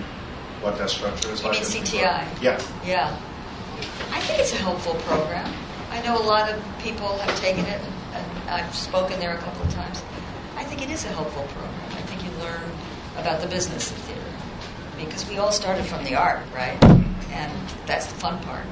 what 0.61 0.77
that 0.77 0.89
structure 0.89 1.29
is 1.31 1.41
You 1.41 1.47
like? 1.49 1.61
mean 1.61 1.83
CTI? 1.83 2.41
Yeah. 2.41 2.61
Yeah. 2.85 3.17
I 4.11 4.19
think 4.21 4.39
it's 4.39 4.53
a 4.53 4.57
helpful 4.57 4.93
program. 5.05 5.51
I 5.91 6.01
know 6.03 6.17
a 6.17 6.23
lot 6.23 6.49
of 6.51 6.63
people 6.81 7.17
have 7.17 7.39
taken 7.39 7.65
it, 7.65 7.81
and 8.13 8.49
I've 8.49 8.73
spoken 8.75 9.19
there 9.19 9.33
a 9.35 9.37
couple 9.39 9.63
of 9.63 9.73
times. 9.73 10.01
I 10.55 10.63
think 10.63 10.81
it 10.83 10.89
is 10.91 11.03
a 11.05 11.09
helpful 11.09 11.43
program. 11.43 11.73
I 11.91 12.01
think 12.03 12.23
you 12.23 12.29
learn 12.43 12.61
about 13.17 13.41
the 13.41 13.47
business 13.47 13.89
of 13.91 13.97
theater. 13.97 14.21
Because 14.97 15.27
we 15.27 15.37
all 15.39 15.51
started 15.51 15.85
from 15.85 16.03
the 16.03 16.13
art, 16.15 16.41
right? 16.53 16.81
And 17.31 17.51
that's 17.87 18.05
the 18.05 18.15
fun 18.15 18.39
part. 18.43 18.65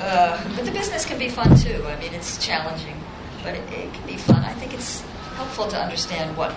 Uh, 0.00 0.42
but 0.56 0.64
the 0.64 0.70
business 0.70 1.04
can 1.04 1.18
be 1.18 1.28
fun 1.28 1.54
too. 1.58 1.84
I 1.86 2.00
mean, 2.00 2.14
it's 2.14 2.44
challenging, 2.44 2.96
but 3.42 3.54
it, 3.54 3.72
it 3.72 3.92
can 3.92 4.06
be 4.06 4.16
fun. 4.16 4.44
I 4.44 4.52
think 4.54 4.74
it's 4.74 5.00
helpful 5.34 5.68
to 5.68 5.76
understand 5.80 6.36
what, 6.36 6.52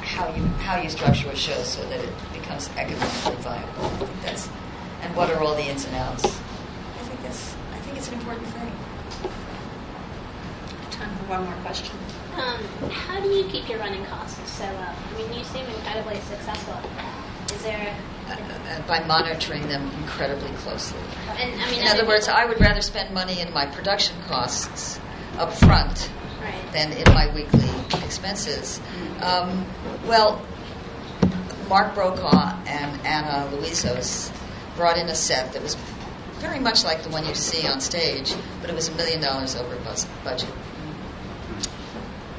how 0.00 0.34
you 0.34 0.44
how 0.64 0.80
you 0.80 0.88
structure 0.88 1.30
a 1.30 1.36
show 1.36 1.62
so 1.62 1.82
that 1.88 2.00
it 2.00 2.12
becomes 2.32 2.68
economically 2.76 3.36
viable. 3.36 3.84
I 3.84 3.88
think 3.98 4.22
that's, 4.22 4.48
and 5.02 5.14
what 5.16 5.30
are 5.30 5.40
all 5.42 5.54
the 5.54 5.64
ins 5.68 5.84
and 5.86 5.94
outs. 5.96 6.24
I 6.24 7.02
think 7.04 7.22
that's 7.22 7.54
I 7.72 7.78
think 7.80 7.96
it's 7.96 8.08
an 8.08 8.14
important 8.14 8.46
thing. 8.48 8.72
Time 10.90 11.16
for 11.16 11.24
one 11.24 11.44
more 11.44 11.54
question. 11.62 11.96
Um, 12.36 12.90
how 12.90 13.20
do 13.20 13.28
you 13.28 13.44
keep 13.44 13.68
your 13.68 13.78
running 13.78 14.04
costs 14.06 14.50
so 14.50 14.64
low? 14.64 14.70
I 14.70 15.16
mean, 15.16 15.32
you 15.32 15.44
seem 15.44 15.66
incredibly 15.66 16.16
successful. 16.20 16.78
Is 17.54 17.62
there? 17.62 17.96
Uh, 18.28 18.32
uh, 18.32 18.80
by 18.86 19.00
monitoring 19.04 19.66
them 19.66 19.90
incredibly 19.98 20.50
closely. 20.58 21.00
And 21.36 21.60
I 21.60 21.70
mean, 21.70 21.80
In 21.80 21.88
other 21.88 22.06
words, 22.06 22.28
I 22.28 22.44
would 22.44 22.60
rather 22.60 22.80
spend 22.80 23.12
money 23.12 23.40
in 23.40 23.52
my 23.52 23.66
production 23.66 24.16
costs 24.28 25.00
up 25.40 25.52
front 25.52 26.10
Right. 26.42 26.72
than 26.72 26.92
in 26.92 27.04
my 27.12 27.32
weekly 27.34 27.68
expenses. 28.04 28.80
Um, 29.22 29.66
well, 30.06 30.40
Mark 31.68 31.94
Brokaw 31.94 32.56
and 32.66 33.00
Anna 33.06 33.48
Louizos 33.52 34.32
brought 34.76 34.96
in 34.96 35.08
a 35.08 35.14
set 35.14 35.52
that 35.52 35.62
was 35.62 35.76
very 36.38 36.58
much 36.58 36.84
like 36.84 37.02
the 37.02 37.10
one 37.10 37.26
you 37.26 37.34
see 37.34 37.66
on 37.68 37.80
stage, 37.80 38.32
but 38.60 38.70
it 38.70 38.74
was 38.76 38.88
a 38.88 38.92
million 38.94 39.20
dollars 39.20 39.54
over 39.56 39.76
bus- 39.84 40.06
budget. 40.24 40.48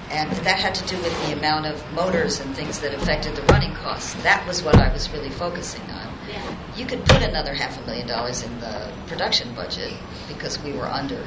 And 0.10 0.30
that 0.44 0.60
had 0.60 0.76
to 0.76 0.86
do 0.88 0.98
with 1.02 1.28
the 1.28 1.34
amount 1.38 1.68
of 1.68 1.94
motors 1.94 2.40
and 2.42 2.54
things 2.56 2.80
that 2.82 2.94
affected 2.94 3.36
the 3.36 3.44
running 3.44 3.74
costs. 3.76 4.14
That 4.24 4.46
was 4.46 4.62
what 4.62 4.76
I 4.76 4.92
was 4.92 5.10
really 5.12 5.30
focusing 5.30 5.84
on. 5.84 6.14
Yeah. 6.30 6.42
You 6.76 6.86
could 6.86 7.06
put 7.06 7.22
another 7.22 7.54
half 7.54 7.82
a 7.82 7.86
million 7.86 8.08
dollars 8.08 8.44
in 8.44 8.60
the 8.60 8.92
production 9.08 9.54
budget 9.54 9.94
because 10.28 10.62
we 10.64 10.74
were 10.74 10.88
under. 10.88 11.24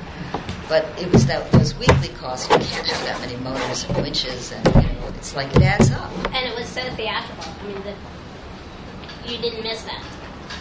But 0.69 0.87
it 1.01 1.11
was 1.13 1.27
that 1.27 1.51
those 1.53 1.75
weekly 1.75 2.09
costs. 2.09 2.49
You 2.51 2.57
can't 2.57 2.87
have 2.87 3.05
that 3.07 3.21
many 3.21 3.37
motors 3.37 3.85
and 3.85 3.97
winches, 3.99 4.51
and 4.53 4.67
you 4.67 4.83
know, 4.83 5.09
it's 5.17 5.35
like 5.37 5.55
it 5.55 5.63
adds 5.63 5.91
up. 5.91 6.11
And 6.35 6.47
it 6.49 6.55
was 6.59 6.69
so 6.69 6.83
theatrical. 6.95 7.53
I 7.61 7.67
mean, 7.67 7.83
the, 7.83 7.95
you 9.31 9.39
didn't 9.39 9.63
miss 9.63 9.83
that. 9.85 10.03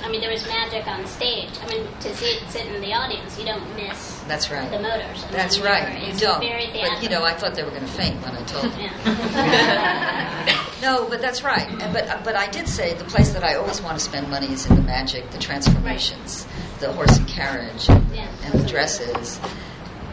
I 0.03 0.09
mean, 0.09 0.19
there 0.19 0.31
was 0.31 0.45
magic 0.47 0.85
on 0.87 1.05
stage. 1.07 1.49
I 1.61 1.67
mean, 1.67 1.87
to 2.01 2.13
see 2.15 2.25
it 2.25 2.43
sit 2.49 2.65
in 2.67 2.81
the 2.81 2.93
audience, 2.93 3.39
you 3.39 3.45
don't 3.45 3.63
miss 3.77 4.19
That's 4.27 4.51
right. 4.51 4.69
the 4.69 4.79
motors. 4.79 5.23
I 5.23 5.31
That's 5.31 5.55
mean, 5.57 5.65
right. 5.65 6.07
You 6.13 6.19
don't. 6.19 6.39
Very 6.41 6.67
But 6.73 7.01
you 7.01 7.07
know, 7.09 7.23
I 7.23 7.33
thought 7.33 7.55
they 7.55 7.63
were 7.63 7.69
going 7.69 7.85
to 7.85 7.87
faint 7.87 8.21
when 8.21 8.35
I 8.35 8.43
told 8.43 8.73
them. 8.73 10.59
No, 10.83 11.07
but 11.07 11.21
that's 11.21 11.43
right. 11.45 11.69
And, 11.81 11.93
but 11.93 12.25
but 12.25 12.35
I 12.35 12.47
did 12.47 12.67
say 12.67 12.93
the 12.93 13.05
place 13.05 13.31
that 13.31 13.41
I 13.45 13.55
always 13.55 13.81
want 13.81 13.97
to 13.97 14.03
spend 14.03 14.29
money 14.29 14.51
is 14.51 14.65
in 14.65 14.75
the 14.75 14.81
magic, 14.81 15.31
the 15.31 15.37
transformations, 15.37 16.45
the 16.81 16.91
horse 16.91 17.15
and 17.17 17.25
carriage, 17.25 17.87
Yeah. 17.87 18.27
and 18.43 18.53
the 18.59 18.67
dresses. 18.67 19.39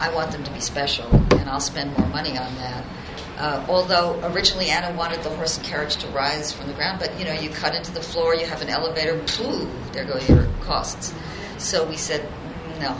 I 0.01 0.09
want 0.15 0.31
them 0.31 0.43
to 0.43 0.51
be 0.51 0.59
special, 0.59 1.05
and 1.37 1.47
I'll 1.47 1.59
spend 1.59 1.95
more 1.95 2.07
money 2.07 2.35
on 2.37 2.55
that. 2.55 2.83
Uh, 3.37 3.63
although 3.69 4.19
originally 4.33 4.69
Anna 4.69 4.95
wanted 4.97 5.21
the 5.23 5.29
horse 5.29 5.57
and 5.57 5.65
carriage 5.65 5.95
to 5.97 6.07
rise 6.07 6.51
from 6.51 6.67
the 6.67 6.73
ground, 6.73 6.99
but 6.99 7.17
you 7.19 7.25
know, 7.25 7.33
you 7.33 7.49
cut 7.49 7.75
into 7.75 7.91
the 7.91 8.01
floor, 8.01 8.33
you 8.35 8.45
have 8.47 8.61
an 8.63 8.69
elevator, 8.69 9.17
phew, 9.27 9.69
there 9.93 10.03
go 10.05 10.17
your 10.27 10.47
costs. 10.61 11.13
So 11.59 11.87
we 11.87 11.97
said, 11.97 12.27
no, 12.79 12.97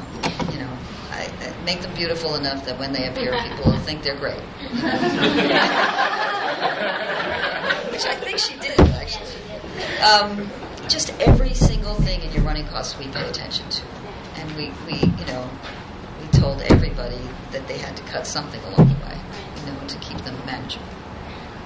you 0.54 0.60
know, 0.60 0.70
I, 1.12 1.28
I- 1.42 1.64
make 1.66 1.82
them 1.82 1.94
beautiful 1.96 2.36
enough 2.36 2.66
that 2.66 2.78
when 2.80 2.94
they 2.94 3.08
appear, 3.08 3.34
people 3.50 3.72
will 3.72 3.80
think 3.80 4.04
they're 4.04 4.18
great. 4.18 4.40
Which 7.92 8.06
I 8.06 8.16
think 8.16 8.38
she 8.38 8.54
did, 8.60 8.80
actually. 8.80 9.28
Um, 10.02 10.50
just 10.88 11.12
every 11.20 11.54
single 11.56 11.96
thing 11.96 12.22
in 12.22 12.32
your 12.32 12.44
running 12.44 12.68
costs 12.68 12.98
we 13.00 13.08
pay 13.08 13.28
attention 13.28 13.68
to. 13.70 13.84
And 14.36 14.52
we, 14.56 14.72
we, 14.86 15.00
you 15.00 15.26
know, 15.28 15.50
told 16.42 16.60
everybody 16.64 17.22
that 17.52 17.68
they 17.68 17.78
had 17.78 17.96
to 17.96 18.02
cut 18.04 18.26
something 18.26 18.60
along 18.64 18.88
the 18.90 19.06
way, 19.06 19.18
you 19.60 19.72
know, 19.72 19.88
to 19.88 19.98
keep 20.00 20.18
them 20.22 20.36
manageable. 20.48 20.88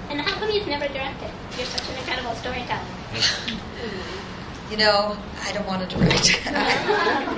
And 0.09 0.19
how 0.19 0.37
come 0.37 0.51
you've 0.51 0.67
never 0.67 0.87
directed? 0.89 1.31
You're 1.55 1.65
such 1.65 1.89
an 1.89 1.95
incredible 1.95 2.35
storyteller. 2.35 2.83
You 4.71 4.77
know, 4.77 5.15
I 5.43 5.51
don't 5.51 5.67
want 5.67 5.87
to 5.87 5.95
direct. 5.95 6.41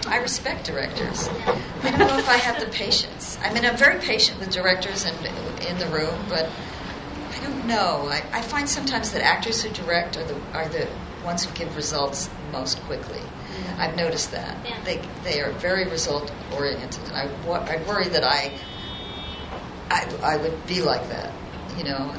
I 0.08 0.18
respect 0.22 0.66
directors. 0.66 1.28
I 1.84 1.92
don't 1.92 2.00
know 2.00 2.18
if 2.18 2.30
I 2.30 2.38
have 2.38 2.58
the 2.62 2.68
patience. 2.68 3.38
I 3.44 3.54
mean, 3.54 3.66
I'm 3.66 3.76
very 3.76 4.00
patient 4.00 4.40
with 4.40 4.50
directors 4.50 5.04
and 5.04 5.14
in 5.62 5.78
the 5.78 5.88
room, 5.88 6.18
but 6.30 6.50
I 7.36 7.40
don't 7.42 7.68
know. 7.68 8.08
I, 8.08 8.24
I 8.32 8.42
find 8.42 8.70
sometimes 8.70 9.12
that 9.12 9.22
actors 9.22 9.62
who 9.62 9.70
direct 9.72 10.16
are 10.16 10.24
the 10.24 10.40
are 10.54 10.70
the 10.70 10.88
ones 11.26 11.44
who 11.44 11.54
give 11.54 11.76
results 11.76 12.30
most 12.54 12.82
quickly. 12.84 13.22
Mm-hmm. 13.58 13.82
I've 13.82 13.96
noticed 13.96 14.32
that 14.32 14.56
Yeah. 14.66 14.78
they 14.86 15.02
they 15.24 15.42
are 15.42 15.52
very 15.54 15.86
result 15.86 16.32
oriented, 16.56 17.04
and 17.08 17.16
I, 17.18 17.24
I 17.74 17.78
worry 17.88 18.08
that 18.10 18.24
I 18.24 18.52
I 19.90 20.08
I 20.24 20.38
would 20.38 20.66
be 20.68 20.82
like 20.82 21.08
that. 21.10 21.32
You 21.78 21.84
know, 21.86 22.14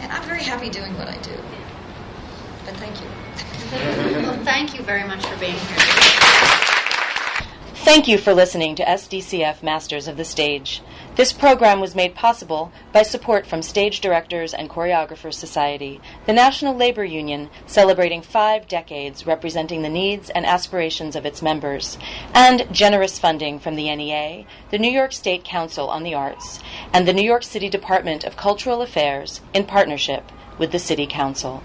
And 0.00 0.10
I'm 0.12 0.22
very 0.24 0.42
happy 0.42 0.70
doing 0.70 0.96
what 0.96 1.08
I 1.08 1.16
do. 1.18 1.36
But 2.64 2.76
thank 2.76 3.00
you. 3.00 3.08
well, 4.22 4.44
thank 4.44 4.74
you 4.74 4.82
very 4.82 5.04
much 5.04 5.24
for 5.26 5.36
being 5.38 5.56
here. 5.56 6.78
Thank 7.84 8.06
you 8.06 8.16
for 8.16 8.32
listening 8.32 8.76
to 8.76 8.84
SDCF 8.84 9.60
Masters 9.60 10.06
of 10.06 10.16
the 10.16 10.24
Stage. 10.24 10.82
This 11.16 11.32
program 11.32 11.80
was 11.80 11.96
made 11.96 12.14
possible 12.14 12.70
by 12.92 13.02
support 13.02 13.44
from 13.44 13.60
Stage 13.60 14.00
Directors 14.00 14.54
and 14.54 14.70
Choreographers 14.70 15.34
Society, 15.34 16.00
the 16.24 16.32
National 16.32 16.76
Labor 16.76 17.04
Union 17.04 17.50
celebrating 17.66 18.22
five 18.22 18.68
decades 18.68 19.26
representing 19.26 19.82
the 19.82 19.88
needs 19.88 20.30
and 20.30 20.46
aspirations 20.46 21.16
of 21.16 21.26
its 21.26 21.42
members, 21.42 21.98
and 22.32 22.72
generous 22.72 23.18
funding 23.18 23.58
from 23.58 23.74
the 23.74 23.92
NEA, 23.92 24.46
the 24.70 24.78
New 24.78 24.90
York 24.90 25.12
State 25.12 25.42
Council 25.42 25.88
on 25.88 26.04
the 26.04 26.14
Arts, 26.14 26.60
and 26.92 27.06
the 27.06 27.12
New 27.12 27.24
York 27.24 27.42
City 27.42 27.68
Department 27.68 28.22
of 28.22 28.36
Cultural 28.36 28.80
Affairs 28.80 29.40
in 29.52 29.64
partnership 29.64 30.30
with 30.56 30.70
the 30.70 30.78
City 30.78 31.08
Council. 31.08 31.64